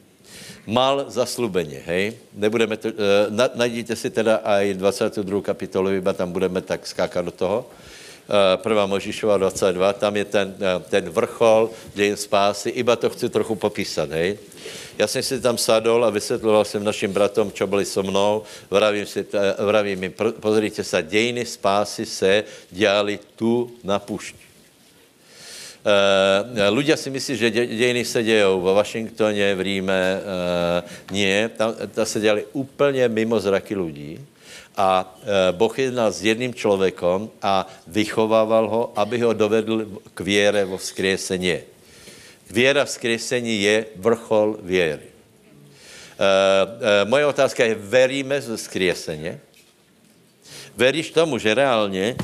Mal 0.67 1.05
zaslubeně, 1.09 1.83
hej? 1.87 2.19
Nebudeme 2.35 2.77
to, 2.77 2.89
uh, 2.89 2.95
na, 3.31 3.49
najděte 3.55 3.97
si 3.97 4.11
teda 4.11 4.43
aj 4.43 4.75
22. 4.75 5.43
kapitolu, 5.43 5.95
iba 5.95 6.13
tam 6.13 6.33
budeme 6.33 6.61
tak 6.61 6.87
skákat 6.87 7.25
do 7.25 7.31
toho. 7.31 7.71
Uh, 7.71 8.59
prvá 8.59 8.87
Možišova 8.87 9.39
22, 9.39 9.93
tam 9.93 10.17
je 10.17 10.25
ten, 10.25 10.49
uh, 10.59 10.83
ten 10.83 11.11
vrchol 11.11 11.71
dějin 11.95 12.17
spásy, 12.17 12.71
iba 12.71 12.97
to 12.97 13.11
chci 13.11 13.29
trochu 13.29 13.55
popísat, 13.55 14.11
hej? 14.11 14.39
Já 15.01 15.07
jsem 15.07 15.23
si 15.23 15.41
tam 15.41 15.59
sadol 15.59 16.05
a 16.05 16.11
vysvětloval 16.11 16.65
jsem 16.65 16.85
našim 16.85 17.13
bratom, 17.13 17.53
čo 17.53 17.67
byli 17.67 17.85
so 17.89 18.05
mnou. 18.05 18.43
Vravím, 18.71 19.07
si, 19.07 19.25
vravím 19.59 20.03
jim, 20.03 20.13
pozrite 20.41 20.85
se, 20.85 21.03
dějiny 21.03 21.47
spásy 21.47 22.07
se 22.07 22.45
dělali 22.71 23.19
tu 23.37 23.73
na 23.81 23.97
pušti. 23.99 24.45
Uh, 25.81 26.69
ľudia 26.77 27.01
si 27.01 27.09
myslí, 27.09 27.37
že 27.41 27.51
dějiny 27.51 28.05
se 28.05 28.21
dějou 28.23 28.61
v 28.61 28.77
Washingtoně, 28.77 29.55
v 29.55 29.61
Ríme. 29.61 30.21
Uh, 30.21 31.17
nie, 31.17 31.49
tam, 31.49 31.73
tam 31.97 32.07
se 32.07 32.21
dělali 32.21 32.45
úplně 32.53 33.09
mimo 33.09 33.41
zraky 33.41 33.77
lidí. 33.77 34.21
A 34.77 35.01
uh, 35.01 35.57
Boh 35.57 35.79
jednal 35.79 36.13
s 36.13 36.21
jedným 36.21 36.53
člověkem 36.53 37.33
a 37.43 37.65
vychovával 37.87 38.69
ho, 38.69 38.93
aby 38.97 39.19
ho 39.25 39.33
dovedl 39.33 39.89
k 40.15 40.21
věre 40.21 40.65
vo 40.65 40.77
vzkriesení. 40.77 41.80
Věra 42.51 42.85
v 42.85 42.91
skresení 42.91 43.63
je 43.63 43.87
vrchol 43.97 44.59
věry. 44.63 45.07
E, 45.07 45.13
e, 47.03 47.05
moje 47.05 47.27
otázka 47.27 47.65
je, 47.65 47.75
veríme 47.75 48.41
z 48.41 48.59
skreseně? 48.59 49.41
Veríš 50.77 51.11
tomu, 51.11 51.39
že 51.39 51.55
reálně, 51.55 52.17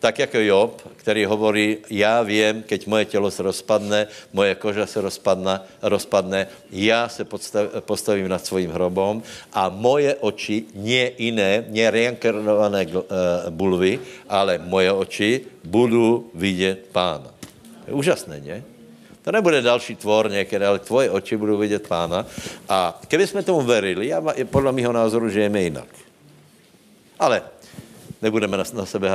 tak 0.00 0.18
jako 0.18 0.38
Job, 0.38 0.72
který 0.96 1.24
hovorí, 1.24 1.78
já 1.90 2.22
vím, 2.22 2.62
keď 2.62 2.86
moje 2.86 3.04
tělo 3.04 3.30
se 3.30 3.42
rozpadne, 3.42 4.06
moje 4.32 4.54
koža 4.54 4.86
se 4.86 5.00
rozpadne, 5.00 5.60
rozpadne 5.82 6.46
já 6.70 7.08
se 7.08 7.24
podstav, 7.24 7.68
postavím 7.80 8.28
nad 8.28 8.44
svým 8.46 8.70
hrobom 8.70 9.22
a 9.52 9.68
moje 9.68 10.12
oči, 10.20 10.68
nie 10.76 11.12
jiné, 11.18 11.64
nie 11.68 11.88
reinkarnované 11.88 12.84
uh, 12.92 13.02
bulvy, 13.48 14.00
ale 14.28 14.60
moje 14.60 14.92
oči 14.92 15.30
budou 15.64 16.28
vidět 16.34 16.92
pána. 16.92 17.32
Je 17.88 17.92
úžasné, 17.92 18.40
ne? 18.44 18.73
To 19.24 19.32
nebude 19.32 19.62
další 19.62 19.96
tvor 19.96 20.30
někde, 20.30 20.66
ale 20.66 20.78
tvoje 20.78 21.10
oči 21.10 21.36
budou 21.36 21.58
vidět 21.58 21.88
pána. 21.88 22.26
A 22.68 23.00
kdyby 23.08 23.26
jsme 23.26 23.42
tomu 23.42 23.60
verili, 23.60 24.08
já 24.08 24.22
podle 24.50 24.72
mého 24.72 24.92
názoru 24.92 25.28
žijeme 25.28 25.62
jinak. 25.62 25.88
Ale 27.18 27.42
nebudeme 28.22 28.56
na, 28.56 28.64
na 28.72 28.86
sebe 28.86 29.10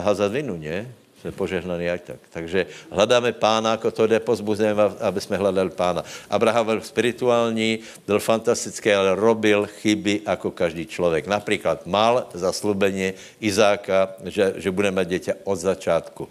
hazat 0.00 0.32
vinu, 0.32 0.56
ne? 0.56 0.88
Jsme 1.20 1.32
požehnaní 1.32 1.84
jak 1.84 2.00
tak. 2.00 2.16
Takže 2.30 2.66
hledáme 2.90 3.32
pána, 3.32 3.70
jako 3.70 3.90
to 3.90 4.06
jde, 4.06 4.20
pozbuzujeme, 4.20 4.82
aby 5.00 5.20
jsme 5.20 5.36
hledali 5.36 5.70
pána. 5.70 6.04
Abraham 6.30 6.66
byl 6.66 6.80
spirituální, 6.80 7.78
byl 8.06 8.18
fantastický, 8.18 8.92
ale 8.92 9.14
robil 9.14 9.66
chyby 9.66 10.20
jako 10.26 10.50
každý 10.50 10.86
člověk. 10.86 11.26
Například 11.26 11.86
mal 11.86 12.26
zaslubeně 12.34 13.14
Izáka, 13.40 14.08
že, 14.24 14.54
že 14.56 14.70
budeme 14.70 15.04
dětě 15.04 15.34
od 15.44 15.56
začátku. 15.56 16.28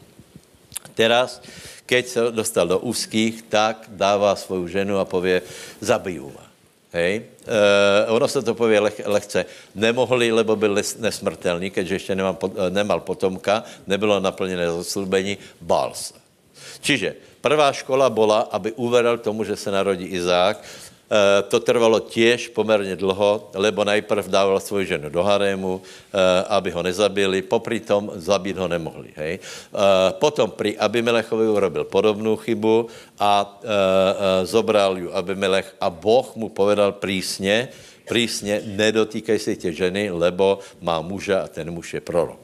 Teraz 0.96 1.42
keď 1.90 2.03
se 2.06 2.22
dostal 2.32 2.70
do 2.70 2.78
úzkých, 2.86 3.49
tak 3.49 3.90
dává 3.90 4.38
svou 4.38 4.70
ženu 4.70 5.02
a 5.02 5.10
pově, 5.10 5.41
zabiju 5.82 6.30
vás. 6.30 6.49
Hej. 6.94 7.26
E, 7.26 8.07
ono 8.07 8.28
se 8.28 8.41
to 8.41 8.53
pově 8.53 8.80
leh, 8.80 9.02
lehce. 9.06 9.45
Nemohli, 9.76 10.32
lebo 10.32 10.56
byl 10.56 10.78
nesmrtelný, 10.99 11.70
keďže 11.70 11.95
ještě 11.95 12.16
nemám, 12.16 12.38
eh, 12.45 12.70
nemal 12.70 12.99
potomka, 13.02 13.64
nebylo 13.88 14.20
naplněné 14.20 14.70
zaslubení, 14.70 15.38
bál 15.61 15.94
se. 15.94 16.14
Čiže 16.82 17.41
prvá 17.41 17.74
škola 17.74 18.10
byla, 18.10 18.40
aby 18.53 18.72
uvedl 18.72 19.18
tomu, 19.18 19.44
že 19.44 19.56
se 19.56 19.72
narodí 19.72 20.06
Izák, 20.06 20.61
to 21.49 21.60
trvalo 21.60 21.99
těž 21.99 22.48
poměrně 22.48 22.95
dlouho, 22.95 23.49
lebo 23.57 23.84
najprv 23.84 24.30
dával 24.30 24.60
svou 24.60 24.84
ženu 24.86 25.10
do 25.10 25.23
harému, 25.23 25.81
eh, 25.81 26.18
aby 26.53 26.69
ho 26.72 26.81
nezabili, 26.84 27.41
popri 27.41 27.80
tom 27.81 28.14
zabít 28.14 28.57
ho 28.57 28.68
nemohli. 28.68 29.10
Hej. 29.18 29.40
Eh, 29.41 29.77
potom 30.22 30.53
pri 30.53 30.77
Abimelechovi 30.77 31.49
urobil 31.49 31.84
podobnou 31.90 32.38
chybu 32.38 32.88
a 33.19 33.60
zobral 34.44 34.98
ju 34.98 35.10
Abimelech 35.14 35.76
a 35.81 35.90
Boh 35.90 36.36
mu 36.36 36.49
povedal 36.49 36.91
prísně, 36.91 37.68
prísně, 38.07 38.61
nedotýkaj 38.65 39.40
se 39.40 39.56
tě 39.56 39.73
ženy, 39.73 40.11
lebo 40.11 40.60
má 40.81 41.02
muža 41.02 41.44
a 41.44 41.48
ten 41.48 41.72
muž 41.72 41.94
je 41.94 42.02
prorok. 42.02 42.40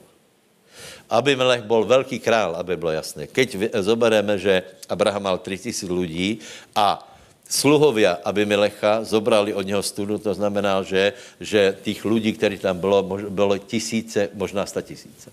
Abimelech 1.10 1.62
byl 1.62 1.86
velký 1.86 2.20
král, 2.20 2.56
aby 2.56 2.78
bylo 2.78 2.92
jasné. 2.92 3.28
Keď 3.28 3.78
zobereme, 3.82 4.38
že 4.38 4.64
Abraham 4.90 5.24
mal 5.24 5.38
3000 5.38 5.86
lidí 5.92 6.40
a 6.76 7.15
sluhovia 7.50 8.18
Abimelecha 8.24 9.04
zobrali 9.04 9.54
od 9.54 9.66
něho 9.66 9.84
studu, 9.84 10.18
to 10.18 10.34
znamená, 10.34 10.84
že, 10.84 11.14
že 11.40 11.78
těch 11.84 12.06
lidí, 12.06 12.34
kteří 12.34 12.58
tam 12.58 12.80
bylo, 12.80 13.04
bylo 13.30 13.58
tisíce, 13.58 14.30
možná 14.34 14.66
sta 14.66 14.82
tisíce. 14.82 15.32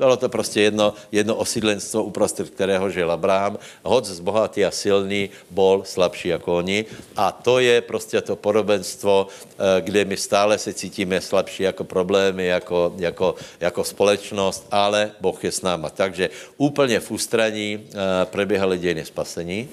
Bylo 0.00 0.16
to 0.16 0.28
prostě 0.28 0.60
jedno, 0.60 0.94
jedno 1.12 1.36
osídlenstvo, 1.36 2.04
uprostřed 2.04 2.50
kterého 2.50 2.90
žil 2.90 3.10
Abraham. 3.10 3.58
Hoc 3.82 4.08
z 4.08 4.20
bohatý 4.20 4.64
a 4.64 4.70
silný 4.70 5.30
bol 5.50 5.84
slabší 5.84 6.28
jako 6.28 6.56
oni. 6.56 6.84
A 7.16 7.32
to 7.32 7.58
je 7.58 7.80
prostě 7.80 8.20
to 8.20 8.36
podobenstvo, 8.36 9.28
eh, 9.28 9.80
kde 9.80 10.04
my 10.04 10.16
stále 10.16 10.58
se 10.58 10.72
cítíme 10.72 11.20
slabší 11.20 11.62
jako 11.62 11.84
problémy, 11.84 12.46
jako, 12.46 12.94
jako, 12.96 13.34
jako 13.60 13.84
společnost, 13.84 14.66
ale 14.72 15.12
Boh 15.20 15.44
je 15.44 15.52
s 15.52 15.62
náma. 15.62 15.90
Takže 15.90 16.30
úplně 16.56 17.00
v 17.00 17.10
ústraní 17.10 17.68
eh, 17.76 18.24
preběhaly 18.24 18.78
dějiny 18.78 19.04
spasení. 19.04 19.68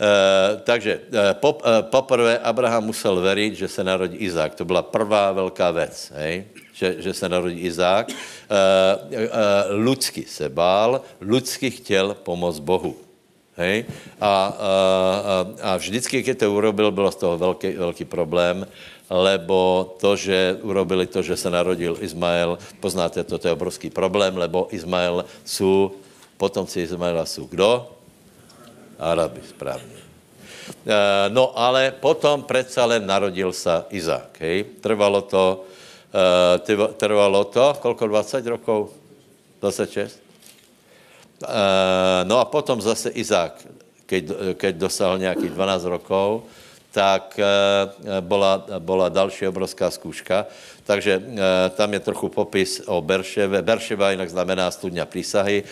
Uh, 0.00 0.64
takže 0.64 0.96
uh, 0.96 1.36
pop, 1.36 1.60
uh, 1.60 1.84
poprvé 1.84 2.40
Abraham 2.40 2.88
musel 2.88 3.20
veriť, 3.20 3.52
že 3.52 3.68
se 3.68 3.84
narodí 3.84 4.16
Izák. 4.16 4.54
To 4.56 4.64
byla 4.64 4.82
prvá 4.82 5.32
velká 5.32 5.70
věc? 5.70 6.12
Že, 6.72 7.04
že 7.04 7.12
se 7.12 7.28
narodí 7.28 7.60
Izák. 7.60 8.08
Uh, 8.08 8.16
uh, 8.16 9.28
ľudsky 9.76 10.24
se 10.24 10.48
bál, 10.48 11.04
ľudsky 11.20 11.70
chtěl 11.70 12.16
pomoct 12.24 12.64
Bohu. 12.64 12.96
Hej? 13.60 13.84
A, 14.20 14.24
a, 14.24 14.46
a, 14.48 15.36
a 15.62 15.76
vždycky, 15.76 16.22
když 16.22 16.36
to 16.36 16.48
urobil, 16.48 16.88
bylo 16.90 17.12
z 17.12 17.16
toho 17.16 17.38
velký, 17.38 17.76
velký 17.76 18.04
problém, 18.04 18.66
lebo 19.10 19.84
to, 20.00 20.16
že 20.16 20.56
urobili 20.62 21.06
to, 21.06 21.20
že 21.22 21.36
se 21.36 21.50
narodil 21.50 22.00
Izmael, 22.00 22.56
poznáte, 22.80 23.20
to, 23.24 23.36
to 23.38 23.48
je 23.48 23.52
obrovský 23.52 23.90
problém, 23.90 24.36
lebo 24.36 24.68
Izmael 24.70 25.24
jsou, 25.44 25.92
potomci 26.40 26.80
Izmaela 26.80 27.26
jsou 27.26 27.44
kdo? 27.44 27.99
Araby, 29.00 29.40
správně. 29.48 30.00
Eh, 30.86 31.28
no 31.28 31.58
ale 31.58 31.90
potom 32.00 32.42
přece 32.42 32.84
len 32.84 33.06
narodil 33.06 33.52
se 33.52 33.84
Izák. 33.90 34.40
Hej? 34.40 34.64
Trvalo 34.80 35.22
to, 35.22 35.64
eh, 36.14 36.84
trvalo 36.96 37.44
to, 37.44 37.76
kolko, 37.80 38.06
20 38.06 38.46
rokov? 38.46 38.90
26? 39.60 40.20
Eh, 41.42 41.48
no 42.24 42.38
a 42.38 42.44
potom 42.44 42.80
zase 42.80 43.10
Izák, 43.10 43.66
keď, 44.06 44.24
keď 44.54 44.74
dosáhl 44.76 45.18
nějakých 45.18 45.50
12 45.50 45.84
rokov, 45.84 46.42
tak 46.90 47.38
byla, 48.20 48.66
byla 48.78 49.08
další 49.08 49.46
obrovská 49.46 49.90
zkouška. 49.90 50.46
Takže 50.90 51.22
tam 51.78 51.94
je 51.94 52.00
trochu 52.02 52.26
popis 52.34 52.82
o 52.90 52.98
Berševe. 52.98 53.62
Berševa 53.62 54.10
jinak 54.10 54.26
znamená 54.26 54.66
studňa 54.74 55.06
přísahy, 55.06 55.62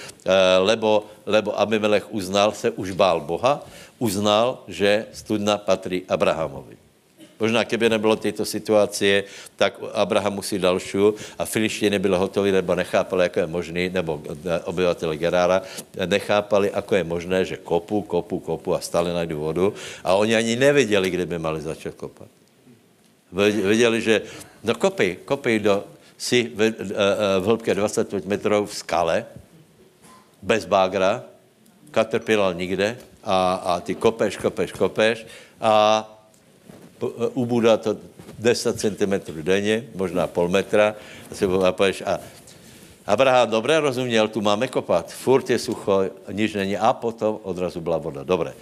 lebo, 0.62 1.10
lebo 1.26 1.50
Abimelech 1.58 2.06
uznal, 2.14 2.54
se 2.54 2.70
už 2.70 2.94
bál 2.94 3.26
Boha, 3.26 3.66
uznal, 3.98 4.62
že 4.70 5.10
studna 5.10 5.58
patří 5.58 6.06
Abrahamovi. 6.06 6.78
Možná, 7.40 7.64
keby 7.66 7.90
nebylo 7.90 8.16
této 8.18 8.44
situace, 8.46 9.26
tak 9.58 9.78
Abraham 9.94 10.42
musí 10.42 10.58
další 10.58 10.98
a 11.38 11.44
Filišti 11.46 11.90
nebyli 11.90 12.18
hotoví, 12.18 12.50
nebo 12.50 12.74
nechápali, 12.74 13.22
jak 13.22 13.36
je 13.36 13.46
možné, 13.46 13.90
nebo 13.90 14.22
eh, 14.22 14.58
obyvatele 14.66 15.16
Gerára 15.16 15.62
nechápali, 16.06 16.70
ako 16.70 16.94
je 16.94 17.04
možné, 17.04 17.38
že 17.44 17.56
kopu, 17.56 18.02
kopu, 18.02 18.38
kopu 18.38 18.74
a 18.74 18.82
stále 18.82 19.14
najdou 19.14 19.38
vodu 19.38 19.74
a 20.02 20.14
oni 20.14 20.34
ani 20.34 20.56
nevěděli, 20.58 21.10
kde 21.10 21.26
by 21.26 21.38
mali 21.38 21.60
začít 21.62 21.94
kopat. 21.94 22.26
Věděli, 23.32 24.00
že 24.00 24.22
no 24.64 24.74
kopej, 24.74 25.16
kopej 25.24 25.58
do 25.58 25.84
si 26.18 26.50
v, 26.54 26.60
eh, 26.62 26.72
eh, 26.74 27.40
v 27.40 27.44
hĺbke 27.46 27.74
25 27.74 28.26
metrů 28.26 28.66
v 28.66 28.74
skale, 28.74 29.26
bez 30.42 30.66
bágra, 30.66 31.22
Caterpillar 31.90 32.56
nikde 32.56 32.98
a, 33.24 33.54
a 33.54 33.80
ty 33.80 33.94
kopeš, 33.94 34.36
kopeš, 34.36 34.72
kopeš 34.72 35.26
a 35.60 36.04
ubúdá 37.34 37.76
to 37.76 37.96
10 38.38 38.80
cm 38.80 39.42
denně, 39.42 39.84
možná 39.94 40.26
pol 40.26 40.48
metra, 40.48 40.94
a 41.30 41.34
si 41.34 41.46
pověš, 41.46 42.02
a 42.06 42.18
Abraham 43.06 43.50
dobře 43.50 43.80
rozuměl, 43.80 44.28
tu 44.28 44.40
máme 44.40 44.68
kopat, 44.68 45.12
furt 45.12 45.50
je 45.50 45.58
sucho, 45.58 46.04
nič 46.32 46.54
není, 46.54 46.76
a 46.76 46.92
potom 46.92 47.38
odrazu 47.42 47.80
byla 47.80 47.98
voda. 47.98 48.22
Dobré. 48.22 48.52
E, 48.52 48.56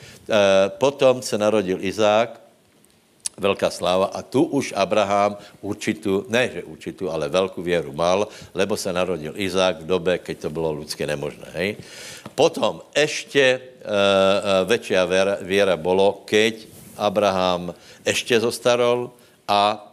potom 0.68 1.22
se 1.22 1.38
narodil 1.38 1.78
Izák, 1.80 2.40
velká 3.36 3.70
sláva 3.70 4.16
a 4.16 4.22
tu 4.22 4.42
už 4.42 4.72
Abraham 4.76 5.36
určitou, 5.60 6.24
ne 6.28 6.48
že 6.48 6.62
určitou, 6.64 7.12
ale 7.12 7.28
velkou 7.28 7.62
věru 7.62 7.92
mal, 7.92 8.28
lebo 8.54 8.76
se 8.76 8.92
narodil 8.92 9.32
Izák 9.36 9.84
v 9.84 9.86
době, 9.86 10.18
keď 10.18 10.36
to 10.38 10.50
bylo 10.50 10.72
lidské 10.72 11.06
nemožné. 11.06 11.46
Hej? 11.52 11.76
Potom 12.34 12.80
ještě 12.96 13.40
e, 13.40 13.60
větší 14.64 14.94
věra, 15.06 15.36
věra 15.40 15.76
bylo, 15.76 16.24
keď 16.24 16.54
Abraham 16.96 17.74
ještě 18.06 18.40
zostarol 18.40 19.10
a 19.48 19.92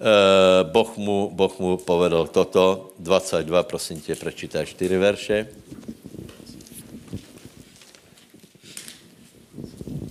e, 0.00 0.64
boh, 0.64 0.96
mu, 0.96 1.30
boh 1.30 1.58
mu 1.58 1.76
povedal 1.76 2.26
toto, 2.26 2.90
22, 2.98 3.62
prosím 3.62 4.00
tě, 4.00 4.14
prečítaj 4.14 4.66
4 4.66 4.98
verše. 4.98 5.46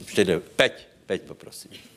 4, 0.07 0.39
5, 0.55 0.87
5 1.05 1.21
poprosím. 1.21 1.92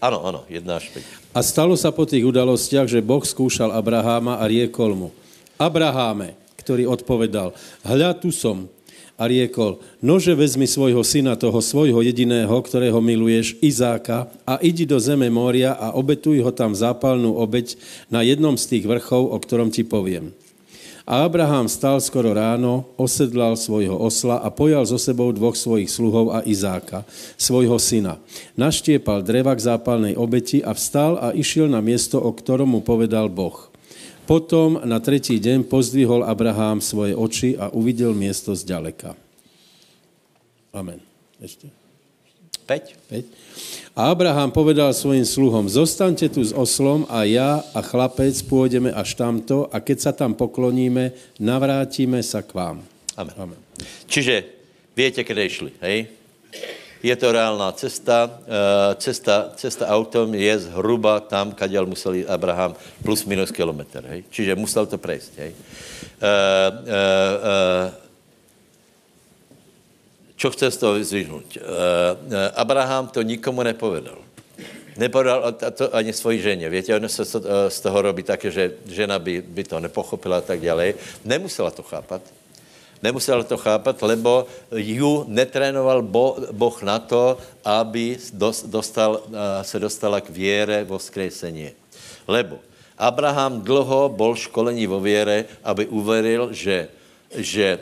Ano, 0.00 0.24
ano, 0.24 0.48
jedna 0.48 0.80
až 0.80 0.88
5. 0.96 1.36
A 1.36 1.40
stalo 1.44 1.76
sa 1.76 1.92
po 1.92 2.08
tých 2.08 2.24
udalostiach, 2.24 2.88
že 2.88 3.04
Boh 3.04 3.20
skúšal 3.20 3.68
Abraháma 3.68 4.40
a 4.40 4.48
riekol 4.48 4.96
mu, 4.96 5.08
Abraháme, 5.60 6.32
ktorý 6.56 6.88
odpovedal, 6.88 7.52
hľa 7.84 8.16
tu 8.16 8.32
som, 8.32 8.64
a 9.20 9.28
riekol, 9.28 9.76
nože 10.00 10.32
vezmi 10.32 10.64
svojho 10.64 11.04
syna, 11.04 11.36
toho 11.36 11.60
svojho 11.60 12.00
jediného, 12.00 12.56
ktorého 12.56 13.04
miluješ, 13.04 13.60
Izáka, 13.60 14.32
a 14.48 14.56
idi 14.64 14.88
do 14.88 14.96
zeme 14.96 15.28
moria 15.28 15.76
a 15.76 15.92
obetuj 15.92 16.40
ho 16.40 16.48
tam 16.48 16.72
zápalnú 16.72 17.36
obeť 17.36 17.76
na 18.08 18.24
jednom 18.24 18.56
z 18.56 18.64
tých 18.64 18.88
vrchov, 18.88 19.28
o 19.28 19.36
ktorom 19.36 19.68
ti 19.68 19.84
poviem. 19.84 20.32
A 21.08 21.24
Abraham 21.24 21.68
stal 21.68 22.00
skoro 22.00 22.36
ráno, 22.36 22.88
osedlal 23.00 23.56
svojho 23.56 23.96
osla 23.96 24.40
a 24.40 24.48
pojal 24.52 24.84
so 24.84 25.00
sebou 25.00 25.32
dvoch 25.32 25.56
svojich 25.56 25.88
sluhov 25.88 26.32
a 26.32 26.44
Izáka, 26.44 27.04
svojho 27.40 27.76
syna. 27.80 28.20
Naštiepal 28.56 29.24
dreva 29.24 29.56
k 29.56 29.64
zápalnej 29.64 30.14
obeti 30.14 30.60
a 30.60 30.76
vstal 30.76 31.16
a 31.16 31.32
išiel 31.32 31.66
na 31.66 31.80
miesto, 31.80 32.20
o 32.20 32.30
ktorom 32.30 32.76
mu 32.76 32.80
povedal 32.84 33.32
Boh. 33.32 33.72
Potom 34.30 34.78
na 34.86 35.02
tretí 35.02 35.42
deň 35.42 35.66
pozdvihol 35.66 36.22
Abraham 36.22 36.78
svoje 36.78 37.18
oči 37.18 37.58
a 37.58 37.74
uviděl 37.74 38.14
město 38.14 38.54
zdaleka. 38.54 39.18
Amen. 40.70 41.02
Ešte? 41.42 41.66
Peť. 42.62 42.94
Peť. 43.10 43.26
A 44.00 44.16
Abraham 44.16 44.48
povedal 44.48 44.96
svojim 44.96 45.28
sluhom, 45.28 45.68
zostaňte 45.68 46.32
tu 46.32 46.40
s 46.40 46.56
oslom 46.56 47.04
a 47.12 47.28
ja 47.28 47.60
a 47.76 47.84
chlapec 47.84 48.32
pôjdeme 48.48 48.88
až 48.88 49.12
tamto 49.12 49.68
a 49.68 49.76
keď 49.76 49.98
sa 50.00 50.12
tam 50.16 50.32
pokloníme, 50.32 51.12
navrátíme 51.36 52.16
sa 52.24 52.40
k 52.40 52.48
vám. 52.56 52.80
Amen. 53.20 53.36
Amen. 53.36 53.60
Čiže 54.08 54.48
viete, 54.96 55.20
kde 55.20 55.44
išli, 55.44 55.76
hej? 55.84 56.08
je 57.04 57.12
to 57.12 57.28
reálná 57.28 57.76
cesta. 57.76 58.40
Eh, 58.48 58.96
cesta, 59.04 59.52
cesta 59.60 59.84
autom 59.84 60.32
je 60.32 60.72
zhruba 60.72 61.20
tam, 61.20 61.52
kaděl 61.52 61.84
musel 61.84 62.24
jít 62.24 62.32
Abraham, 62.32 62.72
plus 63.04 63.28
minus 63.28 63.52
kilometr. 63.52 64.00
Hej? 64.08 64.24
Čiže 64.32 64.56
musel 64.56 64.88
to 64.88 64.96
prejsť. 64.96 65.32
Hej? 65.44 65.52
Uh, 65.52 66.24
uh, 66.24 66.88
uh, 66.88 68.09
čo 70.40 70.48
chce 70.48 70.72
z 70.72 70.76
toho 70.80 70.96
vyzvihnout? 70.96 71.44
Abraham 72.56 73.12
to 73.12 73.20
nikomu 73.20 73.60
nepovedal. 73.60 74.16
Nepovedal 74.96 75.52
to 75.52 75.92
ani 75.92 76.16
svoji 76.16 76.40
ženě. 76.40 76.70
Víte, 76.72 76.96
ono 76.96 77.08
se 77.08 77.24
z 77.68 77.78
toho 77.80 78.02
robí 78.02 78.24
také, 78.24 78.48
že 78.48 78.72
žena 78.88 79.20
by, 79.20 79.44
by 79.44 79.62
to 79.64 79.76
nepochopila 79.80 80.40
a 80.40 80.40
tak 80.40 80.64
dále. 80.64 80.96
Nemusela 81.24 81.70
to 81.70 81.84
chápat 81.84 82.24
nemusel 83.02 83.44
to 83.44 83.56
chápat, 83.56 83.96
lebo 84.02 84.46
ju 84.76 85.24
netrénoval 85.28 86.04
bo, 86.04 86.36
Boh 86.52 86.76
na 86.82 87.00
to, 87.00 87.40
aby 87.64 88.16
dostal, 88.68 89.24
se 89.62 89.78
dostala 89.80 90.20
k 90.20 90.30
věre 90.30 90.84
v 90.84 90.98
vzkresení. 90.98 91.72
Lebo 92.28 92.60
Abraham 93.00 93.64
dlho 93.64 94.12
bol 94.12 94.36
školení 94.36 94.84
vo 94.86 95.00
věre, 95.00 95.44
aby 95.64 95.88
uveril, 95.88 96.52
že 96.52 96.88
že 97.30 97.78
eh, 97.78 97.80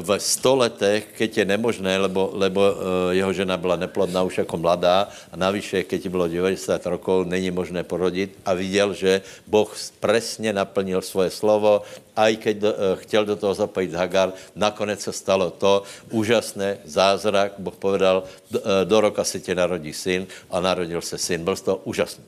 v 0.00 0.16
sto 0.16 0.56
letech, 0.56 1.12
keď 1.12 1.44
je 1.44 1.44
nemožné, 1.44 2.00
lebo, 2.00 2.32
lebo 2.32 2.60
eh, 2.64 2.74
jeho 3.20 3.32
žena 3.32 3.60
byla 3.60 3.76
neplodná 3.76 4.24
už 4.24 4.38
jako 4.38 4.56
mladá 4.56 5.12
a 5.32 5.36
navíše, 5.36 5.84
keď 5.84 6.02
ti 6.02 6.08
bylo 6.08 6.28
90 6.28 6.86
rokov, 6.86 7.28
není 7.28 7.52
možné 7.52 7.84
porodit 7.84 8.32
a 8.44 8.56
viděl, 8.56 8.96
že 8.96 9.20
Boh 9.46 9.68
presně 10.00 10.52
naplnil 10.52 11.04
svoje 11.04 11.30
slovo, 11.30 11.84
a 12.16 12.32
i 12.32 12.36
keď 12.40 12.56
do, 12.56 12.70
eh, 12.72 12.96
chtěl 13.04 13.24
do 13.24 13.36
toho 13.36 13.54
zapojit 13.54 13.92
Hagar, 13.92 14.32
nakonec 14.56 15.00
se 15.00 15.12
stalo 15.12 15.52
to 15.52 15.84
úžasné, 16.10 16.80
zázrak, 16.88 17.60
Boh 17.60 17.76
povedal, 17.76 18.24
do, 18.50 18.60
do 18.84 19.00
roka 19.00 19.24
se 19.24 19.40
tě 19.40 19.54
narodí 19.54 19.92
syn 19.92 20.26
a 20.50 20.60
narodil 20.60 21.04
se 21.04 21.18
syn. 21.18 21.44
Byl 21.44 21.56
to 21.56 21.76
úžasný. 21.84 22.24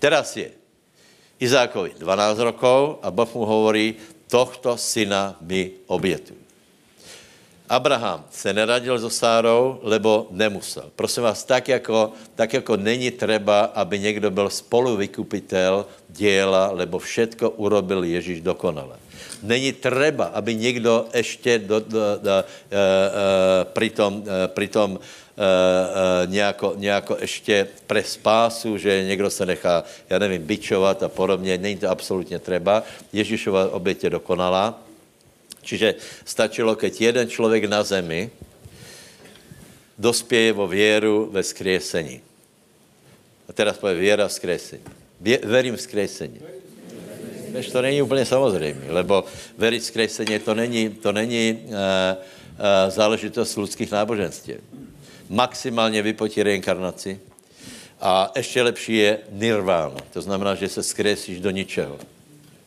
Teraz 0.00 0.36
je 0.36 0.56
Izákovi 1.40 2.00
12 2.00 2.38
rokov 2.38 3.00
a 3.04 3.12
Boh 3.12 3.28
mu 3.34 3.44
hovorí, 3.44 3.96
tohto 4.30 4.78
syna 4.78 5.36
mi 5.40 5.70
obětuj. 5.86 6.36
Abraham 7.70 8.26
se 8.30 8.52
neradil 8.52 8.98
so 8.98 9.10
Sárou, 9.10 9.78
lebo 9.82 10.26
nemusel. 10.30 10.90
Prosím 10.96 11.22
vás, 11.22 11.44
tak 11.44 11.68
jako, 11.68 12.12
tak 12.34 12.52
jako 12.52 12.76
není 12.76 13.10
třeba, 13.10 13.60
aby 13.78 13.98
někdo 13.98 14.30
byl 14.30 14.50
spoluvykupitel 14.50 15.86
děla, 16.08 16.70
lebo 16.70 16.98
všetko 16.98 17.50
urobil 17.50 18.04
Ježíš 18.04 18.40
dokonale. 18.40 18.98
Není 19.42 19.72
třeba, 19.72 20.24
aby 20.34 20.54
někdo 20.54 21.06
ještě 21.14 21.58
do, 21.58 21.80
do, 21.80 22.18
do, 22.22 22.30
uh, 22.34 22.42
uh, 22.42 23.64
pritom, 23.70 24.14
uh, 24.14 24.26
pritom 24.46 24.90
uh, 24.90 24.98
uh, 24.98 25.02
nějako, 26.26 26.74
nějako 26.76 27.16
ještě 27.20 27.66
pre 27.86 28.04
spásu, 28.04 28.78
že 28.78 29.04
někdo 29.04 29.30
se 29.30 29.46
nechá, 29.46 29.84
já 30.10 30.18
nevím, 30.18 30.42
bičovat 30.42 31.02
a 31.02 31.08
podobně. 31.08 31.58
Není 31.58 31.76
to 31.76 31.90
absolutně 31.90 32.38
třeba. 32.38 32.82
Ježíšova 33.12 33.70
oběť 33.70 34.04
je 34.04 34.10
dokonalá. 34.10 34.82
Čiže 35.62 35.94
stačilo, 36.24 36.76
keď 36.76 37.00
jeden 37.00 37.28
člověk 37.28 37.64
na 37.64 37.82
zemi 37.82 38.30
dospěje 39.98 40.52
vo 40.52 40.68
věru 40.68 41.28
ve 41.32 41.42
skriesení. 41.42 42.20
A 43.48 43.52
teraz 43.52 43.78
pově 43.78 43.94
věra 43.94 44.28
v 44.28 44.32
skriesení. 44.32 44.82
Verím 45.44 45.76
v 45.76 45.80
skriesení. 45.80 46.40
Než 47.52 47.70
to 47.70 47.82
není 47.82 48.02
úplně 48.02 48.24
samozřejmé, 48.24 48.80
lebo 48.88 49.24
veriť 49.58 49.82
v 49.82 49.84
skriesení 49.84 50.38
to 50.38 50.54
není, 50.54 50.88
to 50.88 51.12
není 51.12 51.58
uh, 51.64 51.70
uh, 51.70 52.90
záležitost 52.90 53.56
lidských 53.56 53.90
náboženství. 53.90 54.54
Maximálně 55.30 56.02
vypotí 56.02 56.42
reinkarnaci 56.42 57.20
a 58.00 58.32
ještě 58.36 58.62
lepší 58.62 58.96
je 58.96 59.18
nirvána. 59.30 59.96
To 60.12 60.22
znamená, 60.22 60.54
že 60.54 60.68
se 60.68 60.82
skresíš 60.82 61.40
do 61.40 61.50
ničeho. 61.50 61.98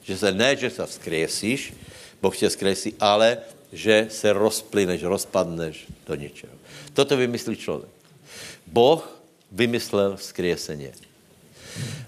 Že 0.03 0.17
se 0.17 0.31
ne, 0.31 0.55
že 0.55 0.69
se 0.69 0.87
skresíš, 0.87 1.73
Boh 2.21 2.37
tě 2.37 2.49
zkreslí, 2.49 2.95
ale 2.99 3.37
že 3.73 4.07
se 4.09 4.33
rozplyneš, 4.33 5.03
rozpadneš 5.03 5.85
do 6.07 6.15
něčeho. 6.15 6.53
Toto 6.93 7.17
vymyslí 7.17 7.55
člověk. 7.55 7.91
Boh 8.67 9.19
vymyslel 9.51 10.17
vzkrieseně. 10.17 10.91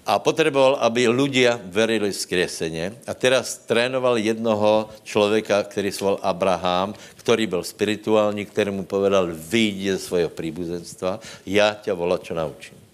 A 0.06 0.20
potřeboval, 0.20 0.78
aby 0.86 1.10
ľudia 1.10 1.60
verili 1.66 2.12
vzkrieseně. 2.12 2.94
A 3.08 3.14
teraz 3.14 3.58
trénoval 3.66 4.18
jednoho 4.18 4.90
člověka, 5.04 5.64
který 5.64 5.92
se 5.92 6.04
volal 6.04 6.20
Abraham, 6.22 6.94
který 7.16 7.48
byl 7.48 7.64
spirituální, 7.64 8.46
který 8.46 8.72
mu 8.72 8.84
povedal, 8.84 9.28
vyjdi 9.34 9.92
ze 9.92 10.00
svého 10.00 10.30
příbuzenstva, 10.30 11.20
já 11.46 11.74
tě 11.74 11.94
volá, 11.94 12.18
čo 12.18 12.34
naučím 12.34 12.86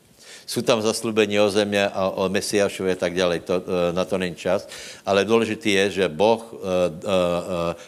jsou 0.52 0.62
tam 0.62 0.82
zaslubení 0.82 1.40
o 1.40 1.50
země 1.50 1.88
a 1.88 2.10
o 2.10 2.30
Mesiášově 2.30 2.94
a 2.94 3.00
tak 3.00 3.16
dále, 3.16 3.40
to, 3.40 3.64
eh, 3.64 3.94
na 3.96 4.04
to 4.06 4.18
není 4.20 4.36
čas, 4.36 4.68
ale 5.06 5.24
důležité 5.24 5.70
je, 5.70 6.04
že 6.04 6.12
Boh 6.12 6.44
uh, 6.44 6.60
uh, 6.60 6.60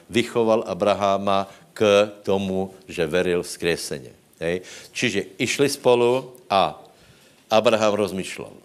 vychoval 0.09 0.63
Abraháma 0.67 1.51
k 1.73 2.07
tomu, 2.23 2.71
že 2.87 3.03
veril 3.03 3.43
vzkrieseně. 3.43 4.15
Hej? 4.39 4.61
Čiže 4.95 5.35
išli 5.37 5.67
spolu 5.69 6.31
a 6.49 6.79
Abraham 7.51 7.93
rozmýšlel. 7.93 8.62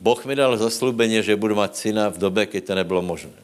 Boh 0.00 0.24
mi 0.24 0.34
dal 0.34 0.56
zaslubení, 0.56 1.22
že 1.22 1.36
budu 1.36 1.54
mít 1.54 1.76
syna 1.76 2.08
v 2.08 2.18
době, 2.18 2.46
kdy 2.46 2.60
to 2.60 2.74
nebylo 2.74 3.02
možné. 3.02 3.36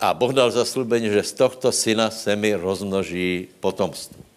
A 0.00 0.14
Boh 0.14 0.32
dal 0.32 0.50
zaslubení, 0.50 1.08
že 1.08 1.22
z 1.22 1.32
tohto 1.32 1.72
syna 1.72 2.10
se 2.10 2.36
mi 2.36 2.54
rozmnoží 2.54 3.48
potomstvo 3.60 4.32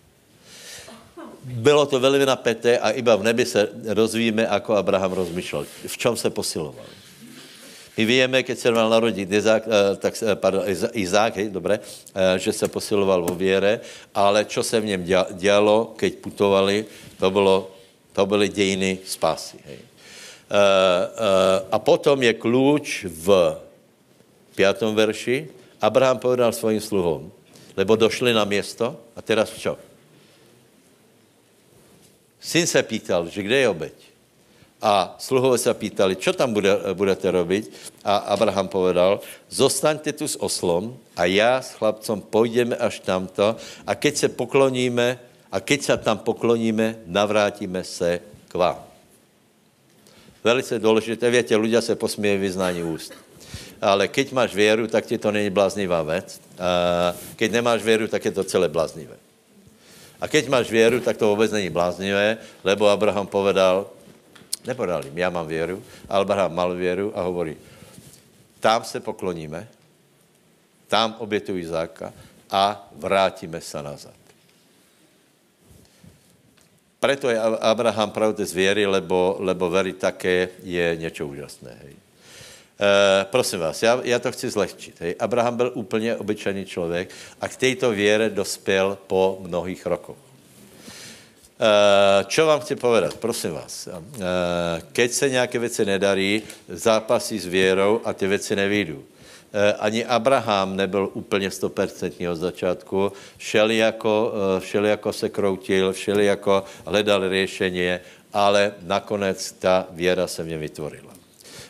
bylo 1.45 1.85
to 1.85 1.99
velmi 1.99 2.25
napeté 2.25 2.77
a 2.77 2.89
iba 2.89 3.15
v 3.15 3.23
nebi 3.23 3.45
se 3.45 3.69
rozvíme, 3.85 4.47
ako 4.47 4.75
Abraham 4.75 5.13
rozmýšlel. 5.13 5.65
V 5.87 5.97
čem 5.97 6.17
se 6.17 6.29
posiloval. 6.29 6.85
My 7.97 8.05
víme, 8.05 8.43
keď 8.43 8.57
se 8.59 8.71
mal 8.71 8.89
narodit 8.89 9.31
Izák, 9.31 9.63
eh, 9.63 9.95
tak, 9.95 10.13
eh, 10.19 10.35
pardon, 10.35 10.63
Izák, 10.91 11.35
hej, 11.37 11.47
dobré, 11.49 11.79
eh, 11.79 12.39
že 12.39 12.51
se 12.51 12.67
posiloval 12.67 13.23
vo 13.23 13.35
věre, 13.35 13.79
ale 14.11 14.45
čo 14.45 14.63
se 14.63 14.79
v 14.79 14.85
něm 14.85 15.05
dělo, 15.31 15.93
keď 15.95 16.13
putovali, 16.15 16.85
to, 17.19 17.31
bylo, 17.31 17.71
to 18.11 18.25
byly 18.25 18.49
dějiny 18.49 18.99
spásy. 19.05 19.57
Hej. 19.65 19.79
A 21.71 21.77
potom 21.81 22.21
je 22.21 22.33
klíč 22.33 23.09
v 23.09 23.57
pátom 24.53 24.93
verši. 24.95 25.49
Abraham 25.81 26.21
povedal 26.21 26.53
svým 26.53 26.79
sluhom, 26.79 27.33
lebo 27.75 27.97
došli 27.97 28.31
na 28.33 28.45
město 28.45 28.95
a 29.17 29.19
teraz 29.21 29.51
čo? 29.51 29.75
Syn 32.39 32.69
se 32.69 32.77
pýtal, 32.85 33.25
že 33.29 33.41
kde 33.41 33.57
je 33.57 33.69
obeď. 33.69 33.97
A 34.85 35.17
sluhové 35.17 35.57
se 35.57 35.73
pýtali, 35.73 36.13
čo 36.13 36.29
tam 36.29 36.53
bude, 36.53 36.69
budete 36.93 37.25
robiť? 37.25 37.63
A 38.05 38.37
Abraham 38.37 38.69
povedal, 38.69 39.17
zostaňte 39.49 40.13
tu 40.13 40.29
s 40.29 40.37
oslom 40.37 40.93
a 41.17 41.25
já 41.25 41.57
s 41.57 41.73
chlapcom 41.73 42.21
půjdeme 42.21 42.77
až 42.77 43.01
tamto 43.01 43.57
a 43.87 43.91
keď 43.95 44.13
se 44.15 44.27
pokloníme, 44.29 45.19
a 45.51 45.59
keď 45.59 45.81
se 45.81 45.97
tam 45.97 46.17
pokloníme, 46.21 47.01
navrátíme 47.05 47.83
se 47.83 48.21
k 48.47 48.53
vám. 48.53 48.84
Velice 50.45 50.79
důležité, 50.79 51.29
větě, 51.29 51.57
ľudia 51.57 51.81
se 51.81 51.95
posmějí 51.95 52.37
vyznání 52.37 52.83
úst. 52.83 53.13
Ale 53.81 54.07
keď 54.07 54.31
máš 54.31 54.53
věru, 54.53 54.87
tak 54.87 55.05
ti 55.05 55.17
to 55.17 55.31
není 55.31 55.49
bláznivá 55.49 56.03
věc. 56.05 56.41
Keď 57.35 57.51
nemáš 57.51 57.81
věru, 57.81 58.07
tak 58.07 58.25
je 58.25 58.31
to 58.31 58.43
celé 58.43 58.69
bláznivé. 58.69 59.17
A 60.21 60.27
keď 60.27 60.47
máš 60.47 60.69
věru, 60.69 60.99
tak 61.01 61.17
to 61.17 61.33
vůbec 61.33 61.51
není 61.51 61.69
bláznivé, 61.69 62.37
lebo 62.63 62.87
Abraham 62.87 63.27
povedal, 63.27 63.89
nepovedal 64.67 65.05
jim, 65.05 65.17
já 65.17 65.29
mám 65.29 65.47
věru, 65.47 65.83
Abraham 66.09 66.55
mal 66.55 66.73
věru 66.73 67.09
a 67.17 67.21
hovorí, 67.21 67.57
tam 68.59 68.83
se 68.83 68.99
pokloníme, 68.99 69.67
tam 70.87 71.15
obětují 71.19 71.63
Izáka 71.63 72.13
a 72.51 72.89
vrátíme 72.95 73.61
se 73.61 73.83
nazad. 73.83 74.24
Preto 77.05 77.29
je 77.29 77.37
Abraham 77.61 78.09
pravde 78.09 78.45
z 78.45 78.53
věry, 78.53 78.85
lebo, 78.85 79.37
lebo 79.39 79.69
very 79.69 79.93
také 79.93 80.49
je 80.63 80.95
něco 80.97 81.27
úžasné. 81.27 81.77
Hej. 81.81 81.93
E, 81.93 83.25
prosím 83.25 83.59
vás, 83.59 83.83
já, 83.83 84.01
já 84.03 84.19
to 84.19 84.31
chci 84.31 84.49
zlehčit. 84.49 84.95
Hej. 84.99 85.15
Abraham 85.19 85.57
byl 85.57 85.71
úplně 85.73 86.15
obyčejný 86.15 86.65
člověk 86.65 87.09
a 87.41 87.47
k 87.47 87.55
této 87.55 87.91
věre 87.91 88.29
dospěl 88.29 88.97
po 89.07 89.37
mnohých 89.41 89.85
rokoch. 89.85 90.17
E, 91.61 92.25
čo 92.25 92.45
vám 92.45 92.59
chci 92.59 92.75
povedat? 92.75 93.13
Prosím 93.13 93.51
vás. 93.51 93.87
E, 93.87 93.93
keď 94.91 95.11
se 95.11 95.29
nějaké 95.29 95.59
věci 95.59 95.85
nedarí, 95.85 96.41
zápasí 96.69 97.39
s 97.39 97.45
věrou 97.45 98.01
a 98.05 98.13
ty 98.13 98.27
věci 98.27 98.55
nevídu. 98.55 99.05
E, 99.55 99.73
ani 99.73 100.05
Abraham 100.05 100.75
nebyl 100.75 101.09
úplně 101.13 101.51
stopercentní 101.51 102.29
od 102.29 102.35
začátku. 102.35 103.11
Všeli 103.37 103.77
jako, 103.77 104.33
všeli 104.59 104.89
jako 104.89 105.13
se 105.13 105.29
kroutil, 105.29 105.93
všeli 105.93 106.25
jako 106.25 106.63
hledal 106.85 107.29
řešení, 107.29 107.99
ale 108.33 108.75
nakonec 108.83 109.51
ta 109.51 109.87
věra 109.91 110.27
se 110.27 110.43
mě 110.43 110.57
vytvorila. 110.57 111.15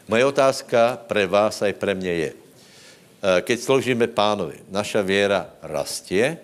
Moje 0.08 0.26
otázka 0.26 0.98
pre 1.08 1.26
vás 1.26 1.62
a 1.62 1.74
pre 1.74 1.94
mě 1.94 2.14
je, 2.14 2.32
eh, 2.34 3.42
keď 3.42 3.58
sloužíme 3.60 4.08
pánovi, 4.08 4.62
naša 4.70 5.02
věra 5.02 5.50
rastě 5.62 6.38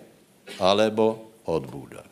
alebo 0.58 1.30
odbúda? 1.46 2.02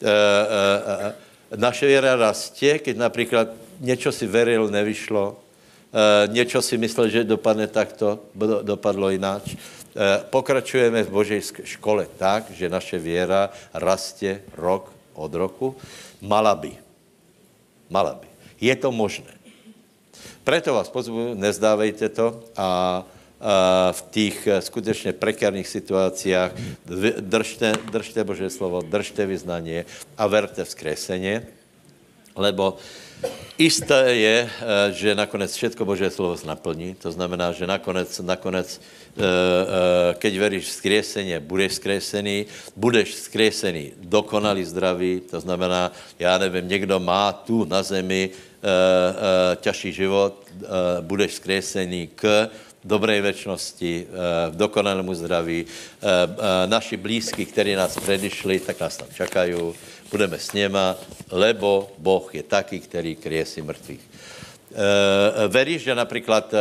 Eh, 0.00 0.08
eh, 0.08 1.12
naše 1.56 1.86
věra 1.86 2.16
rastě, 2.16 2.78
keď 2.78 2.96
například 2.96 3.48
něco 3.80 4.12
si 4.12 4.26
veril, 4.26 4.68
nevyšlo, 4.68 5.40
něco 6.26 6.62
si 6.62 6.78
myslel, 6.78 7.08
že 7.08 7.24
dopadne 7.24 7.66
takto, 7.66 8.18
dopadlo 8.62 9.10
jináč. 9.10 9.56
Pokračujeme 10.30 11.02
v 11.02 11.10
Božej 11.10 11.42
škole 11.64 12.06
tak, 12.18 12.50
že 12.50 12.70
naše 12.70 12.98
věra 12.98 13.50
rastě 13.74 14.42
rok 14.54 14.92
od 15.14 15.34
roku. 15.34 15.76
Mala 16.22 16.54
by. 16.54 16.72
Mala 17.90 18.14
by. 18.14 18.26
Je 18.60 18.76
to 18.76 18.92
možné. 18.92 19.34
Preto 20.44 20.74
vás 20.74 20.88
pozvu, 20.88 21.34
nezdávejte 21.34 22.08
to 22.08 22.44
a 22.56 23.02
v 23.92 24.04
těch 24.10 24.46
eh, 24.46 24.60
skutečně 24.60 25.12
prekárních 25.12 25.68
situacích 25.68 26.36
držte, 27.20 27.72
držte 27.90 28.24
Bože 28.24 28.50
slovo, 28.50 28.82
držte 28.82 29.26
vyznání 29.26 29.84
a 30.18 30.26
verte 30.26 30.64
vzkreseně, 30.64 31.46
lebo 32.36 32.76
Isté 33.60 34.16
je, 34.16 34.36
eh, 34.48 34.92
že 34.96 35.12
nakonec 35.12 35.52
všetko 35.52 35.84
Boží 35.84 36.08
slovo 36.08 36.32
naplní, 36.48 36.96
to 36.96 37.12
znamená, 37.12 37.52
že 37.52 37.68
nakonec, 37.68 38.08
nakonec 38.24 38.68
eh, 38.72 40.14
keď 40.16 40.32
veríš 40.38 40.64
v 40.64 40.76
skreseně, 40.80 41.36
budeš 41.40 41.72
skresený, 41.76 42.46
budeš 42.76 43.28
skresený 43.28 43.92
dokonalý 44.00 44.64
zdravý, 44.64 45.20
to 45.30 45.40
znamená, 45.40 45.92
já 46.18 46.38
nevím, 46.38 46.68
někdo 46.68 47.00
má 47.00 47.32
tu 47.32 47.64
na 47.68 47.82
zemi 47.82 48.30
eh, 48.32 49.92
život, 49.92 50.40
eh, 50.48 50.66
budeš 51.00 51.34
skresený 51.34 52.08
k 52.16 52.48
dobrej 52.84 53.20
večnosti, 53.20 54.06
v 54.06 54.52
eh, 54.52 54.56
dokonalému 54.56 55.14
zdraví. 55.14 55.66
Naši 56.66 56.96
blízky, 56.96 57.46
kteří 57.46 57.74
nás 57.74 57.98
predišli, 57.98 58.60
tak 58.60 58.80
nás 58.80 58.96
tam 58.96 59.08
čakají. 59.14 59.54
Budeme 60.10 60.38
s 60.38 60.52
něma, 60.52 60.96
lebo 61.30 61.92
Boh 61.98 62.34
je 62.34 62.42
taký, 62.42 62.80
který 62.80 63.16
kriesí 63.16 63.62
mrtvých. 63.62 64.00
veríš, 65.48 65.82
že 65.82 65.94
například 65.94 66.54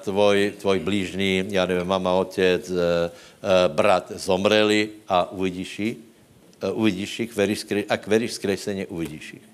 tvoj, 0.00 0.52
tvoj 0.60 0.78
blížný, 0.78 1.44
já 1.48 1.66
nevím, 1.66 1.86
mama, 1.86 2.12
otec, 2.12 2.70
brat 3.68 4.12
zomreli 4.16 4.90
a 5.08 5.32
uvidíš 5.32 5.78
jich, 5.78 5.96
uvidíš 6.72 7.20
jich, 7.20 7.36
veríš, 7.36 7.66
ak 7.88 8.06
veríš 8.06 8.32
skreseně, 8.32 8.86
uvidíš 8.86 9.32
jich. 9.32 9.46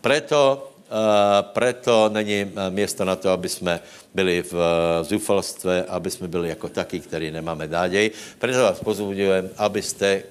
Preto 0.00 0.73
Eh, 0.94 1.42
preto 1.42 2.06
není 2.08 2.46
eh, 2.46 2.70
město 2.70 3.04
na 3.04 3.16
to, 3.16 3.30
aby 3.30 3.48
jsme 3.48 3.80
byli 4.14 4.42
v 4.42 4.54
eh, 4.54 5.04
zúfalstve, 5.04 5.84
aby 5.90 6.10
jsme 6.10 6.28
byli 6.28 6.48
jako 6.48 6.68
taky, 6.68 7.00
který 7.00 7.30
nemáme 7.30 7.66
nádej. 7.66 8.10
Preto 8.38 8.62
vás 8.62 8.78
pozbudujem, 8.80 9.50
abyste 9.56 10.22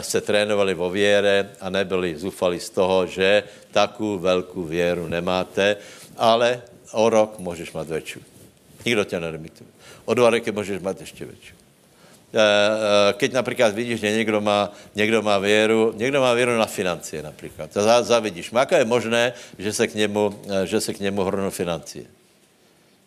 se 0.00 0.20
trénovali 0.20 0.74
vo 0.74 0.90
věre 0.90 1.50
a 1.60 1.70
nebyli 1.70 2.18
zúfali 2.18 2.58
z 2.60 2.70
toho, 2.70 3.06
že 3.06 3.42
takovou 3.70 4.18
velkou 4.18 4.62
věru 4.62 5.06
nemáte, 5.08 5.76
ale 6.16 6.62
o 6.92 7.10
rok 7.10 7.38
můžeš 7.38 7.72
mít 7.72 7.88
větší. 7.88 8.20
Nikdo 8.84 9.04
tě 9.04 9.20
nelimituje. 9.20 9.70
O 10.04 10.14
dva 10.14 10.30
roky 10.30 10.52
můžeš 10.52 10.82
mít 10.82 11.00
ještě 11.00 11.24
větší. 11.24 11.54
Eh, 12.36 12.40
eh, 12.40 13.12
keď 13.16 13.32
například 13.32 13.72
vidíš, 13.74 14.00
že 14.00 14.12
někdo 14.12 14.40
má, 14.44 14.68
někdo 14.92 15.22
má 15.24 15.38
věru, 15.38 15.96
někdo 15.96 16.20
má 16.20 16.34
věru 16.36 16.52
na 16.60 16.68
financie 16.68 17.22
například. 17.22 17.72
Zavidíš. 18.04 18.52
Má 18.52 18.68
je 18.68 18.84
možné, 18.84 19.32
že 19.58 19.72
se 19.72 19.88
k 19.88 19.94
němu, 19.94 20.36
eh, 20.44 20.66
že 20.68 20.80
se 20.80 20.92
k 20.92 21.00
němu 21.00 21.24
hrnou 21.24 21.50
financie? 21.50 22.04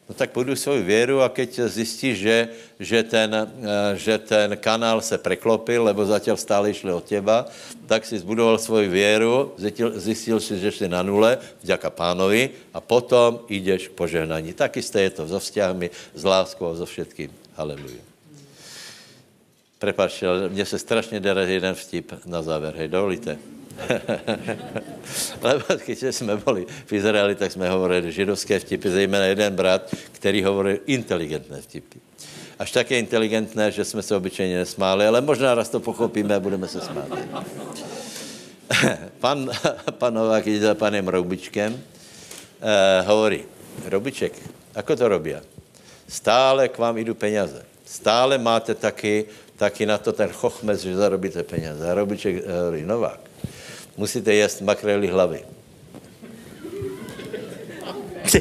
No 0.10 0.18
tak 0.18 0.34
půjdu 0.34 0.58
svou 0.58 0.82
věru 0.82 1.22
a 1.22 1.30
keď 1.30 1.70
zjistíš, 1.70 2.18
že, 2.18 2.38
že, 2.82 3.04
ten, 3.06 3.30
že 3.94 4.18
ten 4.18 4.58
kanál 4.58 5.06
se 5.06 5.22
preklopil, 5.22 5.86
lebo 5.86 6.02
zatím 6.02 6.34
stále 6.34 6.74
šli 6.74 6.90
od 6.90 7.06
těba, 7.06 7.46
tak 7.86 8.02
si 8.10 8.18
zbudoval 8.18 8.58
svoji 8.58 8.90
věru, 8.90 9.54
zjistil, 9.62 9.90
zjistil 10.00 10.40
si, 10.42 10.58
že 10.58 10.72
jsi 10.72 10.90
na 10.90 11.06
nule, 11.06 11.38
vďaka 11.62 11.90
pánovi, 11.94 12.74
a 12.74 12.82
potom 12.82 13.46
jdeš 13.50 13.94
k 13.94 14.02
požehnání. 14.02 14.58
Tak 14.58 14.82
jisté 14.82 15.02
je 15.02 15.10
to 15.10 15.30
so 15.30 15.38
vzťahmi, 15.38 15.94
s 16.18 16.24
láskou 16.26 16.74
a 16.74 16.74
so 16.74 16.90
všetkým. 16.90 17.30
Haleluja. 17.54 18.09
Prepačte, 19.80 20.28
ale 20.28 20.50
mně 20.50 20.66
se 20.66 20.80
strašně 20.80 21.20
dere 21.20 21.52
jeden 21.52 21.76
vtip 21.76 22.12
na 22.26 22.42
závěr, 22.42 22.74
hej, 22.78 22.88
dovolíte? 22.88 23.38
Lebo 25.42 25.64
když 25.86 26.04
jsme 26.12 26.38
byli 26.38 26.66
v 26.86 26.94
Izraeli, 26.94 27.36
tak 27.36 27.52
jsme 27.52 27.70
hovorili 27.70 28.12
židovské 28.12 28.60
vtipy, 28.60 28.90
zejména 28.90 29.26
jeden 29.26 29.56
brat, 29.56 29.96
který 30.12 30.44
hovoril 30.44 30.78
inteligentné 30.86 31.62
vtipy. 31.62 32.00
Až 32.60 32.72
také 32.72 33.00
inteligentné, 33.00 33.72
že 33.72 33.86
jsme 33.86 34.02
se 34.02 34.16
obyčejně 34.16 34.58
nesmáli, 34.58 35.08
ale 35.08 35.22
možná 35.22 35.56
raz 35.56 35.70
to 35.70 35.80
pochopíme 35.80 36.36
a 36.36 36.40
budeme 36.40 36.68
se 36.68 36.82
smát. 36.82 37.08
pan, 39.20 39.52
pan 39.92 40.14
Novák 40.14 40.48
jde 40.48 40.60
za 40.60 40.76
panem 40.76 41.08
Roubičkem, 41.08 41.82
eh, 42.62 43.02
hovorí, 43.02 43.44
Roubiček, 43.86 44.34
ako 44.76 44.96
to 44.96 45.08
robí? 45.08 45.36
Stále 46.08 46.68
k 46.68 46.78
vám 46.78 46.98
jdu 46.98 47.16
peněze. 47.16 47.66
Stále 47.86 48.38
máte 48.38 48.76
taky 48.76 49.26
taky 49.60 49.86
na 49.86 49.98
to 49.98 50.14
ten 50.16 50.32
chochmec, 50.32 50.82
že 50.82 50.96
zarobíte 50.96 51.44
peněze. 51.44 51.92
A 51.92 51.94
Robiček 51.94 52.48
hovorí, 52.48 52.86
Novák, 52.86 53.20
musíte 53.98 54.34
jíst 54.34 54.62
makrely 54.62 55.08
hlavy. 55.08 55.44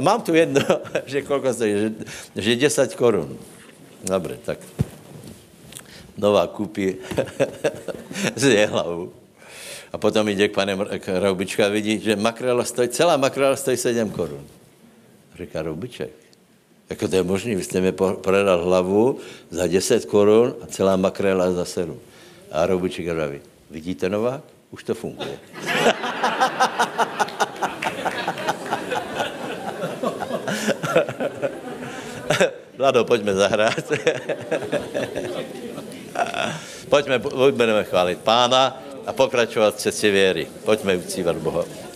Mám 0.00 0.22
tu 0.22 0.34
jedno, 0.34 0.62
že 1.06 1.22
kolko 1.22 1.54
stojí, 1.54 1.72
že, 1.72 1.92
že 2.36 2.56
10 2.56 2.94
korun. 2.94 3.38
Dobře, 4.04 4.38
tak 4.44 4.58
Nová 6.18 6.46
koupí 6.46 6.96
z 8.36 8.66
hlavu. 8.66 9.12
A 9.92 9.98
potom 9.98 10.28
jde 10.28 10.48
k 10.48 10.54
pane 10.54 10.76
k 10.98 11.60
a 11.60 11.68
vidí, 11.68 11.98
že 11.98 12.16
makrela 12.16 12.64
stojí, 12.64 12.88
celá 12.88 13.16
makrela 13.16 13.56
stojí 13.56 13.76
7 13.76 14.10
korun. 14.10 14.46
Říká 15.38 15.62
Roubiček, 15.62 16.27
jako 16.90 17.08
to 17.08 17.16
je 17.16 17.22
možné, 17.22 17.56
vy 17.56 17.64
jste 17.64 17.80
mi 17.80 17.92
prodal 17.92 18.64
hlavu 18.64 19.18
za 19.50 19.66
10 19.66 20.04
korun 20.04 20.54
a 20.60 20.66
celá 20.66 20.96
makrela 20.96 21.52
za 21.52 21.64
7. 21.64 22.00
A 22.52 22.66
Roubiček 22.66 23.08
vraví, 23.08 23.40
vidíte 23.70 24.08
Novák? 24.08 24.40
Už 24.70 24.84
to 24.84 24.94
funguje. 24.94 25.38
Vlado, 32.78 33.04
pojďme 33.04 33.34
zahrát. 33.34 33.92
pojďme, 36.88 37.18
budeme 37.50 37.84
chválit 37.84 38.18
pána 38.18 38.82
a 39.06 39.12
pokračovat 39.12 39.74
v 39.74 39.78
cestě 39.78 40.10
věry. 40.10 40.46
Pojďme 40.64 40.96
uctívat 40.96 41.36
Boha. 41.36 41.87